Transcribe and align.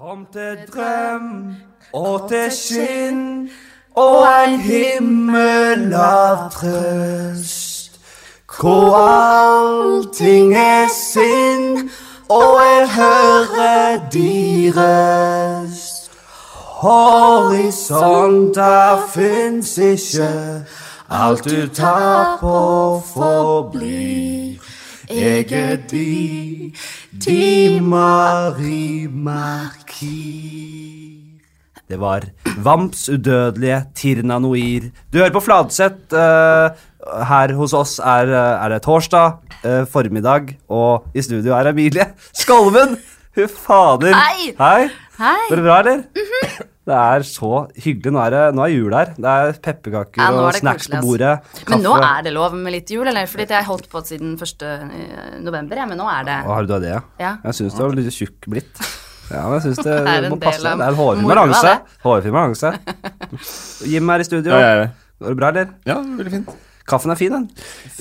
Kom 0.00 0.26
til 0.32 0.56
drøm 0.72 1.56
og 1.92 2.28
til 2.30 2.48
skinn 2.56 3.50
og 4.00 4.24
en 4.46 4.60
himmel 4.64 5.92
av 5.92 6.46
trøst. 6.54 8.00
Hvor 8.48 8.96
allting 8.96 10.54
er 10.56 10.88
sinn, 10.94 11.90
og 12.32 12.60
jeg 12.64 12.88
hører 12.96 14.08
de 14.16 14.72
røst. 14.78 16.10
Horisonter 16.80 18.08
fins 19.12 19.78
ikke, 19.78 20.64
alt 21.10 21.44
du 21.44 21.68
tar 21.68 22.38
på 22.40 23.02
forblir. 23.12 24.39
Jeg 25.10 25.50
er 25.50 25.76
di, 25.90 26.70
di 27.18 27.80
Marie 27.82 29.08
Marquis. 29.10 30.60
Det 31.90 31.98
var 31.98 32.22
Vamps 32.62 33.08
udødelige 33.10 33.80
Tirna 33.98 34.38
Noir. 34.38 34.86
Du 35.10 35.18
hører 35.18 35.34
på 35.34 35.42
Fladseth. 35.42 36.14
eh, 36.14 36.70
her 37.26 37.54
hos 37.58 37.72
oss 37.74 37.98
er, 37.98 38.30
eh, 38.30 38.64
er 38.64 38.68
det 38.68 38.82
torsdag 38.82 39.32
eh, 39.64 39.84
formiddag, 39.90 40.54
og 40.68 41.06
i 41.14 41.22
studio 41.22 41.56
er 41.58 41.72
Emilie 41.72 42.06
Skolven. 42.32 42.94
Hun 43.34 43.48
fader. 43.48 44.14
Hei. 44.14 44.54
Hei. 44.58 44.88
Hei. 45.18 45.40
Går 45.48 45.56
det 45.56 45.64
bra, 45.64 45.78
eller? 45.80 46.02
Det 46.90 46.96
er 46.98 47.24
så 47.28 47.50
hyggelig. 47.84 48.10
Nå 48.16 48.20
er, 48.24 48.34
det, 48.34 48.40
nå 48.58 48.64
er 48.64 48.72
jul 48.72 48.94
her. 48.96 49.12
Det 49.14 49.34
er 49.34 49.52
pepperkaker 49.62 50.22
Ja, 50.24 50.30
og 50.34 50.56
snacks 50.58 50.88
på 50.90 51.02
bordet. 51.04 51.36
bordet. 51.44 51.68
Men 51.70 51.84
nå 51.86 51.92
er 52.02 52.24
det 52.26 52.32
lov 52.34 52.56
med 52.58 52.74
litt 52.74 52.90
jul, 52.90 53.04
eller? 53.06 53.28
Fordi 53.30 53.46
jeg 53.46 53.54
har 53.60 53.68
holdt 53.68 53.86
på 53.92 54.02
siden 54.08 54.32
1. 54.34 54.64
november, 55.44 55.78
ja, 55.78 55.86
men 55.86 56.00
nå 56.00 56.08
er 56.10 56.26
det 56.26 56.38
Å, 56.42 56.56
har 56.56 56.66
du 56.66 56.72
det, 56.74 56.90
ja? 56.96 57.00
Ja. 57.22 57.36
Jeg 57.46 57.60
syns 57.60 57.76
du 57.78 57.84
har 57.84 57.94
litt 57.98 58.10
tjukk 58.16 58.48
blitt. 58.50 58.82
Ja, 59.30 59.44
men 59.46 59.60
jeg 59.60 59.68
synes 59.68 59.84
det, 59.86 59.98
Det 60.24 60.32
må 60.32 60.40
passe. 60.42 60.64
Det 60.66 60.72
er 60.74 60.88
en 60.90 60.98
hårfin 60.98 61.28
balanse. 61.30 61.76
Hårfin 62.02 62.34
balanse. 62.34 62.72
Jim 63.92 64.10
er 64.10 64.24
i 64.24 64.26
studio. 64.26 64.58
Ja. 64.58 64.88
Går 65.20 65.34
det 65.34 65.38
bra, 65.38 65.52
eller? 65.54 65.70
Ja, 65.86 66.00
veldig 66.00 66.32
fint. 66.34 66.50
Kaffen 66.90 67.12
er 67.14 67.18
fin, 67.18 67.32
den. 67.32 67.46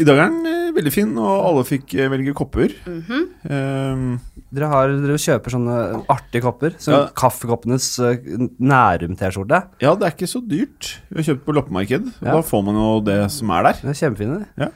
I 0.02 0.06
dag 0.08 0.18
er 0.18 0.32
den 0.32 0.50
eh, 0.50 0.72
veldig 0.76 0.94
fin, 0.94 1.12
og 1.22 1.46
alle 1.50 1.64
fikk 1.68 1.94
eh, 1.98 2.10
velge 2.12 2.34
kopper. 2.38 2.74
Mm 2.88 3.00
-hmm. 3.08 3.24
um, 3.50 4.20
Dere, 4.50 4.70
har, 4.72 4.94
dere 5.04 5.18
kjøper 5.22 5.54
sånne 5.54 6.04
artige 6.10 6.42
kopper. 6.42 6.74
Som 6.82 6.94
Ja. 6.94 7.08
Kaffekoppenes 7.14 8.00
uh, 8.00 8.16
Nærum-T-skjorte. 8.60 9.64
ja, 9.82 9.96
det 9.96 10.04
er 10.08 10.14
ikke 10.16 10.28
så 10.28 10.42
dyrt. 10.42 11.00
Vi 11.10 11.22
har 11.22 11.34
kjøpt 11.34 11.46
på 11.46 11.54
loppemarked. 11.54 12.08
og 12.22 12.28
Ja. 12.28 12.34
Da 12.34 12.42
får 12.42 12.64
man 12.66 12.76
jo 12.76 13.00
det 13.02 13.32
som 13.32 13.50
er 13.52 13.64
der. 13.64 13.74
Det 13.74 13.90
er 13.90 14.10
kjempefine. 14.10 14.46
Ja. 14.58 14.70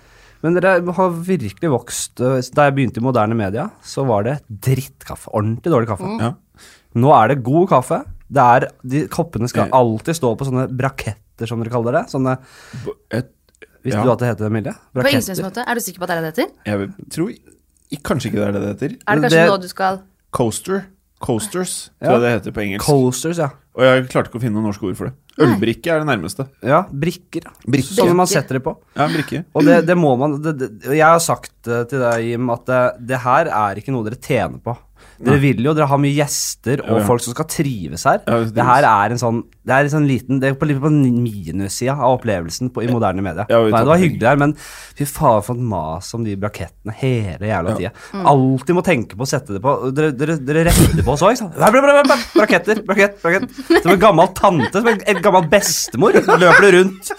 Men 0.44 0.56
dere 0.56 0.94
har 0.94 1.09
virkelig 1.09 1.69
vokst 1.72 2.19
Da 2.19 2.66
jeg 2.67 2.75
begynte 2.75 3.00
i 3.00 3.03
moderne 3.03 3.36
media, 3.36 3.69
så 3.81 4.06
var 4.06 4.23
det 4.23 4.41
drittkaffe. 4.50 5.31
Ordentlig 5.34 5.72
dårlig 5.72 5.88
kaffe. 5.88 6.03
Mm. 6.03 6.19
Ja. 6.19 6.34
Nå 6.95 7.14
er 7.16 7.28
det 7.31 7.44
god 7.44 7.69
kaffe. 7.69 8.03
Det 8.34 8.41
er, 8.41 8.67
de 8.84 9.06
Koppene 9.14 9.50
skal 9.50 9.72
alltid 9.73 10.17
stå 10.17 10.34
på 10.38 10.47
sånne 10.47 10.67
braketter, 10.73 11.50
som 11.50 11.61
dere 11.61 11.73
kaller 11.73 12.00
det. 12.00 12.03
Sånne, 12.11 12.38
Et, 13.14 13.30
Visste 13.84 14.00
Ja. 14.00 14.03
du 14.03 14.12
at 14.14 14.20
det 14.20 14.28
heter 14.31 14.44
det, 14.45 14.52
Emilie? 14.52 14.73
På 14.94 15.03
innstillingsmåte. 15.09 15.64
Er 15.67 15.76
du 15.76 15.81
sikker 15.84 16.00
på 16.00 16.03
at 16.03 16.09
det 16.09 16.17
er 16.17 16.22
det 16.22 16.36
det 16.36 16.45
heter? 16.45 16.53
jeg 16.66 17.12
tror 17.12 17.34
kanskje 18.03 18.30
ikke 18.31 18.40
det 18.40 18.48
er 18.48 18.52
det 18.56 18.62
det 18.62 18.70
heter. 18.73 18.95
Er 19.08 19.16
det 19.16 19.23
kanskje 19.23 19.42
Det- 19.44 19.50
nå 19.52 19.62
du 19.62 19.67
skal 19.67 20.02
Coaster. 20.31 20.86
Coasters, 21.23 21.90
tror 22.03 22.12
Ja. 22.12 22.20
jeg 22.20 22.22
det 22.22 22.31
heter 22.36 22.52
på 22.52 22.62
engelsk. 22.64 22.86
Coasters, 22.86 23.38
ja. 23.38 23.50
og 23.75 23.81
jeg 23.84 24.09
klarte 24.09 24.28
ikke 24.30 24.40
å 24.40 24.42
finne 24.42 24.59
noe 24.59 24.64
norsk 24.67 24.84
ord 24.84 24.95
for 24.98 25.06
det. 25.08 25.14
Ølbrikke 25.40 25.88
er 25.88 26.00
det 26.03 26.08
nærmeste. 26.08 26.48
Ja, 26.62 26.84
brikker. 26.84 27.48
brikker. 27.66 27.95
Sånne 27.95 28.16
man 28.16 28.28
setter 28.28 28.59
det 28.59 28.64
på. 28.64 28.75
Ja, 28.95 29.08
brikker 29.08 29.40
brikke. 29.40 29.45
Og 29.56 29.64
det, 29.64 29.86
det 29.88 29.95
må 29.97 30.18
man 30.20 30.36
det, 30.42 30.58
det, 30.59 30.70
Jeg 30.94 31.02
har 31.06 31.20
sagt 31.20 31.66
eh, 31.68 31.84
til 31.86 32.00
deg, 32.03 32.25
Jim, 32.28 32.50
at 32.53 32.66
det, 32.66 33.08
det 33.08 33.20
her 33.23 33.45
er 33.47 33.75
ikke 33.81 33.92
noe 33.95 34.03
dere 34.03 34.20
tjener 34.20 34.59
på. 34.62 34.75
Dere 35.23 35.38
vil 35.40 35.62
jo, 35.64 35.72
dere 35.78 35.86
har 35.88 36.00
mye 36.02 36.16
gjester 36.18 36.82
og 36.84 36.90
Ja, 36.90 36.98
ja. 37.00 37.06
folk 37.08 37.22
som 37.23 37.34
skal 37.36 37.46
trives 37.48 38.04
her. 38.09 38.22
Ja, 38.28 38.40
det 38.44 38.66
her 38.68 38.84
er 38.90 39.14
en 39.14 39.22
sånn 39.22 39.44
Det 39.64 39.72
er 39.72 39.86
en 39.86 39.92
sånn 39.94 40.08
liten 40.09 40.40
Det 40.42 40.50
er 40.50 40.56
på, 40.59 40.68
på 40.68 40.90
minussida 40.92 41.94
av 41.96 42.18
opplevelsen 42.18 42.72
på, 42.73 42.84
i 42.84 42.90
moderne 42.92 43.24
medier. 43.24 43.46
Ja, 43.48 43.62
Nei, 43.64 43.80
det 43.84 43.92
var 43.92 44.02
hyggelig 44.02 44.28
her, 44.28 44.40
men 44.42 44.56
fy 44.97 45.06
faen 45.08 45.46
for 45.46 45.56
et 45.56 45.62
mas 45.74 46.09
om 46.18 46.25
de 46.28 46.36
brakettene 46.40 46.96
hele 47.00 47.47
jævla 47.47 47.75
Ja. 47.75 47.78
tida. 47.80 47.94
Alltid 48.34 48.75
må 48.75 48.84
tenke 48.84 49.16
på 49.16 49.24
å 49.24 49.30
sette 49.30 49.56
det 49.56 49.62
på. 49.63 49.75
Dere, 49.96 50.12
dere, 50.18 50.38
dere 50.44 50.66
retter 50.69 51.03
på 51.06 51.16
oss 51.16 51.24
òg, 51.24 51.36
ikke 51.38 51.44
sant? 51.46 51.56
Bra, 51.56 51.72
bra, 51.72 51.81
bra, 51.86 52.03
bra, 52.03 52.18
Braketter, 52.36 52.84
brakett, 52.86 53.22
brakett. 53.24 53.47
Som 53.84 53.94
en 53.96 54.00
gammel 54.03 54.28
tante, 54.36 54.74
som 54.81 54.88
en, 54.92 55.00
en 55.08 55.22
gammel 55.24 55.47
bestemor, 55.53 56.13
løper 56.19 56.68
du 56.68 56.72
rundt. 56.81 57.13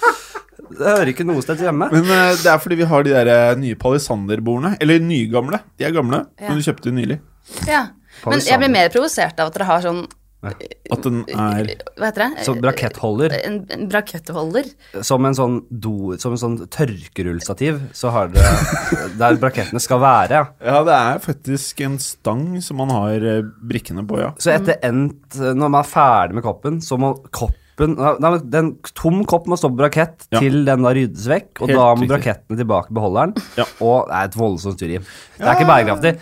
Det 0.74 0.86
hører 0.86 1.10
ikke 1.12 1.26
noe 1.28 1.42
sted 1.44 1.60
hjemme. 1.66 1.88
Men 1.92 2.04
uh, 2.08 2.32
det 2.40 2.50
er 2.50 2.58
fordi 2.62 2.78
vi 2.80 2.88
har 2.90 3.04
de 3.06 3.14
der 3.14 3.30
eh, 3.34 3.54
nye 3.60 3.76
palisanderbordene. 3.80 4.76
Eller 4.80 5.02
nygamle. 5.02 5.60
De 5.78 5.84
er 5.88 5.94
gamle, 5.94 6.24
Ja. 6.40 6.48
men 6.50 6.58
du 6.60 6.66
kjøpte 6.66 6.90
de 6.90 6.96
nylig. 6.98 7.20
Ja. 7.68 7.86
Men 8.24 8.40
jeg 8.40 8.58
blir 8.62 8.70
mer 8.72 8.88
provosert 8.94 9.40
av 9.42 9.50
at 9.50 9.56
dere 9.58 9.66
har 9.68 9.82
sånn 9.84 10.04
At 10.44 11.00
den 11.04 11.22
er 11.32 11.66
Hva 11.96 12.06
heter 12.10 12.20
det? 12.22 12.44
Sånn 12.46 12.60
brakettholder. 12.62 13.32
En, 13.48 13.54
en 13.74 13.86
brakettholder. 13.88 14.66
Som 15.04 15.24
en 15.28 15.36
sånn 15.36 15.54
do, 15.70 16.14
som 16.20 16.36
en 16.36 16.40
sånn 16.40 16.56
tørkerullstativ, 16.72 17.80
så 17.96 18.12
har 18.14 18.28
dere 18.32 19.08
Der 19.20 19.38
brakettene 19.40 19.80
skal 19.82 20.00
være. 20.04 20.40
ja. 20.40 20.44
Ja, 20.64 20.82
det 20.86 20.94
er 21.00 21.18
faktisk 21.24 21.80
en 21.86 21.98
stang 21.98 22.46
som 22.64 22.80
man 22.80 22.92
har 22.94 23.24
eh, 23.34 23.42
brikkene 23.42 24.04
på, 24.08 24.20
ja. 24.20 24.30
Så 24.38 24.52
etter 24.54 24.78
endt 24.84 25.36
Når 25.40 25.68
man 25.68 25.80
er 25.82 25.88
ferdig 25.90 26.38
med 26.40 26.44
koppen, 26.46 26.80
så 26.84 27.00
må 27.00 27.14
koppen 27.30 27.60
Nei, 27.80 28.12
men 28.20 28.50
den 28.52 28.68
tom 28.94 29.24
kopp 29.26 29.48
må 29.50 29.56
stå 29.58 29.68
på 29.72 29.80
brakett 29.80 30.28
Ja. 30.30 30.38
til 30.38 30.60
den 30.64 30.82
da 30.86 30.92
ryddes 30.94 31.24
vekk, 31.26 31.48
og 31.60 31.68
Helt 31.68 31.78
da 31.78 31.86
må 31.94 31.96
riktig. 32.04 32.10
brakettene 32.12 32.58
tilbake 32.60 32.90
i 32.92 32.94
beholderen. 32.94 33.32
Ja. 33.58 33.64
Og 33.82 34.06
det 34.08 34.14
er 34.20 34.24
et 34.30 34.36
voldsomt 34.38 34.76
styr, 34.78 35.00
Det 35.38 35.48
er 35.48 35.54
ikke 35.56 35.66
bærekraftig. 35.72 36.14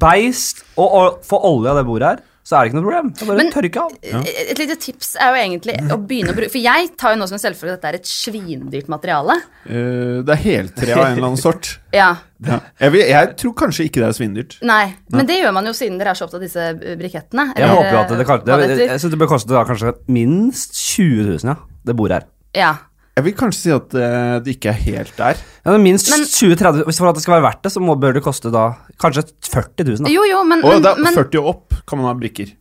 Beist 0.00 0.64
og, 0.78 0.88
og 0.88 1.18
få 1.28 1.40
olje 1.44 1.70
av 1.74 1.76
det 1.80 1.86
bordet 1.88 2.08
her, 2.14 2.22
så 2.48 2.56
er 2.56 2.64
det 2.64 2.70
ikke 2.70 2.78
noe 2.78 2.86
problem. 2.86 3.08
Det 3.12 3.22
er 3.24 3.28
bare 3.28 3.42
Men- 3.42 3.50
tørke 3.52 3.80
av. 3.82 3.96
Et 4.24 4.60
lite 4.62 4.76
tips 4.80 5.10
er 5.20 5.34
jo 5.34 5.40
egentlig 5.42 5.74
å 5.92 5.98
begynne 6.00 6.32
å 6.32 6.36
bruke 6.38 6.52
For 6.54 6.62
jeg 6.64 6.88
tar 6.96 7.12
jo 7.12 7.18
nå 7.20 7.26
som 7.28 7.36
en 7.36 7.42
selvfølge 7.42 7.74
at 7.74 7.82
dette 7.82 7.90
er 7.90 7.98
et 7.98 8.08
svindyrt 8.08 8.88
materiale. 8.88 9.36
Uh, 9.68 10.24
det 10.24 10.32
er 10.32 10.40
heltre 10.46 10.94
av 10.96 11.04
en 11.04 11.12
eller 11.18 11.28
annen 11.28 11.42
sort. 11.42 11.74
Ja. 11.92 12.08
Ja. 12.44 12.60
Jeg, 12.78 12.92
vil, 12.92 13.00
jeg 13.08 13.30
tror 13.40 13.52
kanskje 13.56 13.86
ikke 13.88 14.02
det 14.02 14.08
er 14.10 14.16
svindyrt. 14.16 14.58
Nei. 14.62 14.94
Men 15.10 15.26
det 15.26 15.38
gjør 15.40 15.54
man 15.56 15.66
jo 15.66 15.72
siden 15.74 15.96
dere 15.98 16.12
er 16.12 16.18
så 16.18 16.26
opptatt 16.26 16.38
av 16.38 16.44
disse 16.44 16.66
eh, 16.68 16.98
brikettene. 17.00 17.46
Jeg 17.56 17.70
håper 17.72 17.88
jo 17.90 18.00
at 18.02 18.12
det, 18.12 18.18
det, 18.20 18.42
det, 18.44 18.68
det, 18.68 18.88
jeg 18.92 19.00
synes 19.00 19.14
det 19.14 19.20
bør 19.22 19.30
koste 19.32 19.56
da 19.56 19.64
kanskje 19.66 19.94
minst 20.12 20.76
20 20.76 21.32
000, 21.32 21.48
ja. 21.48 21.56
Det 21.88 21.96
bordet 21.96 22.20
her. 22.20 22.28
Ja. 22.56 22.74
Jeg 23.18 23.26
vil 23.26 23.34
kanskje 23.38 23.60
si 23.64 23.72
at 23.74 23.96
uh, 23.98 24.36
det 24.44 24.54
ikke 24.56 24.70
er 24.70 24.78
helt 24.84 25.16
der. 25.18 25.40
Ja, 25.64 25.74
men 25.74 25.82
minst 25.88 26.06
20-30 26.12 26.86
Hvis 26.86 27.00
For 27.02 27.10
at 27.10 27.18
det 27.18 27.24
skal 27.26 27.38
være 27.38 27.46
verdt 27.48 27.66
det, 27.66 27.74
så 27.74 27.82
må, 27.82 27.98
bør 27.98 28.14
det 28.18 28.22
koste 28.24 28.52
da 28.54 28.68
kanskje 29.02 29.26
40 29.50 29.88
000. 29.90 30.06
Da. 30.06 30.14
Jo, 30.14 30.24
jo, 30.28 30.44
men, 30.46 30.62
Og 30.64 30.76
men, 30.78 30.86
det 30.86 30.94
er 30.94 31.04
men, 31.08 31.18
40 31.18 31.42
og 31.42 31.52
opp 31.56 31.78
kan 31.88 31.98
man 32.00 32.10
ha 32.12 32.16
brikker. 32.18 32.54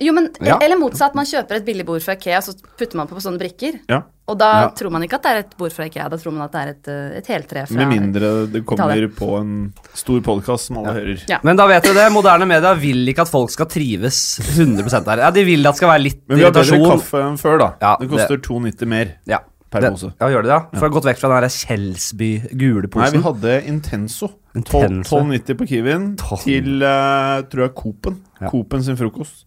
jo, 0.00 0.12
men 0.14 0.30
Ja. 0.42 0.58
Eller 0.62 0.78
motsatt, 0.78 1.14
man 1.18 1.26
kjøper 1.26 1.60
et 1.60 1.66
billig 1.66 1.86
bord 1.86 2.02
fra 2.02 2.14
Ikea, 2.18 2.40
så 2.42 2.54
putter 2.78 2.98
man 2.98 3.10
på, 3.10 3.14
på 3.18 3.22
sånne 3.22 3.38
brikker. 3.42 3.80
Ja. 3.90 4.02
Og 4.26 4.38
da 4.40 4.48
Ja. 4.62 4.68
tror 4.72 4.90
man 4.90 5.02
ikke 5.04 5.18
at 5.18 5.22
det 5.22 5.30
er 5.32 5.38
et 5.42 5.56
bord 5.58 5.72
fra 5.74 5.84
Ikea, 5.84 6.08
da 6.08 6.16
tror 6.16 6.32
man 6.32 6.46
at 6.46 6.52
det 6.54 6.60
er 6.62 6.68
et, 6.72 6.88
eh, 6.88 7.18
et 7.18 7.26
heltre 7.28 7.66
fra 7.68 7.76
Med 7.76 7.88
mindre 7.92 8.30
det 8.50 8.64
kommer 8.64 8.94
Italien. 8.96 9.12
på 9.18 9.28
en 9.40 9.72
stor 9.92 10.20
podkast 10.24 10.70
som 10.70 10.78
alle 10.78 10.94
hører. 10.96 11.24
Ja. 11.28 11.38
Men 11.44 11.56
da 11.56 11.66
vet 11.66 11.84
du 11.84 11.92
det, 11.92 12.06
moderne 12.12 12.46
media 12.48 12.72
vil 12.74 13.06
ikke 13.12 13.26
at 13.26 13.28
folk 13.28 13.50
skal 13.50 13.66
trives 13.66 14.38
100 14.56 15.04
her. 15.10 15.18
Ja, 15.26 15.30
De 15.30 15.44
vil 15.44 15.66
at 15.66 15.74
det 15.74 15.76
skal 15.82 15.92
være 15.92 16.02
litt 16.02 16.22
Men 16.28 16.38
vi 16.38 16.44
har 16.44 16.52
bedre 16.52 16.80
kaffe 16.88 17.20
enn 17.20 17.36
før, 17.36 17.58
da. 17.58 17.74
Ja, 17.82 17.96
det 18.00 18.08
koster 18.10 18.38
2,90 18.38 18.86
mer. 18.88 19.14
Ja, 19.26 19.38
Per 19.74 19.84
det, 19.84 19.92
pose. 19.94 20.10
Ja, 20.20 20.28
gjør 20.32 20.44
det 20.46 20.50
det, 20.50 20.56
ja? 20.56 20.60
For 20.74 20.80
å 20.82 20.88
har 20.88 20.94
gått 20.96 21.08
vekk 21.10 21.22
fra 21.22 21.30
den 21.32 21.44
der 21.44 21.54
Kjelsby 21.54 22.30
gule 22.52 22.90
Nei, 22.94 23.08
vi 23.14 23.22
hadde 23.24 23.56
Intenso. 23.70 24.30
Intenso. 24.54 25.18
12,90 25.18 25.58
på 25.58 25.66
Kiwien 25.72 26.12
til 26.44 26.86
uh, 26.86 27.42
tror 27.50 27.66
jeg 27.66 27.74
Coop-en. 27.80 28.20
Ja. 28.38 28.52
Coop-en 28.52 28.86
sin 28.86 29.00
frokost. 29.00 29.44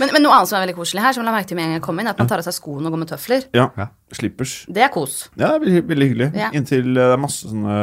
Men, 0.00 0.10
men 0.12 0.24
noe 0.24 0.34
annet 0.36 0.50
som 0.50 0.58
er 0.58 0.64
veldig 0.66 0.76
koselig 0.76 1.02
her, 1.04 1.14
som 1.16 1.22
jeg 1.22 1.28
la 1.28 1.34
merke 1.34 1.48
til 1.48 1.56
med 1.58 1.64
en 1.64 1.72
gang 1.72 1.78
jeg 1.78 1.84
kom 1.86 2.00
inn, 2.00 2.08
er 2.08 2.14
at 2.14 2.20
man 2.20 2.28
tar 2.28 2.42
av 2.42 2.46
seg 2.46 2.56
skoene 2.56 2.88
og 2.88 2.94
går 2.94 3.00
med 3.00 3.10
tøfler. 3.14 3.46
Ja. 3.56 3.68
Ja. 3.80 3.86
Slippers. 4.14 4.52
Det 4.70 4.84
er 4.84 4.90
kos. 4.92 5.14
Ja, 5.34 5.48
det 5.48 5.54
er 5.54 5.62
veldig, 5.64 5.82
veldig 5.90 6.08
hyggelig. 6.10 6.28
Ja. 6.38 6.50
Inntil 6.54 6.90
eh, 6.92 6.98
det 7.00 7.06
er 7.16 7.22
masse 7.22 7.48
sånne 7.50 7.78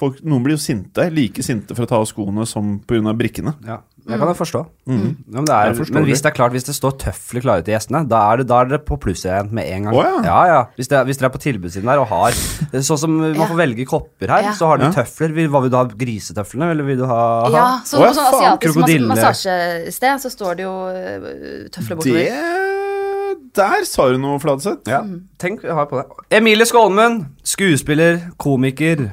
folk, 0.00 0.18
Noen 0.26 0.46
blir 0.46 0.58
jo 0.58 0.62
sinte. 0.62 1.06
Like 1.14 1.44
sinte 1.46 1.76
for 1.78 1.86
å 1.86 1.90
ta 1.92 2.00
av 2.02 2.08
skoene 2.10 2.46
som 2.50 2.78
pga. 2.82 3.14
brikkene. 3.20 3.54
Ja, 3.66 3.80
det 4.06 4.16
kan 4.18 4.28
jeg 4.30 4.36
forstå. 4.38 4.60
Mm. 4.86 5.00
Ja, 5.00 5.34
men, 5.36 5.44
det 5.46 5.54
er, 5.54 5.70
Jeg 5.74 5.92
men 5.94 6.04
hvis 6.08 6.22
det. 6.22 6.30
er 6.30 6.34
klart, 6.34 6.52
hvis 6.54 6.64
det 6.64 6.74
står 6.74 6.94
tøfler 7.02 7.40
klare 7.44 7.62
til 7.66 7.74
gjestene, 7.74 8.00
da 8.08 8.20
er 8.32 8.40
det, 8.40 8.46
da 8.48 8.60
er 8.64 8.70
det 8.72 8.78
på 8.88 8.96
pluss 9.02 9.24
igjen 9.26 9.50
med 9.54 9.68
en 9.70 9.88
gang. 9.88 9.94
Oh, 9.94 10.02
ja. 10.02 10.22
ja, 10.24 10.40
ja. 10.50 10.60
Hvis, 10.76 10.88
det, 10.88 11.02
hvis 11.06 11.20
dere 11.20 11.28
er 11.30 11.34
på 11.34 11.42
tilbudssiden 11.44 11.90
der 11.90 12.00
og 12.02 12.08
har 12.10 12.32
Sånn 12.88 12.98
som 13.04 13.14
man 13.20 13.36
får 13.40 13.58
velge 13.60 13.86
kopper 13.90 14.32
her, 14.34 14.48
Ja. 14.48 14.52
så 14.56 14.66
har 14.72 14.80
du 14.80 14.86
Ja. 14.88 14.92
tøfler. 15.00 15.34
Vil, 15.36 15.48
hva 15.52 15.60
vil 15.62 15.70
du 15.70 15.76
ha? 15.76 15.84
Grisetøflene, 15.84 16.70
eller 16.74 16.84
vil 16.88 16.98
du 17.02 17.06
ha 17.10 17.20
Ja, 17.52 17.66
så, 17.84 18.00
oh, 18.00 18.06
ja, 18.06 18.12
sånn 18.16 18.30
faen, 18.32 18.58
asiatisk 18.58 19.08
massasjested 19.12 20.24
så 20.24 20.30
står 20.32 20.56
det 20.60 20.64
jo 20.64 20.74
øh, 20.88 21.68
tøfler 21.74 21.96
bortover. 22.00 22.18
Det 22.20 23.56
Der 23.56 23.84
sa 23.84 24.08
du 24.12 24.18
noe, 24.22 24.38
Fladseth. 24.42 24.86
Ja, 24.90 25.00
tenk 25.38 25.62
jeg 25.66 25.74
har 25.74 25.86
på 25.90 25.98
det. 26.00 26.06
Emilie 26.38 26.66
Skålmund, 26.66 27.24
skuespiller, 27.42 28.20
komiker. 28.38 29.10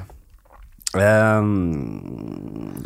Eh, 0.96 1.42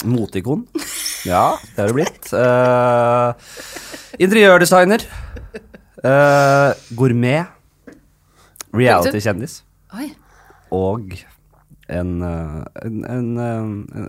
Moteikon. 0.09 0.67
Ja, 1.23 1.57
det 1.75 1.79
har 1.79 1.91
det 1.91 1.97
blitt. 1.97 2.31
Uh, 2.35 3.31
interiørdesigner. 4.19 5.05
Uh, 6.03 6.73
gourmet. 6.99 7.47
Reality-kjendis. 8.73 9.61
Og 10.73 11.15
en 11.93 12.13
eh, 12.25 12.87
en, 12.87 13.03
en, 13.05 13.27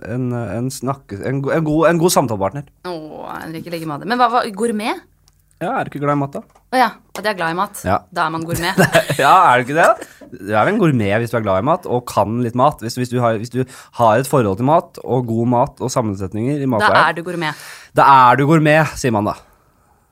en, 0.08 0.28
en, 0.32 0.70
snakke, 0.72 1.18
en, 1.20 1.42
en, 1.42 1.64
god, 1.66 1.88
en 1.90 1.98
god 2.00 2.14
samtalepartner. 2.14 2.64
Åh, 2.88 3.26
Henrik 3.42 3.68
legger 3.68 3.90
med 3.90 4.04
det. 4.04 4.08
Men 4.08 4.20
hva 4.20 4.30
var 4.32 4.48
gourmet? 4.56 5.02
Ja, 5.60 5.74
er 5.76 5.84
du 5.84 5.92
ikke 5.92 6.02
glad 6.02 6.16
i 6.16 6.20
mat, 6.22 6.38
da? 6.38 6.62
Å 6.74 6.80
ja, 6.80 6.88
at 7.14 7.20
jeg 7.20 7.30
er 7.34 7.38
glad 7.38 7.54
i 7.54 7.58
mat. 7.58 7.82
Ja. 7.86 7.98
Da 8.14 8.24
er 8.26 8.32
man 8.34 8.46
gourmet. 8.48 8.80
ja, 9.22 9.34
er 9.50 9.60
du 9.60 9.68
ikke 9.68 9.76
det? 9.76 10.08
Du 10.40 10.50
er 10.52 10.64
vel 10.64 10.74
en 10.74 10.80
gourmet 10.82 11.16
hvis 11.22 11.32
du 11.32 11.38
er 11.38 11.44
glad 11.46 11.62
i 11.62 11.66
mat 11.70 11.86
og 11.86 12.04
kan 12.10 12.36
litt 12.44 12.54
mat. 12.58 12.82
Hvis, 12.84 12.98
hvis, 13.00 13.12
du, 13.12 13.18
har, 13.22 13.38
hvis 13.40 13.52
du 13.52 13.62
har 14.00 14.18
et 14.20 14.28
forhold 14.30 14.58
til 14.60 14.68
mat 14.68 15.00
og 15.04 15.26
god 15.30 15.50
mat 15.54 15.82
og 15.84 15.92
sammensetninger 15.92 16.62
i 16.62 16.70
Da 16.84 16.92
er 17.08 17.12
du 17.18 17.22
gourmet. 17.26 17.54
da 17.94 18.06
er 18.30 18.36
du 18.40 18.46
gourmet, 18.46 18.94
sier 18.98 19.14
man 19.14 19.30
da. 19.32 19.36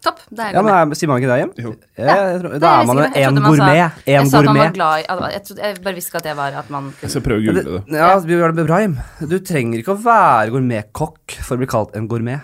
Topp. 0.02 0.18
Da 0.34 0.48
er 0.48 0.50
jeg 0.50 0.56
Ja, 0.56 0.62
men 0.66 0.74
er, 0.74 0.94
Sier 0.98 1.08
man 1.10 1.20
ikke 1.22 1.30
det, 1.30 1.38
Jim? 1.42 1.50
Jo. 1.62 1.72
Ja, 1.94 2.14
jeg 2.32 2.38
tror, 2.42 2.54
da 2.58 2.70
er 2.80 2.86
man 2.88 2.98
jo 2.98 3.02
jeg 3.02 3.22
en 3.22 3.36
trodde 3.36 3.42
sa- 3.42 3.50
gourmet. 3.52 4.00
En 4.02 4.12
Jeg 4.12 4.30
sa 4.32 4.38
at 4.38 4.44
man 4.48 4.58
var 4.58 4.72
glad 4.74 4.94
i 4.98 5.04
jeg, 5.32 5.42
trodde, 5.46 5.62
jeg 5.62 5.76
bare 5.84 5.94
visste 5.94 6.16
at 6.18 6.24
det 6.26 6.36
var 6.36 6.56
at 6.58 6.70
man 6.74 6.84
Jeg 6.90 6.94
kunne 7.00 7.12
skal 7.14 7.22
prøve 7.22 7.38
å 7.38 7.44
google 7.46 7.62
det. 7.62 7.98
Ja, 8.00 8.08
det 8.56 8.66
bra, 8.66 8.80
Jim. 8.82 8.96
Du 9.30 9.38
trenger 9.38 9.78
ikke 9.78 9.94
å 9.94 10.00
være 10.02 10.50
gourmetkokk 10.56 11.36
for 11.46 11.54
å 11.54 11.62
bli 11.62 11.68
kalt 11.70 11.94
en 11.94 12.08
gourmet. 12.10 12.42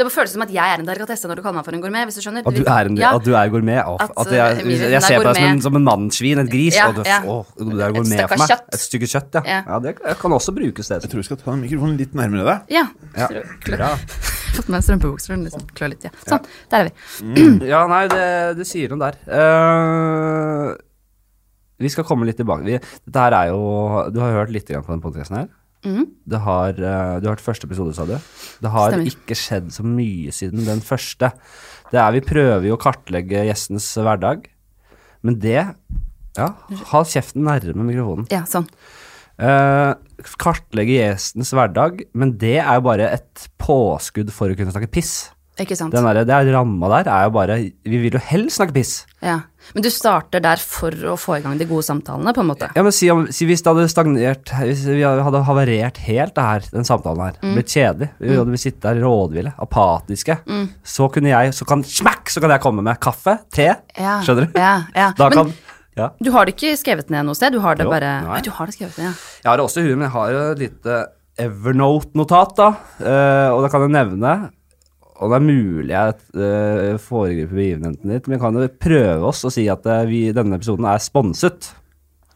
Det 0.00 0.06
bare 0.06 0.14
føles 0.14 0.32
som 0.32 0.40
at 0.46 0.52
jeg 0.54 0.72
er 0.72 0.80
en 0.80 0.86
delikatesse 0.88 1.28
når 1.28 1.36
du 1.36 1.42
kaller 1.44 1.58
meg 1.58 1.66
for 1.66 1.76
en 1.76 1.82
gourmet, 1.82 2.06
hvis 2.08 2.16
du 2.16 2.22
skjønner. 2.24 2.46
At 2.48 2.56
du 2.56 2.62
er, 2.64 2.88
en, 2.88 2.94
ja. 2.96 3.10
at 3.18 3.24
du 3.26 3.34
er 3.36 3.50
gourmet. 3.52 3.80
At, 3.84 4.14
at, 4.22 4.30
jeg, 4.32 4.62
jeg, 4.64 4.78
jeg, 4.80 4.94
er 4.96 5.04
ser 5.04 5.20
på 5.20 5.26
deg 5.26 5.36
som 5.36 5.48
en, 5.50 5.60
som 5.66 5.76
en 5.76 5.84
mannssvin, 5.84 6.40
et 6.40 6.48
gris. 6.48 6.78
Ja, 6.78 6.86
og 6.88 6.96
du, 6.96 7.02
ja. 7.04 7.18
å, 7.20 7.34
du 7.58 7.74
er 7.74 7.90
Et 7.90 7.98
gourmet 7.98 8.14
stykke 8.14 8.30
for 8.32 8.40
meg. 8.40 8.54
kjøtt. 8.54 8.70
Et 8.72 8.84
stykke 8.86 9.10
kjøtt, 9.12 9.36
ja. 9.36 9.42
Ja. 9.44 9.58
ja. 9.66 9.80
Det 9.84 10.16
kan 10.22 10.36
også 10.38 10.56
brukes, 10.56 10.88
det. 10.88 11.02
Jeg 11.04 11.12
tror 11.12 11.20
vi 11.20 11.28
skal 11.28 11.40
ta 11.42 11.50
den 11.50 11.60
mikrofonen 11.66 12.00
litt 12.00 12.16
nærmere 12.16 12.46
deg. 12.48 12.72
Ja. 12.78 12.86
Ja. 13.18 13.28
Bra. 13.68 13.92
Fått 14.56 14.72
med 14.72 14.78
meg 14.78 14.88
strømpebukser 14.88 15.36
og 15.36 15.44
liksom 15.50 15.68
klør 15.76 15.92
litt, 15.92 16.08
ja. 16.08 16.14
Sånn, 16.24 16.48
der 16.72 16.80
er 16.80 16.88
vi. 16.88 17.46
Ja, 17.68 17.84
nei, 17.92 18.06
det, 18.08 18.26
det 18.56 18.70
sier 18.72 18.96
noe 18.96 19.04
der. 19.04 19.20
Uh, 19.28 20.72
vi 21.84 21.92
skal 21.92 22.08
komme 22.08 22.24
litt 22.28 22.40
tilbake. 22.40 22.64
Vi, 22.64 22.80
dette 22.80 23.28
her 23.28 23.36
er 23.36 23.52
jo 23.52 23.60
Du 24.16 24.24
har 24.24 24.40
hørt 24.40 24.56
litt 24.56 24.72
på 24.72 24.80
den 24.88 25.04
podkasten 25.04 25.42
her. 25.42 25.50
Mhm. 25.84 26.06
Det 26.28 26.40
har, 26.44 26.68
eh, 26.70 27.20
du 27.20 27.26
har 27.28 27.34
hørt 27.36 27.44
første 27.44 27.64
episode, 27.64 27.94
sa 27.96 28.04
du. 28.04 28.18
Det 28.60 28.70
har 28.70 28.90
Stemmer. 28.92 29.06
ikke 29.06 29.36
skjedd 29.38 29.72
så 29.72 29.84
mye 29.86 30.32
siden 30.34 30.64
den 30.66 30.80
første. 30.80 31.32
Det 31.90 31.98
er, 31.98 32.12
Vi 32.12 32.20
prøver 32.20 32.66
jo 32.68 32.76
å 32.76 32.80
kartlegge 32.80 33.46
gjestens 33.48 33.88
hverdag, 33.96 34.46
men 35.22 35.38
det 35.38 35.74
Ja, 36.36 36.54
ha 36.92 37.02
kjeften 37.02 37.42
nærme 37.42 37.82
mikrofonen. 37.82 38.28
Ja, 38.30 38.42
sånn. 38.42 38.68
Eh, 39.38 39.94
kartlegge 40.38 40.94
gjestens 41.00 41.50
hverdag, 41.56 42.04
men 42.14 42.36
det 42.36 42.58
er 42.60 42.74
jo 42.76 42.80
bare 42.82 43.10
et 43.14 43.48
påskudd 43.58 44.30
for 44.30 44.48
å 44.48 44.56
kunne 44.56 44.70
snakke 44.72 44.90
piss. 44.90 45.30
Ikke 45.58 45.76
sant. 45.76 45.92
Den 45.92 46.04
der, 46.04 46.24
det 46.24 46.54
ramma 46.54 46.88
der 46.88 47.10
er 47.10 47.24
jo 47.26 47.30
bare 47.34 47.56
Vi 47.84 47.98
vil 47.98 48.12
jo 48.12 48.18
helst 48.30 48.58
snakke 48.60 48.72
piss. 48.74 49.04
Ja. 49.20 49.40
Men 49.74 49.82
du 49.84 49.90
starter 49.92 50.40
der 50.42 50.56
for 50.56 50.90
å 50.90 51.16
få 51.20 51.36
i 51.38 51.42
gang 51.44 51.58
de 51.60 51.66
gode 51.68 51.84
samtalene, 51.86 52.32
på 52.34 52.40
en 52.42 52.48
måte. 52.50 52.70
Ja, 52.74 52.82
men 52.82 52.92
si, 52.92 53.10
om, 53.12 53.26
si 53.30 53.46
hvis 53.46 53.62
det 53.62 53.70
hadde 53.70 53.88
stagnert 53.92 54.50
Hvis 54.64 54.84
vi 54.88 55.02
hadde 55.04 55.42
havarert 55.46 56.00
helt 56.06 56.34
det 56.34 56.42
her, 56.46 56.60
den 56.72 56.84
samtalen 56.88 57.20
her, 57.28 57.36
Mm. 57.42 57.54
blitt 57.54 57.68
kjedelig, 57.74 58.10
vi 58.18 58.36
hadde 58.36 58.58
sittet 58.58 58.80
der 58.82 59.00
rådville, 59.04 59.52
apatiske, 59.58 60.38
så 60.84 61.10
kunne 61.12 61.28
jeg 61.30 61.52
Så 61.54 61.66
kan 61.66 61.82
smakk, 61.84 62.28
så 62.30 62.40
kan 62.40 62.50
jeg 62.50 62.60
komme 62.60 62.82
med 62.82 62.98
kaffe, 63.00 63.38
te. 63.52 63.68
Ja. 63.98 64.20
Skjønner 64.24 64.46
du? 64.52 64.58
Ja, 64.58 64.72
ja. 64.94 65.12
Da 65.16 65.28
Men 65.28 65.38
kan 65.38 65.54
Ja. 65.96 66.10
du 66.22 66.30
har 66.32 66.46
det 66.46 66.54
ikke 66.56 66.76
skrevet 66.78 67.10
ned 67.10 67.26
noe 67.26 67.34
sted? 67.34 67.52
Du 67.52 67.60
har 67.60 67.74
det 67.74 67.84
Jo, 67.84 67.90
bare 67.90 68.22
nei. 68.24 68.40
Du 68.40 68.50
har 68.50 68.66
det 68.66 68.74
skrevet 68.74 68.96
ned, 68.98 69.06
ja. 69.10 69.12
Jeg 69.44 69.50
har 69.50 69.56
det 69.56 69.64
også 69.66 69.80
i 69.82 69.88
huet, 69.88 69.98
men 69.98 70.08
jeg 70.08 70.12
har 70.12 70.30
et 70.52 70.58
lite 70.58 71.06
Evernote-notat, 71.40 72.54
da. 72.56 72.68
Eh, 73.00 73.48
og 73.54 73.62
da 73.64 73.68
kan 73.72 73.84
jeg 73.86 73.92
nevne 73.94 74.50
Og 75.20 75.32
det 75.32 75.36
er 75.36 75.44
mulig 75.44 75.92
jeg 75.92 76.14
uh, 76.40 77.00
foregriper 77.02 77.52
begivenheten 77.52 78.14
ditt, 78.14 78.28
men 78.28 78.38
vi 78.38 78.40
kan 78.40 78.56
jo 78.56 78.68
prøve 78.80 79.28
oss 79.28 79.44
å 79.44 79.52
si 79.52 79.66
at 79.72 79.84
uh, 79.84 80.02
vi, 80.08 80.30
denne 80.36 80.56
episoden 80.56 80.88
er 80.88 81.02
sponset 81.02 81.72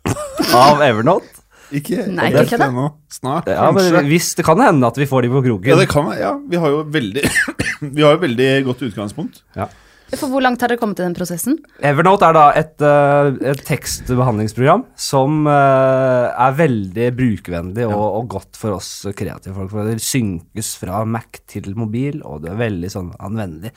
av 0.65 0.85
Evernote. 0.85 1.31
Ikke, 1.75 2.05
Nei, 2.13 2.29
det 2.31 2.45
ikke 2.45 2.59
det. 2.61 2.69
ennå. 2.69 2.91
Snart, 3.11 3.49
Ja, 3.51 3.71
men 3.75 4.05
hvis 4.07 4.35
Det 4.37 4.45
kan 4.47 4.61
hende 4.61 4.87
at 4.87 4.99
vi 5.01 5.09
får 5.11 5.25
de 5.25 5.31
på 5.33 5.41
kroken. 5.47 5.71
Ja, 5.73 5.79
det 5.81 5.89
kan. 5.91 6.11
Ja, 6.19 6.35
vi 6.37 6.61
har 6.61 6.71
jo 6.71 6.83
veldig 6.93 7.25
Vi 7.97 8.05
har 8.05 8.15
jo 8.15 8.21
veldig 8.23 8.51
godt 8.69 8.85
utgangspunkt. 8.87 9.41
Ja. 9.57 9.67
For 10.13 10.31
hvor 10.31 10.45
langt 10.45 10.63
har 10.63 10.71
dere 10.71 10.79
kommet 10.79 11.01
i 11.01 11.05
den 11.07 11.17
prosessen? 11.17 11.57
Evernote 11.85 12.29
er 12.29 12.37
da 12.37 12.45
et, 12.61 12.75
eh, 12.85 13.31
et 13.51 13.63
tekstbehandlingsprogram 13.67 14.85
som 15.01 15.49
eh, 15.51 16.27
er 16.29 16.59
veldig 16.61 17.09
brukervennlig 17.17 17.89
og, 17.89 18.05
og 18.21 18.29
godt 18.37 18.61
for 18.61 18.77
oss 18.77 18.91
kreative 19.17 19.57
folk. 19.57 19.73
Det 19.89 19.97
synkes 20.05 20.75
fra 20.81 21.03
Mac 21.09 21.41
til 21.51 21.73
mobil, 21.79 22.21
og 22.23 22.45
det 22.45 22.53
er 22.53 22.61
veldig 22.61 22.93
sånn 22.93 23.11
anvendelig. 23.17 23.73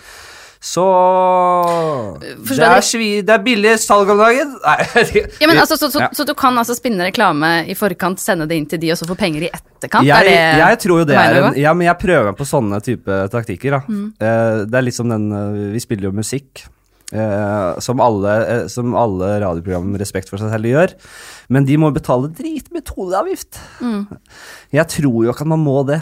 Så 0.68 0.84
det 2.20 2.58
er, 2.60 2.82
svi, 2.84 3.10
det 3.26 3.34
er 3.38 3.44
billig 3.46 3.74
salg 3.80 4.10
om 4.12 4.20
dagen. 4.20 4.56
Nei. 4.66 4.78
Ja, 5.42 5.48
men 5.48 5.60
altså, 5.62 5.78
så, 5.80 5.90
så, 5.94 6.02
Ja. 6.04 6.10
så 6.14 6.26
du 6.28 6.34
kan 6.38 6.58
altså 6.60 6.76
spinne 6.76 7.08
reklame 7.08 7.52
i 7.70 7.76
forkant, 7.78 8.20
sende 8.22 8.48
det 8.50 8.58
inn 8.60 8.68
til 8.70 8.82
de, 8.82 8.92
og 8.94 9.00
så 9.00 9.08
få 9.08 9.16
penger 9.20 9.48
i 9.48 9.52
etterkant? 9.52 10.08
jeg, 10.08 10.34
jeg 10.60 10.80
tror 10.84 11.04
jo 11.04 11.08
det 11.08 11.16
er 11.20 11.40
en. 11.40 11.60
Ja, 11.60 11.74
men 11.78 11.88
jeg 11.88 12.00
prøver 12.02 12.32
meg 12.32 12.40
på 12.40 12.48
sånne 12.48 12.82
type 12.84 13.20
taktikker, 13.34 13.78
da. 13.78 13.84
Mm. 13.88 14.10
Uh, 14.20 14.66
det 14.68 14.80
er 14.80 14.88
litt 14.90 14.98
som 14.98 15.12
den 15.12 15.30
uh, 15.32 15.70
Vi 15.74 15.84
spiller 15.84 16.10
jo 16.10 16.18
musikk. 16.18 16.66
Uh, 17.08 17.80
som, 17.80 18.02
alle, 18.04 18.34
uh, 18.44 18.66
som 18.68 18.92
alle 19.00 19.38
radioprogram 19.40 19.96
respekt 20.02 20.28
for 20.32 20.42
seg 20.42 20.52
selv 20.52 20.68
gjør. 20.68 20.98
Men 21.54 21.68
de 21.70 21.80
må 21.80 21.94
betale 21.96 22.34
dritmetodeavgift. 22.36 23.62
Mm. 23.80 24.02
Jeg 24.76 24.92
tror 24.98 25.22
jo 25.24 25.32
ikke 25.32 25.48
at 25.48 25.54
man 25.56 25.64
må 25.64 25.80
det. 25.88 26.02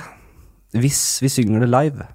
Hvis 0.76 1.04
vi 1.24 1.30
synger 1.32 1.64
det 1.64 1.70
live. 1.72 2.10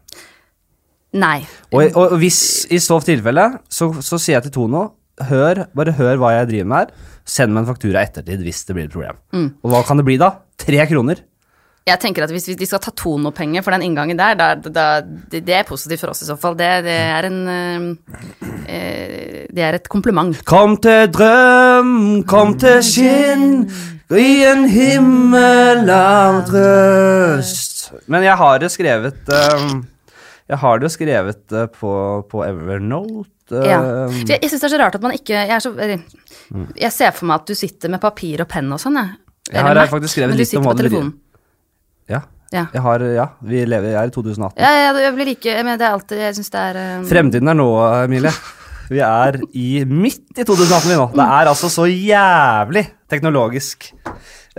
Nei. 1.19 1.41
Og, 1.75 1.97
og, 1.99 2.17
hvis 2.23 2.41
i 2.71 2.79
så 2.83 3.01
tilfelle, 3.03 3.47
så, 3.71 3.91
så 4.05 4.19
sier 4.21 4.39
jeg 4.39 4.49
til 4.49 4.61
Tono 4.61 4.87
Hør, 5.29 5.67
bare 5.77 5.93
hør 5.99 6.17
hva 6.17 6.31
jeg 6.33 6.47
driver 6.49 6.69
med 6.71 6.79
her. 6.79 7.09
Send 7.29 7.53
meg 7.53 7.67
en 7.67 7.69
faktura 7.69 8.01
i 8.01 8.09
ettertid 8.09 8.41
hvis 8.41 8.63
det 8.65 8.77
blir 8.77 8.87
et 8.87 8.95
problem. 8.95 9.19
Mm. 9.37 9.51
Og 9.61 9.75
hva 9.75 9.83
kan 9.85 10.01
det 10.01 10.07
bli 10.07 10.17
da? 10.21 10.31
Tre 10.61 10.87
kroner? 10.89 11.21
Jeg 11.89 12.01
tenker 12.01 12.25
at 12.25 12.31
Hvis 12.31 12.47
vi- 12.49 12.55
de 12.55 12.67
skal 12.67 12.79
ta 12.79 12.91
Tono-penger 12.91 13.63
for 13.63 13.71
den 13.73 13.83
inngangen 13.83 14.17
der, 14.17 14.35
da, 14.35 14.55
da, 14.55 15.01
det, 15.01 15.49
er 15.49 15.65
positivt 15.65 16.01
for 16.01 16.11
oss 16.11 16.23
i 16.23 16.27
så 16.27 16.39
fall. 16.39 16.55
Det, 16.55 16.85
det 16.85 16.99
er 16.99 17.25
en 17.25 17.99
eh, 18.69 19.47
Det 19.51 19.59
er 19.59 19.75
et 19.75 19.89
kompliment. 19.89 20.45
Kom 20.45 20.77
til 20.77 21.09
drøm, 21.11 22.23
kom 22.25 22.57
til 22.59 22.83
skinn, 22.83 23.71
i 24.11 24.45
en 24.45 24.69
himmel 24.69 25.91
av 25.91 26.45
trøst. 26.47 27.93
Men 28.07 28.23
jeg 28.23 28.37
har 28.37 28.69
skrevet 28.69 29.29
um, 29.29 29.87
Jeg 30.51 30.59
har 30.59 30.81
det 30.81 30.89
jo 30.89 30.93
skrevet 30.93 31.55
uh, 31.55 31.67
på, 31.71 31.93
på 32.31 32.43
Evernote. 32.47 33.61
Ja. 33.67 33.81
For 34.11 34.33
jeg 34.35 34.43
jeg 34.43 34.51
syns 34.51 34.63
det 34.63 34.69
er 34.69 34.75
så 34.75 34.79
rart 34.79 34.95
at 34.95 35.03
man 35.03 35.15
ikke 35.17 35.35
Jeg, 35.35 35.63
så, 35.63 35.73
jeg 35.75 36.93
ser 36.95 37.15
for 37.17 37.27
meg 37.27 37.41
at 37.41 37.51
du 37.51 37.59
sitter 37.59 37.91
med 37.91 38.03
papir 38.03 38.45
og 38.45 38.51
penn 38.51 38.71
og 38.71 38.79
sånn, 38.83 38.99
jeg. 39.01 39.17
Jeg 39.51 39.67
har 39.67 39.81
Mac, 39.81 39.91
faktisk 39.91 40.15
skrevet 40.15 40.39
du 40.39 40.43
litt 40.43 40.55
om 40.59 40.67
hva 40.67 40.75
betyr. 40.77 40.87
telefonen. 40.87 41.17
ja. 42.11 42.23
Ja. 42.51 42.65
Jeg 42.75 42.83
har, 42.83 43.03
ja, 43.15 43.25
vi 43.47 43.61
lever, 43.63 43.93
jeg 43.93 43.99
er 44.01 44.11
i 44.11 44.15
2018. 44.15 44.57
Ja, 44.59 44.71
ja, 44.75 44.95
jeg 45.05 45.15
blir 45.15 45.29
like 45.29 45.53
men 45.63 45.77
Det 45.79 45.87
er 45.87 45.93
alltid 45.95 46.19
Jeg 46.19 46.35
syns 46.35 46.51
det 46.51 46.63
er 46.65 46.79
Um... 46.81 47.05
Fremtiden 47.07 47.51
er 47.53 47.59
nå, 47.61 47.67
Emilie. 48.01 48.33
Vi 48.91 48.99
er 49.07 49.39
i, 49.55 49.69
midt 49.87 50.35
i 50.35 50.43
2018 50.43 50.91
vi 50.91 50.97
nå. 50.99 51.05
Det 51.15 51.27
er 51.39 51.51
altså 51.53 51.71
så 51.71 51.87
jævlig 51.87 52.83
teknologisk. 53.11 53.87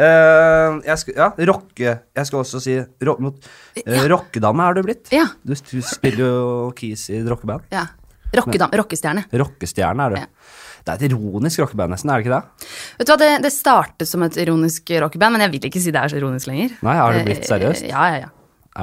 Eh, 0.02 0.78
jeg 0.88 0.98
skal, 1.02 1.14
ja, 1.20 1.28
rocke 1.52 1.92
Jeg 2.18 2.26
skal 2.30 2.40
også 2.42 2.62
si 2.64 2.78
ro, 3.06 3.16
mot, 3.22 3.38
uh, 3.78 4.04
Rockedame 4.12 4.66
er 4.70 4.78
du 4.80 4.82
blitt. 4.88 5.12
Ja. 5.14 5.28
Du, 5.46 5.54
du 5.54 5.82
spiller 5.86 6.24
jo 6.26 6.46
keys 6.78 7.08
i 7.12 7.20
et 7.22 7.30
rockeband. 7.30 7.68
ja. 7.74 7.88
Rockedam, 8.32 8.72
rockestjerne. 8.80 9.26
Rockestjerne 9.36 10.06
er 10.06 10.14
du. 10.14 10.16
Ja. 10.22 10.28
Det 10.88 10.94
er 10.94 11.02
et 11.02 11.10
ironisk 11.12 11.60
rockeband, 11.66 11.92
nesten, 11.92 12.10
er 12.14 12.22
det 12.22 12.24
ikke 12.24 12.38
det? 12.38 12.70
Vet 13.02 13.10
du 13.10 13.12
hva, 13.12 13.18
det, 13.20 13.28
det 13.44 13.50
startet 13.52 14.08
som 14.08 14.24
et 14.24 14.38
ironisk 14.40 14.88
rockeband, 15.04 15.36
men 15.36 15.44
jeg 15.44 15.52
vil 15.58 15.68
ikke 15.68 15.82
si 15.84 15.92
det 15.92 16.00
er 16.00 16.14
så 16.14 16.16
ironisk 16.22 16.48
lenger. 16.48 16.78
Nei, 16.88 16.94
har 16.96 17.12
det 17.18 17.26
blitt 17.28 17.44
Eh, 17.44 17.50
seriøst? 17.52 17.84
Ja, 17.92 18.06
ja, 18.14 18.22
ja. 18.24 18.30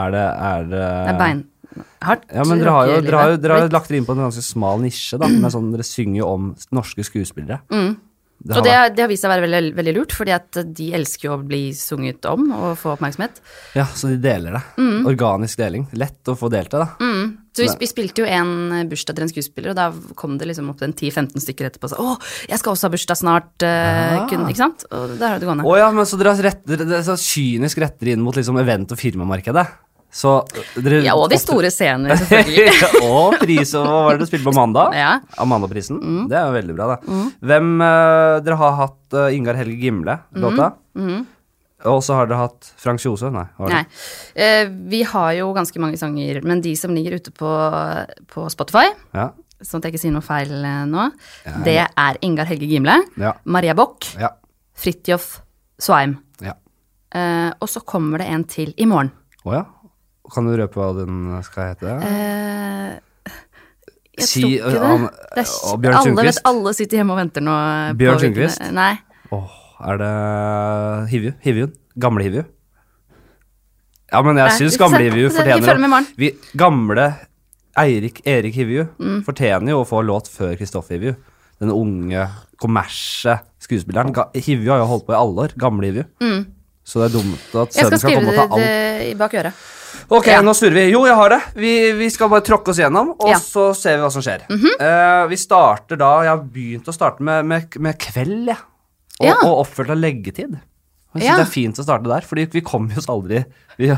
Er 0.04 0.12
det, 0.12 0.26
er 0.50 0.68
det 0.68 0.82
Det 0.84 1.14
er 1.14 1.18
beinhardt. 1.22 2.28
Ja, 2.36 2.44
men 2.44 2.60
dere 2.60 2.74
har 2.76 2.90
jo, 2.92 3.00
dere 3.08 3.22
har, 3.22 3.32
jo, 3.32 3.40
dere 3.46 3.56
har 3.62 3.72
lagt 3.72 3.88
dere 3.88 4.02
inn 4.02 4.06
på 4.10 4.14
en 4.18 4.22
ganske 4.26 4.44
smal 4.44 4.84
nisje, 4.84 5.16
da. 5.24 5.32
Med 5.32 5.56
sånn, 5.56 5.72
dere 5.72 5.88
synger 5.88 6.20
jo 6.20 6.28
om 6.36 6.50
norske 6.76 7.08
skuespillere. 7.08 7.62
Mm. 7.72 7.96
Det 8.38 8.54
Og 8.56 8.62
det, 8.62 8.74
det 8.94 9.02
har 9.02 9.08
vist 9.10 9.24
seg 9.24 9.32
å 9.32 9.34
være 9.34 9.48
veldig, 9.48 9.74
veldig 9.74 9.94
lurt, 9.96 10.12
fordi 10.14 10.30
at 10.30 10.58
de 10.78 10.92
elsker 10.94 11.26
jo 11.26 11.32
å 11.34 11.42
bli 11.42 11.72
sunget 11.74 12.24
om 12.30 12.52
og 12.54 12.76
få 12.78 12.92
oppmerksomhet. 12.94 13.40
Ja, 13.74 13.84
så 13.98 14.12
de 14.12 14.16
deler 14.22 14.54
det. 14.54 14.62
Organisk 15.10 15.58
deling. 15.58 15.88
Lett 15.98 16.30
å 16.30 16.36
få 16.38 16.46
delt 16.52 16.70
det, 16.70 16.78
da. 16.78 16.86
Mm. 17.02 17.32
Så 17.58 17.64
vi, 17.64 17.72
vi 17.80 17.88
spilte 17.90 18.22
jo 18.22 18.28
en 18.30 18.86
bursdag 18.86 19.16
til 19.18 19.24
en 19.26 19.32
skuespiller, 19.32 19.72
og 19.72 19.76
da 19.80 19.88
kom 20.14 20.36
det 20.38 20.46
liksom 20.46 20.68
opp 20.70 20.84
en 20.86 20.94
10-15 20.94 21.42
stykker 21.42 21.66
etterpå 21.66 21.88
og 21.88 21.90
sa 21.90 21.98
'Å, 21.98 22.14
jeg 22.52 22.58
skal 22.60 22.72
også 22.76 22.86
ha 22.86 22.92
bursdag 22.94 23.18
snart', 23.18 23.66
eh, 23.66 24.14
Ah. 24.18 24.28
kun, 24.30 24.46
ikke 24.46 24.62
sant? 24.62 24.84
Og 24.92 25.18
der 25.18 25.28
har 25.34 25.38
det 25.42 25.48
gående. 25.48 25.66
Å 25.66 25.76
ja, 25.76 25.90
men 25.90 26.06
så 26.06 26.16
dere 26.16 26.36
retter, 26.38 26.76
dere 26.78 26.98
er 27.00 27.02
så 27.02 27.18
kynisk 27.18 27.82
retter 27.82 28.12
inn 28.14 28.22
mot 28.22 28.34
liksom 28.38 28.54
event- 28.62 28.92
og 28.94 28.98
firmamarkedet. 28.98 29.66
Så 30.10 30.30
dere 30.80 31.02
Ja, 31.04 31.14
og 31.20 31.28
de 31.30 31.36
store 31.38 31.68
scener, 31.70 32.16
selvfølgelig. 32.16 32.68
og 33.12 33.34
pris 33.42 33.74
og 33.76 33.84
hva 33.84 33.98
var 34.06 34.16
det 34.16 34.24
du 34.24 34.30
spilte 34.30 34.48
på 34.48 34.54
mandag? 34.56 34.94
Ja. 35.02 35.10
Amandaprisen. 35.42 35.98
Mm. 36.00 36.22
Det 36.30 36.38
er 36.38 36.46
jo 36.48 36.54
veldig 36.56 36.76
bra, 36.78 36.86
det. 36.94 37.18
Hvem 37.50 37.74
uh, 37.82 38.38
Dere 38.46 38.56
har 38.62 38.78
hatt 38.80 39.18
uh, 39.18 39.26
Ingar 39.36 39.58
Helge 39.60 39.76
Gimle, 39.82 40.16
låta. 40.40 40.70
Og 41.86 42.00
så 42.02 42.16
har 42.18 42.26
dere 42.26 42.40
hatt 42.40 42.72
Frank 42.80 42.98
Kjose? 42.98 43.28
Nei. 43.30 43.44
Mm. 43.54 43.68
Nei. 43.70 43.82
Eh, 44.34 44.64
vi 44.90 45.04
har 45.06 45.28
jo 45.36 45.52
ganske 45.54 45.78
mange 45.78 46.00
sanger, 46.00 46.40
men 46.42 46.58
de 46.64 46.72
som 46.74 46.90
ligger 46.90 47.14
ute 47.20 47.30
på, 47.30 47.50
på 48.32 48.48
Spotify, 48.50 48.88
Ja. 49.14 49.28
sånn 49.62 49.78
at 49.78 49.86
jeg 49.86 49.94
ikke 49.94 50.02
sier 50.02 50.14
noe 50.16 50.26
feil 50.26 50.50
eh, 50.58 50.80
nå, 50.90 51.04
det 51.62 51.76
er 51.86 52.18
Ingar 52.26 52.50
Helge 52.50 52.66
Gimle, 52.66 52.96
Ja. 53.22 53.36
Maria 53.46 53.76
Bock, 53.78 54.08
Ja. 54.18 54.32
Fridtjof 54.78 55.36
Swaim. 55.78 56.16
ja. 56.42 56.56
Eh, 57.14 57.52
og 57.62 57.70
så 57.70 57.80
kommer 57.86 58.18
det 58.24 58.26
en 58.34 58.42
til 58.44 58.74
i 58.76 58.84
morgen. 58.90 59.12
Oh, 59.46 59.54
ja. 59.54 59.62
Kan 60.34 60.44
du 60.48 60.56
røpe 60.60 60.74
hva 60.78 60.90
den 60.98 61.42
skal 61.42 61.70
hete? 61.74 61.94
Eh, 62.04 62.98
Jeg 64.18 64.26
Si, 64.26 64.40
tror 64.42 64.50
ikke 64.50 64.70
det. 64.72 64.80
han- 64.82 65.02
det 65.36 65.42
er, 65.44 65.50
og 65.70 65.80
Bjørn 65.80 65.94
alle, 65.94 66.22
vet, 66.26 66.38
alle 66.44 66.72
sitter 66.74 66.96
hjemme 66.98 67.12
og 67.14 67.18
venter 67.20 67.40
nå. 67.40 67.52
Bjørn 67.96 68.18
Sundquist? 68.18 68.72
Nei. 68.74 68.98
Oh, 69.30 69.48
er 69.86 69.96
det 70.00 71.10
Hivju? 71.12 71.32
Hivjun? 71.44 71.72
Gamle 71.98 72.24
Hivju? 72.26 72.44
Ja, 74.12 74.22
men 74.22 74.36
jeg 74.40 74.50
syns 74.56 74.76
gamle. 74.80 74.98
Hivju 75.04 75.28
fortjener 75.30 75.78
det. 76.00 76.16
vi, 76.16 76.30
Gamle 76.56 77.14
Eirik 77.78 78.22
Erik 78.26 78.54
Hivju 78.56 78.88
Mm. 78.98 79.22
fortjener 79.24 79.68
jo 79.70 79.84
å 79.84 79.86
få 79.86 80.02
låt 80.04 80.26
før 80.28 80.56
Kristoffer 80.58 80.96
Hivju. 80.98 81.14
Den 81.60 81.70
unge, 81.70 82.28
kommersielle 82.60 83.40
skuespilleren. 83.60 84.14
Hivju 84.34 84.68
har 84.70 84.78
jo 84.78 84.86
holdt 84.86 85.06
på 85.06 85.12
i 85.12 85.18
alle 85.20 85.46
år. 85.46 85.54
Gamle 85.56 85.84
Hivju. 85.92 86.04
Så 86.84 87.02
det 87.04 87.14
er 87.14 87.18
dumt 87.18 87.54
at 87.54 87.68
Mm. 87.68 87.72
Skal 87.72 87.84
sønnen 87.90 87.98
skal 87.98 88.14
komme 88.16 88.28
og 88.28 88.34
ta 88.34 88.42
alt. 88.54 88.58
Jeg 88.62 89.00
det 89.00 89.10
i 89.10 89.14
bak 89.14 89.32
øret. 89.34 89.52
Ok, 90.10 90.26
Ja. 90.30 90.40
nå 90.40 90.54
snurrer 90.56 90.74
vi. 90.78 90.84
Jo, 90.94 91.02
jeg 91.04 91.14
har 91.18 91.28
det. 91.34 91.40
Vi, 91.54 91.72
vi 91.98 92.06
skal 92.10 92.30
bare 92.32 92.40
tråkke 92.46 92.72
oss 92.72 92.78
gjennom, 92.80 93.10
og 93.18 93.28
Ja. 93.28 93.36
Så 93.42 93.74
ser 93.76 93.98
vi 93.98 94.02
hva 94.06 94.10
som 94.12 94.22
skjer. 94.24 94.46
Eh, 94.48 95.26
vi 95.28 95.36
starter 95.36 95.96
da 96.00 96.22
Jeg 96.24 96.30
har 96.32 96.38
begynt 96.54 96.88
å 96.88 96.94
starte 96.96 97.20
med, 97.20 97.44
med, 97.44 97.76
med 97.78 97.98
kveld, 97.98 98.46
jeg. 98.48 98.56
Og, 99.20 99.26
Ja. 99.26 99.34
og 99.44 99.66
oppfølgt 99.66 99.90
av 99.90 99.98
leggetid. 100.00 100.56
Jeg 101.16 101.22
synes. 101.24 101.36
Det 101.36 101.46
er 101.46 101.50
fint 101.50 101.78
å 101.80 101.82
starte 101.84 102.04
der, 102.06 102.20
Fordi 102.20 102.44
vi 102.52 102.60
kommer 102.60 102.92
jo 102.94 102.98
oss 103.00 103.08
aldri 103.08 103.44
Vi 103.78 103.88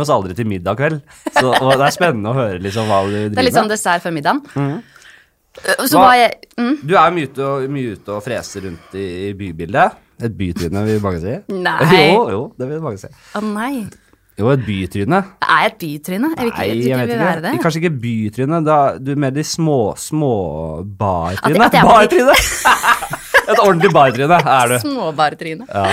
oss 0.00 0.10
aldri 0.12 0.34
til 0.36 0.46
middag 0.46 0.76
kveld. 0.76 1.00
Så, 1.32 1.48
og 1.48 1.72
det 1.78 1.86
er 1.88 1.94
spennende 1.96 2.30
å 2.30 2.34
høre 2.36 2.60
liksom 2.62 2.86
hva 2.86 3.02
du 3.04 3.10
driver. 3.12 3.34
Det 3.34 3.38
er 3.38 3.48
litt 3.48 3.54
sånn 3.56 3.68
dessert 3.72 4.02
før 4.02 4.12
middagen. 4.12 4.42
Uh, 5.58 5.86
Så 5.86 5.98
Hva- 5.98 6.14
jeg 6.14 6.36
mm, 6.56 6.86
Du 6.86 6.94
er 6.96 7.10
mye 7.10 7.26
ute, 7.28 7.42
og, 7.42 7.68
mye 7.70 7.92
ute 7.96 8.08
og 8.14 8.22
freser 8.22 8.62
rundt 8.68 8.94
i, 8.94 9.06
i 9.28 9.32
bybildet. 9.34 9.92
Et 10.22 10.32
bytryne, 10.36 10.84
vil 10.86 11.00
mange 11.00 11.20
si. 11.22 11.34
Nei. 11.54 12.12
Jo, 12.14 12.28
jo, 12.30 12.42
det 12.58 12.68
vil 12.68 12.80
mange 12.80 12.98
si. 12.98 13.08
Å 13.34 13.42
nei. 13.42 13.86
Jo, 14.38 14.48
et 14.54 14.60
bytryne. 14.62 15.18
Det 15.42 15.48
Er 15.50 15.66
et 15.66 15.78
bytryne? 15.80 16.28
Jeg 16.36 16.44
vil 16.44 16.52
ikke, 16.52 16.58
Nei, 16.62 16.68
jeg 16.68 16.88
jeg 16.92 16.98
vil 17.00 17.14
ikke. 17.14 17.24
være 17.24 17.42
det. 17.42 17.52
Kanskje 17.64 17.80
ikke 17.82 17.94
bytryne, 18.04 18.60
da 18.68 18.76
du 19.02 19.10
er 19.14 19.20
mer 19.24 19.30
de 19.34 19.44
små, 19.44 19.78
små 19.98 20.32
bartryne. 20.98 21.70
Bartryne! 21.74 22.34
Et 23.48 23.58
ordentlig 23.64 23.90
bartryne 23.96 24.36
er 24.44 24.68
du. 24.68 24.74
Småbartryne. 24.82 25.64
Ja. 25.72 25.86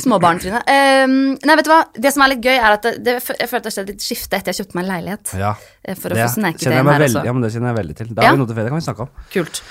Småbarntryne. 0.00 0.60
Um, 0.70 1.14
nei, 1.44 1.56
vet 1.58 1.66
du 1.66 1.70
hva? 1.72 1.80
Det 1.92 2.12
som 2.14 2.22
er 2.24 2.30
litt 2.32 2.44
gøy, 2.46 2.54
er 2.56 2.76
at 2.76 2.86
det, 2.86 2.92
det, 3.04 3.16
jeg 3.20 3.48
at 3.50 3.50
det 3.50 3.68
har 3.68 3.74
skjedd 3.74 3.90
litt 3.92 4.04
skifte 4.06 4.38
etter 4.38 4.54
jeg 4.54 4.62
kjøpte 4.62 4.78
meg 4.78 4.86
en 4.86 4.90
leilighet. 4.94 5.32
ja. 5.40 5.50
eh, 5.84 5.98
For 5.98 6.14
å 6.14 6.16
Det 6.16 6.24
få 6.28 6.34
sneket 6.38 6.64
det 6.70 6.78
inn 6.78 6.90
her 6.94 7.04
også. 7.08 7.24
ja, 7.26 7.34
men 7.36 7.44
det 7.44 7.50
kjenner 7.52 7.72
jeg 7.72 7.78
veldig 7.82 7.96
til. 8.00 8.10
Ja. 8.16 8.22
har 8.30 8.36
vi 8.38 8.40
noe 8.42 8.50
til 8.52 8.58
fredag, 8.60 8.72
kan 8.72 8.80
vi 8.80 8.86
snakke 8.86 9.06
om. 9.06 9.12
Kult. 9.34 9.62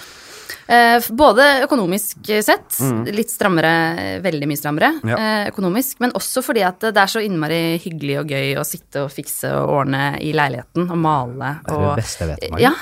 Eh, 0.70 1.00
både 1.18 1.46
økonomisk 1.66 2.28
sett, 2.46 2.76
Mm. 2.80 3.06
litt 3.16 3.32
strammere, 3.34 4.22
veldig 4.22 4.46
mye 4.52 4.60
strammere 4.60 4.92
Ja. 5.04 5.16
eh, 5.18 5.48
økonomisk, 5.50 6.00
men 6.00 6.12
også 6.14 6.44
fordi 6.46 6.62
at 6.68 6.80
det 6.80 6.96
er 6.98 7.08
så 7.10 7.24
innmari 7.26 7.80
hyggelig 7.82 8.20
og 8.20 8.28
gøy 8.30 8.56
å 8.62 8.66
sitte 8.68 9.02
og 9.04 9.10
fikse 9.10 9.50
og 9.50 9.70
ordne 9.80 10.20
i 10.22 10.30
leiligheten 10.32 10.86
og 10.92 10.98
male. 10.98 11.56
Det 11.66 11.74
er 11.74 11.80
det 11.96 11.96
beste 12.04 12.20
jeg 12.28 12.30
vet. 12.36 12.52
Mari. 12.52 12.62
ja, 12.62 12.74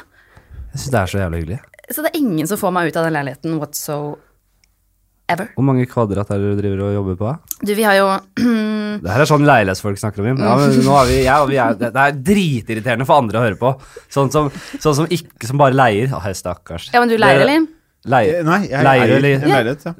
Jeg 0.74 0.82
syns 0.82 0.92
det 0.92 1.00
er 1.00 1.08
så 1.08 1.20
jævlig 1.24 1.40
hyggelig. 1.46 1.60
så 1.90 2.04
det 2.04 2.12
er 2.14 2.20
ingen 2.20 2.48
som 2.48 2.58
får 2.58 2.74
meg 2.74 2.88
ut 2.92 2.98
av 2.98 3.06
den 3.06 3.14
leiligheten 3.14 3.58
whatsoever. 3.58 5.48
Hvor 5.56 5.64
mange 5.64 5.86
kvadrat 5.88 6.30
er 6.32 6.40
det 6.44 6.52
du 6.58 6.62
driver 6.62 6.84
og 6.88 6.94
jobber 6.98 7.16
på? 7.20 7.32
Du, 7.66 7.74
vi 7.74 7.84
har 7.84 7.96
jo 7.96 8.08
Det 9.04 9.12
her 9.14 9.22
er 9.22 9.30
sånn 9.30 9.46
leilighetsfolk 9.46 9.98
snakker 10.00 10.20
om. 10.24 10.28
Jim. 10.32 10.38
Ja, 10.42 10.56
men 10.58 10.72
nå 10.82 10.94
er 11.04 11.06
vi, 11.08 11.18
ja, 11.24 11.46
vi 11.46 11.56
er, 11.62 11.74
det 11.78 11.92
er 11.96 12.12
dritirriterende 12.12 13.06
for 13.06 13.22
andre 13.22 13.38
å 13.40 13.44
høre 13.46 13.58
på. 13.60 13.80
Sånn 14.10 14.32
som, 14.34 14.50
sånn 14.82 14.96
som 14.96 15.08
ikke 15.14 15.46
som 15.46 15.58
bare 15.62 15.76
leier. 15.78 16.10
Å, 16.18 16.22
stakkars. 16.34 16.90
Ja, 16.94 17.00
men 17.04 17.10
du 17.12 17.18
leier, 17.18 17.44
eller? 17.46 17.68
Leier. 18.08 18.40
Eh, 18.40 18.44
Nei, 18.48 18.60
jeg 18.70 18.84
Leier, 18.88 19.02
eier 19.04 19.14
en 19.14 19.50
leilighet. 19.52 19.86
Ja. 19.86 19.94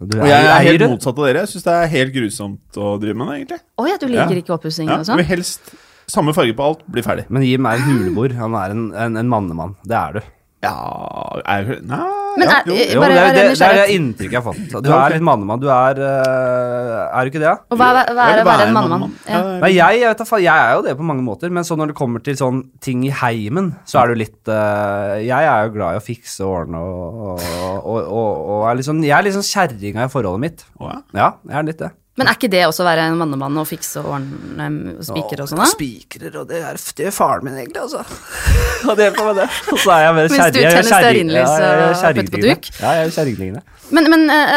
Du 0.00 0.16
Og 0.20 0.26
jeg 0.28 0.46
er 0.48 0.64
helt 0.66 0.84
motsatt 0.90 1.18
av 1.18 1.26
dere. 1.28 1.42
Jeg 1.44 1.52
syns 1.52 1.66
det 1.68 1.74
er 1.74 1.92
helt 1.92 2.14
grusomt 2.16 2.78
å 2.78 2.94
drive 3.02 3.14
med 3.20 3.28
det, 3.30 3.36
egentlig. 3.40 3.60
Oh, 3.78 3.86
ja, 3.88 3.96
du 4.00 4.06
liker 4.08 4.34
Ja. 4.34 4.42
ikke 4.42 4.56
oppussing 4.58 4.88
Ja, 4.88 4.98
og 4.98 5.06
sånn? 5.06 5.16
vil 5.22 5.28
helst 5.30 5.70
samme 6.08 6.32
farge 6.34 6.54
på 6.56 6.64
alt, 6.64 6.82
bli 6.90 7.02
ferdig. 7.04 7.26
Men 7.28 7.42
Jim 7.44 7.66
er 7.66 7.76
en 7.76 7.86
hulebor. 7.86 8.32
Han 8.40 8.54
er 8.54 8.70
en, 8.74 8.92
en, 8.94 9.16
en 9.16 9.28
mannemann. 9.28 9.76
Det 9.86 9.94
er 9.96 10.12
du. 10.18 10.20
Ja 10.64 10.72
er 11.46 11.68
Nei 11.86 11.98
Men 12.38 12.48
ja, 12.50 12.56
jo. 12.66 12.74
eh, 12.74 12.92
Jo, 12.94 13.02
Bare- 13.02 13.14
det, 13.14 13.20
er, 13.22 13.34
det, 13.34 13.58
det 13.58 13.66
er 13.66 13.76
det 13.78 13.84
inntrykket 13.94 14.34
jeg 14.34 14.42
har 14.42 14.46
fått. 14.46 14.82
Du 14.84 14.90
er 14.94 15.14
litt 15.14 15.24
mannemann. 15.26 15.60
Du 15.62 15.68
er 15.70 16.00
øh, 16.02 16.94
Er 17.08 17.26
du 17.26 17.30
ikke 17.30 17.42
det? 17.42 17.46
da? 17.46 17.54
Og 17.70 17.78
hva, 17.80 17.88
hva, 17.94 18.26
er 18.26 18.38
det 18.38 18.42
å 18.44 18.48
være 18.48 18.66
en 18.66 18.74
mannemann? 18.76 19.14
Ja. 19.26 19.38
Ja, 19.38 19.54
Nei, 19.62 19.70
jeg, 19.76 20.00
jeg, 20.02 20.12
vet 20.12 20.34
jeg 20.44 20.64
er 20.64 20.74
jo 20.76 20.84
det 20.86 20.96
på 20.98 21.06
mange 21.06 21.24
måter, 21.26 21.50
men 21.54 21.66
så 21.66 21.78
når 21.78 21.92
det 21.92 21.98
kommer 21.98 22.22
til 22.24 22.38
sånn 22.38 22.62
ting 22.84 23.04
i 23.06 23.12
heimen, 23.22 23.72
så 23.88 24.02
er 24.02 24.12
du 24.12 24.18
litt 24.22 24.50
øh, 24.50 25.14
Jeg 25.24 25.50
er 25.50 25.68
jo 25.68 25.74
glad 25.78 25.98
i 25.98 26.02
å 26.02 26.04
fikse 26.04 26.46
og 26.46 26.56
ordne 26.62 26.82
og, 26.82 27.22
og, 27.22 27.78
og, 27.78 28.02
og, 28.02 28.44
og 28.58 28.66
er 28.70 28.84
sånn, 28.86 29.02
Jeg 29.06 29.16
er 29.18 29.26
litt 29.26 29.38
sånn 29.38 29.48
kjerringa 29.50 30.06
i 30.06 30.12
forholdet 30.12 30.44
mitt. 30.46 30.66
Ja. 30.82 30.98
Ja, 31.14 31.30
jeg 31.46 31.58
er 31.62 31.70
litt 31.70 31.82
det. 31.86 31.92
Men 32.18 32.26
er 32.26 32.38
ikke 32.38 32.50
det 32.50 32.64
også 32.66 32.82
å 32.82 32.88
være 32.88 33.04
en 33.08 33.16
mannemann 33.20 33.58
og 33.60 33.66
fikse 33.68 34.00
og 34.02 34.16
ordne 34.16 34.68
og 34.96 35.04
spikre 35.06 35.44
og 35.44 35.50
sånn? 35.52 35.62
Spikrer, 35.70 36.34
og 36.40 36.48
det 36.50 36.62
er, 36.66 36.80
det 36.98 37.08
er 37.10 37.14
faren 37.14 37.46
min 37.46 37.58
egentlig, 37.60 37.84
altså. 37.84 38.02
Og 38.88 38.94
det 38.98 39.08
hjelper 39.08 39.28
med 39.28 39.38
det. 39.40 39.46
Og 39.72 39.80
så 39.84 39.92
er 39.94 40.04
jeg 40.04 40.16
mer 40.16 40.28
Mens 40.30 40.34
du 40.34 40.38
kjerring. 40.38 40.58
jeg 40.58 40.68
er 40.68 40.76
tenner 40.76 40.88
stearinlys 40.88 41.38
ja, 41.38 41.58
jeg 41.58 41.78
er 41.78 41.84
og 41.88 42.18
putter 42.18 42.34
på 42.34 42.42
duk? 42.44 42.70
Ja, 42.78 42.94
jeg 42.94 43.04
er 43.04 43.14
kjerringtingene. 43.16 43.62
Men, 43.94 44.10
men 44.12 44.24
uh, 44.30 44.56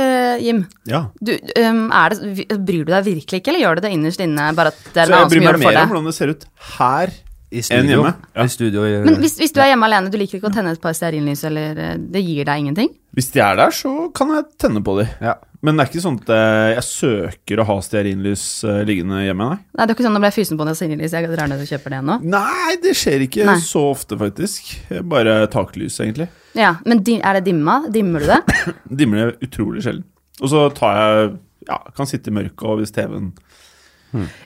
uh, 0.00 0.36
Jim, 0.42 0.62
ja. 0.88 1.02
du, 1.20 1.32
um, 1.60 1.82
er 2.00 2.14
det, 2.14 2.46
bryr 2.70 2.86
du 2.86 2.94
deg 2.94 3.08
virkelig 3.10 3.42
ikke, 3.42 3.52
eller 3.52 3.64
gjør 3.64 3.80
du 3.80 3.84
det 3.86 3.92
innerst 3.96 4.22
inne, 4.24 4.46
bare 4.58 4.74
at 4.74 4.86
det 4.86 5.02
er 5.02 5.10
Så 5.10 5.10
en 5.10 5.16
jeg 5.16 5.18
annen 5.18 5.34
som 5.34 5.34
bryr 5.34 5.46
gjør 5.46 5.58
meg 5.58 5.66
det 5.66 5.66
for 5.66 5.80
mer 5.80 5.82
om 5.82 5.92
hvordan 5.94 6.10
det 6.10 6.16
ser 6.16 6.34
ut 6.34 6.48
her 6.78 7.18
I 7.50 7.62
studio. 7.66 8.00
hjemme. 8.04 8.14
Ja. 8.36 8.44
I 8.46 8.48
studio 8.52 8.84
i, 8.86 8.96
Men 9.04 9.20
hvis, 9.22 9.36
hvis 9.40 9.52
du 9.54 9.60
er 9.60 9.72
hjemme 9.72 9.86
alene, 9.88 10.10
du 10.12 10.18
liker 10.20 10.38
ikke 10.38 10.50
å 10.50 10.54
tenne 10.54 10.70
et 10.76 10.80
par 10.82 10.94
stearinlys, 10.94 11.42
eller 11.48 11.78
eh, 11.82 11.94
det 11.98 12.22
gir 12.22 12.44
deg 12.46 12.62
ingenting? 12.62 12.92
Hvis 13.16 13.32
de 13.34 13.42
er 13.42 13.56
der, 13.58 13.74
så 13.74 13.94
kan 14.14 14.30
jeg 14.36 14.46
tenne 14.62 14.82
på 14.86 14.98
de. 15.00 15.08
ja. 15.20 15.36
Men 15.60 15.76
det 15.76 15.82
er 15.84 15.88
ikke 15.90 16.00
sånn 16.00 16.14
at 16.22 16.30
eh, 16.32 16.68
jeg 16.78 16.84
søker 16.86 17.60
å 17.60 17.64
ha 17.68 17.74
stearinlys 17.84 18.44
eh, 18.64 18.78
liggende 18.88 19.18
hjemme, 19.26 19.48
nei. 19.50 19.58
Nei, 19.76 19.82
det 19.84 19.90
er 19.92 19.96
ikke 19.98 20.06
sånn 20.06 20.16
at 20.16 20.22
ble 20.22 20.30
jeg 20.30 20.36
fysen 20.38 20.56
på 20.60 20.64
noe 20.64 20.78
stearinlys, 20.78 21.12
jeg 21.18 21.28
drar 21.34 21.50
ned 21.52 21.60
og 21.60 21.68
kjøper 21.68 21.94
det 21.96 21.98
nå. 22.06 22.16
Nei, 22.32 22.76
det 22.80 22.94
skjer 22.96 23.26
ikke 23.26 23.44
Nei. 23.50 23.58
så 23.66 23.82
ofte, 23.90 24.16
faktisk. 24.22 24.70
Bare 25.10 25.34
taklys, 25.52 25.98
egentlig. 26.00 26.30
Ja, 26.56 26.70
men 26.88 27.02
er 27.18 27.36
det 27.36 27.44
dimma? 27.50 27.74
Dimmer 27.92 28.24
du 28.24 28.30
det? 28.32 28.40
Dimmer 29.02 29.20
det 29.34 29.50
utrolig 29.50 29.84
sjelden. 29.84 30.06
Og 30.40 30.48
så 30.54 30.64
tar 30.72 30.96
jeg 31.02 31.30
Ja, 31.68 31.76
kan 31.92 32.08
sitte 32.08 32.32
i 32.32 32.34
mørket, 32.38 32.64
og 32.64 32.80
hvis 32.80 32.94
TV-en 32.96 33.34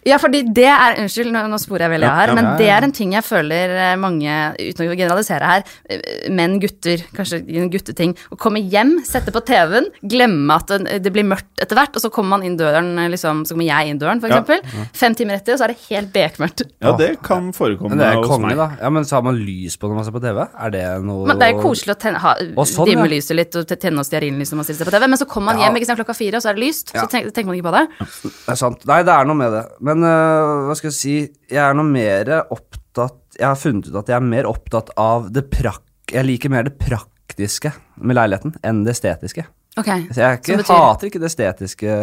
Ja, 0.05 0.19
fordi 0.21 0.43
det 0.55 0.67
er 0.69 0.99
Unnskyld, 1.01 1.31
nå, 1.33 1.41
nå 1.49 1.59
sporer 1.59 1.87
jeg 1.87 1.93
veldig 1.95 2.07
av 2.09 2.13
Ja, 2.13 2.19
her, 2.21 2.29
ja, 2.29 2.35
men 2.37 2.45
ja, 2.45 2.51
ja. 2.51 2.57
det 2.61 2.69
er 2.75 2.87
en 2.87 2.93
ting 2.93 3.13
jeg 3.17 3.25
føler 3.25 3.73
eh, 3.81 3.95
mange, 3.97 4.35
uten 4.61 4.91
å 4.91 4.97
generalisere 4.99 5.49
her, 5.49 5.63
eh, 5.91 6.29
menn, 6.31 6.59
gutter, 6.61 7.01
kanskje 7.17 7.41
en 7.57 7.71
gutteting, 7.73 8.13
å 8.35 8.37
komme 8.41 8.61
hjem, 8.61 8.99
sette 9.09 9.33
på 9.35 9.41
TV-en, 9.49 9.89
glemme 10.03 10.55
at 10.59 10.69
det, 11.01 11.13
blir 11.15 11.25
mørkt 11.25 11.49
etter 11.65 11.79
hvert, 11.79 11.97
og 11.97 12.05
så 12.05 12.11
kommer 12.13 12.37
man 12.37 12.45
inn 12.47 12.59
døren, 12.61 12.93
eh, 13.01 13.09
liksom, 13.15 13.45
så 13.49 13.55
kommer 13.57 13.65
jeg 13.71 13.91
inn 13.95 13.99
døren, 14.03 14.21
for 14.21 14.29
Ja, 14.29 14.43
eksempel. 14.43 14.87
Fem 14.95 15.15
timer 15.17 15.39
etter, 15.41 15.55
og 15.57 15.63
så 15.63 15.65
er 15.69 15.75
det 15.75 15.81
helt 15.89 16.13
bekmørkt. 16.13 16.65
Ja, 16.85 16.93
det 17.01 17.11
kan 17.25 17.49
forekomme 17.57 17.95
Men 17.97 18.03
det 18.05 18.11
er 18.11 18.21
hos 18.21 18.29
konge, 18.29 18.47
meg. 18.53 18.57
da. 18.61 18.69
Ja, 18.83 18.91
Men 18.91 19.05
så 19.09 19.17
har 19.17 19.23
man 19.27 19.41
lys 19.41 19.77
på 19.81 19.89
når 19.89 19.95
man 20.01 20.05
ser 20.05 20.13
på 20.19 20.23
TV? 20.25 20.43
Er 20.67 20.71
det 20.75 20.85
noe 21.05 21.27
Men 21.31 21.39
det 21.41 21.49
er 21.49 21.57
jo 21.57 21.63
koselig 21.65 21.95
å 21.97 21.99
tenne, 22.05 22.21
ha, 22.23 22.35
Og 22.57 22.67
sånn, 22.69 22.87
dimme 22.93 23.09
ja. 23.09 23.15
lyset 23.17 23.37
litt 23.39 23.57
og 23.57 23.67
tenne 23.73 24.01
oss 24.05 24.11
stearinlys 24.13 24.53
når 24.53 24.61
man 24.61 24.69
stiller 24.69 24.85
seg 24.85 24.91
på 24.93 24.97
TV, 24.99 25.07
men 25.09 25.19
så 25.21 25.27
kommer 25.31 25.53
man 25.55 25.61
Ja. 25.63 25.69
hjem 25.71 25.77
ikke 25.81 25.87
sant, 25.89 25.99
klokka 26.03 26.17
fire, 26.19 26.37
og 26.37 26.43
så 26.45 26.51
er 26.53 26.59
det 26.59 26.65
lyst, 26.67 26.93
Ja. 26.95 27.03
så 27.05 27.09
tenker, 27.11 27.31
tenker 27.33 27.47
man 27.53 27.57
ikke 27.57 27.71
på 27.71 27.77
det. 27.79 27.85
Det 28.25 28.53
er 28.53 28.61
sant. 28.61 28.85
Nei, 28.91 29.01
det 29.07 29.15
er 29.15 29.25
noe 29.25 29.39
med 29.39 29.53
det. 29.54 29.54
Men 29.85 30.05
uh, 30.07 30.69
hva 30.69 30.77
skal 30.79 30.91
jeg 30.91 30.99
si 30.99 31.17
Jeg 31.51 31.61
er 31.63 31.77
noe 31.77 31.89
mer 31.89 32.31
opptatt 32.43 33.39
Jeg 33.39 33.49
har 33.49 33.59
funnet 33.61 33.91
ut 33.91 33.99
at 34.01 34.13
jeg 34.13 34.19
er 34.19 34.33
mer 34.35 34.49
opptatt 34.51 34.93
av 35.01 35.31
det 35.35 35.47
prak... 35.53 35.83
Jeg 36.13 36.27
liker 36.29 36.53
mer 36.53 36.67
det 36.69 36.77
praktiske 36.79 37.73
med 37.97 38.19
leiligheten 38.19 38.55
enn 38.67 38.83
det 38.87 38.95
estetiske. 38.95 39.47
Ok, 39.75 39.89
Så 40.15 40.21
jeg 40.23 40.39
ikke, 40.39 40.57
betyr- 40.61 40.77
hater 40.79 41.09
ikke 41.09 41.19
det 41.19 41.27
estetiske 41.33 41.95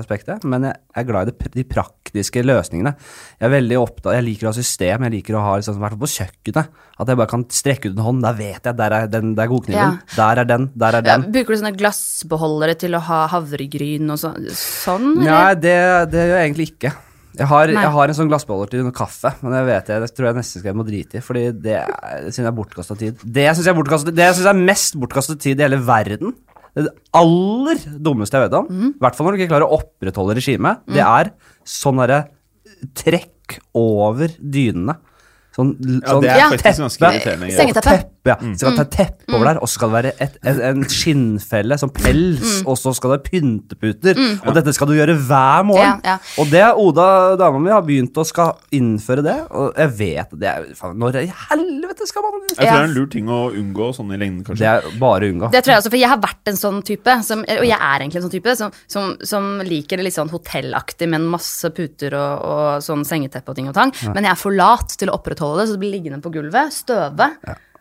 aspektet, 0.00 0.42
men 0.50 0.64
jeg 0.66 0.74
er 0.98 1.04
glad 1.06 1.28
i 1.28 1.30
det, 1.30 1.50
de 1.54 1.62
praktiske 1.62 2.42
løsningene. 2.42 2.90
Jeg 3.38 3.46
er 3.46 3.52
veldig 3.54 3.76
opptatt, 3.78 4.16
jeg 4.16 4.24
liker 4.26 4.48
å 4.48 4.50
ha 4.50 4.56
system, 4.56 5.04
jeg 5.06 5.14
liker 5.14 5.36
å 5.38 5.42
ha 5.44 5.52
liksom, 5.60 5.76
hvert 5.78 5.94
fall 5.94 6.02
på 6.02 6.10
kjøkkenet, 6.10 6.72
at 6.98 7.12
jeg 7.12 7.20
bare 7.20 7.30
kan 7.30 7.44
strekke 7.54 7.92
ut 7.92 7.94
en 7.94 8.02
hånd, 8.08 8.24
der 8.26 8.34
vet 8.40 8.66
jeg, 8.66 8.74
der 8.80 8.96
er 8.96 9.06
den, 9.12 9.36
der 9.38 9.46
er 9.46 9.52
godkniven, 9.52 10.00
der 10.16 10.42
er 10.42 10.50
den, 10.50 10.66
der 10.74 10.98
er 10.98 11.06
ja, 11.06 11.14
den. 11.20 11.28
Bruker 11.36 11.54
du 11.54 11.60
sånne 11.62 11.72
glassbeholdere 11.78 12.74
til 12.82 12.98
å 12.98 13.04
ha 13.12 13.20
havregryn 13.36 14.10
og 14.10 14.18
så, 14.18 14.34
sånn? 14.50 15.12
eller? 15.20 15.30
Nei, 15.30 15.54
det, 15.62 15.78
det 16.10 16.26
gjør 16.26 16.36
jeg 16.40 16.50
egentlig 16.50 16.68
ikke. 16.74 16.94
Jeg 17.38 17.46
har, 17.46 17.70
jeg 17.70 17.94
har 17.94 18.10
en 18.10 18.16
sånn 18.18 18.28
glassbeholder 18.28 18.72
til 18.74 18.82
noe 18.82 18.92
kaffe, 18.92 19.30
men 19.46 19.54
det 19.54 19.62
vet 19.70 19.86
jeg, 19.94 20.02
det 20.02 20.10
tror 20.18 20.32
jeg 20.32 20.40
nesten 20.42 20.60
skal 20.64 20.72
jeg 20.72 20.78
må 20.82 20.84
drite 20.90 21.20
i, 21.20 21.22
fordi 21.22 21.46
det, 21.62 21.78
synes 22.26 22.42
jeg 22.42 22.50
er 22.50 22.56
bortkastet 22.58 22.98
tid. 23.06 23.22
Det 23.22 23.46
syns 23.54 23.68
jeg 23.68 23.70
er 23.70 23.78
bortkastet, 23.78 24.16
det 24.18 24.26
synes 24.34 24.48
jeg 24.48 24.50
er 24.56 24.64
mest 24.66 24.98
bortkastet 24.98 25.38
tid 25.46 25.62
i 25.62 25.68
hele 25.68 25.78
verden. 25.86 26.34
Det 26.76 26.90
aller 27.18 27.80
dummeste 27.98 28.38
jeg 28.38 28.46
vet 28.48 28.58
om, 28.60 28.68
i 28.70 28.90
i 28.90 29.02
hvert 29.02 29.16
fall 29.16 29.26
når 29.26 29.36
du 29.36 29.40
ikke 29.40 29.50
klarer 29.52 29.66
å 29.66 29.78
opprettholde 29.80 30.36
regimet, 30.38 30.84
det 30.86 31.02
er 31.02 31.32
sånn 31.66 31.98
derre 32.02 32.20
trekk 32.96 33.58
over 33.76 34.30
dynene. 34.38 34.94
Sånn, 35.56 35.74
Ja, 35.82 36.12
sånn 36.12 36.22
det 36.22 36.30
er 36.30 36.48
faktisk 36.52 36.80
ganske 36.84 37.08
irriterende. 37.10 37.48
Sengeteppe. 37.56 37.94
Ja. 38.28 38.34
Så 38.52 38.58
skal 38.60 38.70
det 38.70 38.76
ta 38.76 38.82
et 38.84 38.92
teppe 38.94 39.34
over 39.34 39.46
der, 39.48 39.58
og 39.64 39.66
så 39.68 39.74
skal 39.78 39.88
det 39.90 39.96
være 39.96 40.10
et, 40.20 40.34
et, 40.46 40.58
en 40.68 40.82
skinnfelle 40.84 41.78
som 41.80 41.90
pels, 41.90 42.60
og 42.68 42.76
så 42.78 42.92
skal 42.94 43.10
det 43.10 43.16
være 43.16 43.30
pynteputer. 43.32 44.20
Og 44.46 44.54
dette 44.54 44.74
skal 44.76 44.90
du 44.90 44.94
gjøre 44.94 45.16
hver 45.16 45.64
morgen. 45.66 46.02
Ja, 46.04 46.14
ja. 46.14 46.34
Og 46.38 46.50
det 46.52 46.62
Oda, 46.80 47.06
dama 47.40 47.58
mi, 47.64 47.72
har 47.72 47.82
begynt 47.82 48.14
å 48.20 48.24
skal 48.28 48.52
innføre 48.76 49.24
det. 49.26 49.36
Og 49.50 49.74
jeg 49.80 49.94
vet 49.98 50.36
det 50.38 50.50
er, 50.52 50.68
faen, 50.78 50.98
Når 51.00 51.18
i 51.24 51.26
helvete 51.48 52.06
skal 52.06 52.22
man 52.28 52.38
Jeg 52.50 52.56
tror 52.56 52.64
Ja. 52.68 52.72
det 52.76 52.80
er 52.84 52.88
en 52.90 52.94
lur 52.94 53.08
ting 53.10 53.26
å 53.32 53.40
unngå 53.56 53.90
sånn 53.96 54.12
i 54.14 54.20
lengden, 54.20 54.44
kanskje. 54.44 54.62
Det 54.62 54.70
er 54.70 54.98
bare 55.00 55.26
å 55.26 55.32
unngå. 55.32 55.50
Det 55.50 55.64
tror 55.64 55.72
jeg 55.74 55.82
også, 55.82 55.90
for 55.90 56.00
jeg 56.04 56.12
har 56.12 56.20
vært 56.22 56.52
en 56.52 56.60
sånn 56.60 56.82
type, 56.86 57.16
som, 57.26 57.40
og 57.42 57.66
jeg 57.66 57.78
er 57.80 57.98
egentlig 58.04 58.20
en 58.20 58.26
sånn 58.28 58.36
type, 58.36 58.56
som, 58.56 58.70
som, 58.86 59.16
som 59.24 59.50
liker 59.66 59.96
det 59.96 60.04
litt 60.06 60.14
sånn 60.18 60.30
hotellaktig 60.30 61.08
med 61.08 61.22
en 61.22 61.28
masse 61.34 61.70
puter 61.74 62.14
og, 62.14 62.44
og 62.44 62.84
sånn 62.84 63.02
sengeteppe 63.08 63.50
og 63.50 63.56
ting 63.56 63.68
og 63.72 63.74
tang. 63.74 63.92
Men 64.14 64.24
jeg 64.28 64.34
er 64.36 64.40
for 64.44 64.52
lat 64.54 64.94
til 65.00 65.08
å 65.08 65.16
opprettholde 65.16 65.39
det, 65.58 65.66
så 65.68 65.76
det 65.76 65.82
blir 65.82 65.94
liggende 65.94 66.20
på 66.24 66.32
gulvet, 66.34 66.74
støve. 66.74 67.30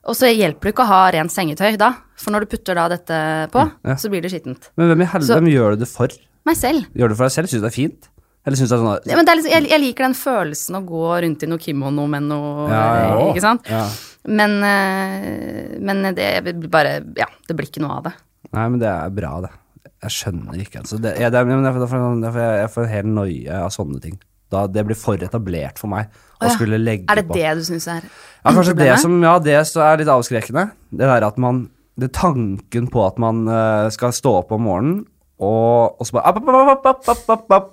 Og 0.09 0.15
så 0.17 0.29
hjelper 0.31 0.69
det 0.69 0.73
ikke 0.73 0.85
å 0.85 0.91
ha 0.93 1.01
rent 1.13 1.33
sengetøy 1.33 1.75
da, 1.79 1.91
for 2.19 2.33
når 2.33 2.45
du 2.45 2.53
putter 2.53 2.77
da 2.79 2.87
dette 2.91 3.17
på, 3.53 3.65
ja. 3.85 3.97
så 3.99 4.11
blir 4.11 4.23
det 4.23 4.31
skittent. 4.33 4.71
Men 4.79 4.93
hvem 4.93 5.03
helvete 5.05 5.27
Så- 5.27 5.39
hvem 5.39 5.51
gjør 5.51 5.75
du 5.75 5.83
det 5.83 5.89
for? 5.91 6.15
Meg 6.47 6.55
selv. 6.57 6.87
Gjør 6.95 7.09
du 7.09 7.13
det 7.13 7.19
for 7.19 7.27
deg 7.27 7.35
selv? 7.35 7.51
Syns 7.51 7.61
du 7.61 7.67
det 7.67 7.71
er 7.73 7.77
fint? 7.77 8.09
Eller 8.47 8.57
syns 8.57 8.69
du 8.69 8.75
det 8.75 8.79
er 8.79 8.85
sånn 8.85 9.09
Ja, 9.11 9.15
men 9.19 9.27
det 9.27 9.35
liksom, 9.37 9.51
jeg, 9.51 9.69
jeg 9.69 9.81
liker 9.83 10.07
den 10.07 10.15
følelsen 10.15 10.77
å 10.79 10.85
gå 10.87 11.03
rundt 11.25 11.43
i 11.43 11.49
noe 11.51 11.59
kimono 11.59 12.07
med 12.07 12.23
noe 12.23 12.69
Ja, 12.71 12.85
ja. 12.95 13.25
Ikke 13.33 13.43
sant? 13.43 13.67
Ja. 13.69 13.83
Men, 14.25 14.55
eh, 14.63 15.75
men 15.83 16.15
det 16.15 16.29
blir 16.47 16.71
bare 16.71 17.01
Ja, 17.19 17.27
det 17.47 17.57
blir 17.57 17.67
ikke 17.67 17.83
noe 17.83 17.99
av 17.99 18.07
det. 18.07 18.13
Nei, 18.55 18.67
men 18.69 18.79
det 18.79 18.87
er 18.87 19.11
bra, 19.13 19.41
det. 19.43 19.51
Jeg 19.99 20.15
skjønner 20.15 20.55
ikke, 20.63 20.79
altså. 20.79 20.97
Det, 21.01 21.17
jeg, 21.19 21.31
det, 21.31 21.43
jeg, 21.43 21.59
jeg, 21.59 22.33
jeg 22.63 22.71
får 22.71 22.87
helt 22.87 23.11
noie 23.11 23.59
av 23.59 23.69
sånne 23.75 23.99
ting. 24.01 24.15
Da, 24.49 24.63
det 24.65 24.81
blir 24.87 24.97
for 24.97 25.21
etablert 25.21 25.77
for 25.81 25.91
meg 25.91 26.09
å 26.39 26.47
ja. 26.47 26.53
skulle 26.55 26.79
legge 26.81 27.05
på. 27.05 27.13
Er 27.13 27.21
det 27.21 27.27
på. 27.29 27.37
det 27.37 27.51
du 27.59 27.63
syns 27.67 27.85
er 27.91 28.01
Ja, 28.07 28.53
kanskje 28.55 28.73
det 28.79 28.95
som 29.03 29.19
Ja, 29.21 29.35
det 29.43 29.53
er 29.59 30.01
litt 30.01 30.09
avskrekkende. 30.09 30.71
Det 30.89 31.05
der 31.11 31.27
at 31.27 31.37
man 31.37 31.67
Det 31.99 32.13
tanken 32.15 32.87
på 32.89 33.03
at 33.05 33.19
man 33.21 33.43
uh, 33.45 33.89
skal 33.93 34.15
stå 34.15 34.39
opp 34.41 34.53
om 34.55 34.65
morgenen 34.65 34.99
og, 35.39 35.95
og 36.01 36.03
så 36.03 36.17
bare 36.17 36.33
app, 36.33 36.97
app, 36.99 37.51
app. 37.55 37.67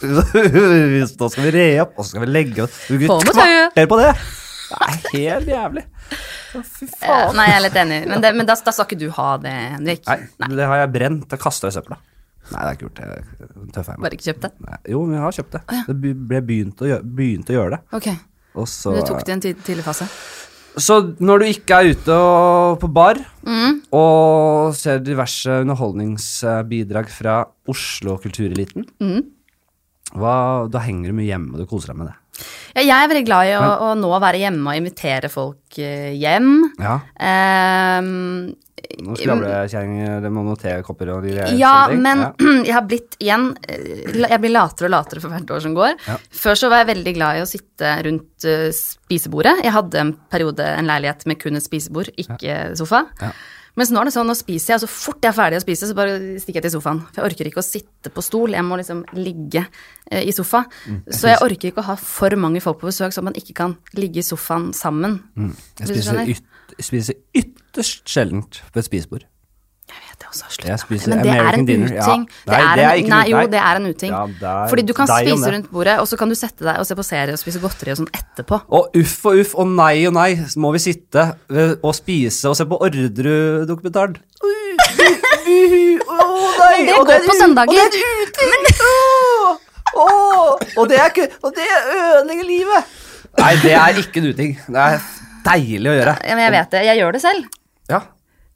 Nå 1.20 1.28
skal 1.28 1.44
vi 1.44 1.50
re 1.52 1.66
opp, 1.82 1.98
og 1.98 2.06
så 2.06 2.14
skal 2.14 2.24
vi 2.24 2.30
legge 2.30 2.64
oss 2.64 2.78
Få 2.88 2.96
med 2.96 3.28
et 3.28 3.36
tøyet. 3.36 3.88
på 3.90 3.98
det! 4.00 4.14
Det 4.70 4.78
er 4.86 5.00
helt 5.12 5.50
jævlig. 5.50 5.82
Fy 6.50 6.86
Eh, 6.86 6.94
faen. 6.96 7.36
Nei, 7.38 7.46
jeg 7.50 7.56
er 7.56 7.64
litt 7.64 7.78
enig. 7.82 7.98
Men, 8.10 8.22
det, 8.24 8.32
men 8.38 8.48
da, 8.48 8.56
da 8.56 8.74
skal 8.74 8.88
ikke 8.88 9.00
du 9.00 9.08
ha 9.16 9.34
det, 9.42 9.52
Henrik. 9.76 10.06
Nei, 10.08 10.48
det 10.56 10.70
har 10.70 10.82
jeg 10.82 10.92
brent. 10.94 11.26
Jeg 11.30 11.42
kasta 11.42 11.70
jeg 11.70 11.78
søpla. 11.78 12.00
Nei, 12.50 12.60
det 12.64 12.70
jeg 12.70 12.76
ikke 12.78 12.86
gjort. 12.88 13.00
Jeg 13.04 13.72
tøffer 13.76 13.92
meg. 13.98 14.02
Bare 14.06 14.16
ikke 14.16 14.26
kjøpt 14.30 14.44
det? 14.46 14.50
Nei, 14.66 14.78
jo, 14.94 15.00
men 15.06 15.14
jeg 15.18 15.22
har 15.26 15.36
kjøpt 15.38 15.52
det. 15.56 15.62
Det 15.86 15.96
be- 16.02 16.14
ble 16.32 16.40
begynt 16.48 16.80
å 16.82 16.88
gjøre, 16.90 17.04
begynt 17.20 17.50
å 17.52 17.56
gjøre 17.58 17.70
det. 17.76 17.80
Ok, 18.00 18.08
Og 18.58 18.66
så, 18.66 18.94
Du 18.96 19.02
tok 19.06 19.20
det 19.24 19.28
i 19.28 19.32
en 19.36 19.40
tid- 19.44 19.60
tidlig 19.62 19.84
fase? 19.86 20.08
så 20.80 20.96
når 21.20 21.38
du 21.38 21.44
ikke 21.46 21.76
er 21.76 21.90
ute 21.92 22.08
og, 22.14 22.80
på 22.80 22.88
bar 22.92 23.14
Mm. 23.46 23.82
og 23.92 24.74
ser 24.74 24.98
diverse 24.98 25.46
underholdningsbidrag 25.62 27.08
fra 27.10 27.44
Oslo-kultureliten, 27.68 28.84
Mm. 29.00 29.24
hva, 30.16 30.68
da 30.70 30.78
henger 30.80 31.08
du 31.10 31.12
mye 31.12 31.26
hjemme 31.30 31.52
og 31.54 31.58
du 31.58 31.66
koser 31.66 31.88
deg 31.92 31.96
med 31.98 32.06
det. 32.08 32.16
Ja, 32.74 32.82
jeg 32.82 33.04
er 33.04 33.08
veldig 33.14 33.26
glad 33.26 33.46
i 33.46 33.54
å, 33.58 33.80
å 33.82 33.94
nå 33.98 34.20
være 34.20 34.38
hjemme 34.40 34.66
og 34.66 34.78
invitere 34.80 35.28
folk 35.30 35.78
eh, 35.78 36.14
hjem. 36.16 36.72
Ja, 36.78 37.00
Ehm, 37.20 38.54
Nå 39.04 39.14
skravlekjerring, 39.18 40.22
det 40.24 40.30
må 40.34 40.42
noen 40.46 40.58
tekopper 40.60 41.12
og 41.14 41.26
de 41.26 41.36
der 41.36 41.54
ja, 41.58 41.74
men 41.92 42.24
Ja. 42.24 42.30
jeg 42.68 42.74
har 42.74 42.86
blitt 42.88 43.16
igjen 43.22 43.52
eh, 43.68 44.16
Jeg 44.24 44.40
blir 44.42 44.54
latere 44.54 44.90
og 44.90 44.94
latere 44.96 45.22
for 45.22 45.32
hvert 45.32 45.54
år 45.54 45.62
som 45.64 45.76
går. 45.76 45.94
Ja. 46.08 46.18
Før 46.42 46.58
så 46.58 46.72
var 46.72 46.82
jeg 46.82 46.90
veldig 46.94 47.14
glad 47.16 47.38
i 47.38 47.44
å 47.44 47.48
sitte 47.48 47.94
rundt 48.08 48.48
eh, 48.48 48.68
spisebordet. 48.76 49.56
Jeg 49.64 49.76
hadde 49.76 50.02
en 50.02 50.12
periode 50.32 50.66
en 50.74 50.90
leilighet 50.90 51.24
med 51.30 51.40
kun 51.40 51.58
et 51.60 51.66
spisebord, 51.66 52.12
ikke 52.20 52.60
sofa. 52.78 53.06
Ja. 53.22 53.32
Mens 53.78 53.92
nå 53.94 54.00
er 54.00 54.08
det 54.08 54.14
sånn, 54.14 54.26
nå 54.28 54.34
spiser 54.34 54.74
jeg, 54.74 54.80
og 54.80 54.82
så 54.82 54.90
fort 54.90 55.22
jeg 55.24 55.30
er 55.30 55.36
ferdig 55.36 55.60
å 55.60 55.62
spise, 55.62 55.86
så 55.88 55.94
bare 55.96 56.16
stikker 56.42 56.58
jeg 56.58 56.66
til 56.66 56.74
sofaen. 56.74 57.00
For 57.06 57.22
jeg 57.22 57.30
orker 57.30 57.50
ikke 57.50 57.62
å 57.62 57.66
sitte 57.66 58.10
på 58.12 58.24
stol, 58.26 58.56
jeg 58.56 58.66
må 58.66 58.76
liksom 58.80 59.04
ligge 59.16 59.62
eh, 60.10 60.24
i 60.26 60.34
sofa. 60.34 60.64
Mm, 60.90 60.98
så 61.06 61.30
jeg 61.30 61.42
orker 61.46 61.70
ikke 61.70 61.84
å 61.84 61.88
ha 61.92 61.96
for 62.02 62.34
mange 62.40 62.62
folk 62.64 62.80
på 62.82 62.90
besøk, 62.90 63.14
så 63.14 63.22
man 63.24 63.38
ikke 63.38 63.54
kan 63.62 63.76
ligge 63.96 64.24
i 64.24 64.26
sofaen 64.26 64.72
sammen. 64.76 65.20
Mm. 65.38 65.52
Jeg 65.80 65.92
spiser, 65.92 66.08
skjønner? 66.10 66.34
Spiser 66.80 67.18
ytterst 67.36 68.08
sjeldent 68.08 68.62
et 68.74 68.86
spisebord. 68.86 69.26
Jeg 69.90 69.98
vet 70.06 70.20
det 70.22 70.26
også, 70.30 70.44
slutt. 70.54 71.08
Men 71.10 71.22
det 71.24 71.32
er 71.34 71.56
en 71.56 71.66
dinner, 71.66 71.94
ja. 71.94 72.04
uting. 72.06 72.26
Nei, 72.46 72.54
det 72.54 72.64
er 72.64 72.76
det 72.78 72.84
er 72.84 72.90
en, 72.90 72.98
ikke 73.00 73.10
nei, 73.10 73.22
jo, 73.30 73.38
det 73.50 73.60
er 73.60 73.80
en 73.80 73.86
uting. 73.90 74.12
Ja, 74.14 74.50
er 74.50 74.68
Fordi 74.70 74.82
du 74.86 74.92
kan 74.94 75.10
spise 75.10 75.52
rundt 75.54 75.70
bordet, 75.70 75.96
og 75.98 76.06
så 76.08 76.18
kan 76.20 76.30
du 76.30 76.36
sette 76.38 76.66
deg 76.66 76.78
og 76.78 76.86
se 76.86 76.96
på 76.98 77.06
serie 77.06 77.34
og 77.34 77.40
spise 77.42 77.62
godteri 77.62 77.94
og 77.94 77.98
sånn 78.02 78.12
etterpå. 78.14 78.60
Og 78.78 79.00
uff 79.00 79.16
og 79.26 79.40
uff 79.42 79.56
og 79.58 79.72
nei 79.72 80.06
og 80.06 80.14
nei, 80.14 80.30
så 80.52 80.62
må 80.62 80.70
vi 80.76 80.82
sitte 80.84 81.26
og 81.82 81.94
spise 81.98 82.52
og 82.52 82.58
se 82.58 82.68
på 82.70 82.78
Orderud-dokumentaren. 82.86 84.20
Men 85.50 86.86
det 86.86 86.94
går 87.10 87.26
på 87.26 87.38
søndager. 87.40 87.74
Og 87.74 87.76
det 87.96 88.04
er 88.04 88.12
en 88.12 88.22
uting! 88.22 88.50
Åh, 88.90 90.06
åh, 90.06 90.50
og 90.78 90.84
det 90.88 91.00
er 91.02 91.08
ikke 91.10 91.26
Og 91.42 91.50
det 91.56 91.66
ødelegger 91.66 92.46
livet! 92.46 92.94
Nei, 93.38 93.54
det 93.62 93.72
er 93.74 93.98
ikke 93.98 94.22
en 94.22 94.30
uting. 94.30 94.54
Det 94.66 94.84
er 94.86 95.02
deilig 95.50 95.90
å 95.90 95.96
gjøre. 95.98 96.14
Ja, 96.24 96.38
men 96.38 96.44
jeg 96.46 96.54
vet 96.56 96.72
det. 96.74 96.82
Jeg 96.88 97.00
gjør 97.02 97.16
det 97.16 97.22
selv. 97.24 97.60
Ja. 97.90 98.00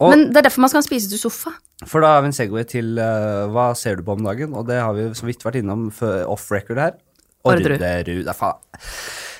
Og, 0.02 0.10
Men 0.10 0.24
det 0.30 0.40
er 0.40 0.48
derfor 0.48 0.64
man 0.64 0.72
skal 0.72 0.84
spise 0.86 1.10
til 1.10 1.20
sofa. 1.20 1.52
for 1.86 2.02
da 2.02 2.14
har 2.16 2.24
vi 2.24 2.30
en 2.30 2.36
Segway 2.36 2.64
til 2.70 2.96
uh, 2.98 3.44
hva 3.54 3.68
ser 3.78 3.98
du 3.98 4.06
på 4.06 4.16
om 4.16 4.24
dagen, 4.26 4.54
og 4.54 4.66
det 4.70 4.80
har 4.82 4.94
vi 4.96 5.06
så 5.14 5.26
vidt 5.28 5.44
vært 5.46 5.60
innom 5.60 5.86
off 6.30 6.48
record 6.54 6.80
her. 6.82 6.96
Orderud. 7.44 7.76
Orderud. 7.78 8.30
Faen. 8.34 8.58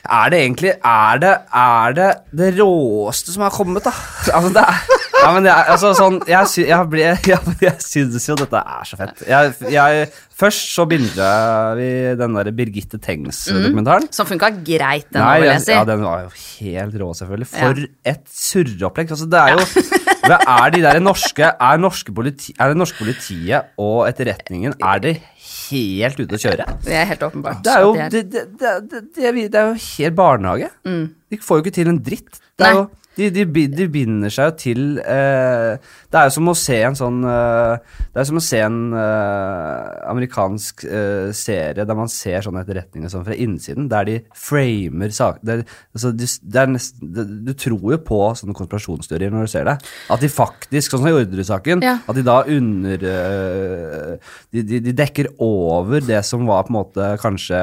Er 0.05 0.29
det 0.29 0.38
egentlig 0.43 0.73
Er 0.85 1.21
det 1.23 1.31
Er 1.57 1.95
det 1.97 2.09
det 2.37 2.51
råeste 2.59 3.33
som 3.33 3.47
har 3.47 3.55
kommet, 3.55 3.87
da? 3.87 3.95
Altså, 4.37 4.51
det 4.53 4.61
er 4.61 5.04
ja, 5.25 5.33
men 5.35 5.47
det 5.47 5.51
er, 5.53 5.71
altså, 5.73 5.91
sånn, 5.97 6.21
jeg, 6.29 6.51
sy 6.51 6.67
jeg, 6.69 6.89
ble, 6.93 7.05
jeg, 7.33 7.57
jeg 7.65 7.75
synes 7.85 8.29
jo 8.29 8.37
dette 8.39 8.61
er 8.61 8.89
så 8.89 8.99
fett. 9.01 9.25
Jeg, 9.29 9.55
jeg, 9.73 10.07
først 10.45 10.73
så 10.75 10.87
binga 10.91 11.31
vi 11.79 11.89
den 12.21 12.39
der 12.39 12.51
Birgitte 12.57 13.01
Tengs-dokumentaren. 13.03 14.11
Som 14.15 14.29
funka 14.29 14.53
greit, 14.61 15.09
den, 15.11 15.23
Nei, 15.23 15.49
jeg 15.49 15.65
si. 15.65 15.75
ja, 15.75 15.85
den 15.89 16.05
var 16.05 16.27
jo 16.27 16.33
helt 16.37 16.99
rå, 17.01 17.11
selvfølgelig. 17.21 17.51
For 17.55 17.85
et 18.15 18.25
surreopplegg. 18.45 19.15
Altså, 19.17 19.31
det 19.33 19.45
er 19.45 19.57
jo 19.57 19.69
Hva 20.25 20.39
er 20.41 20.71
de 20.73 20.81
der 20.81 21.01
norske 21.05 21.45
Er, 21.45 21.81
norske 21.81 22.13
politi, 22.17 22.55
er 22.57 22.73
det 22.73 22.79
norske 22.81 22.97
politiet 22.97 23.75
og 23.81 24.07
etterretningen 24.09 24.73
Er 24.79 25.03
de 25.05 25.13
helt 25.45 26.21
ute 26.21 26.39
å 26.39 26.41
kjøre? 26.41 26.67
Det 26.85 26.97
er 26.97 27.07
helt 27.09 27.23
åpenbart. 27.25 27.61
Det 27.65 27.73
er 27.73 27.85
jo, 27.85 27.93
det, 27.97 28.23
det, 28.33 28.45
det, 28.61 28.73
det, 28.91 29.03
det, 29.17 29.29
er, 29.29 29.71
jo 29.71 29.77
helt 29.85 30.17
barnehage. 30.17 30.69
De 30.85 31.39
får 31.41 31.61
jo 31.61 31.65
ikke 31.65 31.75
til 31.79 31.91
en 31.93 32.01
dritt. 32.05 32.41
Det 32.57 32.67
er 32.67 32.77
Nei. 32.77 32.83
jo, 32.83 33.04
de, 33.16 33.29
de, 33.31 33.44
de 33.70 33.85
binder 33.94 34.33
seg 34.35 34.48
jo 34.48 34.55
til 34.59 34.81
eh, 34.98 35.77
Det 36.11 36.18
er 36.18 36.27
jo 36.29 36.33
som 36.35 36.48
å 36.50 36.55
se 36.59 36.79
en 36.83 36.96
sånn 36.98 37.20
eh, 37.31 37.77
Det 38.11 38.20
er 38.22 38.27
som 38.27 38.40
å 38.40 38.42
se 38.42 38.59
en 38.64 38.79
eh, 38.98 39.92
amerikansk 40.11 40.85
eh, 40.88 41.29
serie 41.37 41.87
der 41.87 41.98
man 41.98 42.11
ser 42.11 42.42
sånne 42.42 42.64
etterretninger 42.64 43.12
sånn 43.12 43.24
fra 43.27 43.37
innsiden, 43.38 43.87
der 43.92 44.09
de 44.09 44.16
framer 44.35 45.14
saker 45.14 45.53
er- 45.55 45.64
altså, 45.94 46.11
Du 46.14 47.53
tror 47.55 47.87
jo 47.94 48.00
på 48.03 48.20
sånne 48.38 48.57
konspirasjonsteorier 48.59 49.31
når 49.35 49.46
du 49.46 49.53
ser 49.55 49.64
det. 49.68 49.77
At 50.11 50.20
de 50.24 50.29
faktisk, 50.33 50.90
sånn 50.90 51.05
som 51.05 51.11
i 51.11 51.14
Orderud-saken, 51.16 51.83
Ja. 51.85 51.98
at 52.09 52.14
de 52.18 52.22
da 52.27 52.40
under 52.50 53.05
eh, 53.14 54.18
de, 54.53 54.62
de, 54.62 54.81
de 54.88 54.92
dekker 54.96 55.31
over 55.42 56.00
det 56.05 56.22
som 56.27 56.46
var 56.48 56.64
på 56.66 56.72
en 56.74 56.79
måte 56.81 57.11
kanskje 57.22 57.61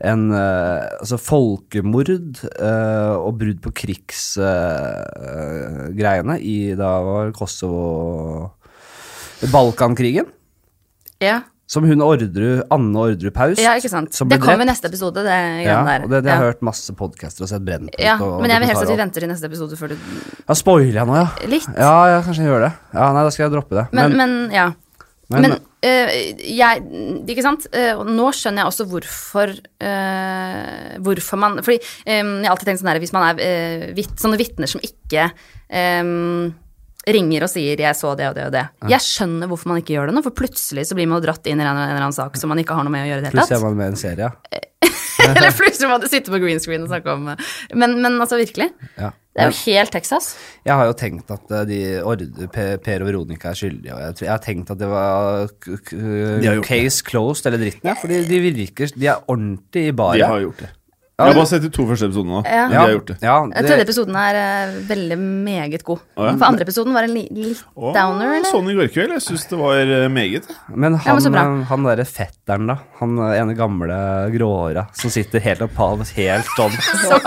en 0.00 0.30
eh, 0.30 0.88
altså 1.00 1.18
folkemord 1.18 2.08
eh, 2.14 3.14
og 3.18 3.34
brudd 3.40 3.60
på 3.64 3.72
krigsgreiene 3.82 6.36
i 6.40 6.74
da 6.78 6.92
var 7.04 7.32
Kosovo 7.36 8.50
Balkankrigen. 9.52 10.26
Ja. 11.22 11.40
Som 11.68 11.84
hun 11.84 12.00
ordrer 12.00 12.62
Anne 12.72 12.96
Orderud 12.96 13.34
Paus. 13.36 13.58
ja, 13.60 13.74
ikke 13.76 13.90
sant. 13.92 14.08
Det 14.30 14.38
kommer 14.40 14.64
i 14.64 14.68
neste 14.70 14.88
episode, 14.88 15.20
det 15.26 15.34
Ja, 15.66 15.82
der. 15.84 16.04
og 16.06 16.10
det, 16.14 16.22
det 16.24 16.30
har 16.32 16.38
jeg 16.38 16.46
ja. 16.46 16.50
hørt 16.54 16.62
masse 16.64 16.94
podcaster 16.96 17.44
og 17.44 17.48
sett 17.50 17.60
Brennpunkt. 17.66 17.98
ja, 18.00 18.14
og 18.24 18.40
men 18.40 18.48
jeg 18.54 18.60
vil 18.62 18.68
helst 18.70 18.82
at 18.86 18.92
vi 18.94 19.00
venter 19.02 19.20
til 19.20 19.28
neste 19.28 19.44
episode 19.50 19.76
før 19.76 19.88
du. 19.92 19.96
Ja, 20.48 20.54
spoiler 20.56 20.96
jeg 21.02 21.06
nå, 21.10 21.14
ja? 21.18 21.26
Litt. 21.52 21.66
Ja, 21.76 21.92
ja, 22.14 22.18
kanskje 22.24 22.42
jeg 22.46 22.52
gjør 22.54 22.64
det. 22.64 22.72
Ja, 22.94 23.10
Nei, 23.12 23.22
da 23.26 23.30
skal 23.34 23.44
jeg 23.44 23.52
droppe 23.58 23.74
det. 23.82 23.86
Men, 23.92 24.16
men 24.16 24.30
ja. 24.54 24.70
men- 25.28 25.42
Men, 25.44 25.52
øh, 25.86 26.12
jeg 26.42 26.84
Ikke 27.28 27.44
sant? 27.44 27.66
Uh, 27.74 28.04
nå 28.06 28.30
skjønner 28.34 28.64
jeg 28.64 28.72
også 28.72 28.86
hvorfor 28.90 29.52
uh, 29.54 30.94
Hvorfor 31.04 31.40
man 31.40 31.60
Fordi 31.64 31.78
um, 31.80 32.38
jeg 32.40 32.48
har 32.48 32.54
alltid 32.54 32.70
tenkt 32.72 32.82
sånn 32.82 32.92
her 32.92 33.02
Hvis 33.02 33.14
man 33.16 33.28
er 33.30 33.92
vitt, 33.96 34.16
sånne 34.20 34.40
vitner 34.40 34.70
som 34.70 34.82
ikke 34.84 35.28
um, 35.70 36.48
ringer 37.08 37.46
og 37.46 37.48
sier 37.48 37.78
'jeg 37.78 37.96
så 37.96 38.14
det 38.18 38.28
og 38.28 38.34
det 38.36 38.44
og 38.48 38.52
det'. 38.52 38.68
Jeg 38.90 39.00
skjønner 39.00 39.48
hvorfor 39.48 39.70
man 39.72 39.80
ikke 39.80 39.94
gjør 39.94 40.10
det 40.10 40.16
nå, 40.16 40.22
for 40.26 40.36
plutselig 40.36 40.84
så 40.88 40.98
blir 40.98 41.08
man 41.08 41.22
dratt 41.24 41.46
inn 41.46 41.60
i 41.60 41.64
en, 41.64 41.70
en 41.70 41.88
eller 41.88 42.04
annen 42.04 42.12
sak 42.12 42.36
som 42.36 42.52
man 42.52 42.60
ikke 42.60 42.76
har 42.76 42.84
noe 42.84 42.92
med 42.92 43.06
å 43.06 43.08
gjøre 43.08 43.22
i 43.22 43.24
det 43.24 43.30
hele 43.30 43.40
tatt. 43.40 43.48
Plutselig 43.48 43.62
er 43.62 43.64
man 43.64 43.78
med 43.78 43.86
i 43.86 43.92
en 43.94 44.02
serie. 44.02 44.28
eller 45.36 45.54
plutselig 45.56 45.88
må 45.90 45.98
du 46.02 46.08
sitte 46.10 46.32
på 46.32 46.40
green 46.42 46.60
screen 46.62 46.84
og 46.86 46.92
snakke 46.92 47.14
om 47.14 47.28
Men, 47.28 47.98
men 48.02 48.20
altså, 48.20 48.38
virkelig. 48.40 48.70
Ja. 48.98 49.10
Det 49.38 49.44
er 49.44 49.52
jo 49.52 49.58
helt 49.70 49.92
Texas. 49.94 50.32
Jeg 50.66 50.74
har 50.74 50.88
jo 50.88 50.94
tenkt 50.98 51.28
at 51.30 51.52
eh, 51.54 51.66
de 51.68 52.48
Per, 52.50 52.80
per 52.82 53.04
og 53.04 53.10
Veronica 53.10 53.52
er 53.52 53.58
skyldige, 53.60 53.94
og 53.94 54.00
jeg, 54.02 54.16
jeg 54.24 54.32
har 54.32 54.42
tenkt 54.42 54.72
at 54.74 54.80
det 54.80 54.88
var 54.90 55.46
k 55.62 55.76
k 55.86 55.92
har 56.48 56.58
gjort 56.58 56.66
case 56.66 57.06
closed 57.06 57.46
eller 57.46 57.62
dritten, 57.62 57.86
ja, 57.86 57.94
fordi 58.00 58.24
de 58.26 58.40
virker 58.42 58.90
De 58.96 59.06
er 59.06 59.22
ordentlig 59.30 59.84
i 59.92 59.94
De 59.94 60.26
har 60.26 60.42
gjort 60.42 60.64
det. 60.64 60.72
Jeg 61.18 61.32
har 61.32 61.34
bare 61.34 61.48
sett 61.50 61.64
de 61.64 61.68
to 61.74 61.82
første 61.82 62.06
episodene 62.06 62.38
da 62.38 62.50
Ja. 62.54 62.64
men 62.68 62.70
De 62.70 62.76
har 62.78 62.92
gjort 62.92 63.08
det. 63.08 63.14
Ja, 63.26 63.36
det... 63.50 63.62
tredje 63.66 63.84
episoden 63.88 64.14
er 64.14 64.36
uh, 64.38 64.74
veldig 64.86 65.16
meget 65.18 65.82
god. 65.82 66.04
Oh, 66.14 66.28
ja. 66.28 66.34
For 66.38 66.46
andre 66.46 66.62
episoden 66.62 66.94
var 66.94 67.08
en 67.08 67.14
li 67.16 67.24
litt 67.34 67.64
oh, 67.74 67.88
downer, 67.90 68.36
eller? 68.36 68.46
Sånn 68.46 68.70
i 68.70 68.76
går 68.78 68.92
kveld. 68.94 69.16
Jeg 69.16 69.24
syns 69.24 69.48
det 69.50 69.58
var 69.58 69.82
eh, 69.82 70.06
meget. 70.14 70.46
Men 70.70 70.94
han, 71.02 71.18
men 71.26 71.40
eh, 71.42 71.66
han 71.72 71.88
derre 71.90 72.06
fetteren, 72.06 72.70
da. 72.70 72.78
Han 73.00 73.18
ene 73.32 73.58
gamle 73.58 73.98
gråhåra 74.36 74.86
som 74.94 75.10
sitter 75.10 75.42
helt 75.42 75.66
opphav, 75.66 76.06
helt 76.14 76.54
sånn 76.54 76.78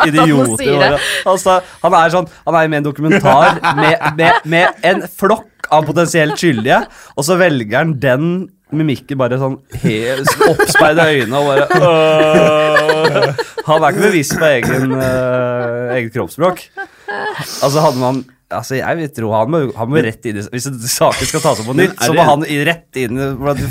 idiot 0.07 0.63
i 0.63 0.71
håret. 0.71 1.11
Altså, 1.27 1.59
han 1.83 1.99
er 1.99 2.15
sånn 2.15 2.31
Han 2.45 2.61
er 2.61 2.71
med 2.71 2.79
i 2.79 2.85
en 2.85 2.87
dokumentar 2.87 3.59
med, 3.75 4.07
med, 4.15 4.47
med 4.55 4.87
en 4.87 5.03
flokk 5.03 5.60
av 5.71 5.85
potensielt 5.87 6.39
skyldige, 6.39 6.81
og 7.15 7.25
så 7.27 7.37
velger 7.39 7.77
han 7.81 7.95
den 8.03 8.27
mimikken 8.71 9.19
bare 9.19 9.35
sånn 9.39 9.57
helt 9.83 10.29
oppspeide 10.47 11.03
øyne 11.11 11.39
og 11.41 11.49
bare 11.49 11.65
øh. 11.75 13.41
Han 13.67 13.83
er 13.83 13.91
ikke 13.91 14.05
bevisst 14.05 14.37
på 14.39 14.47
egen, 14.47 14.93
øh, 14.95 15.95
eget 15.97 16.13
kroppsspråk. 16.15 16.63
Altså 17.61 17.83
hadde 17.83 17.99
man 18.01 18.23
Altså 18.51 18.75
jeg 18.75 18.97
vil 18.99 19.11
tro 19.15 19.29
Han 19.31 19.51
må, 19.51 19.59
han 19.77 19.87
må 19.91 20.01
rett 20.03 20.25
inn 20.27 20.39
i 20.41 20.43
Hvis 20.51 20.65
saken 20.91 21.29
skal 21.29 21.43
tas 21.43 21.61
opp 21.63 21.69
på 21.69 21.75
nytt, 21.77 21.93
så 22.03 22.11
må 22.15 22.25
han 22.27 22.43
rett 22.67 22.99
inn 22.99 23.15
i 23.15 23.27
de 23.61 23.69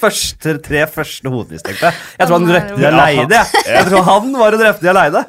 første, 0.00 0.54
tre 0.64 0.82
første 0.92 1.32
hovedmistenkte. 1.32 1.92
Jeg 2.18 2.28
tror 2.28 2.36
han 2.36 2.48
drepte 2.50 2.76
de 2.80 2.88
aleine. 2.90 3.38
jeg. 3.38 3.64
Jeg 3.68 3.86
tror 3.88 4.04
han 4.10 4.32
var 4.36 4.56
og 4.56 4.60
drepte 4.60 4.84
de 4.84 4.92
aleine. 4.92 5.24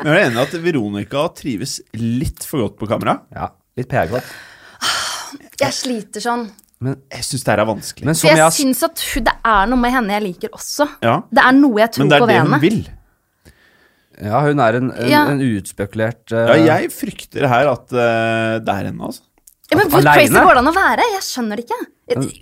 Men 0.00 0.08
jeg 0.08 0.14
er 0.14 0.22
enig 0.26 0.40
i 0.40 0.44
at 0.46 0.56
Veronica 0.64 1.26
trives 1.36 1.78
litt 2.00 2.48
for 2.48 2.64
godt 2.64 2.78
på 2.80 2.88
kamera. 2.90 3.18
Ja, 3.36 3.50
litt 3.76 3.92
PR-godt. 3.92 4.28
Jeg 5.60 5.76
sliter 5.76 6.24
sånn. 6.24 6.48
Men 6.80 6.96
Jeg 7.12 7.26
syns 7.28 7.44
det 7.44 7.52
her 7.52 7.60
er 7.60 7.68
vanskelig. 7.68 8.06
Men 8.08 8.16
som 8.16 8.30
jeg 8.30 8.40
jeg 8.40 8.56
syns 8.56 8.80
at 8.86 9.02
hun, 9.10 9.24
det 9.26 9.34
er 9.52 9.68
noe 9.68 9.80
med 9.82 9.92
henne 9.92 10.16
jeg 10.16 10.24
liker 10.30 10.56
også. 10.56 10.86
Ja. 11.04 11.18
Det 11.28 11.42
er 11.44 11.56
noe 11.58 11.82
jeg 11.82 11.92
tror 11.96 12.06
på 12.06 12.08
henne 12.08 12.16
Men 12.16 12.30
det 12.30 12.38
er 12.38 12.46
det 12.46 12.54
hun 12.54 12.64
vil. 12.64 12.78
Ja, 14.20 14.40
hun 14.44 14.60
er 14.60 14.76
en, 14.76 14.92
en, 14.92 15.08
Ja. 15.08 15.24
en 15.32 15.42
utspekulert 15.44 16.32
uh, 16.32 16.52
Ja, 16.52 16.76
jeg 16.76 16.92
frykter 16.92 17.48
her 17.48 17.70
at 17.72 17.92
uh, 17.92 18.60
det 18.60 18.72
er 18.72 18.88
henne, 18.90 19.10
altså. 19.10 19.24
Ja, 19.70 19.78
men 19.78 19.92
hvor 19.92 20.02
crazy 20.02 20.34
går 20.34 20.56
det 20.56 20.62
an 20.64 20.70
å 20.72 20.74
være? 20.74 21.04
Jeg 21.14 21.22
skjønner 21.22 21.60
det 21.60 21.68
ikke. 21.68 21.78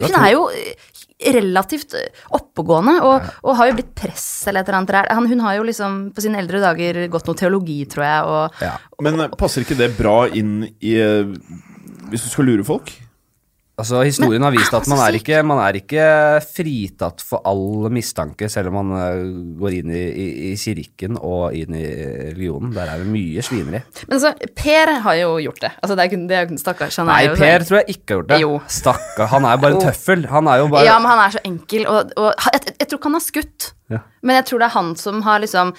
Hun 0.00 0.14
er 0.16 0.30
jo 0.32 0.46
eh, 0.48 0.86
relativt 1.34 1.92
oppegående 2.32 2.94
og, 3.04 3.26
og 3.42 3.58
har 3.58 3.68
jo 3.68 3.74
blitt 3.76 3.90
press 3.98 4.46
eller 4.48 4.64
et 4.64 4.70
eller 4.70 4.78
annet. 4.78 5.10
Han, 5.12 5.26
hun 5.28 5.42
har 5.44 5.58
jo 5.58 5.66
liksom 5.68 5.98
på 6.16 6.24
sine 6.24 6.40
eldre 6.40 6.62
dager 6.62 7.02
gått 7.12 7.28
noe 7.28 7.36
teologi, 7.36 7.82
tror 7.92 8.06
jeg, 8.06 8.30
og 8.32 8.64
ja. 8.64 8.72
Men 9.04 9.26
passer 9.36 9.66
ikke 9.66 9.76
det 9.76 9.90
bra 9.98 10.22
inn 10.32 10.62
i 10.80 10.94
Hvis 12.08 12.24
du 12.24 12.30
skal 12.32 12.48
lure 12.48 12.64
folk? 12.64 12.94
Altså, 13.78 14.00
Historien 14.02 14.42
har 14.42 14.50
vist 14.50 14.74
at 14.74 14.88
man 14.90 14.98
er, 15.04 15.16
ikke, 15.20 15.38
man 15.46 15.60
er 15.62 15.76
ikke 15.78 16.06
fritatt 16.42 17.22
for 17.22 17.44
all 17.46 17.86
mistanke, 17.94 18.48
selv 18.50 18.72
om 18.72 18.78
man 18.80 18.96
eh, 18.98 19.20
går 19.60 19.76
inn 19.76 19.92
i, 19.94 20.02
i, 20.02 20.26
i 20.48 20.52
kirken 20.58 21.14
og 21.20 21.54
inn 21.54 21.76
i 21.78 21.84
religionen. 22.32 22.72
Der 22.74 22.90
er 22.90 23.04
det 23.04 23.06
mye 23.12 23.44
svineri. 23.46 23.82
Men 24.10 24.22
så, 24.24 24.34
Per 24.58 24.94
har 25.06 25.20
jo 25.20 25.36
gjort 25.46 25.62
det. 25.62 25.72
Altså, 25.78 25.94
det 25.98 26.08
er 26.08 26.26
det 26.32 26.40
er 26.40 26.58
stakkars. 26.58 26.98
Nei, 27.06 27.20
jo 27.28 27.38
Per 27.38 27.66
tror 27.68 27.80
jeg 27.82 27.96
ikke 27.96 28.02
har 28.02 28.18
gjort 28.18 28.32
det. 28.32 28.40
Jo. 28.42 28.52
Stakkar. 28.80 29.32
Han 29.36 29.46
er 29.46 29.54
jo 29.54 29.64
bare 29.64 29.78
en 29.78 29.86
tøffel. 29.86 30.26
Han 30.34 30.50
er 30.50 30.62
jo 30.64 30.70
bare 30.74 30.88
Ja, 30.88 30.98
men 30.98 31.12
han 31.14 31.24
er 31.28 31.38
så 31.38 31.44
enkel, 31.46 31.86
og, 31.86 32.14
og 32.18 32.32
jeg, 32.34 32.58
jeg, 32.58 32.78
jeg 32.82 32.90
tror 32.90 32.98
ikke 33.02 33.12
han 33.12 33.20
har 33.20 33.28
skutt. 33.28 33.72
Ja. 33.88 34.02
Men 34.20 34.36
jeg 34.36 34.44
tror 34.48 34.60
det 34.60 34.66
er 34.66 34.74
han 34.74 34.88
som 35.00 35.22
har 35.24 35.38
liksom 35.40 35.70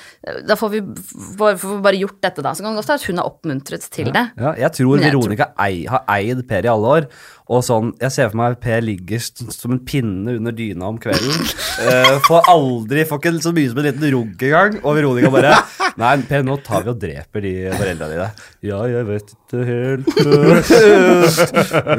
Da 0.47 0.55
får 0.57 0.69
vi 0.73 0.79
bare, 0.81 1.57
får 1.59 1.75
vi 1.75 1.81
bare 1.85 1.99
gjort 1.99 2.17
dette, 2.25 2.41
da. 2.45 2.53
Så 2.55 2.63
kan 2.63 2.73
det 2.73 2.81
godt 2.81 2.89
være 2.89 3.01
at 3.01 3.09
hun 3.09 3.21
har 3.21 3.29
oppmuntret 3.29 3.85
til 3.93 4.09
det. 4.15 4.23
Ja, 4.39 4.53
jeg 4.65 4.71
tror 4.79 4.97
jeg 4.97 5.11
Veronica 5.11 5.51
ei, 5.61 5.83
har 5.91 6.05
eid 6.15 6.41
Per 6.49 6.65
i 6.65 6.71
alle 6.71 6.95
år. 6.99 7.09
Og 7.49 7.63
sånn, 7.65 7.93
Jeg 8.01 8.13
ser 8.13 8.31
for 8.31 8.39
meg 8.41 8.59
Per 8.63 8.81
ligger 8.85 9.21
som 9.21 9.75
en 9.75 9.83
pinne 9.85 10.37
under 10.37 10.55
dyna 10.55 10.89
om 10.89 10.97
kvelden. 11.01 11.37
uh, 11.85 12.17
får 12.27 12.49
aldri, 12.49 13.05
får 13.09 13.21
ikke 13.21 13.35
så 13.45 13.53
mye 13.55 13.71
som 13.71 13.81
en 13.81 13.89
liten 13.89 14.09
rugg 14.15 14.47
engang. 14.49 14.79
Og 14.83 14.97
Veronica 14.97 15.33
bare 15.33 15.55
Nei, 15.99 16.13
Per, 16.29 16.43
nå 16.47 16.55
tar 16.63 16.85
vi 16.85 16.91
og 16.93 16.99
dreper 17.01 17.43
de 17.43 17.51
foreldra 17.75 18.07
dine. 18.11 18.27
Ja, 18.63 18.77
jeg 18.87 19.03
vet 19.09 19.33
ikke 19.35 19.65
helt 19.67 20.05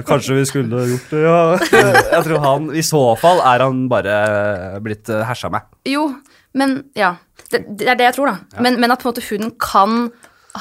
Kanskje 0.09 0.39
vi 0.39 0.45
skulle 0.49 0.85
gjort 0.89 1.11
det, 1.13 1.23
ja. 1.25 1.41
Jeg 2.15 2.23
tror 2.27 2.41
han 2.45 2.69
I 2.77 2.85
så 2.87 3.03
fall 3.21 3.43
er 3.45 3.65
han 3.67 3.83
bare 3.93 4.15
blitt 4.85 5.11
eh, 5.13 5.25
hersa 5.29 5.51
med. 5.53 5.67
Jo, 5.89 6.07
men 6.57 6.79
ja. 6.99 7.15
Det, 7.51 7.65
det 7.81 7.89
er 7.91 7.99
det 7.99 8.07
jeg 8.11 8.17
tror, 8.21 8.31
da. 8.33 8.63
Men, 8.63 8.79
men 8.81 8.93
at 8.95 9.03
på 9.03 9.09
en 9.09 9.13
måte 9.15 9.27
hun 9.29 9.51
kan 9.61 10.09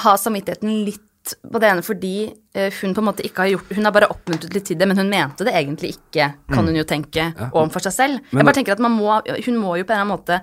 ha 0.03 0.15
samvittigheten 0.19 0.83
litt 0.87 1.05
på 1.51 1.59
det 1.61 1.67
ene 1.69 1.83
fordi 1.85 2.13
eh, 2.57 2.71
hun 2.79 2.95
på 2.97 3.01
en 3.03 3.07
måte 3.11 3.21
ikke 3.27 3.43
har 3.43 3.49
gjort 3.51 3.71
Hun 3.77 3.85
har 3.85 3.93
bare 3.93 4.07
oppmuntret 4.09 4.55
litt 4.55 4.65
til 4.71 4.77
det, 4.79 4.87
men 4.89 4.97
hun 4.97 5.11
mente 5.11 5.45
det 5.45 5.53
egentlig 5.53 5.91
ikke, 5.97 6.31
kan 6.49 6.65
hun 6.65 6.77
jo 6.79 6.85
tenke 6.89 7.27
overfor 7.51 7.85
seg 7.85 7.93
selv. 7.95 8.23
Men- 8.31 8.41
jeg 8.41 8.47
bare 8.49 8.57
tenker 8.59 8.75
at 8.77 8.83
man 8.83 8.95
må 8.97 9.19
Hun 9.45 9.59
må 9.61 9.77
jo 9.77 9.85
på 9.85 9.93
en 9.93 9.99
eller 9.99 10.07
annen 10.07 10.15
måte 10.15 10.41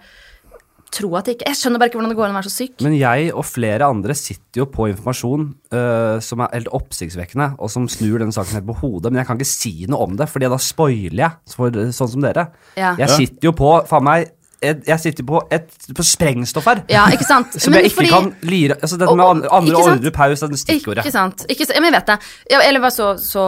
tro 0.96 1.10
at 1.18 1.28
det 1.28 1.36
ikke 1.36 1.50
Jeg 1.50 1.58
skjønner 1.60 1.82
bare 1.82 1.90
ikke 1.90 2.00
hvordan 2.00 2.12
det 2.12 2.18
går 2.18 2.26
an 2.28 2.34
å 2.34 2.38
være 2.38 2.50
så 2.50 2.64
syk. 2.64 2.84
Men 2.86 2.96
jeg 2.98 3.28
og 3.32 3.44
flere 3.48 3.90
andre 3.90 4.16
sitter 4.18 4.62
jo 4.62 4.68
på 4.72 4.88
informasjon 4.92 5.48
uh, 5.74 6.16
som 6.24 6.42
er 6.44 6.54
helt 6.54 6.72
oppsiktsvekkende, 6.76 7.52
og 7.60 7.72
som 7.72 7.88
snur 7.92 8.22
denne 8.22 8.34
saken 8.34 8.58
helt 8.58 8.68
på 8.70 8.78
hodet. 8.80 9.12
Men 9.12 9.22
jeg 9.22 9.30
kan 9.30 9.40
ikke 9.40 9.50
si 9.52 9.74
noe 9.90 10.08
om 10.08 10.16
det, 10.18 10.28
for 10.32 10.42
da 10.42 10.60
spoiler 10.62 11.22
jeg, 11.26 11.54
for, 11.54 11.82
sånn 12.00 12.12
som 12.16 12.24
dere. 12.24 12.48
Ja. 12.78 12.94
Jeg 13.00 13.12
sitter 13.14 13.50
jo 13.50 13.54
på 13.56 13.72
faen 13.90 14.08
meg 14.08 14.32
Jeg 14.62 14.98
sitter 15.02 15.24
på, 15.28 15.40
et, 15.52 15.66
på 15.92 16.04
sprengstoff 16.06 16.64
her. 16.70 16.80
Ja, 16.88 17.04
ikke 17.12 17.26
sant? 17.28 17.52
Som 17.60 17.74
Men 17.74 17.82
jeg 17.84 17.90
ikke 17.90 17.98
fordi- 18.00 18.12
kan 18.14 18.30
lire 18.48 18.76
Altså 18.80 18.96
Dette 18.96 19.10
Og- 19.12 19.18
med 19.18 19.48
andre, 19.52 19.76
ordre 19.82 20.12
paus 20.14 20.42
er 20.42 20.54
stikkordet. 20.56 21.04
Ikke 21.04 21.12
sant. 21.12 21.44
Ikke, 21.52 21.66
men 21.76 21.90
jeg 21.90 21.96
vet 21.98 22.06
det. 22.12 22.18
Jeg, 22.50 22.62
eller 22.70 22.80
hva 22.80 22.90
så, 22.94 23.10
så 23.20 23.44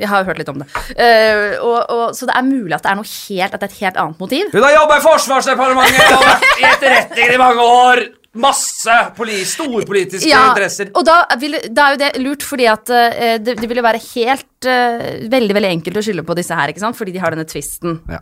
Jeg 0.00 0.08
har 0.10 0.22
jo 0.24 0.30
hørt 0.30 0.40
litt 0.42 0.50
om 0.52 0.58
det. 0.64 0.68
Uh, 0.98 1.58
og, 1.62 1.78
og, 1.94 2.04
så 2.18 2.26
det 2.26 2.34
er 2.36 2.46
mulig 2.48 2.74
at 2.74 2.82
det 2.86 2.90
er 2.92 2.98
noe 2.98 3.10
helt 3.10 3.54
At 3.54 3.60
det 3.60 3.68
er 3.68 3.74
et 3.74 3.82
helt 3.84 4.00
annet 4.04 4.24
motiv. 4.26 4.50
Hun 4.54 4.66
har 4.66 4.74
jobba 4.80 4.96
i 4.98 5.04
Forsvarsdepartementet 5.04 6.16
og 6.16 6.24
vært 6.26 6.48
i 6.50 6.66
etterretningen 6.74 7.36
i 7.36 7.44
mange 7.44 7.68
år! 7.74 8.02
Masse 8.40 8.94
poli 9.16 9.40
storpolitiske 9.42 10.30
interesser. 10.30 10.92
og 10.94 11.02
da, 11.02 11.16
vil, 11.40 11.56
da 11.74 11.88
er 11.88 11.96
jo 11.96 11.98
det 11.98 12.10
lurt, 12.22 12.44
fordi 12.46 12.68
at 12.70 12.92
uh, 12.94 13.38
det, 13.42 13.56
det 13.58 13.66
ville 13.70 13.82
være 13.82 13.98
helt 14.12 14.68
uh, 14.70 15.26
veldig 15.32 15.56
veldig 15.58 15.70
enkelt 15.74 15.98
å 15.98 16.04
skylde 16.06 16.22
på 16.28 16.36
disse 16.38 16.54
her, 16.54 16.70
ikke 16.70 16.82
sant? 16.84 16.94
fordi 16.98 17.16
de 17.16 17.22
har 17.24 17.34
denne 17.34 17.48
tvisten. 17.50 17.98
Ja, 18.06 18.20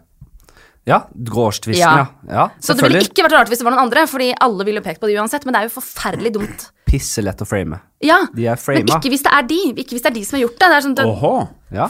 ja 0.89 1.03
gårdstvisten, 1.13 1.83
ja. 1.83 2.07
Ja. 2.29 2.33
ja. 2.35 2.49
Så 2.63 2.77
det 2.77 2.87
ville 2.87 3.05
ikke 3.05 3.27
vært 3.27 3.37
rart 3.37 3.53
hvis 3.53 3.61
det 3.61 3.67
var 3.67 3.75
noen 3.77 3.89
andre, 3.89 4.07
fordi 4.09 4.33
alle 4.45 4.67
ville 4.69 4.83
pekt 4.85 5.03
på 5.03 5.11
det 5.11 5.19
uansett, 5.21 5.45
men 5.45 5.57
det 5.57 5.63
er 5.63 5.69
jo 5.69 5.77
forferdelig 5.79 6.35
dumt. 6.39 6.69
Pisse 6.89 7.21
lett 7.21 7.43
å 7.45 7.47
frame. 7.49 7.83
Ja, 8.01 8.23
De 8.33 8.47
er 8.47 8.61
men 8.71 8.87
ikke 8.87 9.11
hvis 9.11 9.25
det 9.27 9.33
er 9.35 9.45
de. 9.49 9.59
Ikke 9.83 9.97
hvis 9.97 10.05
det 10.05 10.11
er 10.13 10.15
de 10.15 10.23
som 10.25 10.39
har 10.39 10.45
gjort 10.47 10.57
det. 10.61 10.69
det 10.71 10.77
er 10.77 10.85
sånn, 10.87 10.95
det, 10.97 11.07
Åhå. 11.11 11.33
Ja, 11.75 11.89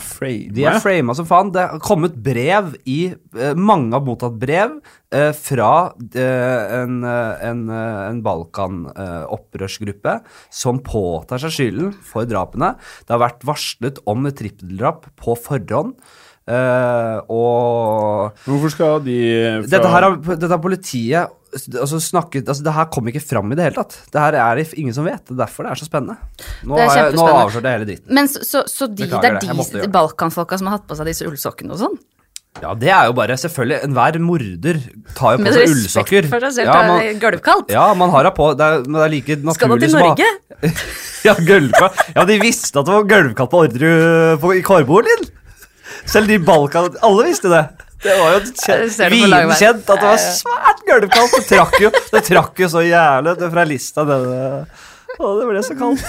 de 0.57 0.65
er 0.67 0.81
frama 0.83 1.15
som 1.15 1.29
faen. 1.29 1.53
Det 1.55 1.63
har 1.63 1.83
kommet 1.85 2.17
brev 2.25 2.73
i 2.89 3.13
uh, 3.37 3.53
Mange 3.55 3.93
har 3.95 4.03
mottatt 4.03 4.35
brev 4.41 4.79
uh, 4.81 5.33
fra 5.39 5.73
uh, 5.95 6.63
en, 6.81 6.97
en, 7.05 7.61
en 7.71 8.23
Balkan-opprørsgruppe 8.25 10.17
som 10.51 10.81
påtar 10.83 11.45
seg 11.45 11.55
skylden 11.55 11.93
for 12.03 12.27
drapene. 12.27 12.73
Det 13.05 13.15
har 13.15 13.23
vært 13.23 13.47
varslet 13.47 14.03
om 14.11 14.27
et 14.27 14.41
trippeldrap 14.41 15.13
på 15.21 15.39
forhånd. 15.45 15.95
Eh, 16.49 17.19
og 17.29 18.39
Hvorfor 18.49 18.73
skal 18.75 19.03
de 19.07 19.19
fra 19.63 19.73
dette 19.77 19.93
her 19.95 20.07
har, 20.09 20.17
dette 20.35 20.53
har 20.55 20.63
politiet 20.65 21.35
altså 21.57 21.97
snakket 22.03 22.49
altså 22.49 22.65
Det 22.67 22.75
her 22.77 22.91
kom 22.93 23.09
ikke 23.09 23.23
fram 23.25 23.53
i 23.53 23.57
det 23.57 23.69
hele 23.69 23.81
tatt. 23.81 23.97
Det 24.13 24.21
her 24.21 24.37
er 24.37 24.61
det 24.61 24.67
ingen 24.77 24.95
som 24.95 25.07
vet. 25.09 25.23
Det 25.25 25.33
er 25.37 25.47
derfor 25.47 25.65
det 25.65 25.73
er 25.73 25.81
så 25.81 25.89
spennende. 25.89 26.19
Nå, 26.65 26.77
Det 26.77 26.85
har 26.91 27.01
jeg, 27.01 27.17
nå 27.17 27.25
avslørte 27.29 27.71
jeg 27.73 27.79
hele 27.79 27.89
dritten. 27.89 28.15
men 28.15 28.29
så, 28.29 28.45
så, 28.45 28.63
så 28.69 28.91
de, 28.91 29.09
det 29.09 29.25
er 29.31 29.41
de, 29.41 29.57
gjøre. 29.57 29.91
Balkanfolka 29.97 30.59
som 30.61 30.69
har 30.71 30.79
hatt 30.79 30.89
på 30.91 30.99
seg 30.99 31.09
disse 31.09 31.29
ullsokkene 31.29 31.73
og 31.73 31.83
sånn? 31.87 31.99
Ja, 32.59 32.73
det 32.75 32.91
er 32.91 33.07
jo 33.07 33.15
bare 33.15 33.37
Selvfølgelig, 33.39 33.79
enhver 33.87 34.19
morder 34.25 34.79
tar 35.15 35.37
jo 35.37 35.41
på 35.41 35.45
Med 35.47 35.55
seg 35.55 35.63
respekt 35.63 35.77
ullsokker. 35.77 36.29
for 36.33 36.47
seg 36.47 36.57
selv, 36.57 36.71
Ja, 36.73 36.79
det 36.89 37.11
er 37.13 37.21
gulvkaldt. 37.23 37.71
ja, 37.71 37.87
man 37.95 38.11
har 38.11 38.27
det 38.27 38.35
på. 38.35 38.49
Det 38.59 38.67
er, 38.67 38.81
men 38.89 38.99
det 38.99 39.05
er 39.05 39.13
like 39.15 39.37
naturlig 39.37 39.55
Skal 39.59 39.69
man 39.73 39.83
til 39.85 39.93
Norge? 39.95 40.29
ja, 41.29 41.35
gulvkaldt. 41.51 42.05
Ja, 42.17 42.25
de 42.29 42.39
visste 42.43 42.81
at 42.81 42.89
det 42.89 42.97
var 42.97 43.07
gulvkaldt 43.13 43.53
på 43.53 43.63
ordre 43.67 43.93
i 43.93 44.59
i 44.59 44.65
kårboligen. 44.67 45.29
Selv 46.09 46.31
de 46.31 46.39
Balkan... 46.43 46.91
Alle 47.05 47.29
visste 47.29 47.51
det. 47.53 47.65
Det 48.03 48.15
var 48.15 48.37
jo 48.37 48.43
viden 49.11 49.33
vinkjent 49.35 49.89
at 49.91 49.99
det 49.99 50.07
var 50.07 50.21
svært 50.23 50.85
gulvkaldt. 50.87 51.33
Det 51.41 51.49
trakk 51.51 51.81
jo, 51.83 51.89
det 52.15 52.21
trakk 52.29 52.61
jo 52.63 52.69
så 52.71 52.85
jævlig 52.87 53.35
det 53.41 53.49
fra 53.51 53.65
lista 53.67 54.05
nede. 54.07 54.39
Å, 55.19 55.29
det 55.35 55.47
ble 55.49 55.61
så 55.67 55.75
kaldt. 55.75 56.03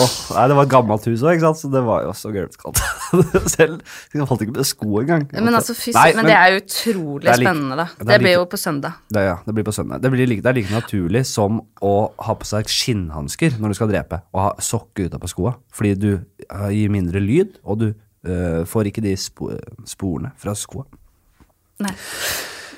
Oh, 0.00 0.12
nei, 0.32 0.44
det 0.48 0.54
var 0.56 0.64
et 0.64 0.70
gammelt 0.72 1.06
hus 1.10 1.24
òg, 1.28 1.42
så 1.60 1.68
det 1.68 1.82
var 1.84 2.06
jo 2.06 2.12
også 2.14 2.30
gulvkaldt. 2.32 2.80
Selv 3.52 3.82
Jeg 4.14 4.28
falt 4.30 4.44
ikke 4.46 4.54
med 4.56 4.68
sko 4.70 5.02
engang. 5.02 5.26
Men 5.34 5.58
altså, 5.58 5.74
fys, 5.76 5.92
Nei, 5.98 6.06
men, 6.16 6.30
det 6.30 6.36
er 6.38 6.54
jo 6.54 6.62
utrolig 6.62 7.26
det 7.26 7.34
er 7.34 7.42
like- 7.42 7.50
spennende, 7.50 7.76
da. 7.82 7.86
det 7.98 8.06
Det, 8.08 8.18
blir 8.22 8.30
like- 8.30 8.38
jo 8.38 8.46
på 8.54 8.60
søndag. 8.62 8.96
Det, 9.12 9.24
ja, 9.28 9.34
det 9.44 9.56
blir 9.58 9.66
på 9.68 9.74
søndag. 9.76 10.00
Det, 10.06 10.12
blir 10.14 10.30
like, 10.30 10.44
det 10.46 10.52
er 10.54 10.58
like 10.62 10.72
naturlig 10.72 11.24
som 11.28 11.60
å 11.84 11.92
ha 12.30 12.38
på 12.40 12.48
seg 12.48 12.72
skinnhansker 12.72 13.60
når 13.60 13.74
du 13.74 13.78
skal 13.82 13.92
drepe, 13.92 14.22
og 14.32 14.46
ha 14.46 14.54
sokker 14.72 15.10
utapå 15.12 15.28
skoa. 15.34 15.52
Fordi 15.76 15.92
du 16.00 16.10
eh, 16.16 16.70
gir 16.78 16.96
mindre 16.96 17.20
lyd, 17.20 17.58
og 17.66 17.82
du 17.84 17.90
eh, 18.26 18.62
får 18.68 18.90
ikke 18.90 19.04
de 19.04 19.14
spo 19.18 19.50
sporene 19.88 20.32
fra 20.40 20.54
skoa. 20.58 20.86
Nei. 21.82 21.94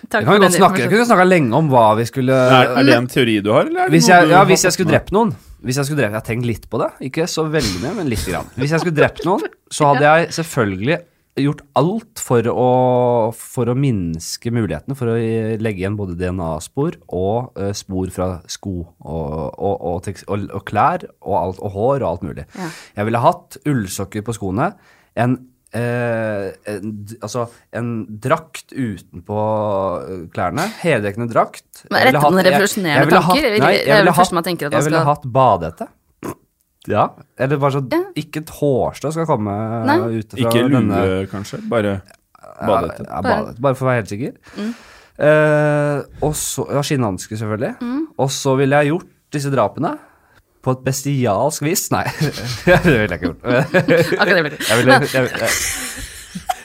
Takk 0.05 0.27
kan 0.27 0.35
for 0.35 0.37
godt 0.37 0.45
den 0.45 0.59
snakke, 0.59 0.83
jeg 0.85 0.93
kunne 0.93 1.07
snakka 1.09 1.25
lenge 1.25 1.57
om 1.57 1.71
hva 1.73 1.87
vi 1.97 2.05
skulle 2.09 2.37
er, 2.37 2.75
er 2.77 2.87
det 2.87 2.97
en 2.99 3.07
teori 3.09 3.39
du 3.41 3.51
har, 3.55 3.65
eller 3.71 3.87
er 3.87 3.89
det 3.89 3.97
hvis 3.97 4.11
jeg, 4.11 4.29
ja, 4.29 4.43
hvis 4.49 4.65
jeg 4.67 4.77
skulle 4.77 4.93
drept 4.93 5.15
noen 5.17 5.33
Hvis 5.65 5.79
jeg 5.81 5.89
skulle 5.89 6.03
drept, 6.03 6.13
Jeg 6.13 6.21
har 6.21 6.27
tenkt 6.27 6.45
litt 6.45 6.67
på 6.69 6.77
det. 6.77 6.91
Ikke 7.09 7.25
så 7.31 7.47
veldig 7.49 7.79
mye, 7.81 7.95
men 7.97 8.11
lite 8.13 8.29
grann. 8.29 8.51
Hvis 8.61 8.75
jeg 8.75 8.83
skulle 8.83 8.99
drept 8.99 9.25
noen, 9.25 9.47
så 9.73 9.95
hadde 9.95 10.05
jeg 10.05 10.35
selvfølgelig 10.37 10.99
gjort 11.41 11.63
alt 11.81 12.21
for 12.23 12.47
å, 12.53 12.67
for 13.35 13.71
å 13.71 13.75
minske 13.79 14.53
mulighetene 14.55 14.95
for 14.99 15.11
å 15.11 15.17
legge 15.17 15.83
igjen 15.83 15.97
både 15.99 16.15
DNA-spor 16.21 16.99
og 17.09 17.57
uh, 17.59 17.73
spor 17.75 18.13
fra 18.15 18.29
sko 18.51 18.75
og, 18.85 19.33
og, 19.57 19.75
og, 19.75 20.11
og, 20.29 20.45
og 20.61 20.67
klær 20.69 21.09
og, 21.25 21.35
alt, 21.41 21.59
og 21.65 21.75
hår 21.75 21.97
og 22.05 22.09
alt 22.13 22.29
mulig. 22.29 22.47
Ja. 22.55 22.69
Jeg 23.01 23.09
ville 23.11 23.25
hatt 23.25 23.59
ullsokker 23.67 24.27
på 24.27 24.37
skoene, 24.37 24.71
en, 25.17 25.37
eh, 25.75 26.53
en, 26.71 26.93
altså 27.23 27.47
en 27.73 27.91
drakt 28.21 28.73
utenpå 28.75 29.39
eh, 30.09 30.23
klærne, 30.35 30.67
heldekkende 30.83 31.29
drakt. 31.33 31.85
Men 31.91 32.15
på 32.15 32.31
noen 32.31 32.45
revolusjonerende 32.47 33.11
tanker? 33.11 33.21
hatt- 33.29 33.61
nei, 33.65 33.75
jeg 33.77 33.99
ville 34.01 34.17
hatt- 34.19 34.47
Jeg 34.61 34.71
ville 34.71 34.81
skal- 34.83 35.07
hatt 35.07 35.27
badehette. 35.33 35.89
Ja, 36.87 37.07
eller 37.39 37.57
bare 37.57 37.73
så 37.73 37.81
Ja. 37.91 38.03
Ikke 38.15 38.43
et 38.43 38.51
hårstrå 38.51 39.11
skal 39.15 39.25
komme 39.27 39.55
Nei. 39.87 40.19
ut 40.19 40.31
fra 40.35 40.39
Ikke 40.39 40.69
lue, 40.69 40.81
denne 40.81 41.27
kanskje? 41.31 41.63
Bare 41.69 42.03
ja, 42.03 42.67
badehette. 42.67 43.07
Ja, 43.09 43.23
badehette, 43.23 43.61
bare 43.61 43.75
for 43.75 43.87
å 43.87 43.89
være 43.89 44.03
helt 44.03 44.13
sikker. 44.13 44.35
Eh, 45.17 46.03
og 46.27 46.35
så 46.35 46.67
Ja, 46.75 46.83
skinnhansker, 46.83 47.37
selvfølgelig. 47.39 47.77
Og 48.19 48.29
så 48.31 48.57
ville 48.59 48.77
jeg 48.83 48.91
gjort 48.93 49.09
disse 49.33 49.51
drapene 49.51 49.95
på 50.65 50.73
et 50.75 50.83
bestialsk 50.87 51.63
vis. 51.67 51.87
Nei, 51.95 52.05
det 52.67 52.81
ville 52.85 53.05
jeg 53.05 53.21
ikke 53.21 53.31
gjort. 53.31 53.45
Jeg 54.25 54.81
ville, 54.81 54.99
jeg, 55.05 55.31
jeg, 55.39 55.55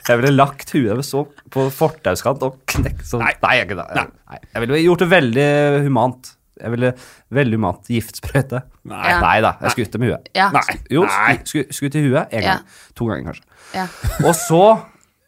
jeg 0.09 0.17
ville 0.17 0.31
lagt 0.33 0.71
huet 0.73 1.05
så 1.05 1.21
på 1.53 1.67
fortauskant 1.73 2.41
og 2.47 2.55
knekt 2.71 3.03
sånn 3.05 3.21
Nei, 3.21 3.33
nei, 3.43 3.51
jeg, 3.59 3.75
nei. 3.77 4.39
jeg 4.55 4.63
ville 4.63 4.79
gjort 4.81 5.03
det 5.03 5.07
veldig 5.12 5.47
humant. 5.85 6.31
Jeg 6.59 6.73
ville 6.73 6.89
veldig 7.38 7.59
humant 7.59 7.91
giftsprøyte. 7.93 8.63
Nei. 8.89 9.03
Ja. 9.12 9.19
Nei 9.23 9.35
da, 9.45 9.51
jeg 9.63 9.75
skutt 9.77 9.93
dem 9.95 10.07
i 10.07 10.09
huet. 10.09 10.31
Ja. 10.35 10.47
Nei. 10.55 10.79
Jo, 10.91 11.05
skutt 11.45 11.99
i 11.99 12.01
huet 12.07 12.33
én 12.33 12.41
Ja. 12.47 12.55
gang. 12.57 12.65
To 12.97 13.07
ganger, 13.12 13.29
kanskje. 13.29 13.45
Ja. 13.77 13.85
Og 14.25 14.33
så, 14.35 14.63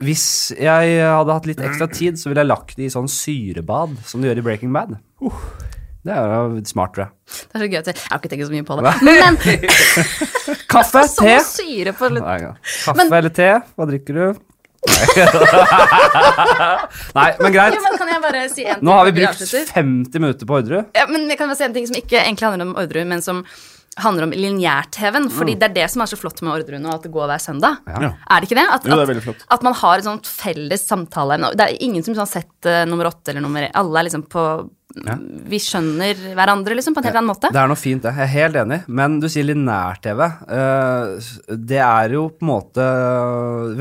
hvis 0.01 0.25
jeg 0.57 0.97
hadde 1.05 1.37
hatt 1.37 1.47
litt 1.51 1.61
ekstra 1.61 1.87
tid, 1.93 2.17
så 2.19 2.31
ville 2.31 2.41
jeg 2.43 2.49
lagt 2.51 2.73
det 2.79 2.89
i 2.89 2.91
sånn 2.95 3.07
syrebad, 3.11 3.93
som 4.09 4.23
du 4.23 4.27
gjør 4.31 4.41
i 4.41 4.47
Breaking 4.49 4.73
Bad. 4.75 4.97
Det 6.01 6.13
er 6.17 6.31
jo 6.33 6.61
smart, 6.65 6.95
tror 6.95 7.03
jeg. 7.05 7.11
Det 7.31 7.57
er 7.57 7.61
så 7.61 7.67
gøy 7.69 7.79
at 7.79 7.87
jeg, 7.91 7.95
jeg 7.99 8.09
har 8.09 8.17
ikke 8.21 8.29
tenkt 8.31 8.47
så 8.47 8.53
mye 8.55 8.65
på 8.65 8.73
det. 8.77 8.83
Men 9.05 9.37
Kaffe, 10.71 11.01
sånn 11.11 11.27
te 11.27 11.35
syre 11.45 11.91
på 11.97 12.05
litt 12.09 12.25
Nei, 12.25 12.37
ja. 12.41 12.51
Kaffe 12.87 13.05
eller 13.19 13.33
te? 13.35 13.49
Hva 13.77 13.85
drikker 13.91 14.13
du? 14.17 14.25
Nei, 17.17 17.29
men 17.37 17.53
greit. 17.53 17.75
Jo, 17.77 17.81
men 17.85 17.99
kan 18.01 18.09
jeg 18.09 18.21
bare 18.23 18.41
si 18.49 18.63
en 18.65 18.79
ting? 18.79 18.85
Nå 18.87 18.91
har 18.97 19.05
vi 19.11 19.13
brukt 19.19 19.41
50 19.75 20.23
minutter 20.23 20.45
på 20.49 20.57
Orderud. 20.57 20.89
Ja, 20.97 21.05
men 21.11 21.29
jeg 21.29 21.37
kan 21.37 21.51
bare 21.51 21.59
si 21.59 21.67
en 21.67 21.77
ting 21.77 21.85
som 21.91 21.97
ikke 21.99 22.17
egentlig 22.23 22.47
handler 22.49 22.65
om 22.71 22.75
Orderud, 22.81 23.07
men 23.11 23.21
som 23.25 23.37
handler 24.01 24.23
om 24.25 24.33
lineær-TV-en. 24.33 25.27
Fordi 25.35 25.53
det 25.59 25.67
er 25.69 25.75
det 25.75 25.87
som 25.93 26.01
er 26.03 26.09
så 26.09 26.17
flott 26.19 26.39
med 26.41 26.53
Orderud 26.55 26.81
nå, 26.81 26.89
at 26.95 27.03
det 27.05 27.13
går 27.13 27.25
hver 27.29 27.41
søndag. 27.43 27.73
Ja. 27.85 28.13
Er 28.25 28.41
det 28.41 28.49
ikke 28.49 28.57
det? 28.57 28.67
At, 28.73 28.87
Jo, 28.87 28.97
det 28.97 29.03
er 29.05 29.09
at-. 29.35 29.45
At 29.57 29.65
man 29.67 29.75
har 29.83 29.95
et 30.01 30.07
sånt 30.07 30.25
felles 30.29 30.83
samtaleemne. 30.87 31.53
Det 31.59 31.65
er 31.67 31.81
ingen 31.85 32.03
som 32.05 32.17
har 32.17 32.29
sett 32.31 32.69
uh, 32.69 32.81
nummer 32.89 33.05
åtte 33.11 33.33
eller 33.33 33.43
nummer 33.45 33.63
Alle 33.69 33.95
er 34.01 34.05
liksom 34.09 34.25
på 34.31 34.43
Vi 35.51 35.59
skjønner 35.61 36.19
hverandre 36.35 36.75
liksom 36.75 36.95
på 36.95 37.01
en 37.01 37.07
helt 37.07 37.19
annen 37.19 37.31
måte. 37.31 37.51
Det 37.53 37.61
er 37.61 37.69
noe 37.71 37.79
fint, 37.79 38.03
det. 38.03 38.11
Jeg 38.17 38.27
er 38.27 38.33
helt 38.33 38.59
enig. 38.63 38.79
Men 38.91 39.19
du 39.23 39.27
sier 39.31 39.47
linær-TV. 39.47 40.23
Eh, 40.57 41.31
det 41.71 41.81
er 41.85 42.15
jo 42.17 42.27
på 42.35 42.45
en 42.45 42.51
måte 42.51 42.87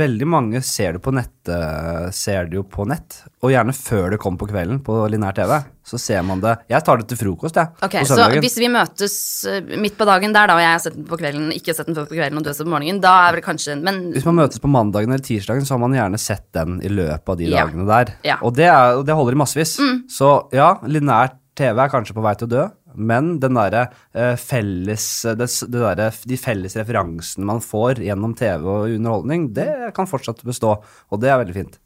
Veldig 0.00 0.28
mange 0.28 0.62
ser 0.64 0.96
det 0.96 1.02
på 1.04 1.12
nett, 1.14 1.34
eh, 1.48 2.10
ser 2.14 2.50
det 2.50 2.60
jo 2.60 2.64
på 2.68 2.86
nett. 2.88 3.22
Og 3.40 3.48
gjerne 3.54 3.72
før 3.72 4.10
det 4.12 4.18
kommer 4.20 4.36
på 4.42 4.50
kvelden 4.50 4.82
på 4.84 4.94
linær-TV. 5.08 5.54
Så 5.90 5.96
ser 5.98 6.20
man 6.28 6.42
det 6.42 6.58
Jeg 6.68 6.84
tar 6.84 6.98
det 7.00 7.06
til 7.08 7.16
frokost, 7.22 7.56
jeg. 7.56 7.70
Ok, 7.80 7.94
på 8.02 8.08
Så 8.10 8.26
hvis 8.36 8.58
vi 8.60 8.68
møtes 8.68 9.14
eh, 9.48 9.62
midt 9.80 9.96
på 9.96 10.04
dagen 10.04 10.34
der, 10.36 10.50
da, 10.50 10.58
og 10.58 10.60
jeg 10.60 10.74
har 10.74 10.82
sett 10.84 10.98
den 10.98 11.06
på 11.08 11.16
kvelden, 11.22 11.46
ikke 11.56 11.72
sett 11.74 11.88
den 11.88 11.96
før 11.96 12.04
på 12.10 12.18
kvelden, 12.18 12.36
og 12.36 12.44
du 12.44 12.50
har 12.50 12.58
sett 12.58 12.66
den 12.66 12.70
på 12.70 12.76
morgenen, 12.76 13.00
da 13.00 13.14
er 13.30 13.38
vel 13.38 13.44
kanskje 13.46 13.78
Men 13.80 14.02
Hvis 14.12 14.26
man 14.28 14.36
møtes 14.42 14.60
på 14.60 14.68
mandagen 14.68 15.08
eller 15.14 15.24
tirsdagen, 15.24 15.64
så 15.64 15.78
har 15.78 15.80
man 15.86 15.96
gjerne 15.96 16.20
sett 16.20 16.44
den 16.52 16.82
i 16.84 16.92
løpet 16.92 17.32
av 17.32 17.40
de 17.40 17.48
Ja. 17.48 17.64
dagene 17.64 17.88
der. 17.88 18.12
Ja. 18.28 18.36
Mm. 18.36 18.44
Og 18.44 18.54
det, 18.60 18.68
er, 18.68 18.98
og 19.00 19.06
det 19.08 19.16
holder 19.16 19.32
i 19.38 19.40
massevis. 19.40 19.72
Så 20.12 20.34
ja, 20.52 20.74
linær 20.84 21.32
TV 21.56 21.80
er 21.80 21.88
kanskje 21.96 22.14
på 22.20 22.22
vei 22.28 22.34
til 22.36 22.46
å 22.46 22.52
dø, 22.52 22.68
men 23.00 23.38
den 23.40 23.54
der, 23.56 23.88
eh, 24.12 24.36
felles 24.36 25.22
det, 25.38 25.48
det 25.48 25.80
der, 25.80 26.12
De 26.28 26.36
felles 26.36 26.76
referansene 26.76 27.44
man 27.48 27.60
får 27.64 28.04
gjennom 28.04 28.36
TV 28.36 28.68
og 28.68 28.88
underholdning, 28.98 29.48
det 29.56 29.94
kan 29.96 30.06
fortsatt 30.10 30.44
bestå, 30.44 30.76
og 31.10 31.20
det 31.24 31.30
er 31.32 31.40
veldig 31.40 31.54
fint. 31.56 31.78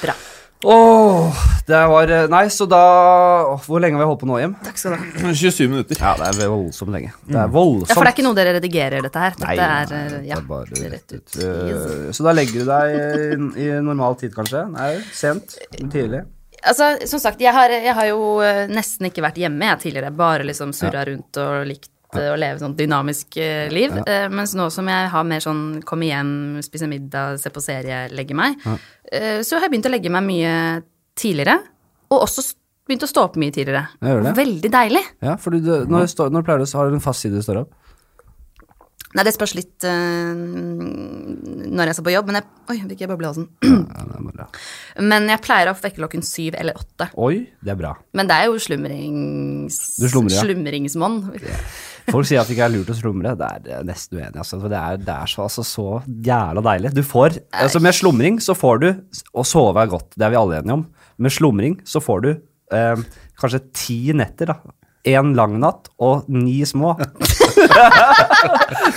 bra. 0.00 0.14
Åh, 0.64 1.38
det 1.66 1.78
var 1.90 2.10
eh, 2.14 2.28
Nei, 2.30 2.44
så 2.54 2.66
da 2.70 2.78
åh, 3.50 3.62
Hvor 3.66 3.80
lenge 3.82 3.96
har 3.98 4.04
vi 4.04 4.08
holdt 4.12 4.20
på 4.22 4.28
nå, 4.30 4.36
Jim? 4.38 4.52
Takk 4.62 4.78
skal 4.78 4.94
du 4.94 4.98
ha. 5.26 5.32
27 5.42 5.64
minutter. 5.72 5.98
Ja, 5.98 6.12
det 6.20 6.44
er 6.46 6.52
voldsomt 6.52 6.92
lenge. 6.94 7.10
Det 7.26 7.40
er 7.42 7.50
voldsomt. 7.50 7.90
Ja, 7.90 7.96
for 7.98 8.06
det 8.06 8.12
er 8.12 8.16
ikke 8.16 8.26
noe 8.28 8.38
dere 8.38 8.52
redigerer, 8.58 9.06
dette 9.08 9.24
her. 9.24 9.34
Dette 9.38 9.48
Nei, 9.48 9.56
er 9.58 9.90
nei, 9.94 10.02
eh, 10.02 10.12
det 10.28 10.36
er 10.36 10.44
bare 10.52 10.92
rett 10.94 11.16
ut. 11.16 11.38
Eh, 11.42 12.12
Så 12.14 12.26
da 12.28 12.34
legger 12.36 12.62
du 12.62 12.70
deg 12.70 12.94
i, 12.94 13.66
i 13.66 13.68
normal 13.82 14.18
tid, 14.22 14.34
kanskje? 14.36 14.64
Nei, 14.76 14.92
sent? 15.16 15.58
Tidlig? 15.82 16.22
Altså, 16.62 16.92
som 17.10 17.18
sagt, 17.18 17.40
jeg 17.42 17.50
har, 17.50 17.72
jeg 17.74 17.94
har 17.98 18.06
jo 18.12 18.36
nesten 18.70 19.08
ikke 19.08 19.24
vært 19.24 19.40
hjemme 19.42 19.66
jeg 19.72 19.80
tidligere. 19.88 20.12
Bare 20.14 20.46
liksom 20.46 20.70
surra 20.76 21.02
rundt 21.08 21.40
og 21.42 21.64
likt 21.66 21.90
eh, 22.18 22.30
å 22.32 22.38
leve 22.38 22.62
sånn 22.62 22.76
dynamisk 22.78 23.36
eh, 23.40 23.68
liv. 23.72 23.94
Eh, 24.06 24.28
mens 24.32 24.54
nå 24.58 24.68
som 24.74 24.88
jeg 24.90 25.10
har 25.12 25.28
mer 25.28 25.44
sånn 25.44 25.82
komme 25.88 26.08
hjem, 26.08 26.32
spise 26.64 26.88
middag, 26.90 27.38
se 27.42 27.52
på 27.52 27.62
serie, 27.64 28.06
legge 28.12 28.36
meg, 28.38 28.58
så 29.12 29.58
har 29.58 29.66
jeg 29.66 29.72
begynt 29.74 29.86
å 29.90 29.92
legge 29.92 30.10
meg 30.12 30.24
mye 30.24 30.52
tidligere. 31.18 31.58
Og 32.12 32.22
også 32.24 32.46
begynt 32.88 33.04
å 33.04 33.10
stå 33.10 33.26
opp 33.28 33.36
mye 33.40 33.52
tidligere. 33.52 33.86
Det. 34.00 34.32
Veldig 34.38 34.70
deilig. 34.72 35.04
Ja, 35.24 35.36
for 35.40 35.54
du, 35.54 35.60
når, 35.60 36.06
du 36.06 36.12
står- 36.14 36.32
når 36.32 36.46
pleier 36.46 36.62
du 36.62 36.68
å 36.68 36.80
ha 36.80 36.88
en 36.88 37.04
fast 37.04 37.24
side 37.24 37.36
du 37.36 37.44
står 37.44 37.64
opp? 37.64 37.78
Nei, 39.12 39.26
det 39.28 39.34
spørs 39.36 39.52
litt 39.52 39.84
uh, 39.84 40.32
når 40.32 41.90
jeg 41.90 41.96
skal 41.98 42.06
på 42.06 42.14
jobb, 42.14 42.30
men 42.30 42.38
jeg 42.40 42.48
Oi, 42.72 42.76
fikk 42.88 43.02
jeg 43.04 43.10
boble 43.10 43.26
i 43.26 43.28
halsen. 43.28 43.48
Ja. 44.38 44.46
Men 45.04 45.26
jeg 45.28 45.42
pleier 45.44 45.68
å 45.68 45.74
vekke 45.76 45.98
klokken 45.98 46.22
syv 46.24 46.54
eller 46.56 46.78
åtte. 46.78 47.10
Oi, 47.20 47.42
det 47.60 47.74
er 47.74 47.76
bra. 47.76 47.90
Men 48.16 48.30
det 48.30 48.38
er 48.38 48.48
jo 48.48 48.56
slumrings... 48.62 49.76
Du 50.00 50.06
slumrer, 50.08 50.32
ja. 50.32 50.44
slumringsmånn. 50.46 51.18
Folk 52.10 52.26
sier 52.26 52.42
at 52.42 52.48
det 52.50 52.56
ikke 52.56 52.66
er 52.66 52.74
lurt 52.74 52.90
å 52.90 52.96
slumre. 52.98 53.34
Det 53.38 53.48
er 53.48 53.70
jeg 53.76 53.86
nesten 53.88 54.18
uenig. 54.18 54.38
Altså, 54.42 54.58
for 54.58 54.72
det 54.72 54.80
er, 54.80 55.00
det 55.06 55.14
er 55.14 55.30
så, 55.30 55.46
altså, 55.46 55.64
så 55.66 55.86
jævla 56.26 56.64
deilig. 56.66 56.92
Du 56.96 57.02
får, 57.06 57.38
altså 57.64 57.82
Med 57.82 57.96
slumring 57.96 58.40
så 58.42 58.56
får 58.58 58.82
du 58.82 58.88
Å 58.90 59.46
sove 59.46 59.82
er 59.82 59.90
godt, 59.92 60.10
det 60.16 60.26
er 60.26 60.34
vi 60.34 60.40
alle 60.40 60.60
enige 60.60 60.78
om. 60.80 60.86
Med 61.22 61.34
slumring 61.34 61.78
så 61.88 62.02
får 62.02 62.24
du 62.24 62.30
eh, 62.74 63.02
kanskje 63.40 63.62
ti 63.76 63.98
netter, 64.16 64.54
da. 64.54 64.78
Én 65.12 65.32
lang 65.34 65.56
natt 65.58 65.88
og 66.02 66.28
ni 66.30 66.60
små. 66.66 66.92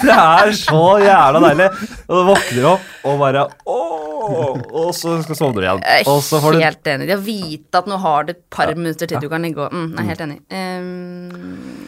det 0.05 0.13
er 0.13 0.51
så 0.57 0.83
jævla 1.01 1.41
deilig. 1.47 1.69
Og 2.05 2.19
du 2.19 2.27
våkner 2.29 2.67
opp 2.75 3.07
og 3.09 3.23
bare 3.23 3.47
åh, 3.65 4.61
Og 4.69 4.91
så 4.97 5.17
skal 5.25 5.39
sovner 5.39 5.61
du 5.61 5.65
igjen. 5.65 5.81
Du 5.81 6.61
helt 6.61 6.93
enig. 6.93 7.09
Det 7.09 7.17
å 7.17 7.25
vite 7.25 7.81
at 7.81 7.89
nå 7.89 7.97
har 8.01 8.25
du 8.27 8.35
et 8.35 8.43
par 8.53 8.73
minutter 8.77 9.09
til 9.09 9.21
du 9.21 9.29
kan 9.33 9.45
ligge 9.45 9.65
og 9.65 9.73
mm, 9.73 9.89
Jeg 9.95 10.03
er 10.03 10.11
helt 10.13 10.25
enig. 10.27 10.39
Så 10.49 11.84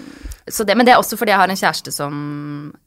det, 0.47 0.75
men 0.79 0.85
det 0.87 0.93
er 0.93 1.01
også 1.01 1.17
fordi 1.19 1.33
jeg 1.33 1.41
har 1.41 1.51
en 1.51 1.59
kjæreste 1.59 1.91
som 1.91 2.13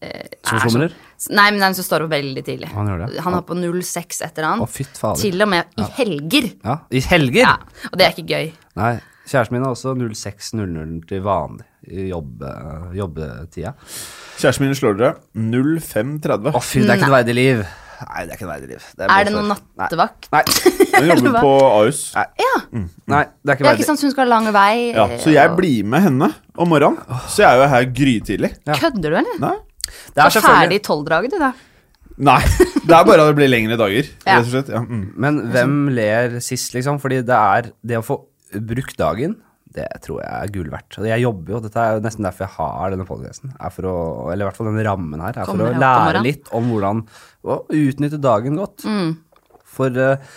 eh, 0.00 0.30
Som 0.48 0.60
somler? 0.64 0.94
Nei, 1.30 1.46
men 1.52 1.60
den 1.60 1.74
som 1.76 1.84
står 1.84 2.06
opp 2.06 2.12
veldig 2.14 2.44
tidlig. 2.46 2.70
Han 2.72 2.88
gjør 2.88 3.02
det? 3.04 3.20
Han 3.26 3.36
har 3.36 3.42
på 3.48 3.56
06 3.60 4.22
et 4.24 4.38
eller 4.38 4.48
Å, 4.48 4.52
annet. 4.54 4.72
fytt. 4.72 5.00
Til 5.20 5.44
og 5.44 5.50
med 5.52 5.76
i 5.76 5.88
helger. 5.98 6.48
Ja, 6.64 6.78
I 6.90 7.02
helger? 7.10 7.42
Ja, 7.44 7.56
og 7.90 7.98
det 8.00 8.06
er 8.06 8.14
ikke 8.16 8.28
gøy. 8.32 8.52
Nei, 8.80 8.94
kjæresten 9.28 9.58
min 9.58 9.66
har 9.66 9.76
også 9.76 9.92
06.00 9.98 10.96
til 11.10 11.22
vanlig 11.26 11.66
i 11.90 12.08
jobb, 12.10 12.42
jobbetida. 12.96 13.74
Kjæresten 14.40 14.66
min 14.66 14.74
slår 14.76 14.98
dere 15.00 15.14
05.30. 15.36 16.52
Å 16.56 16.60
fy, 16.64 16.82
det 16.84 16.94
er 16.94 17.00
ikke 17.00 17.08
et 17.10 17.16
verdig 17.18 17.36
liv. 17.36 17.62
Nei, 18.00 18.22
det 18.26 18.32
er 18.32 18.36
ikke 18.38 18.46
et 18.46 18.50
verdig 18.50 18.68
liv. 18.70 18.84
Er 19.06 19.24
det 19.28 19.32
noen 19.34 19.50
nattevakt? 19.52 20.28
Nei. 20.32 20.42
Hun 21.00 21.08
jobber 21.10 21.36
på 21.44 21.50
Ahus. 21.68 22.00
Ja. 22.16 22.52
Mm. 22.72 22.86
Nei, 23.12 23.22
det 23.44 23.52
er 23.52 23.58
ikke 23.58 23.64
Det 23.66 23.70
er 23.72 23.80
ikke 23.80 23.88
sant, 23.90 24.04
hun 24.06 24.12
skal 24.14 24.24
ha 24.24 24.30
lang 24.30 24.48
vei. 24.54 24.74
Ja, 24.96 25.06
så 25.20 25.32
jeg 25.34 25.52
blir 25.58 25.84
med 25.94 26.04
henne 26.06 26.28
om 26.56 26.70
morgenen. 26.72 27.00
Så 27.30 27.42
jeg 27.44 27.50
er 27.50 27.60
jo 27.60 27.68
her 27.74 27.88
grytidlig. 28.00 28.50
Ja. 28.68 28.78
Kødder 28.80 29.04
du, 29.14 29.18
eller? 29.20 29.36
Nei. 29.42 29.56
Det 30.14 30.22
er 30.24 30.30
Så 30.30 30.38
selvfølgelig- 30.40 30.62
ferdig 30.64 30.80
i 30.80 30.84
tolvdraget, 30.88 31.34
du, 31.36 31.38
da. 31.42 31.52
Nei. 32.30 32.40
Det 32.90 32.96
er 32.96 33.04
bare 33.06 33.22
at 33.22 33.28
det 33.30 33.36
blir 33.38 33.48
lengre 33.52 33.76
dager, 33.80 34.08
Ja. 34.26 34.38
rett 34.40 34.46
og 34.48 34.50
slett. 34.54 34.70
Ja. 34.72 34.80
Mm. 34.80 35.04
Men 35.20 35.38
hvem 35.52 35.74
ler 35.94 36.38
sist, 36.44 36.72
liksom? 36.74 36.98
Fordi 37.02 37.20
det 37.26 37.36
er 37.36 37.70
det 37.86 38.00
å 38.00 38.04
få 38.04 38.16
brukt 38.66 38.96
dagen, 38.98 39.36
det 39.76 39.86
tror 40.04 40.20
jeg 40.22 40.30
er 40.34 40.52
gull 40.54 40.70
verdt. 40.72 40.98
Og 40.98 41.06
jeg 41.06 41.22
jobber 41.22 41.54
jo, 41.54 41.60
dette 41.64 41.82
er 41.82 41.96
jo 41.96 42.04
nesten 42.04 42.26
derfor 42.26 42.46
jeg 42.46 42.56
har 42.56 42.94
denne 42.94 43.06
å, 43.86 43.96
eller 44.32 44.42
i 44.42 44.48
hvert 44.48 44.58
fall 44.58 44.70
denne 44.70 44.86
rammen 44.86 45.22
her, 45.22 45.36
er 45.36 45.50
for 45.50 45.66
å 45.66 45.74
lære 45.84 46.24
litt 46.26 46.50
om 46.56 46.72
hvordan 46.72 47.04
å 47.46 47.60
utnytte 47.78 48.20
dagen 48.22 48.58
godt. 48.58 48.86
Mm. 48.88 49.12
For 49.70 49.94
uh, 49.94 50.32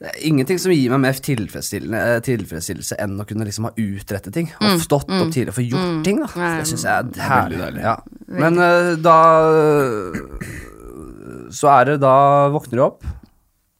det 0.00 0.08
er 0.08 0.22
ingenting 0.30 0.56
som 0.56 0.72
gir 0.72 0.88
meg 0.94 1.02
mer 1.02 1.12
eh, 1.12 2.20
tilfredsstillelse 2.24 2.96
enn 3.04 3.18
å 3.20 3.26
kunne 3.28 3.44
liksom 3.44 3.66
ha 3.68 3.74
utrettet 3.76 4.32
ting. 4.32 4.48
Mm. 4.56 4.70
Og 4.70 4.84
stått 4.86 5.10
opp 5.12 5.28
tidligere 5.28 5.52
og 5.52 5.58
få 5.58 5.66
gjort 5.66 5.98
ting, 6.06 6.22
da. 6.24 6.30
Det 6.32 6.70
syns 6.70 6.86
jeg 6.88 7.10
er 7.20 7.28
herlig. 7.28 7.82
Ja. 7.84 7.98
Men 8.40 8.56
uh, 8.56 8.94
da 8.96 9.18
Så 11.52 11.68
er 11.74 11.90
det 11.90 12.00
da 12.00 12.14
våkner 12.54 12.80
du 12.80 12.86
opp. 12.86 13.04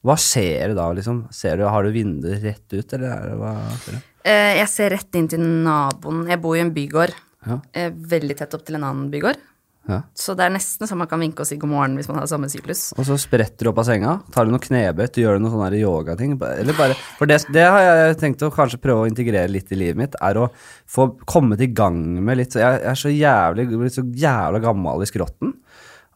Hva 0.07 0.17
ser 0.17 0.73
du 0.73 0.79
da, 0.79 0.87
liksom? 0.97 1.27
Ser 1.35 1.61
du, 1.61 1.67
har 1.69 1.85
du 1.85 1.93
vinduet 1.93 2.41
rett 2.45 2.73
ut, 2.73 2.95
eller 2.97 3.11
er 3.13 3.29
det 3.29 3.37
hva 3.41 3.53
skjer? 3.83 4.01
Eh, 4.25 4.55
jeg 4.61 4.69
ser 4.73 4.95
rett 4.95 5.17
inn 5.21 5.29
til 5.33 5.45
naboen. 5.45 6.25
Jeg 6.29 6.41
bor 6.41 6.57
i 6.57 6.65
en 6.65 6.73
bygård. 6.77 7.13
Ja. 7.47 7.61
Eh, 7.77 7.93
veldig 7.93 8.37
tett 8.37 8.57
opp 8.57 8.65
til 8.67 8.77
en 8.79 8.87
annen 8.89 9.09
bygård. 9.13 9.41
Ja. 9.89 10.03
Så 10.15 10.35
det 10.37 10.45
er 10.45 10.53
nesten 10.53 10.87
så 10.87 10.97
man 10.99 11.09
kan 11.11 11.23
vinke 11.23 11.43
og 11.43 11.49
si 11.49 11.57
god 11.59 11.71
morgen 11.73 11.95
hvis 11.99 12.09
man 12.11 12.21
har 12.21 12.29
samme 12.31 12.51
syklus. 12.53 12.91
Og 13.01 13.07
så 13.09 13.17
spretter 13.19 13.67
du 13.67 13.71
opp 13.73 13.81
av 13.83 13.89
senga, 13.89 14.19
tar 14.33 14.47
du 14.47 14.53
noe 14.53 14.63
knebøy, 14.63 15.07
gjør 15.19 15.39
du 15.39 15.45
noen 15.45 15.55
sånne 15.55 15.81
yogating. 15.81 16.37
for 16.39 17.31
det, 17.31 17.41
det 17.57 17.65
har 17.65 17.81
jeg 17.87 18.21
tenkt 18.21 18.45
å 18.47 18.53
kanskje 18.55 18.81
prøve 18.83 19.07
å 19.07 19.11
integrere 19.11 19.51
litt 19.51 19.73
i 19.73 19.81
livet 19.81 19.99
mitt, 19.99 20.19
er 20.21 20.37
å 20.39 20.51
få 20.87 21.11
kommet 21.25 21.65
i 21.65 21.71
gang 21.73 21.99
med 22.21 22.39
litt 22.39 22.55
så 22.55 22.63
Jeg, 22.63 22.83
jeg 22.85 22.93
er 22.93 23.01
så 23.03 23.15
jævlig, 23.15 23.67
blitt 23.73 23.97
så 23.97 24.05
jævla 24.05 24.63
gammel 24.63 25.03
i 25.03 25.11
skrotten 25.11 25.57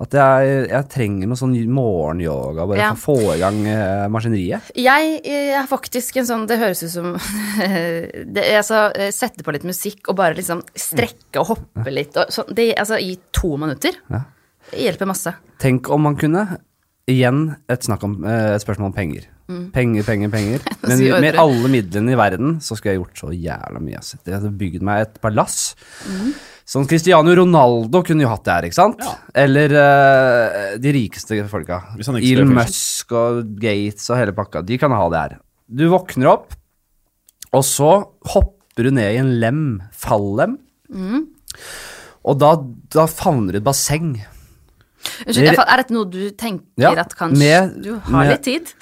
at 0.03 0.15
jeg, 0.19 0.55
jeg 0.73 0.87
trenger 0.91 1.29
noe 1.31 1.39
sånn 1.39 1.55
morgenyoga, 1.71 2.65
bare 2.67 2.81
Ja. 2.81 2.89
for 2.99 3.15
å 3.15 3.29
få 3.29 3.35
i 3.37 3.39
gang 3.39 3.61
eh, 3.71 4.07
maskineriet. 4.11 4.73
Jeg 4.75 5.21
eh, 5.23 5.53
er 5.55 5.69
faktisk 5.71 6.19
en 6.19 6.27
sånn 6.27 6.47
Det 6.51 6.59
høres 6.59 6.83
ut 6.83 6.91
som 6.91 7.13
det, 8.35 8.45
altså, 8.59 8.89
Sette 9.15 9.47
på 9.47 9.55
litt 9.55 9.67
musikk 9.69 10.11
og 10.11 10.19
bare 10.19 10.35
liksom 10.35 10.65
strekke 10.75 11.45
og 11.45 11.53
hoppe 11.53 11.95
litt. 11.95 12.19
Og, 12.19 12.33
så, 12.35 12.43
det, 12.51 12.73
altså, 12.81 12.99
I 12.99 13.15
to 13.31 13.55
minutter. 13.61 13.95
Ja. 14.11 14.25
Det 14.73 14.83
hjelper 14.83 15.11
masse. 15.13 15.35
Tenk 15.63 15.91
om 15.95 16.09
man 16.09 16.19
kunne 16.19 16.47
Igjen 17.05 17.51
et, 17.69 17.85
om, 18.01 18.15
eh, 18.25 18.55
et 18.57 18.63
spørsmål 18.65 18.89
om 18.89 18.97
penger. 18.97 19.27
Penger, 19.75 20.03
penger, 20.07 20.31
penger. 20.33 20.63
Men 20.89 21.03
med 21.21 21.37
alle 21.37 21.69
midlene 21.69 22.15
i 22.15 22.17
verden 22.17 22.55
så 22.65 22.79
skulle 22.79 22.95
jeg 22.95 23.03
gjort 23.03 23.21
så 23.21 23.33
jævla 23.37 23.83
mye. 23.85 24.01
Jeg 24.01 24.39
hadde 24.39 24.53
bygd 24.57 24.87
meg 24.89 25.05
et 25.05 25.19
palass. 25.21 25.75
Sånn 26.65 26.87
Cristiano 26.89 27.29
Ronaldo 27.37 28.01
kunne 28.07 28.25
jo 28.25 28.31
hatt 28.33 28.45
det 28.47 28.53
her, 28.55 28.67
ikke 28.71 28.79
sant? 28.79 29.03
Eller 29.37 29.73
uh, 29.77 30.77
de 30.81 30.93
rikeste 30.97 31.37
folka. 31.51 31.83
Elon 32.01 32.55
Musk 32.57 33.13
og 33.13 33.43
Gates 33.61 34.09
og 34.09 34.17
hele 34.23 34.33
pakka. 34.37 34.63
De 34.65 34.79
kan 34.81 34.95
ha 34.97 35.03
det 35.13 35.21
her. 35.27 35.35
Du 35.69 35.85
våkner 35.93 36.31
opp, 36.33 36.55
og 37.53 37.65
så 37.69 37.91
hopper 38.33 38.89
du 38.89 38.91
ned 38.97 39.13
i 39.13 39.21
en 39.21 39.35
lem, 39.43 39.61
fallem. 39.93 40.57
Og 42.25 42.39
da, 42.41 42.55
da 42.97 43.05
favner 43.13 43.53
du 43.53 43.61
et 43.61 43.67
basseng. 43.67 44.15
Unnskyld, 45.29 45.61
er 45.61 45.81
dette 45.83 45.93
noe 45.93 46.09
du 46.09 46.23
tenker 46.33 46.81
Ja, 46.81 46.95
at 47.03 47.13
kanskje 47.13 47.37
med- 47.45 47.75
Du 47.85 47.91
har 47.99 48.23
med- 48.25 48.31
litt 48.33 48.43
tid? 48.47 48.73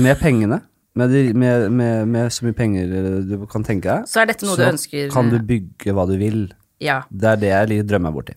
Med 0.00 0.16
pengene, 0.18 0.62
med, 0.96 1.10
med, 1.36 1.70
med, 1.70 2.08
med 2.08 2.32
så 2.32 2.46
mye 2.46 2.56
penger 2.56 2.94
eh, 2.96 3.20
du 3.28 3.44
kan 3.46 3.62
tenke 3.62 3.84
deg, 3.84 4.06
Så 4.08 4.22
er 4.22 4.30
dette 4.32 4.46
noe 4.48 4.56
du 4.56 4.64
ønsker 4.64 5.10
kan 5.12 5.28
du 5.28 5.36
bygge 5.38 5.92
hva 5.92 6.06
du 6.08 6.16
vil. 6.16 6.46
Ja. 6.82 7.02
Det 7.10 7.30
er 7.32 7.40
det 7.40 7.52
jeg 7.52 7.86
drømmer 7.88 8.10
meg 8.10 8.18
borti. 8.18 8.36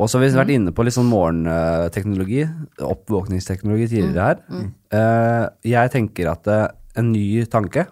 Og 0.00 0.08
så 0.08 0.16
har 0.16 0.24
vi 0.24 0.32
vært 0.32 0.52
inne 0.54 0.72
på 0.72 0.84
litt 0.86 0.96
sånn 0.96 1.10
morgenteknologi, 1.10 2.46
oppvåkningsteknologi 2.80 3.90
tidligere 3.90 4.28
her. 4.30 4.68
Eh, 4.96 5.46
jeg 5.74 5.92
tenker 5.92 6.30
at 6.32 6.48
eh, 6.48 6.68
en 7.00 7.10
ny 7.12 7.44
tanke 7.52 7.84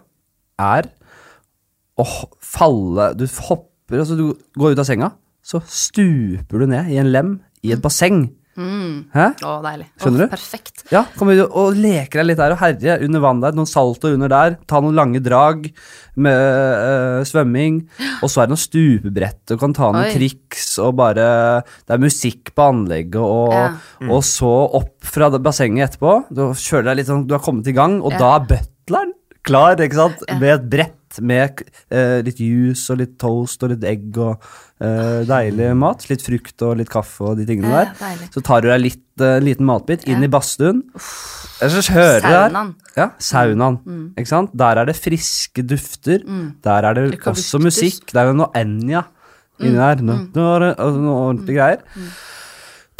er 0.59 0.89
å 1.99 2.05
falle 2.41 3.11
Du 3.19 3.25
hopper, 3.27 4.01
altså 4.01 4.17
du 4.17 4.25
går 4.57 4.73
ut 4.73 4.81
av 4.81 4.87
senga, 4.87 5.11
så 5.45 5.61
stuper 5.69 6.63
du 6.63 6.69
ned 6.71 6.89
i 6.89 6.97
en 7.01 7.11
lem 7.13 7.35
i 7.65 7.73
et 7.75 7.83
basseng. 7.83 8.25
Hæ? 9.13 9.25
Å, 9.45 9.53
deilig. 9.63 9.85
Skjønner 10.01 10.23
Å, 10.23 10.27
du? 10.27 10.31
Perfekt. 10.33 10.83
Ja, 10.91 11.03
kommer 11.17 11.37
du 11.37 11.43
og 11.47 11.77
leker 11.79 12.19
deg 12.21 12.27
litt 12.31 12.39
der 12.41 12.55
og 12.55 12.61
herje 12.61 12.97
under 13.05 13.23
vann 13.23 13.41
der, 13.43 13.55
noen 13.57 13.69
saltoer 13.69 14.17
under 14.17 14.31
der, 14.33 14.57
ta 14.69 14.81
noen 14.83 14.97
lange 14.97 15.21
drag 15.23 15.69
med 16.19 16.35
øh, 16.35 17.21
svømming, 17.29 17.81
og 18.23 18.31
så 18.31 18.41
er 18.43 18.49
det 18.49 18.55
noen 18.55 18.63
stupebrett, 18.65 19.39
du 19.47 19.55
kan 19.61 19.75
ta 19.77 19.91
noen 19.93 20.09
Oi. 20.09 20.15
triks 20.17 20.73
og 20.83 20.97
bare 20.99 21.27
Det 21.87 21.95
er 21.95 22.03
musikk 22.03 22.51
på 22.57 22.67
anlegget, 22.73 23.21
og, 23.21 23.53
Ja. 23.53 23.69
og 24.09 24.23
så 24.27 24.51
opp 24.79 24.97
fra 25.09 25.29
bassenget 25.39 25.91
etterpå. 25.93 26.17
Du 26.33 26.43
føler 26.53 26.91
deg 26.91 27.01
litt 27.01 27.09
sånn, 27.11 27.25
du 27.27 27.33
har 27.37 27.43
kommet 27.45 27.67
i 27.67 27.75
gang, 27.75 28.01
og 28.03 28.11
Ja. 28.13 28.19
da 28.19 28.35
er 28.35 28.47
butleren 28.53 29.13
klar, 29.43 29.75
ikke 29.79 29.95
sant, 29.95 30.23
Ja. 30.27 30.37
med 30.39 30.49
et 30.59 30.69
brett 30.69 30.95
med 31.25 31.63
eh, 31.89 32.19
litt 32.21 32.37
juice 32.37 32.91
og 32.93 32.99
litt 32.99 33.15
toast 33.17 33.63
og 33.65 33.71
litt 33.71 33.83
egg 33.83 34.17
og 34.21 34.43
eh, 34.79 35.23
deilig 35.25 35.71
mat. 35.75 36.05
Litt 36.09 36.21
frukt 36.21 36.61
og 36.61 36.77
litt 36.77 36.89
kaffe 36.93 37.31
og 37.31 37.37
de 37.39 37.45
tingene 37.49 37.71
der. 37.73 37.93
deilig. 37.97 38.27
Så 38.35 38.43
tar 38.45 38.61
du 38.61 38.67
deg 38.69 38.81
litt 38.83 39.23
eh, 39.25 39.39
liten 39.41 39.65
matbit 39.65 40.05
inn 40.07 40.21
i 40.23 40.29
badstuen. 40.29 40.83
Saunaen. 41.59 42.75
Ja, 42.95 43.09
saunaen. 43.19 43.79
Ikke 44.17 44.29
sant? 44.29 44.53
Der 44.57 44.77
er 44.83 44.85
det 44.89 44.95
friske 44.99 45.63
dufter. 45.65 46.21
Der 46.63 46.85
er 46.91 46.93
det 46.99 47.19
også 47.27 47.59
musikk. 47.63 48.05
Det 48.13 48.21
er 48.21 48.29
jo 48.29 48.37
noe 48.43 48.51
Enja 48.55 49.05
inni 49.59 49.75
der. 49.75 50.03
Noe, 50.05 50.27
noe, 50.35 50.69
altså 50.75 51.01
noe 51.03 51.23
ordentlige 51.25 51.57
greier. 51.57 51.81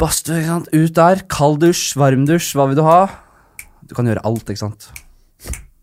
Badstue, 0.00 0.40
ikke 0.40 0.50
sant. 0.50 0.68
Ut 0.74 0.94
der. 0.98 1.22
Kald 1.30 1.60
dusj, 1.62 1.94
varm 2.00 2.26
dusj. 2.28 2.50
Hva 2.58 2.66
vil 2.70 2.76
du 2.80 2.84
ha? 2.88 2.98
Du 3.86 3.94
kan 3.96 4.06
gjøre 4.10 4.22
alt, 4.28 4.50
ikke 4.50 4.64
sant. 4.66 4.90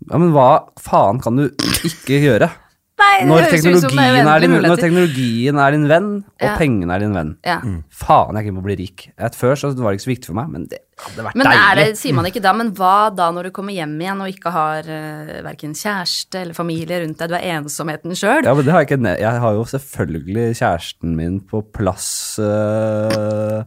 Ja, 0.08 0.18
men 0.22 0.32
hva 0.36 0.48
faen 0.80 1.20
kan 1.24 1.36
du 1.40 1.48
ikke 1.88 2.22
gjøre? 2.24 2.50
Nei, 2.98 3.20
det 3.22 3.28
Når 3.30 3.44
høres 3.44 3.52
ut 3.54 3.62
som 3.62 3.74
det 3.76 3.82
teknologien, 3.84 4.28
er 4.28 4.42
din, 4.42 4.54
når 4.64 4.80
teknologien 4.82 5.60
er 5.62 5.74
din 5.76 5.84
venn, 5.90 6.08
og 6.26 6.42
Ja. 6.48 6.56
pengene 6.58 6.96
er 6.96 7.00
din 7.04 7.14
venn. 7.14 7.36
Ja. 7.46 7.60
Faen, 7.94 8.34
jeg 8.34 8.42
er 8.42 8.48
keen 8.48 8.56
på 8.58 8.64
å 8.64 8.66
bli 8.66 8.76
rik. 8.80 9.04
Et 9.20 9.36
før 9.38 9.54
så 9.54 9.70
var 9.78 9.92
det 9.94 10.00
ikke 10.00 10.06
så 10.08 10.14
viktig 10.16 10.26
for 10.32 10.34
meg, 10.40 10.50
men 10.50 10.66
det 10.66 10.80
hadde 10.98 11.26
vært 11.28 11.36
Men 11.38 11.46
deilig. 11.46 11.86
det, 11.86 11.98
sier 12.00 12.14
man 12.18 12.26
ikke 12.26 12.42
da, 12.42 12.54
men 12.58 12.72
hva 12.74 13.14
da 13.16 13.30
når 13.32 13.44
du 13.44 13.52
kommer 13.52 13.74
hjem 13.78 13.94
igjen 14.02 14.22
og 14.26 14.32
ikke 14.34 14.52
har 14.52 14.82
uh, 14.90 15.44
verken 15.46 15.76
kjæreste 15.78 16.42
eller 16.42 16.58
familie 16.58 17.04
rundt 17.06 17.20
deg, 17.22 17.30
du 17.30 17.36
er 17.38 17.46
ensomheten 17.62 18.18
sjøl? 18.18 18.42
Ja, 18.44 18.56
men 18.56 18.66
det 18.66 18.74
har 18.74 18.82
jeg 18.82 18.90
ikke 18.90 19.20
Jeg 19.20 19.40
har 19.46 19.54
jo 19.54 19.64
selvfølgelig 19.64 20.48
kjæresten 20.58 21.16
min 21.16 21.40
på 21.42 21.62
plass 21.72 22.40
øh, 22.42 23.62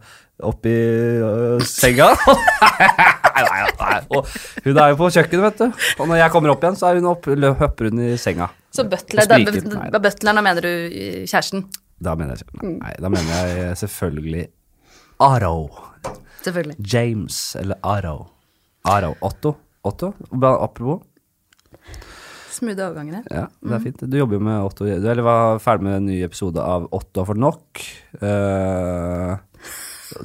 oppi 0.47 0.73
øh, 1.25 1.65
senga. 1.67 2.11
nei, 3.37 3.45
nei, 3.45 3.61
nei. 3.81 3.99
Og 4.17 4.31
hun 4.65 4.81
er 4.81 4.93
jo 4.93 4.99
på 5.01 5.11
kjøkkenet, 5.17 5.45
vet 5.47 5.63
du. 5.63 5.85
Og 5.99 6.11
når 6.11 6.23
jeg 6.23 6.35
kommer 6.35 6.55
opp 6.55 6.65
igjen, 6.65 6.79
så 6.81 6.91
er 6.91 7.01
hun 7.01 7.11
opp, 7.13 7.29
hopper 7.61 7.91
hun 7.91 8.03
i 8.07 8.11
senga. 8.21 8.51
Så 8.75 8.87
butler, 8.87 9.27
da, 9.27 9.39
da, 9.91 10.03
butleren, 10.03 10.39
da 10.39 10.45
mener 10.47 10.67
du 10.67 10.73
eh, 10.73 11.23
kjæresten? 11.27 11.67
Da 12.01 12.15
mener 12.17 12.39
jeg, 12.39 12.61
nei, 12.65 12.95
da 12.97 13.11
mener 13.13 13.49
jeg 13.51 13.77
selvfølgelig 13.83 14.47
Aro 15.21 15.69
Selvfølgelig. 16.41 16.79
James, 16.81 17.41
eller 17.61 17.77
Aro 17.85 18.31
Aro, 18.89 19.13
Otto? 19.21 19.53
Otto? 19.85 20.15
Apropos. 20.33 21.03
Smoothe 22.51 22.85
overgangene. 22.85 23.23
Ja, 23.31 23.47
det 23.63 23.75
er 23.77 23.83
fint. 23.85 24.03
Du 24.09 24.17
jobber 24.19 24.39
jo 24.39 24.45
med 24.45 24.65
Otto. 24.65 24.87
Du 24.89 25.07
eller 25.09 25.25
var 25.25 25.61
ferdig 25.63 25.87
med 25.87 25.99
en 25.99 26.09
ny 26.09 26.19
episode 26.25 26.65
av 26.65 26.89
Otto 26.97 27.25
for 27.29 27.39
nok. 27.41 27.83
Eh, 28.21 29.35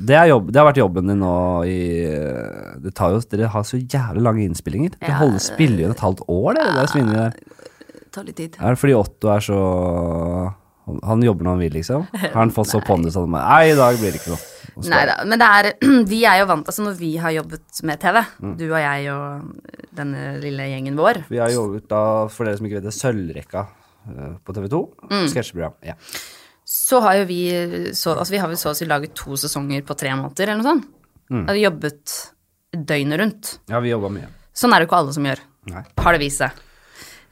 det, 0.02 0.15
er 0.17 0.28
jobb, 0.32 0.52
det 0.52 0.60
har 0.62 0.67
vært 0.69 0.80
jobben 0.82 1.08
din 1.12 1.19
nå 1.21 1.34
i 1.69 1.78
eh, 2.10 2.76
det 2.82 2.93
tar 2.98 3.13
jo, 3.15 3.19
Dere 3.32 3.52
har 3.54 3.63
så 3.67 3.78
jævlig 3.82 4.24
lange 4.26 4.45
innspillinger. 4.48 4.95
Det 5.00 5.10
Ja, 5.12 5.19
holder 5.21 5.43
spiller 5.43 5.86
jo 5.88 5.91
et 5.95 6.04
halvt 6.06 6.24
år, 6.28 6.54
det. 6.58 6.65
det 6.74 6.82
er 6.84 6.91
svinnet 6.93 7.15
der. 7.19 7.38
Ta 8.15 8.24
litt 8.24 8.38
tid. 8.39 8.56
Er 8.62 8.74
det 8.76 8.80
fordi 8.82 8.95
Otto 8.95 9.28
er 9.34 9.43
så 9.43 9.60
Han 10.86 11.24
jobber 11.26 11.43
når 11.48 11.56
han 11.56 11.62
vil, 11.65 11.74
liksom? 11.80 12.04
Har 12.13 12.36
han 12.38 12.52
fått 12.54 12.69
så 12.69 12.80
pondus 12.88 13.15
at 13.17 13.26
Nei, 13.32 13.71
i 13.71 13.78
dag 13.78 13.98
blir 14.00 14.13
det 14.13 14.21
ikke 14.21 14.36
noe. 14.36 14.52
Nei 14.91 15.02
da, 15.08 15.15
men 15.26 15.39
det 15.41 15.48
er 15.48 15.69
Vi 16.12 16.19
er 16.28 16.41
jo 16.41 16.48
vant 16.50 16.67
Altså 16.67 16.84
når 16.86 16.98
vi 17.00 17.13
har 17.24 17.32
jobbet 17.38 17.82
med 17.88 18.02
TV, 18.02 18.21
Mm. 18.43 18.54
du 18.60 18.65
og 18.67 18.80
jeg 18.82 19.10
og 19.13 19.78
denne 19.95 20.24
lille 20.43 20.65
gjengen 20.69 20.98
vår, 21.00 21.21
Vi 21.32 21.39
har 21.41 21.50
jobbet 21.54 21.88
da, 21.89 22.02
for 22.30 22.45
dere 22.45 22.60
som 22.60 22.67
ikke 22.67 22.82
vet 22.82 22.88
det, 22.89 22.93
Sølvrekka 22.98 23.62
eh, 24.12 24.34
på 24.45 24.56
TV 24.58 24.67
2. 24.74 24.82
Mm. 25.10 25.28
Sketsjeprogram. 25.32 25.78
Ja. 25.88 25.95
Så 26.86 27.00
har 27.02 27.21
jo 27.21 27.26
vi 27.30 27.41
så, 27.98 28.13
Altså 28.13 28.36
vi 28.36 28.41
har 28.41 28.52
vel 28.52 28.60
så 28.62 28.69
å 28.69 28.78
si 28.78 28.86
laget 28.86 29.15
to 29.17 29.38
sesonger 29.39 29.82
på 29.88 29.98
tre 29.98 30.12
måneder, 30.13 30.52
eller 30.52 30.62
noe 30.62 30.69
sånt. 30.69 30.91
Mm. 31.34 31.48
Og 31.50 31.58
jobbet 31.58 32.17
døgnet 32.76 33.21
rundt. 33.21 33.56
ja, 33.71 33.80
vi 33.82 33.93
jobba 33.93 34.12
mye. 34.13 34.30
Sånn 34.56 34.74
er 34.74 34.82
det 34.82 34.86
jo 34.86 34.91
ikke 34.91 35.02
alle 35.02 35.15
som 35.15 35.26
gjør. 35.26 35.41
Nei. 35.71 35.82
Har 36.06 36.15
det 36.15 36.21
vist 36.21 36.43
seg. 36.43 36.62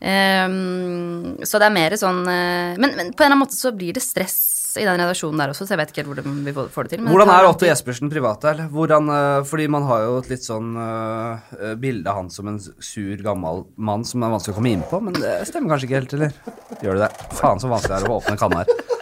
Um, 0.03 1.37
så 1.45 1.61
det 1.61 1.67
er 1.69 1.71
mer 1.71 1.93
sånn 1.95 2.25
eh, 2.27 2.73
men, 2.75 2.91
men 2.97 3.13
på 3.15 3.23
en 3.23 3.29
eller 3.29 3.29
annen 3.29 3.39
måte 3.45 3.55
så 3.55 3.69
blir 3.71 3.95
det 3.95 4.01
stress 4.03 4.73
i 4.75 4.83
den 4.83 4.97
redaksjonen 4.99 5.39
der 5.39 5.53
også, 5.53 5.63
så 5.63 5.75
jeg 5.75 5.79
vet 5.79 5.93
ikke 5.93 6.01
helt 6.01 6.09
hvordan 6.09 6.39
vi 6.43 6.53
får 6.57 6.87
det 6.87 6.91
til. 6.95 7.03
men 7.05 7.13
Hvordan 7.13 7.31
er 7.31 7.47
Otto. 7.47 7.67
Jespersen 7.69 8.11
privat? 8.11 8.41
der? 8.43 8.65
Hvordan, 8.73 9.11
eh, 9.13 9.43
fordi 9.47 9.67
man 9.71 9.85
har 9.87 10.03
jo 10.07 10.17
et 10.23 10.31
litt 10.33 10.43
sånn 10.43 10.73
uh, 10.75 11.53
bilde 11.79 12.09
av 12.09 12.23
han 12.23 12.33
som 12.33 12.49
en 12.49 12.57
sur, 12.59 13.13
gammel 13.23 13.63
mann 13.77 14.03
som 14.07 14.25
er 14.25 14.33
vanskelig 14.33 14.57
å 14.57 14.59
komme 14.59 14.73
inn 14.73 14.83
på, 14.89 14.99
men 15.05 15.15
det 15.19 15.37
stemmer 15.47 15.75
kanskje 15.75 15.91
ikke 15.91 16.01
helt, 16.01 16.17
eller? 16.17 16.35
Gjør 16.81 16.97
det 16.99 17.05
det? 17.05 17.29
Faen 17.37 17.61
så 17.61 17.71
vanskelig 17.71 17.93
det 17.93 18.01
er 18.01 18.09
å 18.09 18.19
åpne 18.19 18.39
kanna 18.41 18.63
her. 18.63 18.92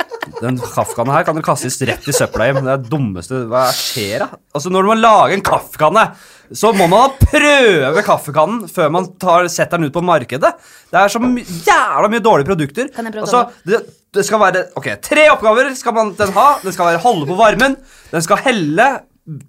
Den 0.41 0.59
kaffekanna 0.61 1.15
her 1.15 1.25
kan 1.25 1.37
dere 1.37 1.45
kastes 1.45 1.79
rett 1.87 2.05
i 2.07 2.13
søpla 2.15 2.47
hjem. 2.49 2.61
Det 2.65 2.73
er 2.73 2.83
det 2.83 2.91
dummeste 2.91 3.41
Hva 3.49 3.63
skjer, 3.75 4.23
da? 4.23 4.39
Altså, 4.53 4.71
når 4.73 4.89
man 4.91 5.01
lager 5.01 5.35
en 5.35 5.43
kaffekanne, 5.45 6.05
så 6.51 6.73
må 6.75 6.87
man 6.91 7.13
prøve 7.21 8.03
kaffekannen 8.03 8.65
før 8.71 8.91
man 8.93 9.07
tar, 9.21 9.47
setter 9.51 9.79
den 9.79 9.87
ut 9.89 9.95
på 9.95 10.03
markedet. 10.03 10.51
Det 10.91 10.99
er 10.99 11.13
så 11.13 11.21
my 11.23 11.41
jævla 11.41 12.11
mye 12.11 12.23
dårlige 12.23 12.49
produkter. 12.49 12.91
Kan 12.93 13.07
jeg 13.07 13.15
prøve 13.15 13.27
altså, 13.27 13.45
det, 13.67 13.81
det 14.11 14.25
skal 14.27 14.41
være 14.43 14.65
Ok, 14.79 14.89
tre 15.05 15.29
oppgaver 15.31 15.71
skal 15.79 15.95
man 15.95 16.13
den 16.19 16.35
ha. 16.35 16.47
Den 16.63 16.75
skal 16.75 16.91
være 16.91 17.03
holde 17.05 17.29
på 17.31 17.39
varmen. 17.39 17.79
Den 18.11 18.25
skal 18.25 18.43
helle 18.45 18.89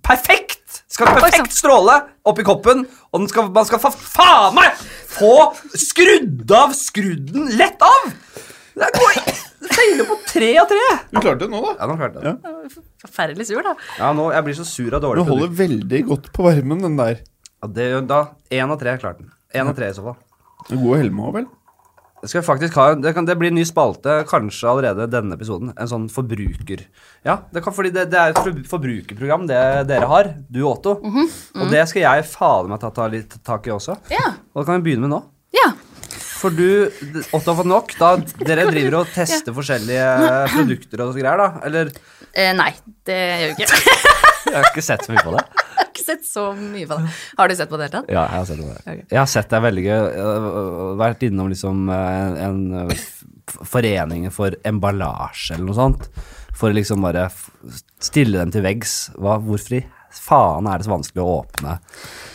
perfekt. 0.06 0.82
Skal 0.92 1.08
perfekt 1.08 1.40
sann. 1.40 1.54
stråle 1.56 1.98
oppi 2.28 2.44
koppen. 2.46 2.87
Og 3.11 3.24
den 3.24 3.30
skal, 3.32 3.50
man 3.52 3.68
skal 3.68 3.82
fa 3.82 3.92
faen 3.92 4.56
meg 4.56 4.82
få 5.12 5.35
skrudd 5.76 6.52
av 6.56 6.76
skrudden 6.76 7.50
lett 7.58 7.82
av. 7.82 8.12
Det 8.78 8.92
går 8.96 9.18
Det 9.20 9.52
feiler 9.70 10.09
på 10.09 10.16
tre 10.29 10.51
av 10.61 10.66
tre. 10.70 10.83
Du 11.12 11.20
klarte 11.20 11.44
det 11.44 11.51
nå, 11.53 11.62
da. 11.64 11.72
Ja, 11.79 11.88
nå 11.90 11.96
klarte 12.01 12.20
jeg 12.20 12.27
det. 12.27 12.35
Ja. 12.75 12.85
Forferdelig 13.07 13.48
sur, 13.51 13.62
da. 13.66 13.75
Ja, 13.98 14.12
nå, 14.16 14.29
jeg 14.35 14.48
blir 14.48 14.59
så 14.59 14.66
sur 14.68 14.90
av 14.92 15.01
Du 15.03 15.09
dårlige 15.09 15.29
holder 15.31 15.57
veldig 15.62 16.05
godt 16.11 16.31
på 16.35 16.46
varmen, 16.48 16.83
den 16.85 16.98
der. 17.01 17.22
Ja, 17.62 17.72
det, 17.79 17.88
da, 18.11 18.20
Én 18.51 18.70
av 18.75 18.79
tre 18.81 18.96
klarte 18.98 19.22
den. 19.25 19.33
Én 19.55 19.68
av 19.68 19.75
tre 19.79 19.90
i 19.92 19.96
så 19.96 20.05
fall. 20.07 20.17
Du 20.69 20.77
god 20.79 21.02
helme 21.02 21.29
òg, 21.29 21.37
vel? 21.40 21.50
Det 22.23 22.29
skal 22.31 22.44
faktisk 22.46 22.77
ha, 22.79 22.85
det, 22.94 23.10
kan, 23.17 23.27
det 23.27 23.35
blir 23.35 23.50
en 23.50 23.56
ny 23.58 23.65
spalte 23.67 24.21
kanskje 24.31 24.69
allerede 24.71 25.08
denne 25.10 25.35
episoden. 25.35 25.73
En 25.75 25.88
sånn 25.90 26.04
forbruker... 26.13 26.85
Ja, 27.27 27.40
det 27.50 27.65
kan, 27.65 27.75
fordi 27.75 27.90
det, 27.90 28.04
det 28.13 28.21
er 28.21 28.31
et 28.31 28.69
forbrukerprogram 28.71 29.48
det 29.50 29.58
dere 29.90 30.06
har, 30.06 30.31
du 30.46 30.60
og 30.63 30.77
Otto. 30.77 30.92
Og 31.02 31.73
det 31.73 31.83
skal 31.90 32.04
jeg 32.04 32.29
fader 32.31 32.71
meg 32.71 32.79
ta, 32.83 32.92
ta 32.94 33.08
litt 33.10 33.35
tak 33.42 33.67
i 33.67 33.75
også. 33.75 33.98
Ja. 34.15 34.37
Og 34.54 34.63
det 34.63 34.69
kan 34.69 34.79
vi 34.79 34.87
begynne 34.87 35.08
med 35.08 35.17
nå. 35.17 35.23
ja. 35.58 35.73
For 36.13 36.54
du, 36.54 36.90
Otto 37.33 37.52
har 37.52 37.58
fått 37.60 37.71
nok. 37.71 37.94
Da 37.98 38.17
dere 38.42 38.67
driver 38.71 39.00
og 39.02 39.13
tester 39.15 39.54
forskjellige 39.56 40.08
produkter 40.56 41.04
og 41.04 41.15
så 41.15 41.23
greier, 41.23 41.42
da. 41.42 41.63
Eller 41.69 41.92
Eh, 42.33 42.52
nei, 42.56 42.71
det 43.04 43.19
gjør 43.19 43.50
vi 43.50 43.65
ikke. 43.67 43.98
Jeg 44.52 44.56
har 44.56 44.69
ikke 44.73 44.85
sett 44.85 45.04
så 45.06 45.13
mye 45.13 45.25
på 45.25 45.35
det. 45.35 45.42
Jeg 45.73 45.79
har 45.79 45.90
ikke 45.90 46.04
sett 46.04 46.27
så 46.27 46.44
mye 46.56 46.88
på 46.88 46.98
det. 46.98 47.10
Har 47.38 47.50
du 47.50 47.56
sett 47.58 47.73
på 47.73 47.79
det 47.81 47.88
hele 47.88 47.94
tatt? 47.98 48.13
Ja, 48.13 48.23
jeg 48.25 48.38
har 48.40 48.46
sett 48.48 48.60
på 48.63 48.69
det. 48.69 48.79
Okay. 48.83 49.04
Jeg 49.13 49.21
har 49.21 49.31
sett 49.31 49.52
deg 49.52 49.79
Jeg 49.85 50.23
har 50.25 50.96
Vært 51.02 51.25
innom 51.29 51.50
liksom 51.52 51.83
en, 51.92 52.38
en 52.46 52.63
øh, 52.83 53.04
forening 53.69 54.27
for 54.35 54.56
emballasje 54.69 55.56
eller 55.56 55.69
noe 55.69 55.79
sånt. 55.79 56.08
For 56.58 56.75
liksom 56.75 57.04
bare 57.04 57.29
stille 58.02 58.40
dem 58.40 58.52
til 58.54 58.65
veggs. 58.65 58.96
Hva, 59.21 59.37
hvorfor 59.44 59.79
i 59.79 59.85
faen 60.13 60.69
er 60.69 60.81
det 60.81 60.88
så 60.88 60.94
vanskelig 60.96 61.23
å 61.23 61.38
åpne 61.42 61.79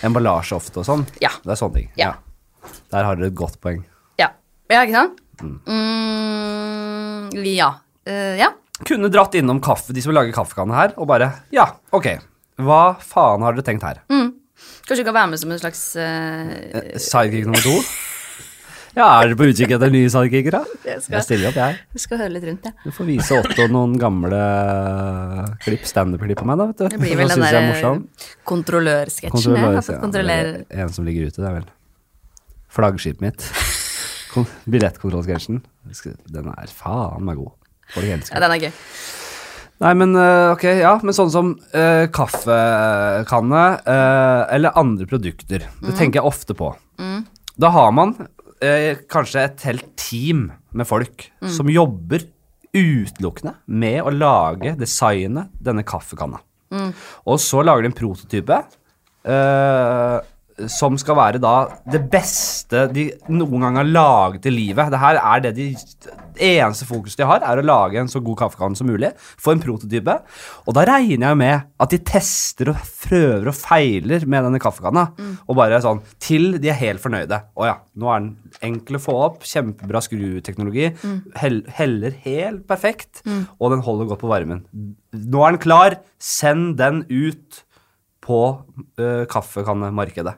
emballasje 0.07 0.57
ofte 0.57 0.81
og 0.81 0.87
sånn? 0.87 1.05
Ja. 1.23 1.33
Det 1.43 1.53
er 1.53 1.61
sånne 1.61 1.81
ting. 1.81 1.91
Ja. 1.97 2.13
Ja. 2.13 2.26
Der 2.93 3.03
har 3.07 3.15
dere 3.19 3.27
et 3.31 3.35
godt 3.37 3.59
poeng. 3.63 3.83
Ja. 4.19 4.29
Ja, 4.71 4.81
ikke 4.83 4.95
sant? 4.97 5.21
Mm, 5.41 7.29
ja. 7.45 7.69
Uh, 8.07 8.33
ja. 8.39 8.51
Kunne 8.87 9.09
dratt 9.13 9.35
innom 9.39 9.59
kaffe, 9.63 9.93
de 9.95 10.01
som 10.05 10.13
lager 10.15 10.33
kaffekanne 10.35 10.75
her, 10.77 10.93
og 10.97 11.07
bare 11.09 11.31
Ja, 11.55 11.65
ok. 11.95 12.11
Hva 12.61 12.81
faen 13.01 13.43
har 13.45 13.53
dere 13.57 13.65
tenkt 13.65 13.85
her? 13.85 14.01
Kanskje 14.87 15.03
du 15.03 15.07
kan 15.09 15.17
være 15.17 15.29
med 15.33 15.39
som 15.41 15.51
en 15.53 15.59
slags 15.61 15.81
uh, 15.99 16.53
Sidekick 16.97 17.45
nummer 17.49 17.63
to? 17.65 17.77
Ja, 18.97 19.05
er 19.21 19.27
dere 19.29 19.37
på 19.37 19.45
utkikk 19.51 19.69
etter 19.75 19.91
nye 19.93 20.07
sidekickere? 20.09 20.63
Jeg 20.87 21.03
skal- 21.03 21.13
Jeg 21.19 21.23
stiller 21.27 21.49
opp, 21.51 21.57
jeg. 21.59 21.75
Jeg 21.93 22.01
skal 22.01 22.17
høre 22.17 22.31
litt 22.33 22.45
rundt, 22.47 22.63
jeg. 22.65 22.73
Du 22.81 22.89
får 22.95 23.05
vise 23.05 23.35
Otto 23.37 23.67
noen 23.69 23.91
gamle 24.01 24.39
klipp, 25.61 25.83
standup-klipp 25.85 26.41
av 26.41 26.47
meg, 26.49 26.57
da, 26.57 26.65
vet 26.71 26.79
du. 26.81 26.87
Det 26.95 26.99
blir 27.03 27.13
vel 27.19 27.29
den 27.29 27.43
jeg 27.45 27.59
er 27.59 27.75
der 27.77 27.99
kontrollørsketsjen. 28.49 29.29
jeg 29.29 29.35
Kontrollør, 29.35 29.75
har 29.75 29.85
fått 29.85 29.93
ja. 29.93 30.01
kontrollere. 30.01 30.55
Det 30.63 30.79
er 30.79 30.87
En 30.87 30.95
som 30.97 31.05
ligger 31.05 31.29
ute, 31.29 31.37
det 31.43 31.45
er 31.51 31.55
vel 31.59 31.67
flaggskipet 32.73 33.23
mitt. 33.23 33.45
Kon- 34.33 34.49
Billettkontrollsketsjen. 34.69 35.61
Den 36.33 36.49
er 36.53 36.73
faen 36.73 37.23
meg 37.27 37.39
god. 37.39 37.53
Ja, 37.95 38.41
den. 38.43 38.51
er 38.51 38.65
gøy. 38.67 38.71
Nei, 39.77 39.91
men 39.93 40.15
øh, 40.17 40.55
ok, 40.55 40.63
ja, 40.81 40.95
men 41.05 41.13
sånn 41.13 41.29
som 41.29 41.51
uh, 41.53 42.07
kaffekanne 42.09 43.65
uh, 43.85 44.41
eller 44.55 44.73
andre 44.79 45.05
produkter, 45.09 45.67
det 45.83 45.93
tenker 45.99 46.17
jeg 46.17 46.25
ofte 46.25 46.55
på. 46.57 46.71
Da 47.61 47.69
har 47.75 47.93
man 47.93 48.15
uh, 48.17 48.93
kanskje 49.09 49.43
et 49.45 49.67
helt 49.69 49.91
team 50.01 50.47
med 50.73 50.89
folk 50.89 51.27
som 51.53 51.69
jobber 51.69 52.25
utelukkende 52.73 53.53
med 53.69 54.01
å 54.01 54.11
lage, 54.13 54.73
designe 54.81 55.47
denne 55.61 55.85
kaffekanna. 55.87 56.41
Og 57.29 57.37
så 57.39 57.61
lager 57.63 57.85
de 57.85 57.89
en 57.93 57.95
prototype 57.95 58.57
øh, 59.23 60.17
som 60.65 60.95
skal 60.97 61.17
være 61.19 61.41
da 61.41 61.55
det 61.85 61.99
beste 62.09 62.87
de 62.89 63.11
noen 63.29 63.61
gang 63.61 63.77
har 63.77 63.89
laget 63.89 64.47
i 64.49 64.53
livet. 64.53 64.89
Det 64.89 65.01
her 65.01 65.19
er 65.21 65.43
det 65.43 65.51
de 65.57 65.67
eneste 66.41 66.87
fokuset 66.89 67.19
de 67.21 67.27
har, 67.29 67.43
er 67.45 67.59
å 67.59 67.65
lage 67.65 67.99
en 68.01 68.09
så 68.09 68.21
god 68.23 68.39
kaffekanne 68.41 68.77
som 68.77 68.89
mulig. 68.89 69.11
Få 69.41 69.53
en 69.53 69.61
prototype. 69.61 70.15
Og 70.65 70.77
da 70.77 70.85
regner 70.89 71.27
jeg 71.29 71.39
med 71.39 71.67
at 71.83 71.93
de 71.93 71.99
tester 72.05 72.71
og 72.73 72.81
prøver 73.03 73.51
og 73.51 73.57
feiler 73.57 74.25
med 74.25 74.47
denne 74.47 74.61
kaffekanna. 74.61 75.05
Og 75.45 75.59
bare 75.59 75.81
sånn 75.83 76.01
til 76.23 76.57
de 76.61 76.71
er 76.73 76.79
helt 76.81 77.03
fornøyde. 77.03 77.41
Å 77.53 77.69
ja, 77.69 77.77
nå 77.97 78.09
er 78.13 78.25
den 78.25 78.33
enkel 78.71 78.97
å 78.97 79.03
få 79.03 79.17
opp. 79.27 79.45
Kjempebra 79.47 80.01
skruteknologi. 80.05 80.89
Hell, 81.37 81.61
heller 81.77 82.17
helt 82.25 82.65
perfekt. 82.69 83.21
Og 83.59 83.73
den 83.73 83.85
holder 83.85 84.09
godt 84.09 84.25
på 84.25 84.33
varmen. 84.33 84.65
Nå 85.13 85.45
er 85.45 85.53
den 85.53 85.63
klar. 85.63 85.99
Send 86.17 86.77
den 86.81 87.05
ut 87.13 87.63
på 88.27 88.41
uh, 88.99 89.23
kaffekannemarkedet. 89.31 90.35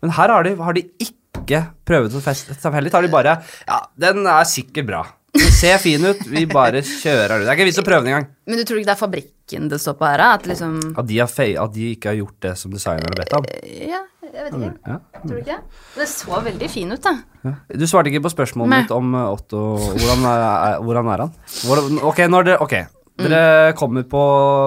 Men 0.00 0.14
her 0.16 0.32
har 0.32 0.46
de, 0.46 0.54
har 0.60 0.76
de 0.76 0.84
ikke 1.04 1.64
prøvd 1.88 2.18
å 2.18 2.22
feste 2.24 2.56
seg 2.56 2.76
heller. 2.76 2.92
Tar 2.92 3.04
de 3.04 3.12
bare 3.12 3.40
Ja, 3.66 3.82
den 4.00 4.24
er 4.26 4.46
sikkert 4.48 4.88
bra. 4.88 5.02
Den 5.36 5.52
ser 5.54 5.78
fin 5.78 6.02
ut. 6.02 6.22
Vi 6.26 6.46
bare 6.50 6.82
kjører 6.82 7.36
den. 7.36 7.44
Det 7.46 7.52
er 7.52 7.58
ikke 7.58 7.68
vits 7.68 7.80
å 7.82 7.86
prøve 7.86 8.02
den 8.02 8.12
engang. 8.12 8.30
Men 8.50 8.58
du 8.58 8.64
tror 8.66 8.80
ikke 8.80 8.90
det 8.90 8.96
er 8.96 9.00
fabrikken 9.00 9.68
det 9.70 9.78
står 9.82 9.96
på 9.98 10.06
her? 10.08 10.22
At 10.26 10.46
liksom 10.48 10.78
At 10.98 11.06
de, 11.06 11.18
har 11.20 11.30
at 11.64 11.74
de 11.74 11.90
ikke 11.94 12.10
har 12.12 12.18
gjort 12.18 12.38
det 12.46 12.54
som 12.58 12.74
designerne 12.74 13.12
har 13.12 13.20
bedt 13.20 13.36
om. 13.38 13.46
Ja, 13.90 14.00
jeg 14.26 14.46
vet 14.46 14.56
ikke. 14.58 14.72
Ja. 14.86 14.96
Tror 15.20 15.34
du 15.34 15.40
ikke? 15.42 15.58
Det 15.96 16.08
så 16.10 16.40
veldig 16.48 16.70
fin 16.72 16.94
ut, 16.94 17.02
da. 17.04 17.14
Ja. 17.46 17.54
Du 17.82 17.86
svarte 17.90 18.12
ikke 18.12 18.24
på 18.26 18.34
spørsmålet 18.34 18.72
Nei. 18.72 18.80
mitt 18.84 18.94
om 18.94 19.14
uh, 19.14 19.28
Otto. 19.34 19.62
Hvordan 19.92 20.26
er, 20.32 20.80
hvordan 20.86 21.12
er 21.14 21.24
han? 21.26 21.38
Hvordan, 21.68 22.02
ok, 22.10 22.24
når 22.30 22.50
dere, 22.50 22.66
ok, 22.66 22.76
dere 23.20 23.72
kommer 23.78 24.06
på 24.10 24.24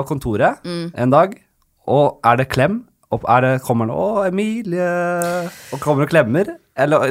kontoret 0.09 0.63
en 0.67 1.13
dag, 1.13 1.35
og 1.91 2.23
er 2.23 2.39
det 2.39 2.51
klem? 2.53 2.83
Opp, 3.13 3.27
er 3.29 3.41
det, 3.45 3.51
kommer 3.65 3.85
han 3.87 3.93
'Å, 3.95 4.27
Emilie' 4.31 5.49
og 5.73 5.79
kommer 5.83 6.07
og 6.07 6.09
klemmer? 6.09 6.49
Eller 6.75 7.03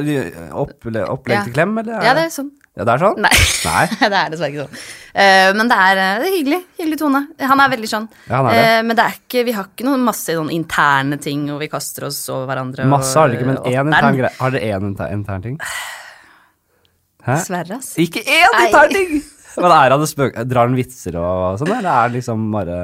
opple, 0.51 1.05
opplegg 1.07 1.37
Ja. 1.37 1.43
til 1.47 1.53
klem, 1.55 1.77
eller? 1.79 2.03
Ja, 2.03 2.13
det 2.17 2.25
er 2.27 2.33
sånn. 2.35 2.51
Ja, 2.75 2.83
det 2.89 2.93
er 2.95 3.01
sånn? 3.03 3.19
Nei. 3.21 3.29
Nei. 3.63 3.83
det 4.11 4.17
er 4.19 4.29
dessverre 4.33 4.49
ikke 4.49 4.63
sånn. 4.65 4.79
Uh, 5.13 5.49
men 5.59 5.69
det 5.69 5.77
er, 5.77 5.99
eh, 6.01 6.13
det 6.19 6.27
er 6.27 6.35
hyggelig. 6.39 6.59
Hyggelig 6.79 6.97
tone. 6.99 7.21
Han 7.39 7.61
er 7.61 7.69
veldig 7.75 7.89
sånn. 7.91 8.07
Ja, 8.27 8.39
han 8.39 8.47
er 8.49 8.57
det. 8.57 8.63
Uh, 8.65 8.79
men 8.87 8.97
det 8.97 9.03
er 9.05 9.17
ikke, 9.19 9.43
vi 9.45 9.53
har 9.55 9.67
ikke 9.69 9.85
noen 9.87 10.03
masse 10.07 10.35
sånn 10.35 10.49
interne 10.51 11.19
ting 11.21 11.45
hvor 11.51 11.61
vi 11.61 11.69
kaster 11.69 12.07
oss 12.09 12.17
over 12.33 12.49
hverandre. 12.49 12.87
Masse 12.89 13.13
har 13.19 13.29
dere 13.29 13.39
ikke, 13.39 13.49
men 13.51 13.61
og- 13.61 13.69
én 13.69 13.93
intern 13.93 14.17
greie. 14.17 14.33
Har 14.39 14.55
dere 14.57 14.73
én 14.73 14.87
intern, 14.89 15.13
intern 15.19 15.45
ting? 15.45 15.59
Hæ? 17.23 17.37
Dessverre, 17.37 17.77
ass. 17.77 17.93
Ikke 18.01 18.25
én 18.25 18.59
intern 18.65 18.89
ting! 18.97 19.21
Men 19.53 19.69
er 19.69 19.93
han 19.93 20.01
det 20.01 20.09
spøk... 20.09 20.33
Drar 20.49 20.65
han 20.65 20.73
vitser 20.75 21.13
og 21.21 21.59
sånn, 21.61 21.69
eller 21.77 21.91
er 21.93 22.09
det 22.09 22.17
liksom 22.17 22.47
bare 22.51 22.77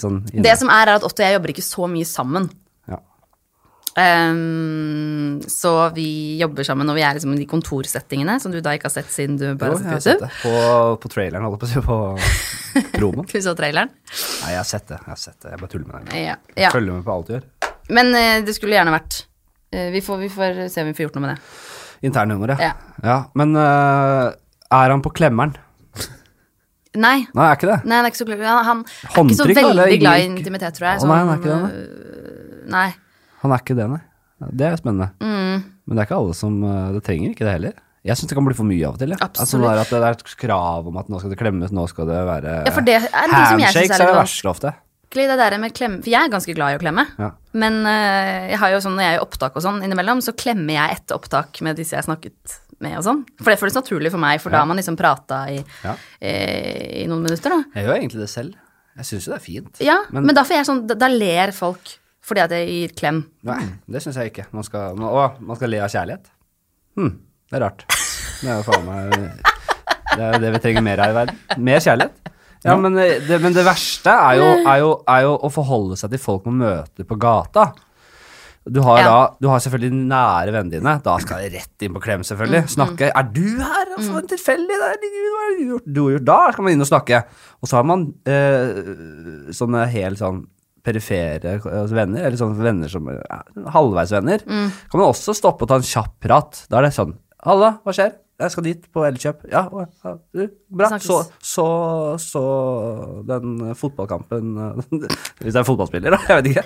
sånn 0.00 0.20
Det 0.30 0.56
som 0.60 0.68
er, 0.68 0.88
er 0.88 0.98
at 0.98 1.04
Otto 1.06 1.22
og 1.22 1.26
jeg 1.26 1.36
jobber 1.38 1.52
ikke 1.54 1.64
så 1.64 1.86
mye 1.90 2.08
sammen. 2.08 2.50
ja. 2.88 2.98
Um, 3.98 5.40
så 5.50 5.70
vi 5.96 6.38
jobber 6.38 6.62
sammen, 6.64 6.88
og 6.88 6.94
vi 6.94 7.02
er 7.02 7.16
liksom 7.16 7.32
i 7.34 7.40
de 7.40 7.46
kontorsettingene 7.50 8.36
som 8.40 8.52
du 8.54 8.60
da 8.62 8.72
ikke 8.76 8.86
har 8.86 8.94
sett 8.94 9.10
siden 9.10 9.36
du 9.40 9.48
Jo, 9.48 9.56
bare 9.58 9.78
jeg 9.80 9.90
har 9.90 10.04
sett 10.04 10.20
det. 10.22 10.28
YouTube. 10.30 10.44
På, 10.44 10.96
på 11.02 11.10
traileren, 11.12 11.46
holdt 11.48 11.64
jeg 11.74 11.82
på 11.84 11.96
å 11.96 12.12
si. 12.20 12.84
På 12.84 12.92
promoen. 12.98 13.26
Du 13.26 13.40
så 13.42 13.54
traileren? 13.58 13.90
Nei, 13.90 14.52
jeg 14.54 14.60
har 14.60 14.68
sett 14.68 14.86
det. 14.92 15.00
Jeg 15.02 15.10
har 15.10 15.18
sett 15.24 15.38
det. 15.42 15.50
Jeg 15.54 15.62
bare 15.64 15.72
tuller 15.74 15.88
med 15.90 16.06
deg. 16.12 16.20
Ja. 16.22 16.36
ja. 16.54 16.70
Følger 16.74 17.00
med 17.00 17.04
på 17.08 17.16
alt 17.16 17.32
du 17.32 17.34
gjør. 17.34 17.48
Men 17.98 18.12
uh, 18.14 18.36
det 18.46 18.54
skulle 18.56 18.78
gjerne 18.78 18.94
vært 18.94 19.18
uh, 19.74 19.88
vi, 19.96 20.04
får, 20.06 20.22
vi 20.22 20.30
får 20.36 20.62
se 20.70 20.84
om 20.84 20.92
vi 20.92 20.94
får 21.00 21.08
gjort 21.08 21.18
noe 21.18 21.26
med 21.26 21.34
det. 21.34 21.66
Internhumor, 22.10 22.54
ja. 22.54 22.70
Ja. 22.70 22.94
ja. 23.10 23.18
Men 23.36 23.58
uh, 23.58 24.30
er 24.70 24.94
han 24.94 25.02
på 25.04 25.10
klemmeren? 25.18 25.58
Nei. 26.98 27.18
Nei, 27.30 27.44
er 27.46 27.58
ikke 27.58 27.68
det. 27.70 27.78
Nei, 27.86 27.98
han 28.00 28.06
er 28.06 28.10
ikke 28.10 28.18
så, 28.18 28.26
glad- 28.26 28.46
han, 28.66 28.80
han 29.14 29.28
er 29.28 29.34
ikke 29.34 29.38
så 29.38 29.46
veldig 29.46 29.98
glad 30.02 30.22
i 30.22 30.24
intimitet, 30.26 30.78
tror 30.78 30.88
jeg. 30.88 31.02
Å, 31.04 31.10
nei, 31.10 31.18
han 31.20 31.30
er 31.30 31.38
ikke 31.38 31.52
Sånn, 31.52 31.68
det, 31.68 32.64
nei. 32.70 32.88
Nei. 32.88 32.88
Han 33.44 33.54
er 33.54 33.62
ikke 33.62 33.76
det, 33.78 33.86
nei. 33.92 34.00
Det 34.40 34.66
er 34.66 34.80
spennende. 34.80 35.10
Mm. 35.20 35.62
Men 35.84 35.96
det 35.96 36.02
er 36.02 36.08
ikke 36.08 36.18
alle 36.18 36.34
som 36.38 36.54
øh, 36.64 36.92
Det 36.96 37.02
trenger 37.04 37.34
ikke 37.34 37.46
det 37.46 37.54
heller. 37.58 37.78
Jeg 38.06 38.16
syns 38.16 38.30
det 38.30 38.36
kan 38.38 38.46
bli 38.46 38.56
for 38.56 38.64
mye 38.68 38.84
av 38.88 38.96
og 38.96 39.02
til. 39.02 39.12
Ja. 39.12 39.26
Altså, 39.28 39.58
det, 39.60 39.70
er 39.70 40.04
er 40.06 40.14
et 40.14 40.36
krav 40.40 40.86
om 40.88 40.96
at 40.96 41.10
nå 41.12 41.18
skal 41.20 41.34
det 41.34 41.40
klemmes, 41.40 41.74
nå 41.76 41.84
skal 41.90 42.08
det 42.08 42.20
være 42.30 42.54
Ja, 42.64 42.72
for 42.72 42.86
det 42.86 42.94
er 42.96 43.10
Handshakes 43.12 43.92
er 43.92 44.06
er 44.06 44.08
det 44.08 44.22
verste 44.22 44.50
ofte. 44.50 44.72
Det 45.10 45.26
der 45.26 45.56
med 45.58 45.74
klemme 45.74 45.98
For 46.04 46.12
jeg 46.12 46.22
er 46.22 46.30
ganske 46.30 46.54
glad 46.54 46.72
i 46.72 46.78
å 46.78 46.80
klemme. 46.80 47.04
Ja. 47.18 47.32
Men 47.58 47.80
uh, 47.82 48.46
jeg 48.46 48.60
har 48.62 48.72
jo 48.72 48.80
sånn, 48.84 48.94
når 48.96 49.04
jeg 49.04 49.16
er 49.16 49.18
i 49.18 49.24
opptak 49.24 49.58
og 49.58 49.64
sånn 49.64 49.82
innimellom, 49.84 50.22
så 50.24 50.32
klemmer 50.38 50.76
jeg 50.78 51.00
etter 51.00 51.18
opptak 51.18 51.60
med 51.66 51.80
disse 51.80 51.98
jeg 51.98 52.06
snakket 52.06 52.60
med 52.80 52.96
og 52.98 53.04
sånn. 53.04 53.22
For 53.40 53.50
det 53.52 53.58
føles 53.60 53.76
naturlig 53.76 54.10
for 54.14 54.22
meg, 54.22 54.40
for 54.40 54.50
da 54.54 54.62
har 54.62 54.68
man 54.70 54.76
liksom 54.80 54.96
prata 54.98 55.42
i, 55.52 55.58
Ja. 55.84 55.94
eh, 56.20 57.02
i 57.02 57.06
noen 57.06 57.22
minutter, 57.26 57.50
da. 57.50 57.62
Jeg 57.74 57.86
gjør 57.86 57.96
egentlig 57.98 58.20
det 58.20 58.28
selv. 58.32 58.54
Jeg 58.96 59.04
syns 59.06 59.26
jo 59.26 59.32
det 59.32 59.40
er 59.40 59.44
fint. 59.44 59.80
Ja, 59.80 59.98
Men- 60.10 60.26
men, 60.26 60.34
da 60.34 60.42
får 60.44 60.56
jeg 60.56 60.66
sånn 60.66 60.86
Da, 60.86 60.94
da 60.94 61.08
ler 61.08 61.52
folk 61.52 61.98
fordi 62.22 62.40
at 62.42 62.50
jeg 62.50 62.68
gir 62.68 62.88
klem. 62.94 63.24
Nei, 63.44 63.60
det 63.88 64.02
syns 64.02 64.16
jeg 64.16 64.32
ikke. 64.32 64.46
Man 64.52 64.62
skal, 64.62 64.94
man, 64.96 65.08
å, 65.08 65.40
man 65.40 65.56
skal 65.56 65.68
le 65.70 65.78
av 65.80 65.88
kjærlighet. 65.90 66.26
Hm, 66.96 67.18
det 67.50 67.56
er 67.56 67.60
rart. 67.64 67.84
Det 68.42 68.48
er 68.50 68.62
jo 68.62 68.72
faen 68.72 68.84
meg 68.84 69.42
Det 70.16 70.20
er 70.26 70.38
det 70.42 70.52
vi 70.52 70.58
trenger 70.58 70.82
mer 70.82 70.98
av 71.00 71.10
i 71.10 71.14
verden. 71.14 71.36
Mer 71.58 71.78
kjærlighet. 71.80 72.12
Ja, 72.64 72.76
men 72.76 72.96
eh, 72.98 73.20
det, 73.26 73.40
men 73.40 73.54
det 73.54 73.64
verste 73.64 74.10
er 74.12 74.36
jo, 74.36 74.48
er, 74.68 74.78
jo, 74.82 74.90
er 75.08 75.22
jo 75.22 75.36
å 75.38 75.50
forholde 75.50 75.96
seg 75.96 76.10
til 76.10 76.18
folk 76.18 76.44
man 76.50 76.58
møter 76.60 77.04
på 77.08 77.16
gata. 77.18 77.70
Du 78.68 78.82
har, 78.84 78.98
Ja. 79.00 79.04
da, 79.08 79.36
du 79.40 79.48
har 79.48 79.58
selvfølgelig 79.64 80.04
nære 80.10 80.52
vennene 80.52 80.74
dine. 80.76 80.92
Da 81.02 81.16
skal 81.22 81.40
jeg 81.42 81.54
rett 81.54 81.84
inn 81.86 81.94
på 81.94 82.02
klem, 82.04 82.20
selvfølgelig. 82.20 82.68
Snakke 82.68 83.08
'Er 83.08 83.32
du 83.32 83.56
her?' 83.56 83.94
Altså, 83.96 84.12
mm. 84.20 84.28
tilfeldig 84.28 84.76
Hva 84.80 84.88
har 84.90 85.00
du 85.00 85.64
gjort? 85.64 85.86
Du 85.86 86.00
har 86.04 86.10
gjort? 86.12 86.24
Da 86.24 86.52
skal 86.52 86.64
man 86.64 86.72
inn 86.72 86.80
og 86.80 86.90
snakke. 86.90 87.24
Og 87.62 87.68
så 87.68 87.76
har 87.76 87.84
man 87.84 88.14
eh, 88.26 89.52
sånne 89.56 89.88
helt 89.88 90.18
sånn 90.20 90.46
perifere 90.84 91.60
altså 91.60 91.92
venner, 91.92 92.24
eller 92.24 92.36
sånne 92.40 92.56
venner 92.56 92.88
som 92.88 93.08
ja, 93.08 93.42
halvveisvenner. 93.68 94.44
Kan 94.44 94.96
man 95.00 95.08
også 95.08 95.34
stoppe 95.36 95.64
og 95.64 95.68
ta 95.68 95.76
en 95.76 95.82
kjapp 95.82 96.20
prat. 96.20 96.66
Da 96.68 96.78
er 96.78 96.88
det 96.88 96.94
sånn 96.96 97.16
'Halla, 97.44 97.80
hva 97.84 97.92
skjer?' 97.96 98.16
Jeg 98.40 98.50
skal 98.54 98.64
dit 98.64 98.86
på 98.88 99.04
Elkjøp. 99.04 99.42
Ja, 99.52 99.68
ja, 99.68 100.14
du, 100.32 100.48
bra. 100.72 100.88
Så, 100.96 101.18
så, 101.44 101.66
så 102.16 102.44
den 103.28 103.74
fotballkampen 103.76 104.56
Hvis 105.42 105.52
det 105.52 105.60
er 105.60 105.68
fotballspiller, 105.68 106.16
da. 106.16 106.20
Jeg 106.28 106.40
vet 106.40 106.50
ikke. 106.54 106.64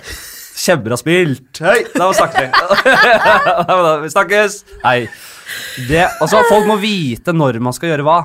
Kjempebra 0.65 0.97
spilt. 0.97 1.61
Hei, 1.61 1.83
da 1.99 2.09
snakker 2.17 2.47
vi. 2.47 4.03
vi 4.05 4.11
snakkes. 4.13 4.59
Hei. 4.85 4.99
Det, 5.89 6.05
og 6.23 6.29
så 6.31 6.41
Folk 6.49 6.65
må 6.69 6.79
vite 6.81 7.35
når 7.35 7.59
man 7.63 7.75
skal 7.75 7.93
gjøre 7.93 8.05
hva. 8.07 8.19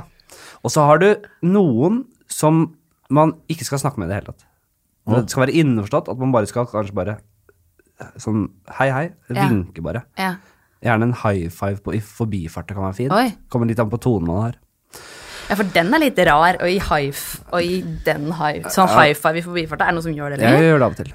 Og 0.64 0.72
så 0.72 0.84
har 0.88 1.00
du 1.02 1.10
noen 1.44 2.04
som 2.30 2.70
man 3.12 3.34
ikke 3.50 3.66
skal 3.66 3.82
snakke 3.82 4.00
med 4.00 4.08
i 4.08 4.12
det 4.12 4.20
hele 4.20 4.32
tatt. 4.32 4.46
Det 5.10 5.32
skal 5.32 5.46
være 5.46 5.56
innforstått 5.58 6.08
at 6.12 6.20
man 6.20 6.32
bare 6.32 6.48
skal 6.48 6.68
kanskje 6.70 6.94
bare 6.96 7.18
sånn 8.20 8.46
hei, 8.78 8.88
hei. 8.94 9.06
Vinke 9.34 9.82
bare. 9.84 10.04
Ja. 10.20 10.34
Gjerne 10.84 11.10
en 11.10 11.16
high 11.24 11.50
five 11.52 11.82
på, 11.84 11.92
i 11.96 12.00
forbifarten 12.00 12.76
kan 12.76 12.86
være 12.86 12.96
fin. 13.02 13.12
Oi. 13.12 13.32
Kommer 13.52 13.68
litt 13.68 13.80
an 13.82 13.90
på 13.92 14.00
tonen 14.00 14.30
man 14.30 14.44
har. 14.46 14.60
ja, 15.50 15.56
for 15.58 15.66
den 15.74 15.90
er 15.96 16.04
litt 16.06 16.20
rar, 16.28 16.60
og 16.62 16.70
i 16.70 16.78
high 16.78 17.24
og 17.50 17.66
i 17.66 17.80
den 18.06 18.30
high 18.38 18.70
Sånn 18.72 18.88
high 18.94 19.16
five 19.18 19.42
i 19.42 19.44
forbifarten 19.44 19.84
er 19.84 19.92
det 19.92 19.98
noe 19.98 20.06
som 20.06 20.16
gjør 20.16 20.36
det 20.36 20.46
Jeg 20.46 20.70
gjør 20.70 20.78
det 20.78 20.86
av 20.86 20.94
og 20.94 21.02
til. 21.02 21.12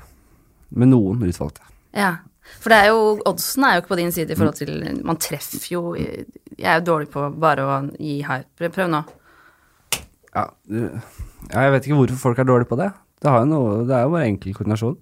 Med 0.75 0.91
noen 0.91 1.23
utvalgte. 1.25 1.65
Ja. 1.95 2.17
For 2.61 2.69
det 2.69 2.77
er 2.77 2.91
jo, 2.93 3.05
oddsen 3.25 3.65
er 3.65 3.75
jo 3.75 3.81
ikke 3.81 3.93
på 3.95 3.99
din 3.99 4.11
side 4.13 4.35
i 4.35 4.37
forhold 4.37 4.57
til 4.59 4.73
Man 5.07 5.17
treffer 5.17 5.63
jo 5.71 5.95
Jeg 5.95 6.27
er 6.61 6.77
jo 6.77 6.85
dårlig 6.91 7.09
på 7.13 7.23
bare 7.41 7.65
å 7.65 7.77
gi 7.97 8.19
hype. 8.27 8.69
Prøv, 8.69 8.91
nå. 8.91 9.01
Ja, 10.35 10.45
du, 10.67 10.77
ja, 11.49 11.63
jeg 11.65 11.73
vet 11.73 11.87
ikke 11.87 11.97
hvorfor 12.01 12.21
folk 12.21 12.41
er 12.41 12.47
dårlige 12.47 12.69
på 12.69 12.77
det. 12.79 12.91
Det, 13.23 13.31
har 13.31 13.43
jo 13.43 13.49
noe, 13.49 13.75
det 13.87 13.95
er 13.97 14.05
jo 14.05 14.13
bare 14.13 14.29
enkel 14.29 14.55
koordinasjon. 14.57 14.97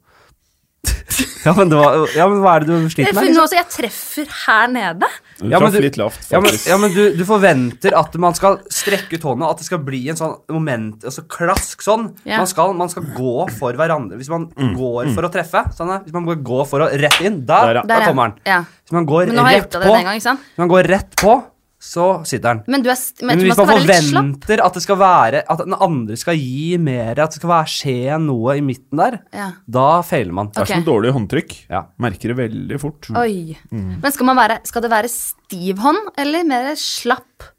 Ja, 1.45 1.53
men 1.57 1.69
det 1.69 1.77
var, 1.77 1.95
ja, 2.15 2.25
men 2.29 2.39
hva 2.43 2.55
er 2.57 2.63
det 2.65 2.71
du 2.73 2.89
sliter 2.91 3.13
med? 3.15 3.27
Liksom? 3.29 3.53
jeg 3.57 3.67
treffer 3.71 4.29
her 4.45 4.71
nede. 4.71 5.09
Du 5.39 5.45
Ja, 5.49 5.59
men 5.59 5.67
traff 5.67 5.75
du- 5.75 5.84
litt 5.86 5.97
lavt, 5.99 6.27
Ja, 6.31 6.39
men, 6.43 6.57
ja, 6.65 6.77
men 6.81 6.93
du, 6.95 7.01
du 7.17 7.23
forventer 7.27 7.95
at 7.99 8.15
man 8.21 8.34
skal 8.38 8.57
strekke 8.71 9.17
ut 9.19 9.27
hånda, 9.27 9.49
at 9.51 9.61
det 9.61 9.67
skal 9.67 9.81
bli 9.86 10.01
en 10.09 10.19
sånn 10.19 10.36
moment, 10.55 11.03
altså 11.03 11.25
klask 11.27 11.84
sånn. 11.86 12.09
Ja. 12.25 12.38
Man, 12.41 12.47
skal, 12.47 12.73
man 12.73 12.89
skal 12.91 13.03
gå 13.15 13.36
for 13.57 13.73
hverandre. 13.79 14.17
Hvis 14.19 14.31
man 14.34 14.47
går 14.77 15.13
for 15.15 15.27
å 15.27 15.31
treffe, 15.34 15.65
sånn 15.77 15.93
hvis 16.03 16.13
man 16.15 16.25
går 16.43 16.65
for 16.69 16.86
å 16.86 16.91
rett 16.91 17.21
inn, 17.21 17.43
da, 17.45 17.61
Der, 17.67 17.81
ja. 17.81 17.88
da 17.88 18.01
kommer 18.07 18.34
den. 18.34 18.39
Ja. 18.49 18.61
Hvis 18.84 18.95
man 18.95 19.05
går 19.09 19.27
rett 19.31 19.71
på, 19.79 19.97
hvis 19.97 20.57
man 20.57 20.71
går 20.71 20.89
rett 20.95 21.15
på, 21.19 21.38
så 21.84 22.03
sitter 22.25 22.53
den. 22.55 22.61
Men 22.71 22.84
du 22.86 22.88
er 22.89 22.95
st- 22.95 23.25
Men 23.27 23.36
men 23.38 23.41
hvis 23.49 23.57
man 23.59 23.67
man 23.67 23.81
forventer 23.81 24.61
at 24.63 24.73
det 24.77 24.84
skal 24.86 24.97
være 25.01 25.41
At 25.51 25.63
den 25.65 25.73
andre 25.75 26.15
skal 26.15 26.38
gi 26.39 26.77
mer, 26.79 27.11
at 27.11 27.34
det 27.34 27.41
skal 27.41 27.49
være, 27.51 27.67
skje 27.73 28.19
noe 28.23 28.55
i 28.57 28.61
midten 28.63 29.01
der, 29.01 29.17
Ja. 29.36 29.49
da 29.67 29.88
feiler 30.07 30.31
man. 30.34 30.47
Det 30.55 30.63
er 30.63 30.71
som 30.71 30.86
dårlig 30.88 31.11
håndtrykk. 31.11 31.55
Ja. 31.69 31.81
Merker 31.99 32.31
det 32.31 32.38
veldig 32.39 32.79
fort. 32.79 33.09
Oi. 33.19 33.57
Mm. 33.71 33.99
Men 34.01 34.11
skal, 34.15 34.25
man 34.31 34.39
være, 34.39 34.61
skal 34.63 34.81
det 34.86 34.91
være 34.95 35.11
stiv 35.11 35.77
hånd, 35.84 35.99
eller 36.17 36.47
mer 36.47 36.71
slapp? 36.79 37.49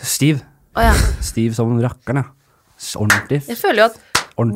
Stiv. 0.00 0.40
Oh, 0.76 0.82
ja. 0.86 0.92
Stiv 1.20 1.52
som 1.58 1.76
rakkeren, 1.82 2.22
ja. 2.24 2.28
Ordentlig. 2.96 3.42
Jeg 3.50 3.58
føler 3.60 3.82
jo 3.84 3.88
at 3.90 3.98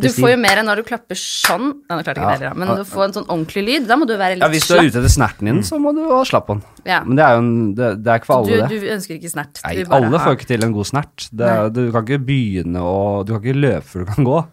du 0.01 0.09
får 0.09 0.30
jo 0.30 0.37
mer 0.41 0.59
enn 0.61 0.66
når 0.66 0.76
du 0.76 0.82
klapper 0.89 1.14
sånn. 1.18 1.66
Nei, 1.89 1.97
nå 1.99 2.03
klarte 2.05 2.14
jeg 2.14 2.24
ikke 2.24 2.30
Ja. 2.30 2.39
det 2.39 2.49
heller. 2.49 2.55
Men 2.62 2.76
du 2.76 2.85
får 2.85 3.05
en 3.05 3.12
sånn 3.16 3.26
ordentlig 3.28 3.64
lyd. 3.66 3.87
Da 3.89 3.97
må 3.97 4.07
du 4.07 4.14
være 4.16 4.39
Ja, 4.41 4.49
Hvis 4.49 4.66
du 4.68 4.74
er 4.76 4.82
ute 4.89 4.99
etter 5.03 5.12
snerten 5.12 5.45
din, 5.51 5.61
så 5.62 5.78
må 5.80 5.93
du 5.95 6.03
ha 6.09 6.22
slapp 6.24 6.47
den. 6.49 6.62
Ja. 6.87 7.03
Men 7.05 7.16
det 7.16 7.24
er 7.24 7.32
jo 7.35 7.39
en, 7.45 7.74
det, 7.74 7.91
det 8.05 8.11
er 8.12 8.18
ikke 8.20 8.26
for 8.26 8.45
Du, 8.47 8.53
alle, 8.55 8.68
du 8.68 8.80
det. 8.80 8.91
ønsker 8.97 9.14
ikke 9.18 9.30
snert. 9.35 9.61
Nei, 9.64 9.85
alle 9.91 10.11
har- 10.18 10.26
får 10.26 10.37
ikke 10.39 10.47
til 10.47 10.64
en 10.64 10.72
god 10.72 10.87
snert. 10.87 11.28
Det, 11.30 11.72
du 11.74 11.93
kan 11.93 12.05
ikke 12.07 12.24
begynne 12.24 12.80
å 12.80 13.24
Du 13.26 13.32
kan 13.39 13.43
ikke 13.43 13.61
løpe 13.61 13.85
før 13.85 14.05
du 14.07 14.12
kan 14.12 14.24
gå. 14.24 14.47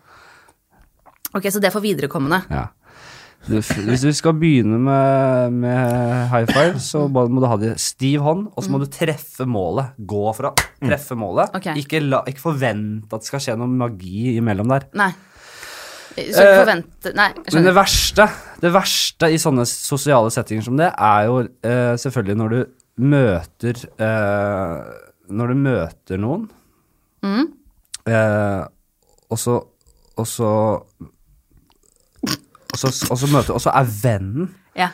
Ok, 1.34 1.44
så 1.48 1.62
det 1.62 1.70
er 1.72 1.72
for 1.72 1.82
viderekommende. 1.82 2.44
Ja. 2.52 2.68
Hvis 3.48 4.04
du 4.06 4.12
skal 4.14 4.36
begynne 4.38 4.78
med, 4.80 5.56
med 5.64 6.28
high 6.30 6.46
five, 6.52 6.80
så 6.84 7.08
må 7.10 7.24
må 7.32 7.42
du 7.42 7.48
ha 7.50 7.58
det 7.58 7.72
stiv 7.82 8.22
hånd, 8.22 8.48
og 8.56 8.64
så 8.64 8.70
må 8.74 8.80
du 8.84 8.86
treffe 8.92 9.48
målet. 9.50 9.96
Gå 9.98 10.22
for 10.38 10.52
å 10.52 10.54
treffe 10.82 11.18
målet. 11.18 11.50
Okay. 11.58 11.74
Ikke, 11.82 12.04
la, 12.06 12.22
ikke 12.30 12.44
forvente 12.44 13.10
at 13.18 13.24
det 13.26 13.32
skal 13.32 13.42
skje 13.42 13.56
noe 13.58 13.68
magi 13.72 14.36
imellom 14.38 14.70
der. 14.70 14.86
Nei. 14.94 15.10
Så 16.12 16.44
ikke 16.44 16.48
Eh, 16.52 16.58
forvente 16.60 17.12
Nei, 17.16 17.30
jeg 17.48 17.54
Men 17.56 17.64
det 17.70 17.74
verste, 17.78 18.26
det 18.60 18.72
verste 18.76 19.30
i 19.32 19.38
sånne 19.40 19.64
sosiale 19.70 20.28
settinger 20.36 20.66
som 20.66 20.76
det, 20.76 20.90
er 20.92 21.22
jo 21.30 21.38
eh, 21.48 21.94
selvfølgelig 22.04 22.36
når 22.42 22.50
du 22.52 22.60
møter 23.08 23.80
eh, 23.96 24.82
Når 25.32 25.54
du 25.54 25.62
møter 25.64 26.20
noen, 26.20 26.50
Mm. 27.24 27.48
eh, 28.12 28.64
og 29.32 29.38
så 29.40 29.56
Og 30.18 30.28
så 30.28 30.52
og 32.72 32.78
så, 32.80 32.92
og, 33.12 33.18
så 33.20 33.28
møter, 33.32 33.54
og 33.54 33.62
så 33.62 33.74
er 33.76 33.92
vennen 34.04 34.50
Ja. 34.78 34.90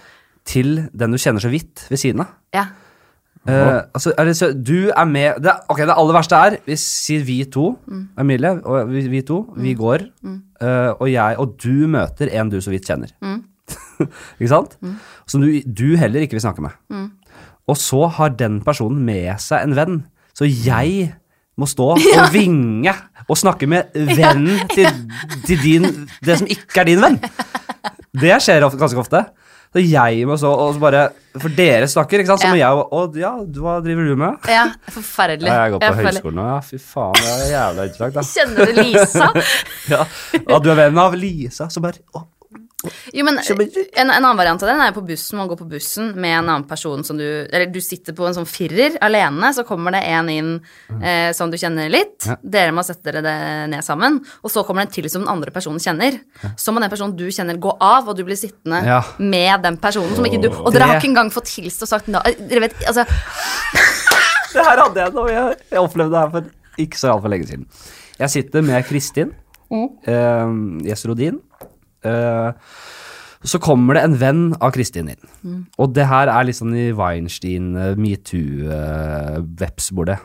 til 0.45 0.87
den 0.97 1.11
du 1.13 1.17
kjenner 1.21 1.43
så 1.43 1.49
vidt 1.53 1.85
ved 1.91 1.97
siden 1.97 2.21
av. 2.25 2.35
ja. 2.53 2.65
Uh, 3.47 3.79
altså, 3.95 4.11
er 4.17 4.25
det 4.27 4.33
så, 4.35 4.49
du 4.51 4.89
er 4.91 5.05
med 5.07 5.37
det, 5.39 5.53
Ok, 5.71 5.77
det 5.79 5.93
aller 5.95 6.13
verste 6.17 6.35
er 6.35 6.57
Vi 6.65 6.75
sier 6.75 7.21
vi 7.23 7.37
to, 7.45 7.77
Mm. 7.87 8.01
Emilie 8.19 8.49
og 8.65 8.89
vi, 8.91 9.05
vi 9.07 9.21
to, 9.23 9.37
vi 9.55 9.71
går, 9.73 10.03
eh, 10.59 10.89
og 10.99 11.07
jeg 11.07 11.37
og 11.39 11.53
du 11.63 11.87
møter 11.87 12.27
en 12.33 12.49
du 12.51 12.57
så 12.59 12.73
vidt 12.73 12.83
kjenner. 12.89 13.13
Mm. 13.21 13.43
ikke 14.41 14.49
sant? 14.51 14.75
Som 15.25 15.41
du, 15.45 15.61
du 15.63 15.95
heller 15.95 16.19
ikke 16.25 16.35
vil 16.35 16.43
snakke 16.43 16.61
med. 16.65 16.75
Mm. 16.91 17.07
Og 17.71 17.77
så 17.79 18.07
har 18.17 18.35
den 18.35 18.59
personen 18.65 18.99
med 19.05 19.39
seg 19.39 19.63
en 19.63 19.75
venn. 19.79 19.97
Så 20.35 20.43
jeg 20.43 21.13
må 21.57 21.67
stå 21.69 21.87
og 21.97 22.29
vinge 22.33 22.93
og 23.27 23.35
snakke 23.39 23.67
med 23.67 23.89
vennen 23.93 24.61
til, 24.71 24.87
til 25.47 25.59
din 25.63 25.87
Det 26.23 26.37
som 26.39 26.47
ikke 26.47 26.83
er 26.83 26.87
din 26.93 27.01
venn. 27.03 27.17
Det 28.17 28.37
skjer 28.41 28.63
ofte, 28.65 28.79
ganske 28.79 29.01
ofte. 29.01 29.25
Så 29.75 29.81
jeg 29.83 30.23
må 30.25 30.37
stå 30.39 30.47
og 30.63 30.69
så 30.77 30.79
bare 30.79 31.01
For 31.37 31.51
dere 31.53 31.89
snakker, 31.91 32.21
ikke 32.23 32.31
sant? 32.31 32.45
Så 32.45 32.47
må 32.53 32.55
jeg 32.57 32.85
og 32.95 33.17
ja, 33.19 33.33
hva 33.59 33.75
driver 33.83 34.07
du 34.07 34.13
med? 34.21 34.47
ja. 34.49 34.63
Forferdelig. 34.95 35.49
Ja, 35.51 35.57
jeg 35.67 35.73
går 35.75 35.81
på 35.83 35.89
føler- 35.97 36.07
høyskolen 36.15 36.39
nå, 36.39 36.45
ja. 36.53 36.61
Fy 36.69 36.79
faen, 36.81 37.19
det 37.19 37.33
er 37.33 37.51
jævla 37.51 37.85
interessant, 37.89 38.15
da. 38.15 38.23
Kjenner 38.31 38.71
du 38.71 38.81
Lisa? 38.81 39.27
Ja. 39.93 40.01
Og 40.47 40.63
du 40.63 40.71
er 40.71 40.79
venn 40.85 40.97
av 41.03 41.13
Lisa, 41.19 41.67
så 41.73 41.83
bare 41.83 41.99
å, 42.15 42.23
Jo, 42.85 43.23
men 43.25 43.39
en, 43.41 43.61
en 43.97 44.11
annen 44.13 44.37
variant 44.37 44.61
av 44.61 44.69
den 44.69 44.81
er 44.85 44.91
på 44.93 45.01
bussen. 45.01 45.39
Man 45.39 45.47
går 45.49 45.57
på 45.57 45.65
bussen 45.71 46.11
med 46.13 46.35
en 46.35 46.43
annen 46.51 46.65
person 46.69 47.01
som 47.03 47.17
du 47.17 47.23
Eller 47.25 47.71
du 47.73 47.79
sitter 47.81 48.13
på 48.13 48.27
en 48.27 48.35
sånn 48.35 48.45
firer 48.45 48.99
alene, 49.01 49.49
så 49.57 49.63
kommer 49.65 49.95
det 49.95 50.03
en 50.05 50.29
inn 50.29 50.51
eh, 51.01 51.31
som 51.33 51.49
du 51.49 51.57
kjenner 51.57 51.89
litt. 51.89 52.27
Ja. 52.29 52.35
Dere 52.43 52.75
må 52.77 52.83
sette 52.85 53.09
dere 53.09 53.23
det 53.25 53.33
ned 53.73 53.85
sammen. 53.85 54.19
Og 54.45 54.53
så 54.53 54.61
kommer 54.67 54.85
det 54.85 54.91
en 54.91 54.95
til 54.99 55.09
som 55.09 55.25
den 55.25 55.31
andre 55.33 55.53
personen 55.55 55.81
kjenner. 55.81 56.19
Så 56.53 56.69
må 56.75 56.83
den 56.83 56.93
personen 56.93 57.15
du 57.17 57.25
kjenner, 57.33 57.57
gå 57.57 57.73
av, 57.81 58.11
og 58.11 58.19
du 58.19 58.21
blir 58.27 58.37
sittende 58.37 58.83
Ja. 58.85 58.99
med 59.17 59.65
den 59.65 59.79
personen 59.81 60.13
som 60.13 60.29
ikke 60.29 60.43
du 60.45 60.51
Og 60.53 60.69
dere 60.75 60.91
har 60.91 61.01
ikke 61.01 61.09
engang 61.09 61.33
fått 61.33 61.49
hilst 61.57 61.81
og 61.81 61.89
sagt 61.89 62.07
na 62.13 62.21
Dere 62.21 62.67
vet, 62.67 62.77
altså 62.85 63.07
Det 64.53 64.63
her 64.63 64.79
hadde 64.83 65.01
jeg 65.01 65.13
nå. 65.17 65.25
Jeg, 65.33 65.57
jeg 65.73 65.81
opplevde 65.81 66.13
det 66.13 66.21
her 66.21 66.31
for 66.37 66.53
ikke 66.85 66.99
så 67.01 67.09
altfor 67.15 67.33
lenge 67.33 67.49
siden. 67.49 67.65
Jeg 68.21 68.29
sitter 68.37 68.61
med 68.69 68.85
Kristin 68.85 69.33
eh, 69.73 70.55
Gjesrodin. 70.85 71.41
Eh, 72.07 72.51
så 73.47 73.59
kommer 73.61 73.93
det 73.97 74.01
en 74.03 74.17
venn 74.19 74.41
av 74.57 74.71
Kristin 74.75 75.09
inn. 75.13 75.23
Og 75.77 75.93
det 75.95 76.05
her 76.09 76.27
er 76.33 76.43
litt 76.47 76.57
sånn 76.57 76.73
i 76.75 76.89
Weinstein, 76.97 77.65
eh, 77.77 77.93
metoo-vepsbordet. 78.01 80.17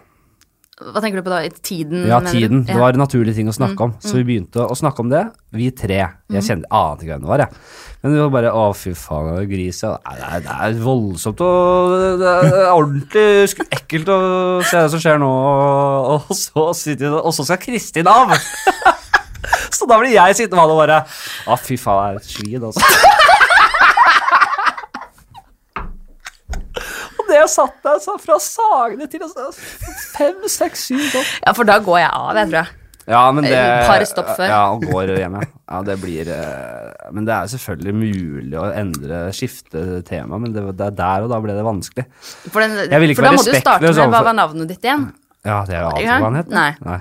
Hva 0.82 0.98
tenker 1.02 1.20
du 1.20 1.24
på 1.26 1.30
da? 1.30 1.42
I 1.46 1.50
tiden? 1.62 2.06
Ja, 2.08 2.18
tiden. 2.24 2.64
Det 2.66 2.74
var 2.74 2.96
en 2.96 3.02
naturlig 3.04 3.34
ting 3.36 3.46
å 3.46 3.54
snakke 3.54 3.84
om. 3.84 3.92
Så 4.02 4.16
vi 4.18 4.24
begynte 4.26 4.64
å 4.64 4.74
snakke 4.74 5.00
om 5.04 5.10
det, 5.12 5.20
vi 5.54 5.68
tre. 5.70 6.00
Jeg 6.32 6.42
kjente, 6.42 6.66
ante 6.74 7.04
ikke 7.04 7.12
hvem 7.12 7.22
det 7.26 7.30
var, 7.30 7.42
jeg. 7.44 7.50
Men 8.02 8.14
vi 8.16 8.22
var 8.24 8.32
bare 8.34 8.50
å, 8.56 8.64
fy 8.74 8.92
faen, 8.98 9.46
gris. 9.50 9.82
Ja. 9.84 9.92
Det, 10.02 10.26
er, 10.26 10.40
det 10.46 10.54
er 10.66 10.72
voldsomt 10.82 11.40
og 11.44 11.92
det 12.22 12.32
er 12.32 12.72
ordentlig 12.72 13.26
ekkelt 13.68 14.08
å 14.10 14.18
se 14.64 14.76
det 14.80 14.90
som 14.96 15.00
skjer 15.04 15.18
nå. 15.22 15.30
Og 16.16 16.32
så, 16.34 16.62
sitter, 16.74 17.14
og 17.20 17.32
så 17.36 17.42
skal 17.46 17.62
Kristin 17.62 18.10
av! 18.10 18.34
Så 19.82 19.88
da 19.90 19.96
blir 19.98 20.14
jeg 20.14 20.36
sittende 20.38 20.60
med 20.60 20.62
han 20.62 20.74
og 20.76 20.78
bare 20.78 20.98
Å, 21.50 21.56
fy 21.58 21.74
faen, 21.80 22.14
det 22.14 22.22
er 22.22 22.22
et 22.22 22.28
svin, 22.30 22.62
altså. 22.62 22.80
Og 27.18 27.24
det 27.28 27.36
jeg 27.40 27.50
satt 27.50 27.76
der 27.84 27.98
så 28.02 28.14
fra 28.22 28.36
Sagene 28.42 29.08
til 29.10 29.24
altså, 29.26 29.50
fem, 30.14 30.38
seks, 30.50 30.86
syv 30.90 31.02
sånn. 31.10 31.26
ja, 31.42 31.50
for 31.56 31.64
da 31.68 31.76
går 31.82 31.98
jeg 32.04 32.12
av, 32.12 32.30
jeg 32.38 32.46
tror 32.52 32.60
jeg. 32.62 32.78
Ja, 33.10 33.22
men 33.34 33.42
det 33.42 33.58
par 33.88 34.04
stopp 34.06 34.28
før. 34.36 34.46
Ja, 34.46 34.60
og 34.70 34.84
går 34.86 35.16
hjem, 35.18 35.34
ja. 35.40 35.46
ja. 35.72 35.78
Det 35.88 35.96
blir 35.98 36.28
eh, 36.30 37.08
Men 37.10 37.26
det 37.26 37.34
er 37.34 37.48
selvfølgelig 37.50 37.94
mulig 37.98 38.58
å 38.60 38.68
endre, 38.78 39.24
skifte 39.34 40.02
tema, 40.06 40.38
men 40.38 40.54
det, 40.54 40.62
det 40.78 40.86
er 40.92 40.94
der 41.00 41.26
og 41.26 41.32
da 41.32 41.40
ble 41.42 41.56
det 41.56 41.64
vanskelig. 41.66 42.06
For, 42.46 42.62
den, 42.62 42.78
Jeg 42.86 43.16
for 43.18 43.26
da 43.26 43.34
må 43.34 43.42
du 43.42 43.50
starte 43.58 43.90
med 43.90 44.14
hva 44.14 44.22
var 44.28 44.38
navnet 44.38 44.70
ditt 44.70 44.86
igjen? 44.86 45.08
Ja, 45.42 45.64
det 45.66 45.74
er 45.74 45.82
jo 45.82 45.90
alt 45.90 46.06
hva 46.06 46.20
han 46.28 46.38
het. 46.38 46.54
nei. 46.54 46.70
Nei, 46.86 47.00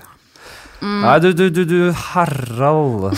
nei 0.82 1.16
du, 1.24 1.30
du, 1.38 1.46
du, 1.54 1.62
du, 1.70 1.78
Harald. 1.94 3.12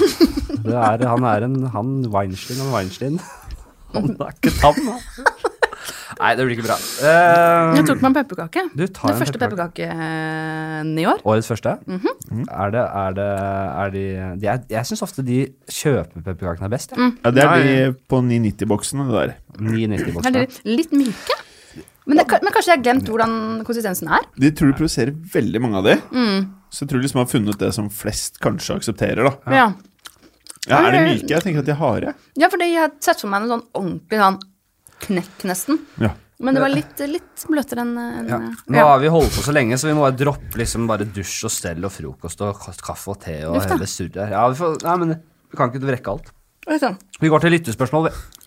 Det 0.63 0.75
er, 0.75 1.05
han 1.09 1.25
er 1.27 1.45
en 1.47 1.55
Han 1.73 1.89
Weinstein, 2.13 2.59
han 2.63 2.71
Weinstein. 2.75 3.17
Han 3.93 4.13
er 4.15 4.31
ikke 4.37 4.53
tam, 4.59 4.77
da. 4.87 4.95
Nei, 6.13 6.29
det 6.37 6.43
blir 6.45 6.53
ikke 6.55 6.65
bra. 6.67 6.75
Uh, 7.01 7.73
Jeg 7.79 7.85
tok 7.89 8.01
meg 8.03 8.11
en 8.11 8.15
pepperkake. 8.19 8.61
du 8.77 8.83
tar 8.93 9.09
Den 9.11 9.17
første 9.19 9.39
pepperkaken 9.41 10.91
i 11.01 11.05
år. 11.09 11.23
Årets 11.25 11.49
første? 11.49 11.73
Mhm. 11.89 12.45
Er 12.53 12.73
det 12.75 12.83
Er 13.01 13.15
det 13.17 13.27
Er 13.83 13.89
de, 13.95 14.03
de 14.41 14.47
er, 14.53 14.59
Jeg 14.69 14.85
syns 14.89 15.01
ofte 15.05 15.25
de 15.25 15.39
kjøpepepperkakene 15.73 16.69
er 16.69 16.73
best. 16.75 16.93
Ja. 16.93 17.01
Mm. 17.01 17.17
Ja, 17.25 17.31
det 17.31 17.43
er 17.43 17.65
de 17.65 17.75
på 18.09 18.21
990-boksene, 18.21 19.07
det 19.09 19.15
der. 19.17 19.33
990 19.59 20.07
Er 20.07 20.13
boksene. 20.19 20.45
de 20.45 20.77
litt 20.77 20.93
myke? 20.93 21.39
Men, 22.05 22.19
det, 22.19 22.25
men 22.43 22.51
kanskje 22.51 22.73
jeg 22.73 22.77
har 22.77 22.83
glemt 22.83 23.09
hvordan 23.09 23.35
konsistensen 23.65 24.09
er? 24.11 24.25
De 24.37 24.51
tror 24.51 24.71
du 24.73 24.77
produserer 24.81 25.13
veldig 25.33 25.61
mange 25.63 25.79
av 25.81 25.85
de. 25.87 25.97
Mm. 26.11 26.41
Så 26.73 26.83
jeg 26.83 26.89
tror 26.91 27.03
liksom 27.03 27.19
jeg 27.21 27.27
har 27.27 27.33
funnet 27.35 27.59
det 27.61 27.71
som 27.75 27.89
flest 27.93 28.39
kanskje 28.41 28.79
aksepterer, 28.79 29.29
da. 29.29 29.53
Ja. 29.53 29.67
Ja, 30.63 30.79
er 30.79 30.95
det 30.95 31.03
myke? 31.03 31.29
Jeg 31.29 31.43
tenker 31.43 31.61
at 31.61 31.67
de 31.67 31.73
er 31.75 31.79
harde. 31.81 32.13
Ja, 32.39 32.47
fordi 32.49 32.69
jeg 32.71 32.79
har 32.81 32.93
sett 33.03 33.21
for 33.21 33.29
meg 33.29 33.43
en 33.43 33.51
sånn 33.51 33.65
ordentlig 33.77 34.21
sånn 34.21 34.37
knekk, 35.03 35.33
nesten. 35.49 35.81
Ja. 36.01 36.13
Men 36.43 36.57
det 36.57 36.63
var 36.63 36.71
litt, 36.73 37.01
litt 37.07 37.43
bløtere 37.47 37.83
enn 37.83 37.97
en, 37.99 38.29
Ja. 38.31 38.39
Nå 38.41 38.79
ja. 38.79 38.85
har 38.89 39.01
vi 39.03 39.11
holdt 39.11 39.35
på 39.35 39.43
så 39.45 39.53
lenge, 39.55 39.77
så 39.79 39.87
vi 39.87 39.95
må 39.95 40.05
bare 40.07 40.17
droppe 40.17 40.59
liksom 40.59 40.87
bare 40.89 41.05
dusj 41.05 41.45
og 41.47 41.53
stell 41.53 41.85
og 41.85 41.93
frokost 41.93 42.41
og 42.43 42.63
kaffe 42.83 43.13
og 43.13 43.19
te 43.23 43.35
og 43.47 43.59
da. 43.59 43.67
hele 43.75 43.87
surret. 43.87 44.31
Ja, 44.33 44.47
vi 44.49 44.59
får, 44.59 44.79
nei, 44.87 44.95
men 45.03 45.13
vi 45.19 45.59
kan 45.59 45.71
ikke 45.71 45.93
rekke 45.93 46.15
alt. 46.15 46.31
Vi 47.19 47.29
går 47.31 47.43
til 47.43 47.53
lyttespørsmål. 47.57 48.09
vi. 48.09 48.42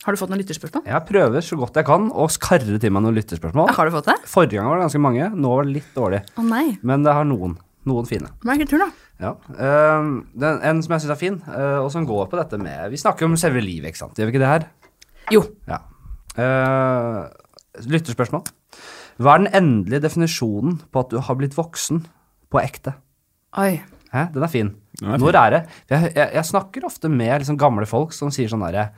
Har 0.00 0.16
du 0.16 0.16
fått 0.16 0.30
noen 0.32 0.40
lytterspørsmål? 0.40 0.86
Jeg 0.88 1.04
prøver 1.10 1.44
så 1.44 1.56
godt 1.60 1.74
jeg 1.76 1.84
kan 1.84 2.06
å 2.08 2.24
skarre 2.32 2.78
til 2.80 2.92
meg 2.94 3.02
noen 3.04 3.18
lyttespørsmål. 3.18 3.68
Ja, 3.68 3.74
har 3.76 3.88
du 3.90 3.92
fått 3.92 4.06
det? 4.08 4.14
Forrige 4.32 4.56
gang 4.56 4.70
var 4.70 4.80
det 4.80 4.86
ganske 4.86 5.00
mange, 5.04 5.26
nå 5.36 5.50
var 5.52 5.68
det 5.68 5.74
litt 5.74 5.90
dårlig. 5.92 6.20
Å 6.40 6.44
nei. 6.46 6.64
Men 6.88 7.04
det 7.04 7.12
har 7.18 7.28
noen. 7.28 7.58
Noen 7.90 8.08
fine. 8.08 8.30
Men 8.40 8.48
det 8.48 8.54
er 8.54 8.62
ikke 8.62 8.70
tur, 8.70 8.84
da. 8.86 8.88
Ja. 9.20 9.34
Uh, 9.52 10.08
den, 10.40 10.62
en 10.70 10.80
som 10.86 10.96
jeg 10.96 11.04
syns 11.04 11.12
er 11.12 11.20
fin, 11.20 11.36
uh, 11.52 11.82
og 11.82 11.90
som 11.92 12.08
går 12.08 12.30
på 12.32 12.40
dette 12.40 12.56
med 12.60 12.88
Vi 12.94 13.02
snakker 13.02 13.28
om 13.28 13.36
selve 13.40 13.60
livet, 13.60 13.92
ikke 13.92 14.00
sant? 14.00 14.16
Gjør 14.16 14.30
vi 14.30 14.34
ikke 14.34 14.42
det 14.42 14.54
her? 14.54 14.66
Jo. 15.36 15.44
Ja. 15.68 15.82
Uh, 16.40 17.84
lytterspørsmål. 17.92 18.48
Hva 19.20 19.36
er 19.36 19.44
den 19.44 19.52
endelige 19.60 20.06
definisjonen 20.08 20.80
på 20.88 21.04
at 21.04 21.12
du 21.12 21.20
har 21.28 21.36
blitt 21.36 21.60
voksen 21.60 22.06
på 22.48 22.64
ekte? 22.64 22.96
Oi. 23.60 23.82
Hæ? 24.14 24.30
Den 24.32 24.48
er 24.48 24.56
fin. 24.56 24.74
Den 24.96 25.12
er 25.12 25.20
Når 25.20 25.44
er 25.44 25.56
det? 25.58 25.64
Jeg, 25.92 26.12
jeg, 26.16 26.28
jeg 26.40 26.48
snakker 26.56 26.88
ofte 26.88 27.12
med 27.12 27.36
liksom 27.42 27.60
gamle 27.60 27.84
folk 27.88 28.16
som 28.16 28.32
sier 28.32 28.48
sånn 28.48 28.64
derre 28.64 28.94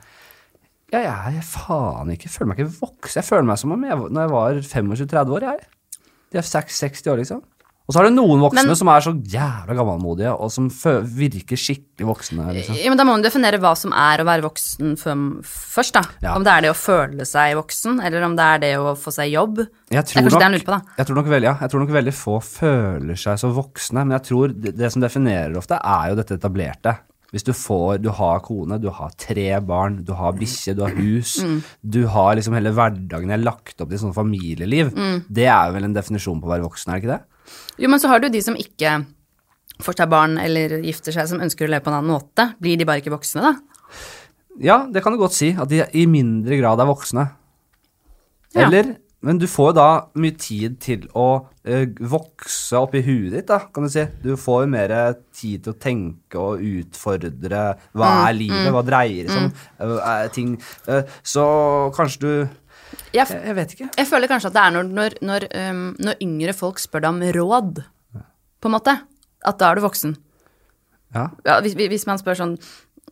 ja, 1.01 1.15
jeg 1.31 1.41
er 1.41 1.47
faen 1.47 2.11
ikke 2.13 2.29
føler 2.29 2.51
meg 2.51 2.59
ikke 2.61 2.75
voksen. 2.81 3.21
Jeg 3.21 3.25
føler 3.25 3.47
meg 3.49 3.57
som 3.57 3.71
om 3.73 3.83
jeg, 3.87 3.97
når 3.97 4.21
jeg 4.27 4.33
var 4.33 4.61
25-30 4.61 5.33
år, 5.37 5.47
jeg. 5.49 5.65
De 6.33 6.37
er 6.37 6.47
60 6.49 7.09
år, 7.09 7.17
liksom. 7.21 7.41
Og 7.83 7.91
så 7.91 7.99
er 7.99 8.07
det 8.07 8.13
noen 8.15 8.39
voksne 8.39 8.63
Men- 8.63 8.77
som 8.79 8.87
er 8.87 9.01
så 9.03 9.11
jævla 9.11 9.75
gammelmodige, 9.75 10.31
og 10.39 10.49
som 10.49 10.69
virker 10.69 11.59
skikkelig 11.59 12.07
voksne. 12.07 12.53
Liksom. 12.55 12.77
Ja, 12.79 12.87
men 12.89 12.97
da 12.97 13.03
må 13.03 13.11
man 13.11 13.21
definere 13.21 13.59
hva 13.59 13.75
som 13.75 13.91
er 13.91 14.23
å 14.23 14.25
være 14.25 14.45
voksen 14.45 14.95
først, 15.43 15.91
da. 15.91 16.03
Ja. 16.21 16.35
Om 16.37 16.45
det 16.45 16.53
er 16.53 16.61
det 16.61 16.71
å 16.71 16.77
føle 16.79 17.25
seg 17.27 17.57
voksen, 17.59 17.99
eller 18.01 18.23
om 18.23 18.37
det 18.37 18.45
er 18.45 18.59
det 18.59 18.77
å 18.79 18.95
få 18.95 19.11
seg 19.11 19.33
jobb. 19.33 19.57
Jeg 19.57 19.67
Det 19.89 19.97
er 19.97 20.01
kanskje 20.01 20.23
kanskje 20.23 20.39
det 20.39 20.47
han 20.47 20.53
lurer 20.53 20.63
på, 20.63 20.77
da. 20.79 20.81
jeg, 20.97 21.05
tror 21.07 21.15
nok 21.15 21.27
veldig, 21.27 21.43
ja. 21.43 21.57
jeg 21.59 21.69
tror 21.69 21.79
nok 21.83 21.89
veldig 21.89 22.13
få 22.13 22.39
føler 22.41 23.15
seg 23.19 23.39
så 23.43 23.51
voksne, 23.53 24.05
men 24.07 24.11
jeg 24.15 24.23
tror 24.31 24.47
det, 24.55 24.77
det 24.77 24.91
som 24.93 25.01
definerer 25.01 25.57
ofte, 25.57 25.75
er 25.83 26.09
jo 26.09 26.15
dette 26.15 26.39
etablerte. 26.39 26.97
Hvis 27.33 27.43
du 27.47 27.51
får, 27.57 27.97
du 28.03 28.09
har 28.13 28.39
kone, 28.45 28.77
du 28.79 28.91
har 28.93 29.09
tre 29.17 29.47
barn, 29.65 30.03
du 30.05 30.11
har 30.13 30.35
bikkje, 30.37 30.75
du 30.77 30.83
har 30.85 30.93
hus, 30.93 31.39
Mm. 31.43 31.63
du 31.81 32.03
har 32.07 32.35
liksom 32.37 32.53
hele 32.53 32.69
hverdagen 32.71 33.31
er 33.33 33.41
lagt 33.41 33.81
opp 33.81 33.89
til 33.89 33.97
sånn 33.97 34.13
familieliv, 34.13 34.93
Mm. 34.93 35.23
det 35.33 35.47
er 35.49 35.71
vel 35.73 35.83
en 35.83 35.93
definisjon 35.95 36.39
på 36.39 36.45
å 36.45 36.53
være 36.53 36.67
voksen, 36.69 36.93
er 36.93 36.99
det 36.99 37.03
ikke 37.03 37.17
det? 37.17 37.23
Jo, 37.79 37.89
men 37.89 37.99
så 37.99 38.07
har 38.07 38.19
du 38.19 38.29
de 38.29 38.41
som 38.41 38.53
ikke 38.55 39.05
får 39.81 39.95
seg 39.97 40.09
barn 40.09 40.37
eller 40.37 40.77
gifter 40.85 41.11
seg, 41.11 41.27
som 41.27 41.39
ønsker 41.41 41.65
å 41.65 41.69
leve 41.73 41.83
på 41.83 41.87
en 41.89 41.97
annen 42.03 42.13
måte. 42.13 42.53
Blir 42.61 42.77
de 42.77 42.85
bare 42.85 43.01
ikke 43.01 43.17
voksne, 43.17 43.41
da? 43.41 43.55
Ja, 44.61 44.85
det 44.85 45.01
kan 45.03 45.11
du 45.13 45.17
godt 45.17 45.33
si, 45.33 45.49
at 45.57 45.67
de 45.67 45.81
i 45.93 46.05
mindre 46.05 46.59
grad 46.61 46.79
er 46.79 46.85
voksne. 46.85 47.31
Ja. 48.53 48.67
Eller, 48.67 48.95
men 49.23 49.37
du 49.39 49.45
får 49.47 49.69
jo 49.71 49.75
da 49.77 49.87
mye 50.19 50.35
tid 50.35 50.73
til 50.83 51.05
å 51.15 51.27
uh, 51.47 51.85
vokse 52.11 52.75
opp 52.75 52.95
i 52.99 53.01
huet 53.05 53.31
ditt, 53.31 53.47
da, 53.47 53.61
kan 53.71 53.85
du 53.87 53.91
si. 53.93 54.03
Du 54.23 54.33
får 54.39 54.67
mer 54.71 54.91
tid 55.35 55.63
til 55.63 55.71
å 55.73 55.79
tenke 55.79 56.41
og 56.41 56.59
utfordre 56.63 57.61
hva 57.95 58.09
Mm, 58.09 58.25
er 58.27 58.35
livet, 58.37 58.71
hva 58.75 58.83
dreier 58.83 59.23
det 59.29 59.31
seg 59.31 59.45
om, 59.45 59.53
eh, 59.79 60.27
ting 60.35 60.57
Uh, 60.87 61.01
Så 61.23 61.45
kanskje 61.95 62.19
du 62.19 62.33
Jeg, 63.13 63.27
jeg, 63.29 63.41
jeg 63.47 63.55
vet 63.55 63.73
ikke. 63.73 63.89
jeg 63.97 64.07
føler 64.07 64.27
kanskje 64.27 64.51
at 64.51 64.57
det 64.57 64.61
er 64.65 64.75
når, 64.75 64.91
når, 64.99 65.17
når, 65.21 65.47
um, 65.71 65.81
når 65.99 66.19
yngre 66.21 66.53
folk 66.53 66.79
spør 66.83 67.05
deg 67.05 67.09
om 67.15 67.23
råd, 67.39 67.83
på 68.61 68.69
en 68.69 68.75
måte, 68.75 68.97
at 69.45 69.59
da 69.59 69.71
er 69.71 69.75
du 69.79 69.81
voksen. 69.87 70.15
Ja. 71.15 71.29
Ja, 71.45 71.59
hvis, 71.61 71.73
hvis 71.79 72.07
man 72.09 72.17
spør 72.21 72.37
sånn 72.39 72.57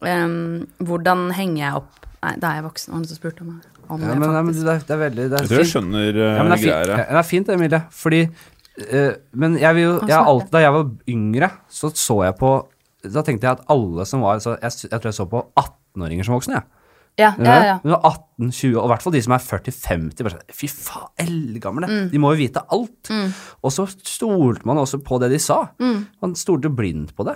um, 0.02 0.68
Hvordan 0.82 1.32
henger 1.38 1.62
jeg 1.62 1.76
opp 1.84 2.08
Nei, 2.22 2.36
da 2.38 2.52
er 2.52 2.60
jeg 2.60 2.66
voksen. 2.68 2.92
Har 2.94 3.00
noen 3.02 3.10
som 3.10 3.18
spurte 3.18 3.42
om, 3.42 3.56
om 3.92 4.02
Ja, 4.02 4.12
det, 4.12 4.18
men, 4.20 4.32
nei, 4.32 4.42
men 4.42 4.54
faktisk. 4.54 4.66
det, 4.66 4.74
er, 4.74 4.84
det 4.88 4.96
er 4.96 5.02
veldig 5.04 5.28
det 5.28 5.38
er 5.38 5.46
Jeg 5.46 5.52
tror 5.52 5.62
jeg 5.62 5.72
skjønner 5.72 6.20
uh, 6.20 6.24
Ja, 6.24 6.42
men 6.42 6.52
det 6.52 6.58
er 6.58 6.64
fint, 6.64 6.92
ja, 6.92 6.98
det 7.02 7.22
er 7.22 7.30
fint 7.30 7.54
Emilie. 7.56 7.82
Fordi 8.02 8.22
uh, 8.26 9.14
Men 9.44 9.58
jeg 9.62 9.78
vil 9.78 9.88
jo 9.88 9.96
jeg 10.10 10.20
alt, 10.34 10.52
Da 10.54 10.64
jeg 10.64 10.76
var 10.78 10.92
yngre, 11.16 11.50
så 11.70 11.92
så 11.96 12.20
jeg 12.26 12.38
på 12.42 12.52
Da 13.16 13.26
tenkte 13.28 13.50
jeg 13.50 13.60
at 13.60 13.66
alle 13.74 14.06
som 14.10 14.24
var 14.26 14.40
så 14.44 14.58
jeg, 14.62 14.78
jeg 14.88 14.98
tror 14.98 15.10
jeg 15.12 15.20
så 15.20 15.28
på 15.32 15.44
18-åringer 15.60 16.28
som 16.28 16.38
voksne, 16.38 16.60
jeg. 16.60 16.64
Ja, 16.68 16.81
ja, 17.22 17.32
ja. 17.38 17.56
ja. 17.70 17.78
Men 17.86 17.96
18, 17.98 18.52
20, 18.52 18.76
og 18.82 18.86
i 18.88 18.92
hvert 18.92 19.04
fall 19.06 19.14
de 19.16 19.22
som 19.22 19.34
er 19.38 19.44
40-50. 19.46 20.24
bare 20.26 20.34
sånn, 20.34 20.56
Fy 20.58 20.68
faen, 20.74 21.10
eldgamle! 21.22 21.90
Mm. 21.92 22.08
De 22.12 22.22
må 22.24 22.32
jo 22.34 22.40
vite 22.42 22.64
alt. 22.74 23.12
Og 23.62 23.74
så 23.76 23.86
stolte 23.94 24.66
man 24.68 24.80
også 24.82 25.00
på 25.06 25.20
det 25.22 25.30
de 25.36 25.40
sa. 25.42 25.60
Mm. 25.82 26.00
Man 26.26 26.34
stolte 26.40 26.72
blindt 26.74 27.14
på 27.18 27.26
det. 27.28 27.36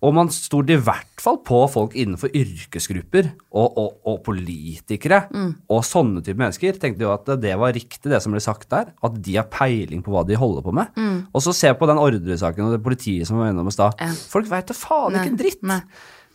Og 0.00 0.14
man 0.16 0.32
stolte 0.32 0.76
i 0.78 0.80
hvert 0.80 1.20
fall 1.20 1.40
på 1.44 1.60
folk 1.72 1.96
innenfor 1.98 2.32
yrkesgrupper 2.32 3.30
og, 3.52 3.76
og, 3.82 3.98
og 4.08 4.20
politikere 4.26 5.24
Mm. 5.28 5.50
og 5.72 5.82
sånne 5.84 6.22
type 6.24 6.38
mennesker. 6.40 6.76
Tenkte 6.80 7.04
jo 7.04 7.12
at 7.12 7.28
det 7.42 7.52
var 7.60 7.72
riktig, 7.76 8.08
det 8.10 8.20
som 8.24 8.32
ble 8.32 8.40
sagt 8.44 8.68
der. 8.72 8.92
At 9.04 9.18
de 9.24 9.36
har 9.36 9.48
peiling 9.52 10.00
på 10.04 10.12
hva 10.14 10.24
de 10.28 10.38
holder 10.38 10.64
på 10.64 10.72
med. 10.76 10.94
Og 11.34 11.42
så 11.44 11.52
se 11.56 11.72
på 11.76 11.88
den 11.90 12.00
ordresaken 12.00 12.64
og 12.68 12.76
det 12.76 12.82
politiet 12.84 13.28
som 13.28 13.40
var 13.40 13.50
innom 13.52 13.68
i 13.68 13.74
stad. 13.74 13.98
Mm. 14.00 14.16
Folk 14.32 14.48
veit 14.50 14.70
da 14.70 14.76
faen 14.78 15.18
ikke 15.18 15.32
en 15.34 15.40
dritt. 15.42 15.62
nei. 15.68 15.80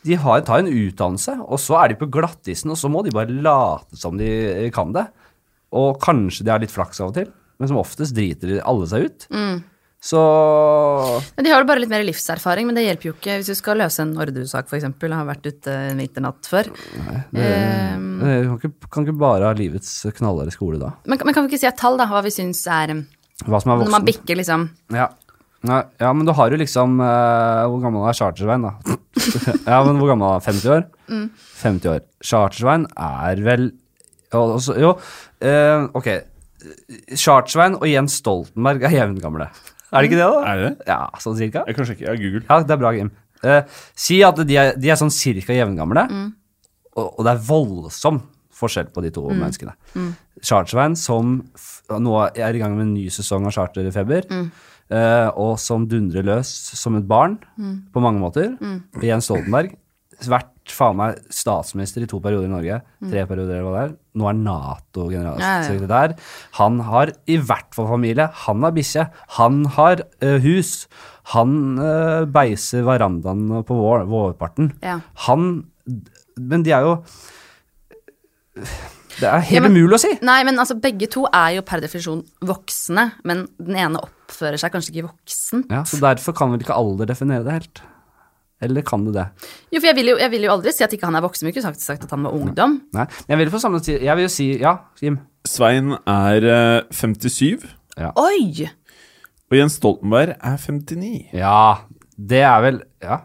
De 0.03 0.17
har, 0.19 0.41
tar 0.43 0.63
en 0.63 0.71
utdannelse, 0.71 1.37
og 1.43 1.61
så 1.61 1.77
er 1.81 1.93
de 1.93 1.99
på 2.01 2.09
glattisen, 2.11 2.73
og 2.73 2.79
så 2.79 2.91
må 2.91 3.03
de 3.05 3.13
bare 3.15 3.31
late 3.31 3.99
som 3.99 4.17
de 4.19 4.29
kan 4.75 4.91
det. 4.95 5.05
Og 5.73 5.95
kanskje 6.03 6.45
de 6.45 6.51
har 6.53 6.61
litt 6.61 6.73
flaks 6.73 6.99
av 7.01 7.13
og 7.13 7.17
til, 7.17 7.29
men 7.59 7.71
som 7.71 7.79
oftest 7.79 8.15
driter 8.17 8.59
alle 8.61 8.89
seg 8.91 9.07
ut. 9.07 9.29
Mm. 9.33 9.61
Så 10.03 10.19
De 11.39 11.47
har 11.47 11.61
jo 11.63 11.67
bare 11.67 11.79
litt 11.79 11.91
mer 11.91 12.03
livserfaring, 12.03 12.67
men 12.67 12.75
det 12.75 12.83
hjelper 12.83 13.07
jo 13.07 13.13
ikke 13.15 13.37
hvis 13.39 13.53
du 13.53 13.55
skal 13.55 13.79
løse 13.79 14.03
en 14.03 14.11
ordresak, 14.19 14.67
f.eks. 14.67 14.83
har 14.99 15.29
vært 15.29 15.47
ute 15.47 15.75
en 15.93 16.01
vinternatt 16.03 16.49
før. 16.51 16.67
Nei, 16.99 17.21
det 17.31 18.41
kan 18.49 18.57
ikke, 18.57 18.89
kan 18.91 19.07
ikke 19.07 19.15
bare 19.23 19.47
ha 19.47 19.55
livets 19.55 19.93
knallharde 20.17 20.51
skole 20.55 20.81
da. 20.81 20.91
men, 21.07 21.23
men 21.23 21.35
kan 21.35 21.47
vi 21.47 21.53
ikke 21.53 21.61
si 21.63 21.69
et 21.71 21.79
tall, 21.79 21.95
da? 22.01 22.09
Hva 22.11 22.19
vi 22.25 22.33
syns 22.35 22.65
er 22.67 22.97
um, 22.97 23.05
Hva 23.47 23.63
som 23.63 23.71
er 23.71 23.85
Når 23.85 23.93
man 23.95 24.07
bikker 24.07 24.39
liksom 24.39 24.67
Ja. 24.91 25.07
Nei, 25.63 25.79
ja, 26.01 26.09
men 26.11 26.27
du 26.27 26.33
har 26.35 26.51
jo 26.51 26.57
liksom 26.59 26.97
uh, 26.99 27.63
Hvor 27.71 27.79
gammel 27.85 28.03
er 28.09 28.17
Chartersveien, 28.17 28.65
da? 28.65 28.97
ja, 29.71 29.77
men 29.87 29.95
hvor 30.01 30.09
gammel 30.11 30.27
er 30.27 30.33
han? 30.35 30.43
50 30.43 30.73
år? 30.75 30.83
50 31.61 31.91
år. 31.93 32.01
Chartersveien 32.23 32.83
er 32.99 33.39
vel 33.45 33.69
og- 34.35 34.57
og 34.57 34.79
Jo, 34.81 34.91
uh, 35.45 35.85
ok. 35.95 36.09
Chartersveien 37.15 37.75
og 37.79 37.87
Jens 37.87 38.17
Stoltenberg 38.19 38.83
er 38.87 38.95
jevngamle. 38.97 39.47
Er 39.93 40.01
det 40.01 40.09
ikke 40.09 40.19
det, 40.19 40.27
da? 40.27 40.41
Er 40.51 40.61
det? 40.63 40.71
Ja, 40.89 40.99
sånn 41.21 41.37
cirka. 41.37 41.63
Jeg 41.69 41.75
kan 41.77 41.85
sjekke. 41.87 42.01
Jeg 42.07 42.09
har 42.11 42.21
Google. 42.21 42.43
Ja, 42.49 42.59
det 42.63 42.73
er 42.75 42.81
bra, 42.81 42.91
Jim. 42.97 43.11
Uh, 43.43 43.61
si 43.99 44.21
at 44.25 44.39
de 44.47 44.55
er, 44.57 44.73
de 44.79 44.89
er 44.91 44.99
sånn 44.99 45.11
cirka 45.13 45.53
jevngamle, 45.55 46.05
og, 46.95 47.07
og 47.19 47.23
det 47.27 47.33
er 47.35 47.41
voldsom 47.47 48.21
forskjell 48.53 48.91
på 48.95 49.01
de 49.03 49.09
to 49.15 49.23
menneskene. 49.31 49.73
Chartersveien 50.43 50.95
som 50.99 51.39
f 51.57 51.81
nå 51.99 52.13
er 52.31 52.55
i 52.55 52.61
gang 52.61 52.75
med 52.77 52.85
en 52.87 52.93
ny 52.95 53.07
sesong 53.11 53.45
av 53.49 53.53
Charterfeber, 53.55 54.25
eh, 54.31 54.45
og 54.93 55.55
som 55.61 55.87
dundrer 55.89 56.25
løs 56.27 56.49
som 56.77 56.99
et 56.99 57.07
barn 57.09 57.39
på 57.93 58.03
mange 58.03 58.21
måter. 58.21 58.51
Jens 59.01 59.29
Stoltenberg, 59.29 59.73
vært 60.29 60.71
faen 60.71 60.95
meg 60.95 61.17
statsminister 61.33 62.03
i 62.05 62.07
to 62.09 62.19
perioder 62.23 62.47
i 62.47 62.51
Norge, 62.51 62.79
tre 63.01 63.25
perioder 63.27 63.57
eller 63.57 63.65
hva 63.67 63.73
det 63.75 63.83
er. 63.83 63.95
Nå 64.19 64.29
er 64.29 64.39
Nato-generalsekretær. 64.39 66.15
Han 66.59 66.79
har 66.87 67.11
i 67.27 67.37
hvert 67.41 67.75
fall 67.75 67.89
familie. 67.89 68.29
Han 68.45 68.63
har 68.63 68.75
bikkje. 68.75 69.07
Han 69.39 69.63
har 69.77 70.05
uh, 70.23 70.37
hus. 70.43 70.73
Han 71.33 71.79
uh, 71.81 72.23
beiser 72.29 72.85
verandaen 72.87 73.47
på 73.67 73.79
vår, 73.79 74.07
vårparten. 74.11 74.73
Ja. 74.83 74.99
Han 75.27 75.65
Men 76.39 76.63
de 76.65 76.71
er 76.73 76.85
jo 76.87 76.93
Det 79.19 79.29
er 79.29 79.39
helt 79.39 79.51
Ja, 79.53 79.61
men- 79.61 79.71
umulig 79.75 79.93
å 79.95 79.99
si. 79.99 80.11
Nei, 80.21 80.43
men 80.43 80.55
altså 80.57 80.79
begge 80.81 81.07
to 81.09 81.25
er 81.33 81.55
jo 81.57 81.61
per 81.61 81.79
definisjon 81.81 82.23
voksne, 82.41 83.11
men 83.23 83.47
den 83.61 83.75
ene 83.75 83.99
oppfører 84.01 84.57
seg 84.59 84.71
kanskje 84.73 84.93
ikke 84.95 85.09
voksen. 85.09 85.65
Ja, 85.69 85.83
så 85.83 85.99
derfor 86.01 86.33
kan 86.35 86.51
vel 86.51 86.59
ikke 86.59 86.75
alder 86.75 87.05
definere 87.05 87.43
det 87.43 87.51
helt. 87.53 87.81
Eller 88.63 88.81
kan 88.81 89.03
det 89.05 89.13
det? 89.13 89.25
Jo, 89.73 89.79
for 89.81 89.87
jeg 89.87 89.95
vil 89.95 90.05
jo, 90.13 90.17
jeg 90.17 90.31
vil 90.31 90.41
jo 90.47 90.51
aldri 90.51 90.71
si 90.71 90.83
at 90.85 90.91
ikke 90.95 91.03
han 91.09 91.15
er 91.15 91.21
voksen, 91.21 91.43
Vi 91.43 91.51
ikke 91.51 91.61
sagt, 91.65 91.81
sagt 91.81 92.03
at 92.05 92.09
han 92.11 92.23
var 92.23 92.31
ungdom. 92.31 92.81
Nei. 92.93 93.05
Men 93.27 93.37
jeg 93.37 93.37
vil 93.43 93.51
på 93.51 93.59
samme 93.59 93.81
tid 93.83 94.01
Jeg 94.01 94.15
vil 94.15 94.23
jo 94.23 94.29
si 94.29 94.59
Ja, 94.61 94.77
Jim. 95.01 95.19
Svein 95.45 95.91
er 96.07 96.45
eh, 96.47 96.81
57, 96.89 97.65
Oi! 98.15 98.69
og 99.51 99.57
Jens 99.57 99.73
Stoltenberg 99.77 100.37
er 100.41 100.57
59. 100.57 101.29
Ja, 101.33 101.79
det 102.17 102.41
er 102.41 102.61
vel 102.61 102.81
Ja, 103.03 103.17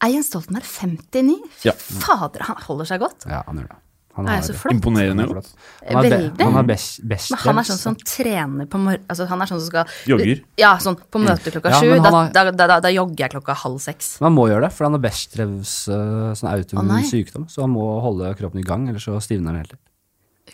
Er 0.00 0.08
Jens 0.14 0.28
Stoltenberg 0.30 0.62
59? 0.62 1.40
Fy 1.58 1.66
Ja. 1.68 1.72
fader, 1.72 2.42
han 2.46 2.56
holder 2.68 2.84
seg 2.84 3.00
godt. 3.00 3.26
ja 3.26 3.42
han 3.46 3.56
gjør 3.58 3.68
det. 3.68 3.76
Han 4.14 4.28
Er 4.30 4.38
er 4.38 4.42
så 4.46 4.54
flott? 4.54 4.76
Imponerende 4.76 5.24
Han 5.24 5.30
er 5.30 5.32
flott. 5.32 5.48
Han 5.82 5.98
er, 5.98 6.04
be, 6.04 6.10
Veldig. 6.14 6.44
han 6.46 6.58
er 6.60 6.66
best, 6.68 7.00
best 7.10 7.32
Men 7.34 7.40
han 7.44 7.60
er 7.60 7.68
sånn 7.68 7.80
som 7.80 7.96
trener 7.98 8.68
på 8.70 8.78
mor... 8.78 9.00
Altså, 9.10 9.26
han 9.30 9.42
er 9.42 9.50
sånn 9.50 9.62
som 9.62 9.70
skal 9.72 9.96
Jogger. 10.12 10.44
Ja, 10.60 10.74
sånn 10.82 10.98
på 10.98 11.22
møte 11.22 11.54
klokka 11.54 11.72
sju. 11.80 11.88
Ja, 11.90 11.98
da, 12.04 12.12
da, 12.30 12.44
da, 12.50 12.68
da, 12.70 12.76
da 12.84 12.92
jogger 12.94 13.26
jeg 13.26 13.34
klokka 13.34 13.56
halv 13.64 13.80
seks. 13.82 14.14
Man 14.24 14.36
må 14.36 14.46
gjøre 14.52 14.68
det, 14.68 14.74
for 14.76 14.86
han 14.86 14.94
har 14.98 15.02
Bechdrevs 15.02 15.74
uh, 15.90 16.30
sånn 16.38 16.52
autoimmun 16.52 17.10
sykdom. 17.10 17.48
Så 17.50 17.66
han 17.66 17.74
må 17.74 17.88
holde 18.04 18.30
kroppen 18.38 18.62
i 18.62 18.66
gang, 18.66 18.86
ellers 18.92 19.08
så 19.10 19.18
stivner 19.24 19.50
han 19.50 19.64
helt. 19.64 19.74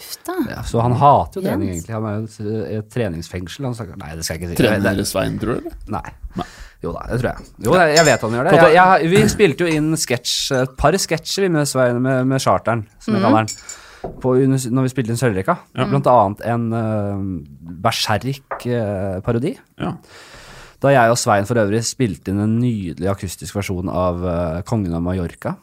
Uff 0.00 0.16
da. 0.24 0.38
Ja, 0.48 0.62
så 0.64 0.80
han 0.80 0.96
hater 0.96 1.40
jo 1.40 1.44
trening, 1.44 1.74
egentlig. 1.74 1.94
Han 1.96 2.08
er 2.08 2.20
jo 2.22 2.56
i 2.64 2.78
et, 2.78 2.90
treningsfengsel. 2.94 3.66
Han 3.68 3.76
snakker, 3.76 3.98
nei, 4.00 4.14
det 4.16 4.24
skal 4.24 4.38
jeg 4.38 4.46
ikke 4.46 4.54
si. 4.54 4.60
Trener 4.62 5.04
Svein, 5.08 5.38
tror 5.42 5.60
du? 5.60 5.70
Nei. 5.92 6.06
Nei. 6.38 6.46
Jo 6.80 6.94
da, 6.94 7.02
det 7.10 7.18
tror 7.20 7.28
jeg. 7.28 7.50
Jo, 7.66 7.74
jeg, 7.76 7.92
jeg 7.98 8.06
vet 8.08 8.22
han 8.24 8.34
gjør 8.36 8.46
det. 8.48 8.56
Jeg, 8.56 8.72
jeg, 8.78 9.10
vi 9.12 9.20
spilte 9.28 9.66
jo 9.66 9.78
inn 9.78 9.92
sketsj, 10.00 10.36
et 10.62 10.74
par 10.80 10.96
sketsjer 10.96 11.50
med 11.52 11.68
med, 12.00 12.26
med 12.30 12.40
Charteren, 12.40 12.86
som 13.02 13.16
jeg 13.16 13.24
kaller 13.26 13.44
den. 13.44 13.56
På, 14.22 14.32
når 14.32 14.86
vi 14.86 14.92
spilte 14.94 15.12
inn 15.12 15.20
Sølvrekka. 15.20 15.58
Blant 15.76 16.08
annet 16.08 16.44
en 16.48 16.68
uh, 16.72 17.20
Berserk-parodi. 17.84 19.52
Ja. 19.76 19.92
Da 20.80 20.94
jeg 20.94 21.12
og 21.12 21.18
Svein 21.20 21.44
for 21.44 21.60
øvrig 21.60 21.82
spilte 21.84 22.32
inn 22.32 22.40
en 22.40 22.56
nydelig 22.62 23.10
akustisk 23.12 23.58
versjon 23.58 23.92
av 23.92 24.24
uh, 24.24 24.62
Kongen 24.64 24.96
av 24.96 25.04
Mallorca. 25.04 25.58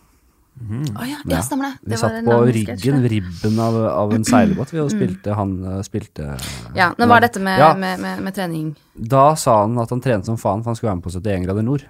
Å 0.57 1.05
ja, 1.05 1.19
ja, 1.29 1.41
stemmer 1.45 1.69
det. 1.69 1.73
Vi 1.83 1.91
det 1.93 1.99
satt 2.01 2.15
en 2.17 2.25
på 2.25 2.37
ryggen, 2.49 3.03
ribben 3.07 3.59
av, 3.61 3.75
av 3.91 4.13
en 4.15 4.25
seilbåt, 4.25 4.73
vi 4.73 4.81
og 4.81 4.89
spilte 4.95 5.35
Han 5.37 5.51
uh, 5.63 5.75
spilte 5.85 6.31
Ja, 6.75 6.89
Nå 6.97 7.07
var 7.07 7.21
dette 7.23 7.39
med, 7.39 7.59
Ja. 7.61 7.73
med, 7.77 8.01
med, 8.01 8.23
med 8.25 8.35
trening. 8.35 8.71
Da 8.97 9.35
sa 9.37 9.61
han 9.61 9.77
at 9.79 9.93
han 9.93 10.01
trente 10.01 10.25
som 10.25 10.39
faen, 10.41 10.63
for 10.65 10.73
han 10.73 10.79
skulle 10.79 10.89
være 10.91 10.99
med 11.03 11.07
på 11.07 11.13
71 11.13 11.45
grader 11.45 11.67
nord. 11.67 11.85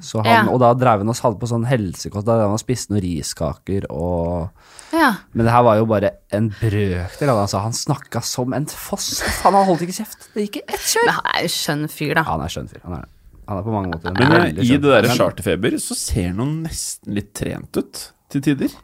Så 0.00 0.22
han, 0.24 0.30
Ja. 0.32 0.40
Og 0.48 0.56
da 0.62 0.72
drev 0.72 1.02
han 1.04 1.12
oss 1.12 1.20
hadde 1.20 1.36
på 1.36 1.48
sånn 1.50 1.66
helsekost, 1.68 2.24
da 2.24 2.38
han 2.48 2.56
spiste 2.62 2.94
noen 2.94 3.04
riskaker 3.04 3.84
og 3.92 4.48
Ja. 4.96 5.12
Men 5.36 5.44
det 5.46 5.52
her 5.52 5.62
var 5.62 5.76
jo 5.76 5.84
bare 5.86 6.14
en 6.32 6.48
brøkdel 6.56 7.28
av 7.28 7.36
det 7.36 7.42
han 7.44 7.52
sa. 7.52 7.60
Han 7.68 7.76
snakka 7.76 8.24
som 8.24 8.56
en 8.56 8.66
foss. 8.66 9.20
Han 9.44 9.54
holdt 9.54 9.84
ikke 9.84 10.00
kjeft. 10.00 10.30
Det 10.34 10.48
gikk 10.48 10.56
i 10.62 10.66
ett 10.66 10.80
kjør. 10.96 11.04
Men 11.06 11.18
han 11.20 11.32
er 11.36 11.42
jo 11.44 11.52
skjønn 11.54 11.84
fyr, 11.92 12.14
da. 12.16 12.24
Ja, 12.24 12.30
han 12.32 12.40
er 12.48 12.54
skjønn 12.56 12.70
fyr. 12.72 12.80
Han 12.88 12.96
er 12.96 13.04
det. 13.04 13.12
Han 13.50 13.58
er 13.58 13.66
på 13.66 13.74
mange 13.74 13.90
måter 13.90 14.14
Men 14.14 14.30
eh, 14.30 14.44
veldig 14.46 14.66
i 14.68 14.76
det 14.76 14.86
derre 14.86 15.10
fyr. 15.10 15.18
Charterfeber 15.24 15.78
så 15.82 15.98
ser 15.98 16.32
han 16.38 16.56
nesten 16.64 17.16
litt 17.18 17.32
trent 17.34 17.82
ut 17.82 18.06
til 18.30 18.44
tider. 18.46 18.76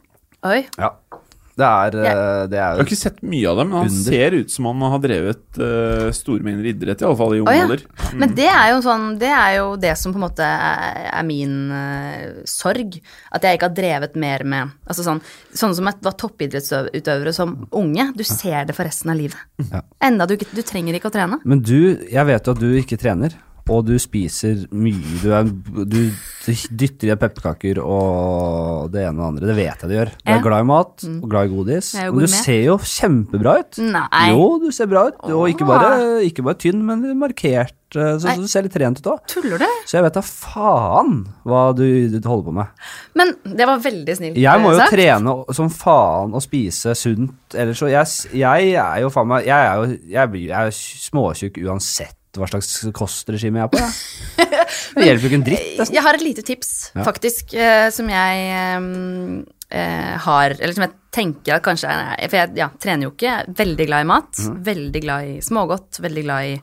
Oi. 0.46 0.64
Ja. 0.76 0.90
Det 1.56 1.64
er, 1.64 1.94
eh, 2.04 2.40
det 2.52 2.58
Jeg 2.58 2.60
er 2.60 2.74
har 2.76 2.84
ikke 2.84 2.98
sett 3.00 3.22
mye 3.24 3.48
av 3.48 3.56
det, 3.56 3.64
men 3.64 3.76
han 3.78 3.86
Under. 3.88 4.12
ser 4.12 4.34
ut 4.36 4.50
som 4.52 4.66
han 4.68 4.82
har 4.92 4.98
drevet 5.00 5.56
uh, 5.56 6.10
store 6.12 6.44
mengder 6.44 6.66
idrett, 6.68 7.00
i 7.00 7.06
alle 7.08 7.16
fall 7.16 7.32
i 7.32 7.38
ung 7.40 7.48
oh, 7.48 7.54
ja. 7.56 7.62
alder. 7.64 7.84
Men 8.20 8.34
det 8.36 8.48
er 8.52 8.74
jo 8.74 8.82
sånn 8.84 9.06
Det 9.22 9.30
er 9.32 9.54
jo 9.56 9.70
det 9.80 9.94
som 9.96 10.12
på 10.12 10.20
en 10.20 10.26
måte 10.26 10.44
er, 10.44 10.98
er 11.14 11.24
min 11.24 11.54
uh, 11.72 12.42
sorg. 12.44 12.98
At 13.32 13.48
jeg 13.48 13.56
ikke 13.56 13.70
har 13.70 13.78
drevet 13.78 14.20
mer 14.20 14.44
med 14.44 14.74
Altså 14.84 15.06
sånn 15.06 15.22
Sånne 15.56 15.78
som 15.78 15.88
var 15.88 16.18
toppidrettsutøvere 16.20 17.32
som 17.32 17.56
unge. 17.72 18.10
Du 18.12 18.24
ser 18.28 18.68
det 18.68 18.76
for 18.76 18.84
resten 18.84 19.14
av 19.14 19.16
livet. 19.22 19.40
Ja. 19.70 19.80
Enda 20.10 20.28
du, 20.28 20.36
ikke- 20.36 20.52
du 20.52 20.60
trenger 20.60 21.00
ikke 21.00 21.08
å 21.08 21.16
trene. 21.16 21.40
Men 21.48 21.64
du, 21.64 21.96
jeg 22.04 22.28
vet 22.28 22.44
jo 22.44 22.52
at 22.52 22.60
du 22.60 22.68
ikke 22.76 23.00
trener, 23.00 23.32
og 23.72 23.84
du 23.88 23.96
spiser 23.98 24.64
mye. 24.70 25.16
Du, 25.22 25.30
er, 25.34 25.48
du 25.90 25.98
dytter 26.70 27.08
i 27.08 27.10
deg 27.10 27.18
pepperkaker 27.18 27.80
og 27.82 28.90
det 28.94 29.02
ene 29.08 29.16
og 29.16 29.22
det 29.22 29.26
andre. 29.30 29.48
Det 29.50 29.56
vet 29.58 29.82
jeg 29.82 29.90
du 29.90 29.94
gjør. 29.96 30.12
Du 30.22 30.32
er 30.36 30.44
glad 30.44 30.62
i 30.64 30.68
mat 30.68 31.06
og 31.08 31.24
glad 31.32 31.48
i 31.48 31.54
godis. 31.54 31.88
men 31.96 32.04
er 32.06 32.12
du 32.14 32.20
med. 32.22 32.34
ser 32.36 32.60
jo 32.68 32.76
kjempebra 32.78 33.56
ut. 33.62 33.80
Nei. 33.82 34.26
Jo, 34.30 34.44
du 34.62 34.68
ser 34.74 34.86
bra 34.92 35.08
ut. 35.10 35.18
Og 35.32 35.48
ikke 35.50 35.66
bare, 35.68 35.90
ikke 36.28 36.44
bare 36.46 36.60
tynn, 36.62 36.84
men 36.86 37.02
markert. 37.18 37.74
eh, 37.96 38.16
Så, 38.18 38.28
så 38.28 38.36
du 38.42 38.46
ser 38.50 38.62
litt 38.66 38.74
trent 38.74 38.98
ut 39.02 39.06
òg. 39.12 39.20
Tuller 39.30 39.58
du? 39.62 39.66
Så 39.86 39.98
jeg 39.98 40.06
vet 40.06 40.14
da 40.18 40.22
faen 40.26 41.24
hva 41.46 41.64
du, 41.76 41.84
du 42.10 42.20
holder 42.28 42.46
på 42.48 42.54
med. 42.56 42.84
Men 43.18 43.34
det 43.56 43.66
var 43.68 43.82
veldig 43.82 44.16
snilt 44.18 44.38
Jeg 44.42 44.62
må 44.62 44.72
jo 44.74 44.80
sagt. 44.80 44.94
trene 44.94 45.34
som 45.58 45.70
faen 45.72 46.34
og 46.36 46.42
spise 46.44 46.94
sunt, 46.98 47.34
ellers 47.54 47.78
så 47.82 47.90
jeg, 47.90 48.38
jeg 48.42 48.72
er 48.78 49.02
jo 49.04 49.10
faen 49.14 49.30
meg 49.30 49.46
Jeg 49.46 49.70
er 49.70 49.74
jo 49.82 49.98
jeg 50.16 50.30
blir, 50.32 50.46
jeg 50.50 50.70
er 50.70 50.78
småtjukk 51.10 51.60
uansett 51.66 52.16
hva 52.43 52.49
slags 52.51 52.70
kostregime 52.97 53.61
jeg 53.61 53.68
er 53.68 53.72
på. 53.72 53.80
Ja. 53.82 53.91
Det 54.97 55.05
hjelper 55.07 55.26
jo 55.26 55.28
ikke 55.30 55.39
en 55.41 55.45
dritt. 55.47 55.66
nesten. 55.78 55.95
Jeg 55.97 56.03
har 56.07 56.16
et 56.16 56.24
lite 56.24 56.43
tips, 56.47 56.70
Ja. 56.95 57.05
faktisk, 57.07 57.55
eh, 57.55 57.89
som 57.95 58.09
jeg 58.09 58.47
eh, 59.70 60.16
har 60.22 60.55
Eller 60.61 60.72
som 60.76 60.84
jeg 60.87 60.93
tenker 61.12 61.57
at 61.57 61.64
kanskje 61.66 61.91
er 61.91 62.28
For 62.30 62.37
jeg 62.39 62.57
ja, 62.57 62.68
trener 62.80 63.09
jo 63.09 63.12
ikke. 63.14 63.37
Veldig 63.59 63.87
glad 63.89 64.05
i 64.07 64.09
mat. 64.12 64.32
Mm. 64.47 64.59
Veldig 64.70 65.03
glad 65.05 65.30
i 65.30 65.37
smågodt. 65.45 66.01
Veldig 66.05 66.24
glad 66.26 66.53
i 66.53 66.57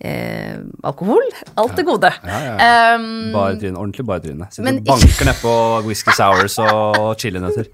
eh, 0.00 0.56
alkohol. 0.82 1.22
Alt 1.60 1.76
det 1.76 1.84
gode. 1.88 2.12
Ja, 2.24 2.40
ja, 2.46 2.56
Um, 2.96 3.32
Bare 3.34 3.56
tryne, 3.60 3.76
ordentlig 3.78 4.04
bare 4.08 4.22
tryne. 4.24 4.48
Sitter 4.52 4.78
og 4.78 4.88
banker 4.88 5.28
nedpå 5.28 5.52
whisky 5.86 6.14
sours 6.16 6.56
og 6.64 7.12
chilinøtter. 7.20 7.68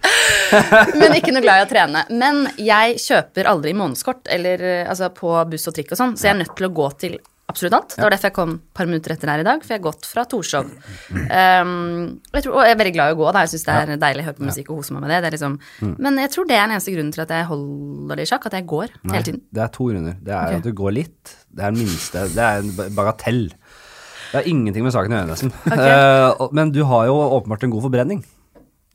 men 1.01 1.17
ikke 1.17 1.35
noe 1.35 1.45
glad 1.45 1.63
i 1.63 1.67
å 1.67 1.71
trene. 1.71 2.05
Men 2.11 2.45
jeg 2.61 2.99
kjøper 3.03 3.51
aldri 3.51 3.75
månedskort 3.77 4.29
eller, 4.33 4.63
eh, 4.63 4.85
altså, 4.91 5.11
på 5.15 5.33
buss 5.51 5.69
og 5.71 5.79
trikk 5.79 5.95
og 5.95 6.01
sånn, 6.03 6.17
så 6.19 6.29
jeg 6.31 6.37
er 6.37 6.43
nødt 6.43 6.55
til 6.59 6.69
å 6.69 6.75
gå 6.77 6.91
til 7.01 7.19
absolutt 7.51 7.77
alt. 7.77 7.95
Det 7.95 8.03
var 8.03 8.15
derfor 8.15 8.31
jeg 8.31 8.37
kom 8.37 8.55
et 8.57 8.77
par 8.77 8.89
minutter 8.89 9.15
etter 9.15 9.31
her 9.31 9.43
i 9.43 9.47
dag, 9.47 9.63
for 9.63 9.75
jeg 9.75 9.81
har 9.81 9.85
gått 9.87 10.09
fra 10.09 10.25
Torshov. 10.29 10.71
Um, 11.11 11.71
og, 12.19 12.39
jeg 12.39 12.47
tror, 12.47 12.57
og 12.57 12.67
jeg 12.67 12.75
er 12.75 12.81
veldig 12.83 12.95
glad 12.97 13.13
i 13.13 13.17
å 13.17 13.19
gå, 13.21 13.27
da. 13.31 13.45
Jeg 13.45 13.55
syns 13.55 13.67
det 13.69 13.77
er 13.77 14.03
deilig 14.03 14.25
å 14.25 14.29
høre 14.29 14.39
på 14.39 14.47
musikk 14.49 14.71
og 14.71 14.81
hose 14.81 14.97
meg 14.97 15.05
med 15.05 15.15
det. 15.15 15.21
det 15.25 15.33
liksom, 15.37 15.59
Men 15.95 16.21
jeg 16.23 16.33
tror 16.35 16.51
det 16.51 16.59
er 16.59 16.65
den 16.65 16.77
eneste 16.77 16.95
grunnen 16.97 17.15
til 17.15 17.25
at 17.27 17.35
jeg 17.37 17.49
holder 17.51 18.21
det 18.21 18.27
i 18.27 18.31
sjakk, 18.33 18.47
at 18.51 18.59
jeg 18.59 18.69
går 18.75 18.95
Nei, 18.97 19.17
hele 19.17 19.29
tiden. 19.31 19.43
det 19.59 19.65
er 19.65 19.75
to 19.79 19.89
grunner. 19.91 20.21
Det 20.21 20.35
er 20.35 20.47
okay. 20.47 20.61
at 20.61 20.69
du 20.69 20.79
går 20.83 20.97
litt. 20.99 21.35
Det 21.47 21.67
er 21.67 21.77
den 21.77 21.83
minste. 21.85 22.25
Det 22.35 22.47
er 22.49 22.65
en 22.65 22.95
bagatell. 22.99 23.43
Det 24.27 24.41
har 24.41 24.49
ingenting 24.51 24.87
med 24.87 24.95
saken 24.97 25.15
å 25.15 25.21
gjøre, 25.21 25.33
nesten. 25.35 25.55
Okay. 25.67 25.93
Uh, 26.37 26.49
men 26.57 26.73
du 26.75 26.83
har 26.89 27.07
jo 27.09 27.15
åpenbart 27.39 27.63
en 27.65 27.73
god 27.73 27.87
forbrenning. 27.87 28.25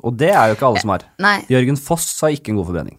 Og 0.05 0.17
det 0.17 0.31
er 0.33 0.49
jo 0.49 0.57
ikke 0.57 0.67
alle 0.67 0.81
som 0.83 0.91
har. 0.93 1.05
Nei. 1.21 1.37
Jørgen 1.51 1.77
Foss 1.79 2.09
har 2.25 2.33
ikke 2.35 2.53
en 2.53 2.59
god 2.59 2.67
forbrenning. 2.71 2.97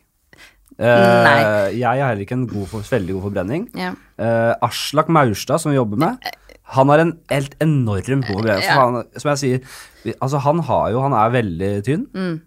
Eh, 0.78 1.24
Nei. 1.24 1.72
Jeg 1.78 1.84
har 1.84 2.08
heller 2.08 2.24
ikke 2.24 2.32
en 2.38 2.46
god, 2.46 2.66
for- 2.68 2.80
veldig 2.80 3.14
god 3.18 3.22
forbrenning. 3.30 3.68
Ja. 3.76 3.90
Uh, 4.18 4.54
Aslak 4.62 5.08
Maurstad, 5.08 5.60
som 5.60 5.70
vi 5.72 5.76
jobber 5.76 5.96
med, 5.98 6.16
han 6.72 6.88
har 6.88 6.98
en 7.00 7.18
helt 7.30 7.54
enorm 7.60 8.22
god 8.22 8.36
forbrenning. 8.36 8.62
For 8.64 8.80
Ja. 8.80 8.90
han, 8.90 9.04
som 9.18 9.28
jeg 9.34 9.38
sier, 9.38 10.16
altså 10.22 10.38
han 10.40 10.58
har 10.60 10.90
jo 10.90 11.00
Han 11.02 11.12
er 11.12 11.30
veldig 11.42 11.84
tynn, 11.84 12.06
Mm. 12.14 12.40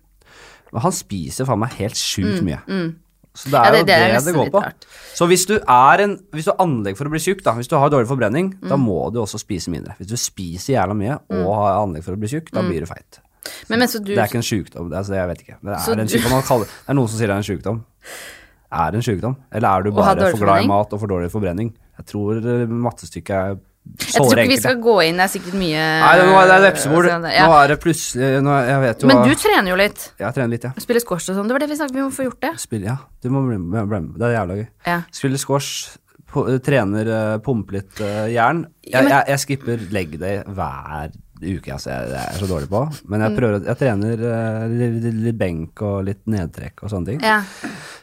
men 0.74 0.82
han 0.82 0.92
spiser 0.92 1.46
faen 1.46 1.60
meg 1.60 1.74
helt 1.74 1.94
sjukt 1.96 2.42
mye. 2.42 2.60
Så 3.36 3.50
det 3.52 3.54
er 3.54 3.64
Ja, 3.66 3.72
det- 3.72 3.80
jo 3.80 3.86
det 3.86 4.24
det 4.24 4.26
det, 4.26 4.34
går 4.36 4.50
på. 4.52 4.62
rart. 4.64 4.86
Så 5.14 5.28
hvis 5.28 5.46
du, 5.46 5.56
er 5.60 6.02
en, 6.02 6.18
hvis 6.34 6.46
du 6.46 6.52
har 6.52 6.66
anlegg 6.66 6.96
for 6.98 7.04
å 7.06 7.10
bli 7.12 7.20
tjukk, 7.20 7.44
da, 7.44 7.52
hvis 7.52 7.68
du 7.68 7.76
har 7.78 7.90
dårlig 7.90 8.08
forbrenning, 8.08 8.54
Mm. 8.62 8.70
da 8.70 8.76
må 8.78 9.12
du 9.12 9.20
også 9.20 9.38
spise 9.38 9.68
mindre. 9.70 9.94
Hvis 10.00 10.08
du 10.08 10.16
spiser 10.16 10.74
jævla 10.80 10.96
mye 10.96 11.20
og 11.30 11.54
har 11.56 11.84
anlegg 11.86 12.04
for 12.04 12.16
å 12.16 12.20
bli 12.20 12.28
tjukk, 12.30 12.50
da 12.52 12.62
blir 12.62 12.80
du 12.80 12.86
feit. 12.86 13.20
Men, 13.70 13.80
men 13.80 13.91
så 13.91 14.00
du 14.02 14.14
Det 14.14 14.18
er 14.18 14.30
ikke 14.30 14.41
en 14.41 14.50
sjukdom. 14.50 14.89
Altså, 14.93 15.16
jeg 15.18 15.30
vet 15.32 15.46
ikke. 15.46 15.60
Det 15.62 15.76
er, 15.76 16.02
en 16.06 16.12
sykdom 16.12 16.41
kaller, 16.48 16.66
det 16.66 16.93
er 16.93 17.00
noen 17.00 17.12
som 17.12 17.20
sier 17.20 17.32
det 17.32 17.38
er 17.38 17.43
en 17.43 17.50
sjukdom. 17.50 17.84
Er 18.76 18.91
det 18.91 19.00
en 19.00 19.06
sjukdom? 19.06 19.38
Eller 19.54 19.70
er 19.70 19.86
du 19.86 19.96
bare 19.96 20.32
for 20.32 20.43
glad 20.43 20.66
i 20.66 20.68
mat 20.70 20.93
og 20.93 21.02
for 21.02 21.12
dårlig 21.12 21.32
forbrenning? 21.34 21.72
Jeg 21.96 22.10
tror 22.12 22.39
eh, 22.41 22.68
mattestykket 22.68 23.36
er 23.36 23.56
Jeg 23.56 24.16
tror 24.18 24.34
ikke 24.34 24.43
ikke 24.43 24.52
vi 24.52 24.62
skal 24.64 24.80
gå 24.84 24.96
inn, 25.06 25.20
det 25.22 25.26
er 25.28 25.32
sikkert 25.32 25.58
mye 25.60 25.84
Nei, 26.02 26.14
det, 26.20 26.26
nå 26.28 26.38
er 26.41 26.50
det 26.50 26.58
vepsebol. 26.66 27.10
altså, 27.14 27.34
ja. 27.36 27.46
Nå 27.46 27.58
er 27.60 27.68
det 27.72 27.78
plutselig 27.84 28.26
er- 28.26 28.70
Jeg 28.72 28.80
vet 28.84 29.04
jo 29.04 29.12
Men 29.12 29.22
du 29.30 29.36
trener 29.36 29.70
jo 29.72 29.78
litt. 29.80 30.08
Jeg 30.20 30.38
trener 30.38 30.52
litt, 30.56 30.66
ja. 30.68 30.72
Spiller 30.82 31.04
squash 31.06 31.30
og 31.30 31.38
sånn. 31.38 31.48
Det 31.48 31.56
var 31.56 31.64
det 31.64 31.70
vi 31.70 31.78
snakket 31.80 31.96
om, 31.96 32.02
vi 32.02 32.08
må 32.08 32.16
få 32.18 32.26
gjort 32.28 32.41
det. 32.41 32.54
Spiller, 32.60 32.88
ja. 32.89 32.98
Du 33.22 33.30
må 33.30 33.46
bli 33.48 33.60
med. 33.62 33.88
bli 33.88 34.00
med. 34.08 34.18
Det 34.20 34.28
er 34.28 34.34
jævla 34.39 34.58
gøy. 34.60 34.68
Ja. 34.89 34.98
Spiller 35.12 35.38
squash, 35.38 35.98
eh, 36.36 36.58
trener, 36.66 37.12
uh, 37.14 37.38
pumper 37.46 37.80
litt 37.80 38.02
eh, 38.02 38.34
jern. 38.34 38.66
Jeg, 38.84 39.08
jeg, 39.08 39.24
jeg 39.32 39.43
skipper 39.46 39.86
leg 39.93 40.18
day 40.20 40.41
hver 40.43 41.14
uke, 41.42 41.74
altså. 41.76 41.90
Jeg, 41.92 42.10
jeg 42.14 42.24
er 42.32 42.40
så 42.40 42.48
dårlig 42.50 42.70
på. 42.72 42.82
Men 43.10 43.20
Mm. 43.20 43.26
jeg 43.26 43.38
prøver 43.40 43.66
Jeg 43.68 43.78
trener 43.82 44.26
eh, 44.32 44.66
litt, 44.72 45.08
litt, 45.26 45.38
benk 45.40 45.82
og 45.82 46.04
litt 46.08 46.22
nedtrekk 46.28 46.84
og 46.84 46.90
sånne 46.94 47.06
ting. 47.14 47.20
Ja. 47.26 47.42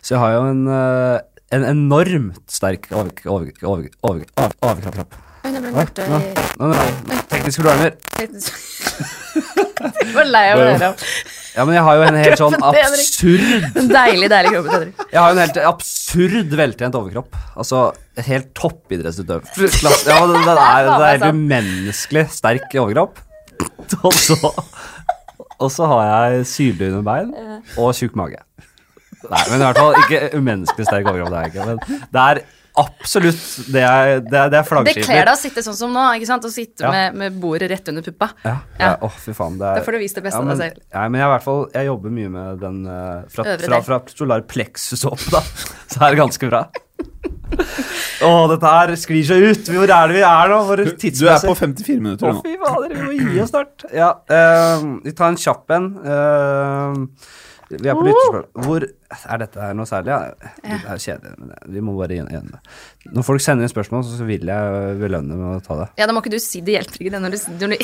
Så 0.03 0.15
jeg 0.17 0.21
har 0.25 0.33
jo 0.37 0.43
en, 0.51 0.63
eh, 0.69 1.19
en 1.53 1.65
enormt 1.69 2.43
sterk 2.51 2.89
over, 2.93 3.13
over, 3.27 3.53
over, 3.63 3.89
over, 4.09 4.25
overkropp. 4.63 5.15
Oi, 5.45 5.51
det 5.51 5.61
ble 5.65 5.73
borte 5.75 6.05
i 6.07 7.21
tekniske 7.33 7.63
problemer. 7.65 7.97
Jeg 8.23 10.13
var 10.19 10.29
lei 10.29 10.45
av 10.53 10.61
å 10.61 10.67
høre 10.69 10.91
om. 10.93 10.97
Ja, 11.53 11.65
men 11.69 11.75
jeg 11.77 11.83
har 11.85 11.99
jo 11.99 12.05
en 12.07 12.17
helt 12.17 12.41
sånn 12.41 12.55
absurd 12.65 13.75
deilig, 13.93 14.29
deilig 14.33 14.53
kropp. 14.55 14.69
Jeg 15.13 15.19
har 15.19 15.27
jo 15.29 15.35
en 15.37 15.43
helt 15.43 15.59
absurd 15.69 16.55
veltrent 16.63 16.97
overkropp. 16.97 17.37
Altså 17.61 17.83
helt 18.29 18.49
toppidrettsutøver. 18.57 19.51
Ja, 20.09 20.23
det, 20.31 20.41
det, 20.47 20.55
er, 20.55 20.89
det 20.89 20.95
er 20.97 21.11
helt 21.11 21.27
umenneskelig 21.37 22.25
sterk 22.33 22.73
overkropp. 22.81 23.21
Og 24.03 24.17
så, 24.17 24.39
og 25.61 25.69
så 25.71 25.91
har 25.91 26.09
jeg 26.09 26.47
syltynne 26.49 27.03
bein 27.07 27.35
og 27.77 27.93
tjukk 27.99 28.17
mage. 28.19 28.41
Nei, 29.23 29.43
men 29.53 29.61
i 29.61 29.67
hvert 29.67 29.79
fall 29.79 30.01
ikke 30.01 30.23
umenneskelig 30.41 30.89
sterk 30.89 31.13
overkropp. 31.13 31.35
Det 31.35 31.43
er 31.43 31.53
ikke, 31.53 31.69
men 31.69 32.09
det 32.17 32.25
er 32.25 32.43
absolutt 32.81 33.41
det 33.73 33.83
er, 33.85 34.21
det 34.25 34.39
er, 34.39 34.53
det 34.53 34.61
er 34.63 34.85
Det 34.87 34.95
kler 35.05 35.27
deg 35.27 35.33
å 35.35 35.39
sitte 35.39 35.65
sånn 35.65 35.77
som 35.77 35.93
nå, 35.93 36.05
ikke 36.17 36.29
sant? 36.31 36.47
Å 36.49 36.53
sitte 36.53 36.87
Ja. 36.87 36.93
med, 36.95 37.19
med 37.21 37.41
bordet 37.43 37.69
rett 37.71 37.89
under 37.93 38.05
puppa. 38.07 38.31
Ja, 38.45 38.57
Ja. 38.79 38.85
ja. 38.87 38.93
Åh, 39.05 39.19
fy 39.25 39.35
faen. 39.37 39.59
Det 39.61 39.67
er, 39.69 39.81
Da 39.81 39.87
får 39.87 39.99
du 39.99 40.01
vist 40.03 40.17
det 40.17 40.25
beste 40.25 40.41
ja, 40.41 40.47
av 40.47 40.53
deg 40.55 40.63
selv. 40.63 40.81
Ja, 40.95 41.03
men 41.09 41.21
jeg, 41.21 41.29
i 41.29 41.33
hvert 41.35 41.47
fall, 41.49 41.67
jeg 41.75 41.91
jobber 41.91 42.17
mye 42.21 42.33
med 42.33 42.63
den 42.63 42.81
uh, 42.89 43.27
fra, 43.33 43.59
fra, 43.67 43.83
fra 43.89 44.01
solar 44.15 44.47
plexus 44.49 45.05
opp, 45.09 45.27
da. 45.35 45.45
Så 45.93 46.01
er 46.01 46.15
det 46.15 46.23
ganske 46.23 46.49
bra. 46.49 46.65
Å, 48.23 48.31
dette 48.49 48.71
her 48.73 48.93
sklir 49.01 49.25
seg 49.27 49.45
ut. 49.45 49.71
Hvor 49.75 49.91
er 49.91 50.09
det 50.09 50.17
vi 50.17 50.25
er 50.25 50.53
nå? 50.53 50.59
Våre 50.69 50.87
Du 50.89 51.25
er 51.29 51.43
på 51.43 51.55
54 51.59 52.01
minutter 52.01 52.29
Å, 52.31 52.35
nå. 52.39 52.43
fy 52.47 52.57
fader, 52.61 52.95
vi 52.97 53.03
må 53.05 53.33
gi 53.35 53.43
oss 53.43 53.53
snart. 53.53 53.87
Ja, 53.93 54.13
uh, 54.33 54.87
vi 55.05 55.15
tar 55.19 55.33
en 55.33 55.41
kjapp 55.41 55.75
en. 55.77 55.89
Eh, 56.07 57.01
Vi 57.81 57.89
er 57.89 57.97
på 57.97 58.05
lytterspørsmål. 58.07 58.67
Hvor 58.67 58.89
Er 59.29 59.39
dette 59.43 59.61
her 59.61 59.75
noe 59.77 59.85
særlig? 59.85 60.09
Ja, 60.09 60.51
det 60.65 60.77
er 60.89 61.01
kjedelig. 61.03 61.33
men 61.39 61.51
Vi 61.75 61.81
må 61.85 61.93
bare 61.99 62.15
igjen- 62.17 62.31
igjen 62.33 62.51
det. 62.51 62.61
Når 63.13 63.25
folk 63.27 63.41
sender 63.45 63.67
inn 63.67 63.73
spørsmål, 63.73 64.05
så 64.09 64.25
vil 64.25 64.47
jeg 64.49 64.97
belønne 65.01 65.37
med 65.37 65.59
å 65.59 65.63
ta 65.67 65.77
det. 65.83 65.89
Ja, 66.01 66.07
da 66.07 66.15
må 66.17 66.23
ikke 66.23 66.33
du 66.33 66.39
si 66.41 66.63
det 66.65 66.79
hjelper 66.79 67.03
ikke 67.03 67.13
det 67.13 67.21
når 67.21 67.31
du, 67.35 67.39
når 67.61 67.75
du 67.75 67.77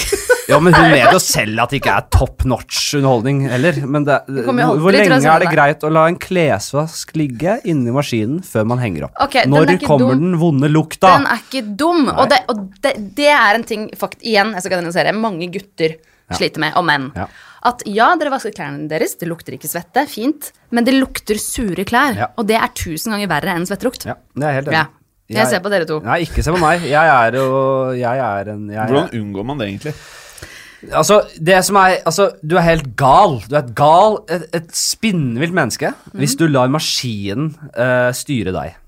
Ja, 0.49 0.59
men 0.59 0.73
hun 0.73 0.91
vet 0.91 1.13
jo 1.13 1.21
selv 1.21 1.61
at 1.61 1.71
det 1.71 1.83
ikke 1.83 1.97
er 1.99 2.07
top 2.11 2.45
notch 2.49 2.95
underholdning 2.97 3.43
heller. 3.51 3.77
Men 3.87 4.05
det, 4.09 4.23
det 4.27 4.47
hvor, 4.47 4.93
lenge 4.93 5.21
er 5.21 5.45
det 5.45 5.53
greit 5.53 5.85
å 5.85 5.93
la 5.93 6.07
en 6.09 6.17
klesvask 6.17 7.13
ligge 7.19 7.59
inni 7.69 7.93
maskinen 7.93 8.41
før 8.41 8.65
man 8.73 8.79
henger 8.79 9.09
opp? 9.11 9.21
Okay, 9.29 9.45
Når 9.45 9.75
ikke 9.77 9.87
kommer 9.87 10.17
dum. 10.17 10.25
den 10.33 10.41
vonde 10.41 10.73
lukta? 10.73 11.13
Den 11.19 11.29
er 11.29 11.45
ikke 11.45 11.65
dum. 11.77 12.09
Og, 12.09 12.25
det, 12.33 12.41
og 12.49 12.65
det, 12.81 13.29
er 13.29 13.59
en 13.59 13.65
ting 13.69 13.91
fakt, 13.99 14.23
igjen, 14.25 14.55
jeg 14.57 14.65
skal 14.65 14.79
generalisere, 14.79 15.13
mange 15.13 15.51
gutter 15.53 15.99
sliter 16.37 16.61
med, 16.61 16.73
og 16.77 16.85
menn. 16.89 17.11
Ja. 17.17 17.29
At 17.67 17.83
ja, 17.91 18.13
dere 18.19 18.31
vasker 18.35 18.55
klærne 18.55 18.87
deres, 18.91 19.17
det 19.19 19.29
lukter 19.31 19.57
ikke 19.57 19.71
svette, 19.71 20.05
fint, 20.11 20.53
men 20.71 20.87
det 20.87 20.95
lukter 20.95 21.41
sure 21.43 21.87
klær. 21.89 22.15
Ja. 22.19 22.31
Og 22.39 22.47
det 22.51 22.59
er 22.61 22.71
tusen 22.77 23.15
ganger 23.15 23.31
verre 23.31 23.57
enn 23.59 23.67
svettelukt. 23.69 24.07
Ja, 24.09 24.19
det 24.39 24.47
er 24.47 24.57
helt 24.61 24.71
enig. 24.71 24.79
Ja. 24.79 24.87
Jeg 25.29 25.51
ser 25.51 25.61
på 25.61 25.69
dere 25.73 25.85
to. 25.89 25.99
Nei, 26.05 26.23
ikke 26.25 26.41
se 26.45 26.55
på 26.55 26.61
meg. 26.63 26.87
Jeg 26.89 27.11
er 27.13 27.35
jo 27.37 27.49
Jeg 27.99 28.23
er 28.25 28.49
en 28.55 28.71
jeg, 28.73 28.81
Hvordan 28.89 29.11
unngår 29.19 29.45
man 29.45 29.61
det 29.61 29.67
egentlig? 29.69 29.93
Altså, 30.89 31.19
det 31.37 31.59
som 31.67 31.77
er 31.83 31.99
Altså, 32.07 32.31
du 32.41 32.57
er 32.57 32.65
helt 32.65 32.97
gal. 32.97 33.37
Du 33.45 33.53
er 33.53 33.61
et 33.61 33.75
gal, 33.77 34.19
et, 34.33 34.47
et 34.57 34.71
spinnvilt 34.73 35.53
menneske 35.53 35.93
hvis 36.17 36.39
du 36.39 36.47
lar 36.49 36.73
maskinen 36.73 37.53
uh, 37.77 38.09
styre 38.17 38.55
deg. 38.57 38.79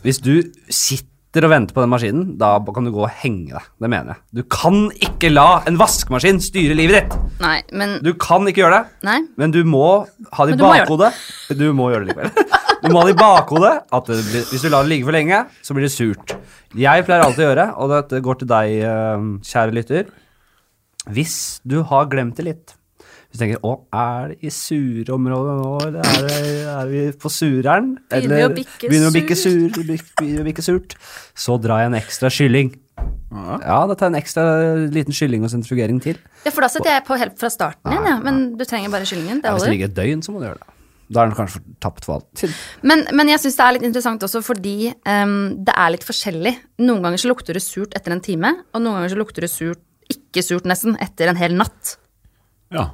Hvis 0.00 0.22
du 0.24 0.38
sitter 0.72 1.08
og 1.38 1.52
venter 1.52 1.76
på 1.76 1.82
den 1.84 1.90
maskinen, 1.92 2.22
da 2.40 2.56
kan 2.74 2.86
du 2.86 2.90
gå 2.90 3.04
og 3.06 3.12
henge 3.22 3.52
deg. 3.54 3.66
Det 3.78 3.90
mener 3.92 4.14
jeg. 4.16 4.22
Du 4.40 4.42
kan 4.50 4.88
ikke 4.98 5.30
la 5.30 5.62
en 5.70 5.76
vaskemaskin 5.78 6.40
styre 6.42 6.74
livet 6.74 7.04
ditt. 7.04 7.14
Nei, 7.40 7.60
men 7.70 8.00
Du 8.02 8.10
kan 8.18 8.42
ikke 8.50 8.64
gjøre 8.64 8.80
det, 8.80 8.98
Nei. 9.06 9.20
men 9.38 9.54
du 9.54 9.60
må 9.62 10.06
ha 10.34 10.46
det 10.48 10.56
i 10.56 10.60
bakhodet. 10.60 11.12
Du 11.54 11.68
må 11.76 11.92
gjøre 11.92 12.08
det 12.08 12.16
likevel. 12.16 12.58
Du 12.82 12.88
må 12.90 13.02
ha 13.02 13.06
det 13.06 13.14
i 13.14 13.20
bakhodet 13.20 13.72
at 13.92 14.10
det 14.10 14.18
blir, 14.26 14.44
hvis 14.50 14.64
du 14.64 14.70
lar 14.72 14.82
det 14.86 14.90
ligge 14.94 15.06
for 15.06 15.14
lenge, 15.14 15.44
så 15.62 15.76
blir 15.76 15.86
det 15.86 15.92
surt. 15.94 16.34
Jeg 16.74 17.06
pleier 17.06 17.22
alltid 17.22 17.44
å 17.44 17.48
gjøre, 17.50 17.68
og 17.78 17.94
dette 17.94 18.22
går 18.26 18.40
til 18.40 18.50
deg, 18.50 18.74
eh, 18.90 19.24
kjære 19.52 19.74
lytter 19.76 20.10
Hvis 21.10 21.60
du 21.66 21.82
har 21.86 22.10
glemt 22.10 22.36
det 22.38 22.46
litt 22.46 22.74
Hvis 23.30 23.38
du 23.38 23.44
tenker 23.44 23.60
'Å, 23.62 23.72
er 23.94 24.32
det 24.32 24.38
i 24.42 24.50
surområdet 24.50 25.52
nå, 25.60 25.74
eller 25.86 26.00
er, 26.02 26.24
det, 26.26 26.46
er 26.66 26.86
vi 26.90 27.02
på 27.14 27.30
sureren?' 27.30 27.92
Begynner 28.10 28.40
vi 28.40 28.46
å 28.48 28.54
bikke 28.56 28.88
begynner 28.90 29.12
å 29.12 29.14
bikke 29.14 29.36
surt? 29.38 29.78
sur, 29.78 29.84
begynner 30.18 30.42
å 30.42 30.48
bikke 30.48 30.64
surt, 30.66 30.96
så 31.38 31.54
drar 31.62 31.84
jeg 31.84 31.92
en 31.92 31.98
ekstra 32.00 32.30
kylling. 32.34 32.72
Ja. 33.30 33.60
Ja, 33.62 33.78
da 33.86 33.94
tar 33.94 34.10
jeg 34.10 34.16
en 34.16 34.18
ekstra 34.18 34.44
liten 34.90 35.14
kylling 35.14 35.46
og 35.46 35.54
sentrifugering 35.54 36.02
til. 36.02 36.18
Ja, 36.42 36.50
for 36.50 36.66
da 36.66 36.72
setter 36.72 36.96
jeg 36.96 37.06
på 37.06 37.18
helt 37.20 37.38
fra 37.38 37.52
starten 37.54 37.94
igjen, 37.94 38.08
ja. 38.10 38.18
Men 38.18 38.42
du 38.58 38.66
trenger 38.66 38.90
bare 38.90 39.06
kyllingen. 39.06 39.44
Det 39.44 39.46
Ja, 39.46 39.54
hvis 39.54 39.68
det 39.68 39.74
ligger 39.76 39.92
et 39.92 39.98
døgn, 40.00 40.26
så 40.26 40.34
må 40.34 40.42
du 40.42 40.48
gjøre 40.48 40.58
det. 40.58 40.74
Da 41.10 41.22
er 41.22 41.30
den 41.30 41.38
kanskje 41.38 41.60
tapt 41.82 42.04
for 42.06 42.18
alltid. 42.18 42.52
Men, 42.86 43.02
men 43.14 43.30
jeg 43.32 43.42
syns 43.42 43.56
det 43.58 43.64
er 43.64 43.74
litt 43.74 43.86
interessant 43.86 44.26
også 44.26 44.42
fordi 44.46 44.92
um, 45.06 45.58
det 45.66 45.74
er 45.74 45.94
litt 45.94 46.06
forskjellig. 46.06 46.52
Noen 46.82 47.06
ganger 47.06 47.22
så 47.22 47.30
lukter 47.30 47.58
det 47.58 47.62
surt 47.62 47.94
etter 47.98 48.14
en 48.14 48.22
time, 48.22 48.52
og 48.74 48.82
noen 48.82 48.98
ganger 48.98 49.14
så 49.14 49.18
lukter 49.18 49.46
det 49.46 49.50
surt, 49.50 49.82
ikke 50.10 50.42
surt 50.46 50.66
nesten, 50.70 50.98
etter 51.02 51.30
en 51.30 51.38
hel 51.38 51.56
natt. 51.58 51.96
Ja. 52.74 52.92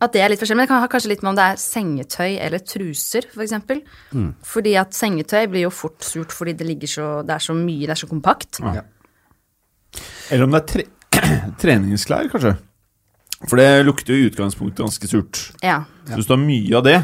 At 0.00 0.12
det 0.14 0.20
er 0.22 0.28
litt 0.30 0.38
forskjellig, 0.38 0.56
Men 0.60 0.66
det 0.68 0.70
kan 0.70 0.80
ha 0.84 0.88
kanskje 0.88 1.08
litt 1.10 1.22
med 1.22 1.30
om 1.32 1.36
det 1.36 1.44
er 1.50 1.56
sengetøy 1.58 2.38
eller 2.38 2.58
truser, 2.62 3.24
for 3.32 3.42
eksempel. 3.42 3.80
Fordi 4.46 4.74
at 4.78 4.94
sengetøy 4.94 5.48
blir 5.50 5.64
jo 5.66 5.70
fort 5.74 6.00
surt 6.06 6.30
fordi 6.32 6.52
det 6.54 6.88
så 6.88 7.24
Det 7.26 7.34
er 7.34 7.42
så 7.42 7.54
mye, 7.54 7.86
det 7.86 7.90
er 7.90 8.02
så 8.06 8.06
kompakt. 8.08 8.60
Eller 10.30 10.44
om 10.44 10.50
det 10.54 10.60
er 10.62 10.66
tre 10.72 10.84
treningsklær, 11.62 12.30
kanskje. 12.32 12.56
For 13.48 13.56
det 13.60 13.84
lukter 13.84 14.14
jo 14.14 14.22
i 14.24 14.30
utgangspunktet 14.30 14.80
ganske 14.84 15.08
surt. 15.10 15.42
Ja. 15.62 15.82
Så 16.08 16.16
hvis 16.18 16.26
du 16.26 16.32
har 16.34 16.40
mye 16.42 16.78
av 16.78 16.84
det 16.86 16.96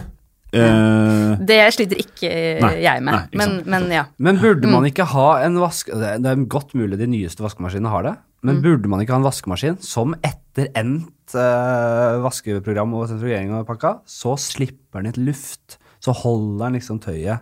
eh, 0.57 1.35
Det 1.47 1.59
sliter 1.77 2.01
ikke 2.01 2.31
Nei, 2.65 2.73
jeg 2.83 3.03
med. 3.05 3.13
nei, 3.13 3.21
ikke 3.29 3.39
men, 3.39 3.53
men 3.67 3.91
ja. 3.93 4.05
Men 4.19 4.41
burde 4.41 4.67
Mm. 4.67 4.73
man 4.79 4.85
ikke 4.89 5.05
ha 5.13 5.29
en 5.45 5.59
vask... 5.61 5.87
Det 5.93 6.09
er- 6.15 6.19
det 6.19 6.31
er 6.33 6.45
godt 6.47 6.75
mulig 6.75 6.99
de 6.99 7.07
nyeste 7.07 7.43
vaskemaskinene 7.45 7.91
har 7.93 8.03
det, 8.09 8.17
men 8.43 8.57
Mm. 8.57 8.63
burde 8.65 8.89
man 8.89 9.01
ikke 9.05 9.13
ha 9.13 9.21
en 9.21 9.27
vaskemaskin 9.29 9.79
som 9.85 10.15
etter 10.25 10.71
endt 10.75 11.35
eh, 11.35 12.21
vaskeprogram 12.25 12.95
og 12.97 13.09
sentrifugering 13.09 13.53
av 13.55 13.67
pakka, 13.69 14.01
så 14.09 14.37
slipper 14.41 15.03
den 15.03 15.11
litt 15.13 15.21
luft, 15.31 15.79
så 16.01 16.15
holder 16.17 16.65
den 16.71 16.79
liksom 16.81 16.99
tøyet 17.05 17.41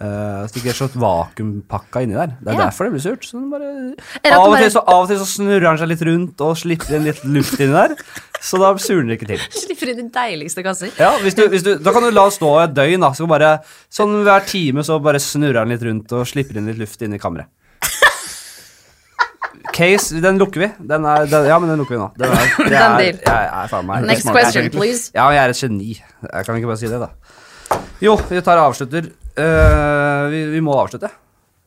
uh, 0.00 0.44
så 0.46 0.52
det 0.52 0.60
ikke 0.62 0.70
er 0.74 0.78
så 0.78 0.88
vakuumpakka 0.92 2.02
inni 2.04 2.14
der. 2.16 2.34
Det 2.40 2.48
er 2.52 2.58
Ja. 2.58 2.66
derfor 2.68 2.84
det 2.86 2.92
blir 2.94 3.02
surt. 3.04 3.24
Så 3.24 3.32
den 3.40 3.50
bare, 3.50 3.64
av, 3.66 3.96
den 4.22 4.52
og 4.52 4.58
til, 4.60 4.70
så, 4.70 4.82
av 4.86 5.02
og 5.02 5.08
til 5.08 5.18
så 5.18 5.26
snurrer 5.26 5.64
den 5.66 5.78
seg 5.80 5.88
litt 5.88 6.02
rundt 6.06 6.40
og 6.46 6.56
slipper 6.56 6.96
inn 6.96 7.04
litt 7.08 7.24
luft 7.24 7.58
inni 7.60 7.72
der, 7.72 7.96
så 8.40 8.58
da 8.60 8.74
surner 8.76 9.08
det 9.08 9.18
ikke 9.20 9.30
til. 9.32 9.40
Slipper 9.66 9.88
inn 9.92 9.96
de 10.04 10.08
deiligste 10.12 10.62
kasser. 10.62 10.92
Ja, 11.00 11.14
hvis 11.24 11.34
du, 11.34 11.46
hvis 11.48 11.64
du, 11.64 11.78
Da 11.78 11.92
kan 11.96 12.02
du 12.04 12.10
la 12.12 12.26
den 12.28 12.36
stå 12.36 12.50
et 12.64 12.74
døgn, 12.76 13.00
da. 13.00 13.10
Så 13.16 13.26
bare, 13.26 13.54
sånn 13.90 14.22
hver 14.22 14.44
time 14.46 14.84
så 14.86 15.00
bare 15.02 15.18
snurrer 15.18 15.64
den 15.64 15.74
litt 15.74 15.82
rundt 15.88 16.12
og 16.12 16.26
slipper 16.28 16.56
inn 16.60 16.66
litt 16.70 16.78
luft 16.78 17.00
inni 17.02 17.16
i 17.16 17.22
kammeret. 17.22 17.48
Case, 19.76 20.20
den 20.24 20.38
lukker 20.40 20.62
vi. 20.64 20.68
Den 20.92 21.04
er, 21.08 21.26
den, 21.28 21.46
ja, 21.50 21.58
men 21.60 21.68
den 21.74 21.82
lukker 21.82 21.96
vi 21.96 22.00
nå. 22.00 22.08
Den 22.16 22.32
er, 22.32 22.48
det 22.58 22.70
Den 22.72 22.80
er, 22.80 22.96
deal. 23.02 23.20
jeg, 23.20 23.50
er 23.60 23.70
faen 23.74 23.86
meg 23.90 24.08
Next 24.08 24.24
smart, 24.28 24.40
question, 24.46 24.70
please. 24.72 25.10
Ja, 25.16 25.28
jeg 25.36 25.42
er 25.44 25.54
et 25.54 25.60
geni. 25.60 25.92
Jeg 26.00 26.48
kan 26.48 26.56
ikke 26.62 26.72
bare 26.72 26.80
si 26.80 26.88
det, 26.90 27.02
da. 27.04 27.12
Jo, 28.00 28.16
vi 28.30 28.40
tar 28.46 28.60
og 28.62 28.70
avslutter. 28.72 29.12
Uh, 29.36 30.26
vi, 30.32 30.42
vi 30.56 30.64
må 30.64 30.74
avslutte. 30.80 31.12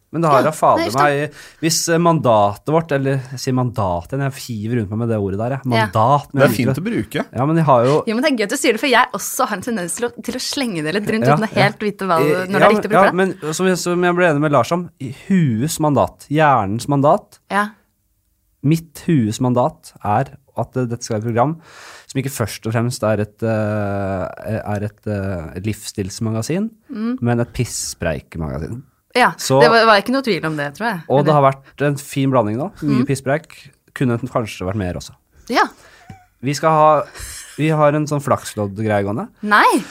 Men 0.09 0.23
det 0.23 0.29
har 0.31 0.39
Ja, 0.41 0.45
da 0.47 0.51
fader 0.57 0.89
meg 0.97 1.35
Hvis 1.61 1.75
eh, 1.93 1.99
mandatet 2.01 2.71
vårt 2.73 2.89
Eller 2.95 3.19
jeg 3.29 3.41
sier 3.43 3.53
mandatet, 3.53 4.17
jeg 4.17 4.41
hiver 4.41 4.79
rundt 4.79 4.89
meg 4.95 5.01
med 5.03 5.11
det 5.13 5.19
ordet 5.21 5.37
der, 5.37 5.53
jeg. 5.53 5.61
Ja. 5.69 5.83
Mandat. 5.85 6.31
Ja. 6.33 6.39
Det 6.39 6.47
er 6.47 6.55
fint 6.55 6.79
å 6.81 6.83
bruke. 6.87 7.25
Ja, 7.29 7.45
men 7.45 7.59
de 7.59 7.65
har 7.67 7.85
jo 7.85 7.91
Jo, 8.09 8.15
men 8.17 8.25
det 8.25 8.31
er 8.31 8.39
gøy 8.39 8.47
at 8.47 8.55
du 8.55 8.57
sier 8.57 8.73
det, 8.73 8.81
for 8.81 8.89
jeg 8.89 9.11
også 9.19 9.45
har 9.51 9.59
en 9.59 9.65
tendens 9.67 9.99
til 9.99 10.07
å, 10.07 10.11
til 10.25 10.39
å 10.39 10.41
slenge 10.41 10.81
det 10.87 10.95
litt 10.97 11.11
rundt 11.13 11.29
Ja, 11.29 11.35
uten 11.37 11.45
å 11.45 11.51
ja. 11.51 11.61
helt 11.67 11.85
vite 11.85 12.07
hva, 12.09 12.17
det- 12.25 12.39
Eh, 12.39 12.49
når 12.49 12.57
det 12.57 12.65
er 12.65 12.73
riktig 12.73 12.89
å 12.89 12.95
ja, 12.95 13.03
bruke 13.03 13.11
det. 13.11 13.19
men 13.45 13.53
som 13.59 13.69
jeg, 13.69 13.77
som 13.85 14.07
jeg 14.09 14.17
ble 14.17 14.31
enig 14.31 14.43
med 14.47 14.55
Lars 14.57 14.71
om, 14.73 14.87
huets 15.27 15.77
mandat, 15.85 16.25
hjernens 16.33 16.89
mandat, 16.89 17.37
Ja. 17.53 17.67
Mitt 18.63 19.03
hues 19.07 19.39
mandat 19.39 19.93
er 20.03 20.33
at 20.59 20.73
dette 20.75 20.99
skal 21.05 21.15
være 21.15 21.21
et 21.23 21.29
program 21.29 21.53
som 22.09 22.19
ikke 22.19 22.33
først 22.33 22.65
og 22.67 22.73
fremst 22.75 23.03
er 23.07 23.21
et, 23.23 23.43
eh, 23.43 24.59
er 24.59 24.83
et, 24.89 25.07
eh, 25.07 25.51
et 25.55 25.63
livsstilsmagasin, 25.69 26.69
Mm. 26.89 27.17
men 27.21 27.39
et 27.39 27.53
pisspreikemagasin. 27.53 28.81
ja. 29.15 29.31
Så- 29.37 29.61
det 29.61 29.69
var, 29.69 29.85
var 29.85 30.01
ikke 30.01 30.11
noe 30.11 30.21
tvil 30.21 30.45
om 30.45 30.57
det, 30.57 30.73
tror 30.75 30.87
jeg. 30.89 31.01
Og 31.09 31.25
det 31.25 31.33
har 31.33 31.41
vært 31.43 31.81
en 31.87 31.95
fin 31.95 32.29
blanding 32.29 32.57
nå. 32.57 32.71
Mm. 32.81 32.89
Mye 32.97 33.05
pisspreik. 33.05 33.71
Kunne 33.93 34.17
kanskje 34.19 34.65
vært 34.67 34.75
mer 34.75 34.93
også. 34.95 35.11
Ja. 35.49 35.63
Vi 36.41 36.53
skal 36.53 36.69
ha 36.69 37.03
Vi 37.57 37.67
har 37.69 37.91
en 37.93 38.05
sånn 38.07 38.21
flakslodd-greie 38.23 39.03
gående. 39.03 39.27
Nei. 39.43 39.83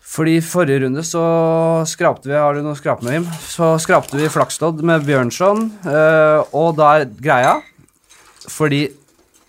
Fordi 0.00 0.38
i 0.38 0.40
forrige 0.40 0.80
runde 0.86 1.02
så 1.04 1.84
skrapte 1.84 2.24
vi 2.24 2.32
Har 2.32 2.54
du 2.54 2.62
noe 2.62 2.72
å 2.72 2.78
skrape 2.80 3.02
med, 3.04 3.12
Jim? 3.12 3.24
Så 3.44 3.76
skrapte 3.78 4.16
vi 4.16 4.26
flakslodd 4.32 4.80
med 4.82 5.04
Bjørnson, 5.04 5.70
eh, 5.84 6.44
og 6.54 6.76
da 6.76 6.94
er 7.00 7.04
greia 7.06 7.62
Fordi 8.48 8.88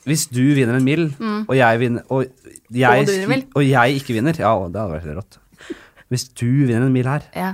hvis 0.06 0.26
du 0.34 0.42
vinner 0.58 0.76
en 0.80 0.84
mill, 0.84 1.14
og 1.48 1.54
jeg 1.56 1.80
vinner 1.80 2.02
og 2.10 2.26
jeg, 2.72 3.06
Mm. 3.06 3.12
Og 3.12 3.30
vinner 3.30 3.44
og 3.56 3.64
jeg 3.68 3.96
ikke 4.00 4.14
vinner 4.16 4.34
Ja, 4.39 4.52
det 4.68 4.80
hadde 4.80 4.94
vært 4.96 5.04
helt 5.06 5.18
rått. 5.20 5.38
Hvis 6.10 6.24
du 6.34 6.46
vinner 6.68 6.88
en 6.88 6.94
mill 6.94 7.08
her, 7.08 7.22
Ja. 7.36 7.54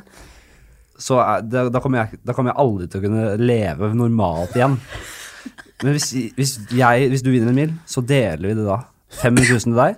så 0.97 1.19
er, 1.21 1.41
da, 1.41 1.67
da, 1.69 1.79
kommer 1.79 2.05
jeg, 2.05 2.19
da 2.25 2.33
kommer 2.33 2.53
jeg 2.53 2.57
aldri 2.63 2.87
til 2.87 3.01
å 3.01 3.03
kunne 3.03 3.37
leve 3.37 3.93
normalt 3.93 4.55
igjen. 4.55 4.79
Men 5.83 5.91
hvis, 5.93 6.09
hvis, 6.35 6.55
jeg, 6.73 7.09
hvis 7.09 7.21
du 7.21 7.29
vinner 7.29 7.49
en 7.49 7.55
mill, 7.55 7.73
så 7.85 8.01
deler 8.01 8.47
vi 8.47 8.55
det 8.57 8.65
da. 8.65 8.79
500 9.21 9.49
000 9.51 9.59
til 9.67 9.75
deg, 9.77 9.95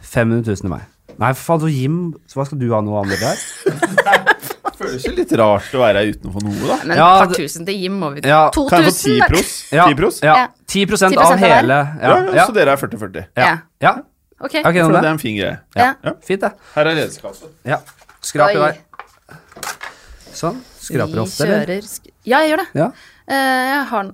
500 0.00 0.46
000 0.46 0.56
til 0.62 0.70
meg. 0.70 0.86
Nei, 1.18 1.32
for 1.34 1.42
faen, 1.44 1.60
så 1.64 1.70
Jim, 1.72 1.96
så 2.30 2.38
hva 2.38 2.46
skal 2.46 2.60
du 2.60 2.68
ha 2.72 2.80
noe 2.80 3.02
annet 3.02 3.18
der? 3.20 4.26
Føles 4.90 5.06
jo 5.08 5.14
litt 5.16 5.32
rart 5.40 5.72
å 5.76 5.80
være 5.82 6.02
her 6.02 6.12
uten 6.14 6.30
å 6.30 6.34
få 6.34 6.42
noe, 6.44 6.60
da. 6.68 6.76
Men 6.84 6.96
Ja, 7.00 7.08
et 7.22 7.28
par 7.30 7.34
tusen 7.38 7.66
til 7.66 7.80
Jim 7.80 7.98
må 8.02 8.12
vi 8.14 8.22
Ja, 8.26 8.42
2000? 8.54 8.68
Kan 8.70 8.84
jeg 8.84 8.92
få 8.92 8.96
10 8.98 9.28
pros? 9.30 9.52
Ja, 9.72 9.86
10 9.88 9.98
pros? 10.02 10.20
Ja, 10.26 10.34
Ja. 10.36 10.46
10, 10.66 10.86
10% 10.86 11.18
av 11.24 11.38
hele 11.38 11.78
Ja, 12.02 12.14
Ja, 12.34 12.46
Så 12.46 12.54
dere 12.54 12.74
er 12.74 12.76
40-40. 12.76 13.26
ja, 13.36 13.44
Ja. 13.46 13.58
ja. 13.80 13.94
Ok. 14.40 14.54
Ok, 14.64 14.74
noe 14.74 14.84
For 14.88 14.92
det 14.92 15.04
er 15.04 15.12
en 15.12 15.18
fin 15.18 15.36
greie. 15.36 15.56
Ja. 15.76 15.94
Ja. 16.02 16.12
Fint, 16.24 16.40
det. 16.40 16.52
Her 16.74 16.86
er 16.86 16.94
redskapet. 16.96 17.48
Ja. 17.64 17.76
Skrap 18.20 18.54
i 18.54 18.58
vei. 18.58 18.72
Sånn. 20.32 20.60
Skraper 20.80 21.22
ofte, 21.22 21.44
eller? 21.46 21.72
Ja, 22.24 22.40
jeg 22.40 22.52
gjør 22.52 22.62
det. 22.62 22.68
Ja. 22.80 22.86
Uh, 23.30 23.34
jeg 23.34 23.82
har, 23.90 24.12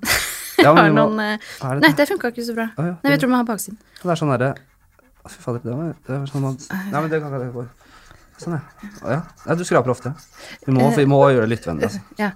Ja, 0.57 0.63
jeg 0.65 0.77
har 0.77 0.91
noen 0.93 1.21
uh, 1.21 1.79
Nei, 1.81 1.93
det? 1.97 2.07
funka 2.11 2.33
ikke 2.33 2.45
så 2.47 2.57
bra. 2.57 2.69
Nei, 2.77 3.13
jeg 3.13 3.21
tror 3.23 3.33
man 3.33 3.43
har 3.45 3.49
baksiden. 3.49 3.79
Det 4.03 4.11
er 4.13 4.21
sånn 4.21 4.33
derre 4.35 4.55
Fy 5.27 5.41
fader, 5.43 5.59
det 5.65 5.73
var, 5.75 5.95
det 6.07 6.19
var 6.21 6.27
sånn 6.31 6.45
man 6.45 6.59
Nei, 6.71 7.01
men 7.01 7.09
det 7.11 7.19
kan 7.23 7.33
ikke 7.33 7.41
det 7.43 7.53
går. 7.55 7.71
Sånn, 8.37 8.53
ja. 8.53 8.89
Ja. 9.01 9.19
ja. 9.47 9.55
Du 9.57 9.63
skraper 9.65 9.93
ofte. 9.95 10.11
Vi 10.67 10.73
må, 10.77 10.91
vi 10.93 11.07
må 11.09 11.23
gjøre 11.33 11.47
det 11.47 11.53
litt 11.55 11.65
vennlig. 11.67 11.89
Altså. 11.89 12.03
Ja. 12.21 12.29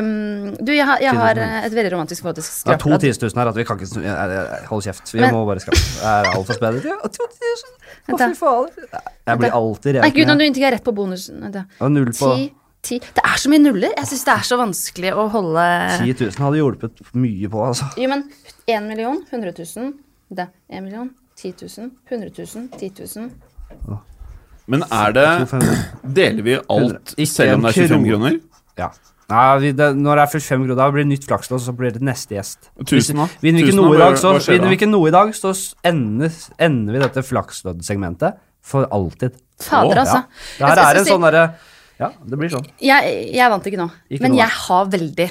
Um, 0.00 0.56
du, 0.58 0.72
jeg 0.74 0.86
har, 0.88 1.02
jeg 1.04 1.14
har 1.14 1.38
et 1.38 1.76
veldig 1.76 1.92
romantisk 1.94 2.24
forhold 2.24 2.40
til 2.40 2.46
Det 2.46 2.74
er 2.74 2.80
to 2.82 2.90
skrapelodd. 2.90 3.30
10 3.30 3.38
her, 3.38 3.50
at 3.52 3.60
vi 3.60 3.66
kan 3.68 3.78
ikke 3.84 4.42
Hold 4.72 4.86
kjeft. 4.88 5.12
Vi 5.14 5.22
Men- 5.22 5.34
må 5.36 5.44
bare 5.46 5.62
skrape. 5.62 5.82
Det 5.86 6.10
er 6.10 6.30
altfor 6.32 6.58
spennende. 6.58 6.90
Ja, 6.90 6.98
2 7.14 7.28
000. 7.30 7.76
Å, 8.06 8.18
fy 8.22 8.28
fader. 8.40 8.88
Jeg 9.26 9.42
blir 9.42 9.54
alltid 9.60 10.00
Nei, 10.02 10.10
gud, 10.16 10.26
når 10.26 10.40
du 10.40 10.44
ikke 10.46 10.56
begynte 10.56 10.72
rett 10.76 10.86
på 10.88 10.94
bonusen. 10.96 11.38
Vent 11.46 11.60
ja. 11.60 11.90
Null 11.94 12.10
på 12.10 12.32
Ti, 12.34 12.48
ti 12.82 12.98
Det 12.98 13.22
er 13.22 13.38
så 13.42 13.52
mye 13.52 13.62
nuller. 13.62 13.94
Jeg 13.94 14.10
syns 14.10 14.26
det 14.26 14.34
er 14.34 14.48
så 14.50 14.58
vanskelig 14.60 15.14
å 15.14 15.28
holde 15.36 15.68
10 16.00 16.26
000 16.26 16.42
hadde 16.42 16.60
hjulpet 16.60 17.06
mye 17.14 17.52
på, 17.54 17.62
altså. 17.70 17.86
Jo, 18.02 18.10
men 18.10 18.26
1 18.66 18.90
million, 18.90 19.22
100 19.30 19.54
000 19.62 19.94
Det. 20.34 20.50
1 20.74 20.82
million, 20.82 21.14
10 21.38 21.54
000, 21.62 21.90
100 22.10 22.34
000, 22.34 22.68
10 22.82 23.06
000 23.14 23.30
Men 24.66 24.82
er 24.90 25.12
det 25.14 25.26
Deler 26.16 26.42
vi 26.46 26.56
alt 26.58 27.12
selv 27.28 27.58
om 27.58 27.66
det 27.66 27.70
er 27.72 27.82
25 27.86 27.88
krone. 27.88 28.08
kroner? 28.10 28.38
Ja. 28.80 28.88
Nei, 29.26 29.44
vi, 29.62 29.70
det, 29.74 29.88
når 29.98 30.20
det 30.20 30.22
er 30.22 30.32
45 30.36 30.60
kroner, 30.62 30.78
da 30.78 30.86
blir 30.94 31.02
det 31.02 31.10
nytt 31.10 31.24
flakslodd, 31.26 31.62
så 31.64 31.72
blir 31.74 31.94
det 31.96 32.02
neste 32.06 32.36
gjest. 32.36 32.68
Tusen, 32.86 33.18
da? 33.18 33.26
Vinner 33.42 33.62
vi 33.64 33.72
ikke 33.72 33.78
noe 33.78 33.96
i 33.96 33.98
dag, 33.98 34.18
så, 34.20 34.34
noe 34.92 35.08
i 35.08 35.14
dag, 35.14 35.32
så 35.34 35.54
ender, 35.86 36.36
ender 36.62 36.94
vi 36.94 37.02
dette 37.02 37.24
flaksloddsegmentet 37.26 38.38
for 38.66 38.86
alltid. 38.94 39.34
Fader, 39.62 40.02
altså. 40.02 40.20
altså. 40.22 40.60
Det 40.60 40.68
her 40.68 40.82
er 40.84 41.00
en 41.00 41.08
sånn 41.08 41.24
derre 41.24 41.44
Ja, 41.96 42.10
det 42.28 42.38
blir 42.38 42.50
sånn. 42.52 42.66
Jeg, 42.84 43.14
jeg 43.32 43.50
vant 43.50 43.66
ikke 43.70 43.80
nå, 43.80 43.86
Ikke 44.12 44.26
men 44.26 44.34
noe. 44.34 44.40
jeg 44.42 44.52
har 44.66 44.90
veldig 44.92 45.28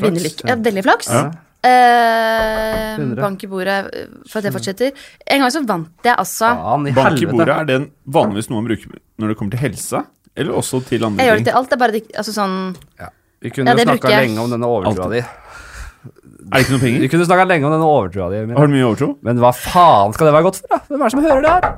vinnerlykke. 0.00 0.46
ja. 0.48 0.54
Ja, 0.54 0.60
veldig 0.64 0.84
flaks. 0.86 1.10
Ja. 1.12 1.24
Eh, 1.64 3.14
bank 3.18 3.44
i 3.44 3.48
bordet 3.50 3.76
eh, 3.94 4.08
for 4.28 4.40
at 4.40 4.46
det 4.48 4.52
fortsetter. 4.54 4.92
En 5.32 5.44
gang 5.44 5.52
så 5.54 5.62
vant 5.66 6.06
jeg 6.06 6.16
altså 6.20 6.50
Faen 6.60 6.88
i 6.90 6.94
Bank 6.96 7.20
i 7.22 7.28
bordet, 7.30 7.54
er 7.56 7.68
det 7.70 7.78
vanligvis 8.14 8.50
noe 8.52 8.60
man 8.62 8.68
bruker 8.70 8.98
når 9.22 9.32
det 9.32 9.38
kommer 9.40 9.56
til 9.56 9.62
helse? 9.64 10.02
Eller 10.34 10.56
også 10.58 10.80
til 10.88 11.04
andre 11.06 11.22
Jeg 11.22 11.30
gjør 11.30 11.38
det 11.38 11.44
ting? 11.44 11.48
til 11.52 11.58
alt. 11.60 11.70
Det 11.70 11.76
er 11.76 11.82
bare 11.84 11.94
det, 11.96 12.02
altså 12.18 12.34
sånn 12.36 12.56
Ja. 13.00 13.08
Vi 13.44 13.50
kunne 13.52 13.68
Ja, 13.70 13.74
det 13.76 13.84
snakka 13.86 14.00
bruker 14.00 14.14
jeg. 14.14 14.28
lenge 14.28 14.40
om 14.44 14.50
denne 14.54 14.68
overtroa 14.72 15.10
di. 15.12 15.18
Er 15.24 16.54
det 16.58 16.60
ikke 16.64 16.72
noe 16.74 16.80
Vi 16.80 16.86
penger? 16.92 17.08
kunne 17.12 17.26
snakka 17.28 17.44
lenge 17.48 17.66
om 17.68 17.72
denne 17.74 17.88
overtroa 17.88 18.28
di. 18.32 18.36
Emil. 18.44 18.56
Har 18.56 18.66
du 18.66 18.72
mye 18.72 18.86
overtro? 18.88 19.08
Men 19.22 19.36
hva 19.42 19.50
faen 19.56 20.14
skal 20.16 20.26
det 20.30 20.34
være 20.34 20.46
godt 20.48 20.60
for, 20.62 20.68
da? 20.72 20.78
Hvem 20.88 21.00
er 21.00 21.04
det 21.04 21.12
som 21.16 21.22
hører 21.24 21.42
det 21.44 21.52
her? 21.52 21.74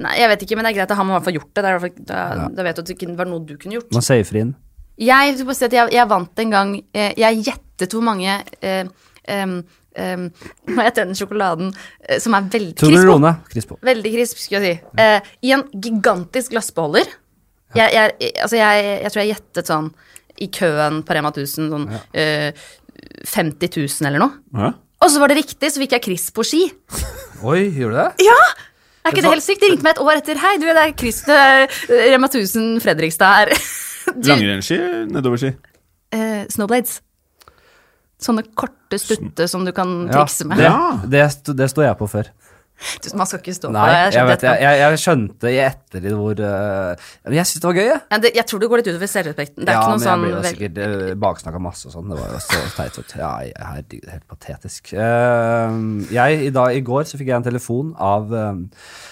Nei, 0.00 0.14
jeg 0.20 0.28
vet 0.30 0.42
ikke, 0.46 0.56
men 0.56 0.64
det 0.64 0.70
er 0.70 0.76
greit 0.78 0.90
at 0.94 0.96
han 0.96 1.06
må 1.06 1.12
i 1.12 1.16
hvert 1.18 1.24
fall 1.28 1.36
gjort 1.36 1.52
det. 1.54 1.62
det 1.62 1.64
er 1.64 1.76
i 1.76 1.78
hvert 1.78 1.86
fall, 1.98 2.04
da, 2.08 2.48
da 2.56 2.62
vet 2.62 2.76
du 2.76 2.80
at 2.80 2.86
det 2.88 2.96
ikke 2.96 3.16
var 3.18 3.28
noe 3.28 3.44
du 3.44 3.56
kunne 3.60 3.76
gjort. 3.76 3.92
Man 3.92 4.02
safer 4.06 4.36
inn. 4.40 4.54
Jeg, 5.00 5.34
skal 5.36 5.46
bare 5.48 5.58
si 5.60 5.64
at 5.64 5.72
jeg, 5.76 5.92
jeg 5.96 6.08
vant 6.08 6.38
en 6.44 6.50
gang 6.52 6.72
eh, 6.92 7.12
Jeg 7.16 7.38
gjettet 7.46 7.92
hvor 7.96 8.02
mange 8.04 8.34
eh, 8.60 8.84
em, 9.30 9.56
um, 9.62 10.26
Hva 10.74 10.86
heter 10.88 11.08
den 11.08 11.18
sjokoladen 11.18 11.72
eh, 11.72 12.20
som 12.22 12.36
er 12.36 12.50
veldig 12.52 12.76
krisp 12.76 12.84
Toblerone. 12.84 13.34
Crispo. 13.50 13.78
Veldig 13.86 14.14
krisp, 14.18 14.42
skulle 14.42 14.62
jeg 14.62 14.80
si. 14.80 15.00
uh, 15.00 15.32
I 15.46 15.56
en 15.56 15.66
gigantisk 15.74 16.54
glassbeholder. 16.54 17.10
Jeg, 17.78 17.92
jeg, 17.94 18.32
altså 18.42 18.58
jeg, 18.58 18.86
jeg 19.04 19.12
tror 19.12 19.22
jeg 19.22 19.30
gjettet 19.34 19.68
sånn 19.70 19.90
i 20.40 20.48
køen 20.54 21.02
på 21.06 21.14
Rema 21.14 21.30
1000 21.30 21.68
sånn 21.70 21.84
eh, 22.16 22.50
50 23.28 23.76
000 23.76 24.08
eller 24.08 24.22
noe. 24.22 24.38
Ja. 24.56 24.72
Og 25.00 25.12
så 25.12 25.20
var 25.22 25.32
det 25.32 25.38
riktig, 25.40 25.70
så 25.72 25.80
fikk 25.80 25.94
jeg 25.96 26.04
Chris 26.08 26.26
på 26.34 26.44
ski. 26.46 26.64
Oi, 27.50 27.68
gjorde 27.68 27.94
du 27.94 28.00
det? 28.00 28.28
Ja! 28.30 28.40
Er 29.00 29.14
ikke 29.14 29.24
det 29.24 29.32
helt 29.32 29.44
sykt? 29.46 29.62
De 29.62 29.70
ringte 29.70 29.86
meg 29.86 29.94
et 29.94 30.02
år 30.04 30.18
etter. 30.18 30.40
Hei, 30.42 30.56
du, 30.60 30.66
det 30.68 30.82
er 30.82 30.90
Chris 30.98 31.22
eh, 31.24 31.78
Rema 32.12 32.28
1000 32.28 32.82
Fredrikstad 32.84 33.38
her. 33.38 33.52
Langrennsski? 34.28 34.76
Nedoverski? 35.08 35.54
Uh, 36.12 36.42
snowblades. 36.52 36.98
Sånne 38.20 38.44
korte 38.54 38.98
stutte 39.00 39.46
som 39.48 39.64
du 39.64 39.72
kan 39.72 40.04
trikse 40.10 40.46
med. 40.48 40.60
Ja. 40.60 41.00
det, 41.04 41.24
det, 41.46 41.56
det 41.56 41.70
står 41.72 41.88
jeg 41.88 41.98
på 42.00 42.08
før. 42.10 42.30
Du, 42.80 43.08
Man 43.18 43.28
skal 43.28 43.40
ikke 43.42 43.52
stå 43.56 43.68
på 43.68 43.74
det. 43.76 43.92
jeg, 43.92 44.12
skjønte 44.14 44.30
vet, 44.30 44.44
jeg, 44.46 44.60
jeg, 44.64 44.78
jeg 44.80 45.00
skjønte 45.02 45.50
i 45.50 45.58
ettertid 45.66 46.14
hvor 46.16 46.38
uh, 46.40 47.08
Men 47.26 47.36
jeg 47.36 47.48
syntes 47.50 47.60
det 47.60 47.68
var 47.68 47.76
gøy, 47.76 47.88
jeg. 47.90 48.00
Ja, 48.10 48.18
det, 48.24 48.32
jeg 48.38 48.46
tror 48.48 48.62
det 48.62 48.70
går 48.72 48.80
litt 48.80 48.90
utover 48.90 49.10
selvrespekten. 49.12 49.60
Det 49.66 49.72
er 49.72 49.76
ja, 49.76 49.82
ikke 49.82 49.90
noe 49.90 49.98
men 49.98 50.06
sånn 50.06 50.10
jeg 50.10 50.22
ble 50.24 50.30
jo 50.30 50.38
vel- 50.40 50.54
sikkert 50.54 50.80
uh, 50.80 51.14
baksnakka 51.26 51.62
masse 51.66 51.90
og 51.90 51.94
sånn. 51.96 52.08
Det 52.10 52.18
var 52.20 52.32
jo 52.32 52.40
så 52.46 52.62
teit. 52.78 53.14
Ja, 53.20 53.30
herregud, 53.68 54.08
helt 54.14 54.26
patetisk. 54.32 54.94
Uh, 54.96 56.08
jeg, 56.14 56.40
i, 56.48 56.52
dag, 56.56 56.72
I 56.78 56.84
går 56.88 57.08
så 57.10 57.20
fikk 57.20 57.32
jeg 57.32 57.38
en 57.42 57.48
telefon 57.50 57.92
av 58.00 58.32
uh, 58.32 58.52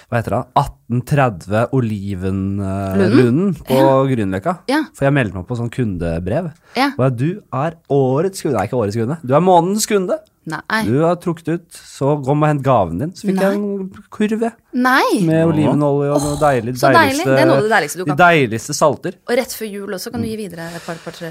hva 0.09 0.23
heter 0.23 0.39
det? 0.39 0.43
1830 0.57 1.77
Olivenlunden 1.77 3.53
på 3.69 3.81
Grünerløkka. 4.09 4.55
Ja. 4.71 4.81
For 4.97 5.05
jeg 5.09 5.16
meldte 5.19 5.37
meg 5.37 5.47
på 5.49 5.59
sånn 5.59 5.69
kundebrev. 5.73 6.49
Ja. 6.79 6.91
Og 6.97 7.19
du 7.21 7.29
er 7.53 7.77
årets 7.93 8.41
kunde. 8.45 8.57
Nei, 8.57 8.66
ikke 8.71 8.81
årets 8.81 8.97
kunde. 8.97 9.19
Du 9.21 9.35
er 9.37 9.45
månedens 9.45 9.85
kunde. 9.91 10.16
Nei. 10.49 10.81
Du 10.89 10.97
har 11.03 11.17
trukket 11.21 11.49
ut, 11.55 11.67
så 11.77 12.15
kom 12.25 12.43
og 12.43 12.49
hent 12.49 12.63
gaven 12.65 12.99
din. 13.03 13.13
Så 13.17 13.29
fikk 13.29 13.41
jeg 13.43 13.57
en 13.59 13.91
kurv 14.15 14.45
Nei. 14.73 15.21
med 15.27 15.47
olivenolje 15.51 16.13
og 16.15 16.23
noe 16.25 16.39
deilig. 16.41 16.75
så 16.81 16.93
deilig. 16.95 17.25
Det 17.29 17.39
er 17.43 17.49
noe 17.51 17.59
av 17.61 17.67
det 17.67 17.73
deiligste 17.75 17.99
du 17.99 18.05
de 18.05 18.11
kan. 18.11 18.21
deiligste 18.23 18.77
salter. 18.77 19.19
Og 19.29 19.35
rett 19.41 19.57
før 19.61 19.71
jul 19.73 19.97
også 19.99 20.13
kan 20.15 20.25
du 20.25 20.29
gi 20.29 20.37
videre 20.41 20.69
et 20.75 20.85
par, 20.87 21.01
par 21.05 21.13
tre. 21.13 21.31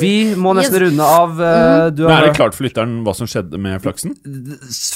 Vi 0.00 0.34
må 0.34 0.54
nesten 0.54 0.74
Yes. 0.78 0.82
runde 0.88 1.02
av. 1.04 1.30
Mm. 1.38 1.96
Du 1.96 2.02
Men 2.06 2.16
er 2.18 2.26
det 2.28 2.36
klart 2.36 2.54
for 2.54 2.64
lytteren 2.64 3.02
hva 3.04 3.14
som 3.14 3.26
skjedde 3.26 3.58
med 3.58 3.82
flaksen? 3.82 4.14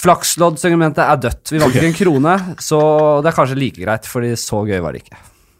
Flakslodd-segmentet 0.02 1.02
er 1.04 1.16
dødt. 1.16 1.50
Vi 1.52 1.58
vant 1.62 1.74
ikke 1.74 1.90
en 1.90 1.98
krone, 1.98 2.36
så 2.62 2.78
det 3.22 3.32
er 3.32 3.36
kanskje 3.36 3.58
like 3.58 3.82
greit, 3.82 4.06
fordi 4.08 4.32
så 4.38 4.62
gøy 4.68 4.80
var 4.84 4.92
det 4.92 5.02
ikke. 5.04 5.18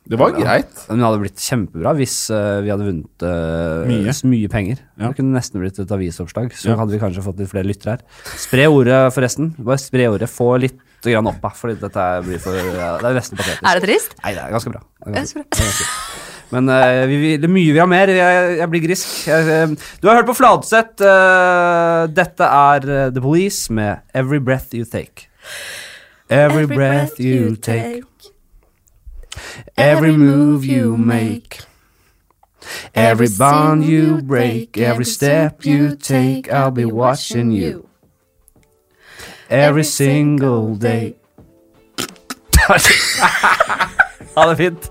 Det 0.08 0.16
var 0.16 0.32
greit. 0.32 0.70
Men 0.88 1.00
det 1.00 1.04
hadde 1.04 1.20
blitt 1.20 1.42
kjempebra 1.44 1.92
hvis 1.98 2.14
uh, 2.32 2.60
vi 2.64 2.70
hadde 2.72 2.86
vunnet 2.86 3.24
uh, 3.24 3.84
Mye. 3.88 4.14
mye 4.30 4.48
penger. 4.52 4.78
Ja. 4.96 5.10
Det 5.10 5.18
kunne 5.18 5.36
nesten 5.36 5.60
blitt 5.60 5.80
et 5.82 5.92
avisoppslag, 5.92 6.54
så 6.56 6.70
Ja. 6.70 6.76
hadde 6.80 6.94
vi 6.96 7.00
kanskje 7.02 7.24
fått 7.26 7.42
litt 7.42 7.50
flere 7.50 7.68
lyttere 7.68 7.98
her. 7.98 8.04
Spre 8.40 8.68
ordet, 8.72 9.00
forresten. 9.12 9.50
Bare 9.58 9.80
spre 9.82 10.06
ordet. 10.08 10.30
Få 10.32 10.54
litt 10.62 10.78
grann 11.04 11.28
opp, 11.28 11.42
da, 11.42 11.50
fordi 11.54 11.76
dette 11.82 12.06
blir 12.24 12.40
for 12.42 12.56
uh, 12.56 12.96
Det 13.02 13.10
er 13.10 13.18
nesten 13.20 13.36
patetisk. 13.40 13.62
Er 13.68 13.78
det 13.78 13.84
trist? 13.84 14.16
Nei, 14.24 14.32
det 14.38 14.42
er 14.46 14.56
ganske 14.56 14.72
bra. 14.72 14.82
Det 15.04 15.12
er 15.12 15.18
ganske, 15.20 15.42
bra. 15.42 15.48
det 15.52 15.60
er 15.60 15.68
ganske 15.68 15.88
bra. 15.90 16.24
Men 16.48 16.70
eh, 16.72 17.02
vi, 17.04 17.16
vi, 17.20 17.30
det 17.36 17.44
er 17.44 17.52
mye 17.52 17.72
vi 17.76 17.80
har 17.82 17.88
mer. 17.92 18.08
Jeg, 18.08 18.52
jeg 18.56 18.68
blir 18.72 18.80
grisk. 18.86 19.10
Jeg, 19.28 19.74
du 20.00 20.08
har 20.08 20.16
hørt 20.16 20.30
på 20.30 20.36
Fladseth. 20.38 21.04
dette 22.16 22.48
er 22.48 22.88
The 23.12 23.20
Police 23.20 23.68
med 23.68 24.00
Every 24.16 24.40
Breath 24.40 24.72
You 24.72 24.88
Take. 24.88 25.28
Every, 26.30 26.66
breath 26.66 27.18
you 27.20 27.56
take, 27.56 28.02
every 29.76 30.16
move 30.16 30.64
you 30.64 30.96
make, 30.96 31.60
every 32.94 33.28
bond 33.38 33.84
you 33.84 34.22
break, 34.22 34.78
every 34.78 35.04
step 35.04 35.64
you 35.64 35.96
take, 35.96 36.52
I'll 36.52 36.70
be 36.70 36.84
watching 36.84 37.50
you. 37.52 37.88
every 39.48 39.84
single 39.84 40.74
day. 40.74 41.16
ha 44.34 44.48
det 44.48 44.56
fint. 44.56 44.90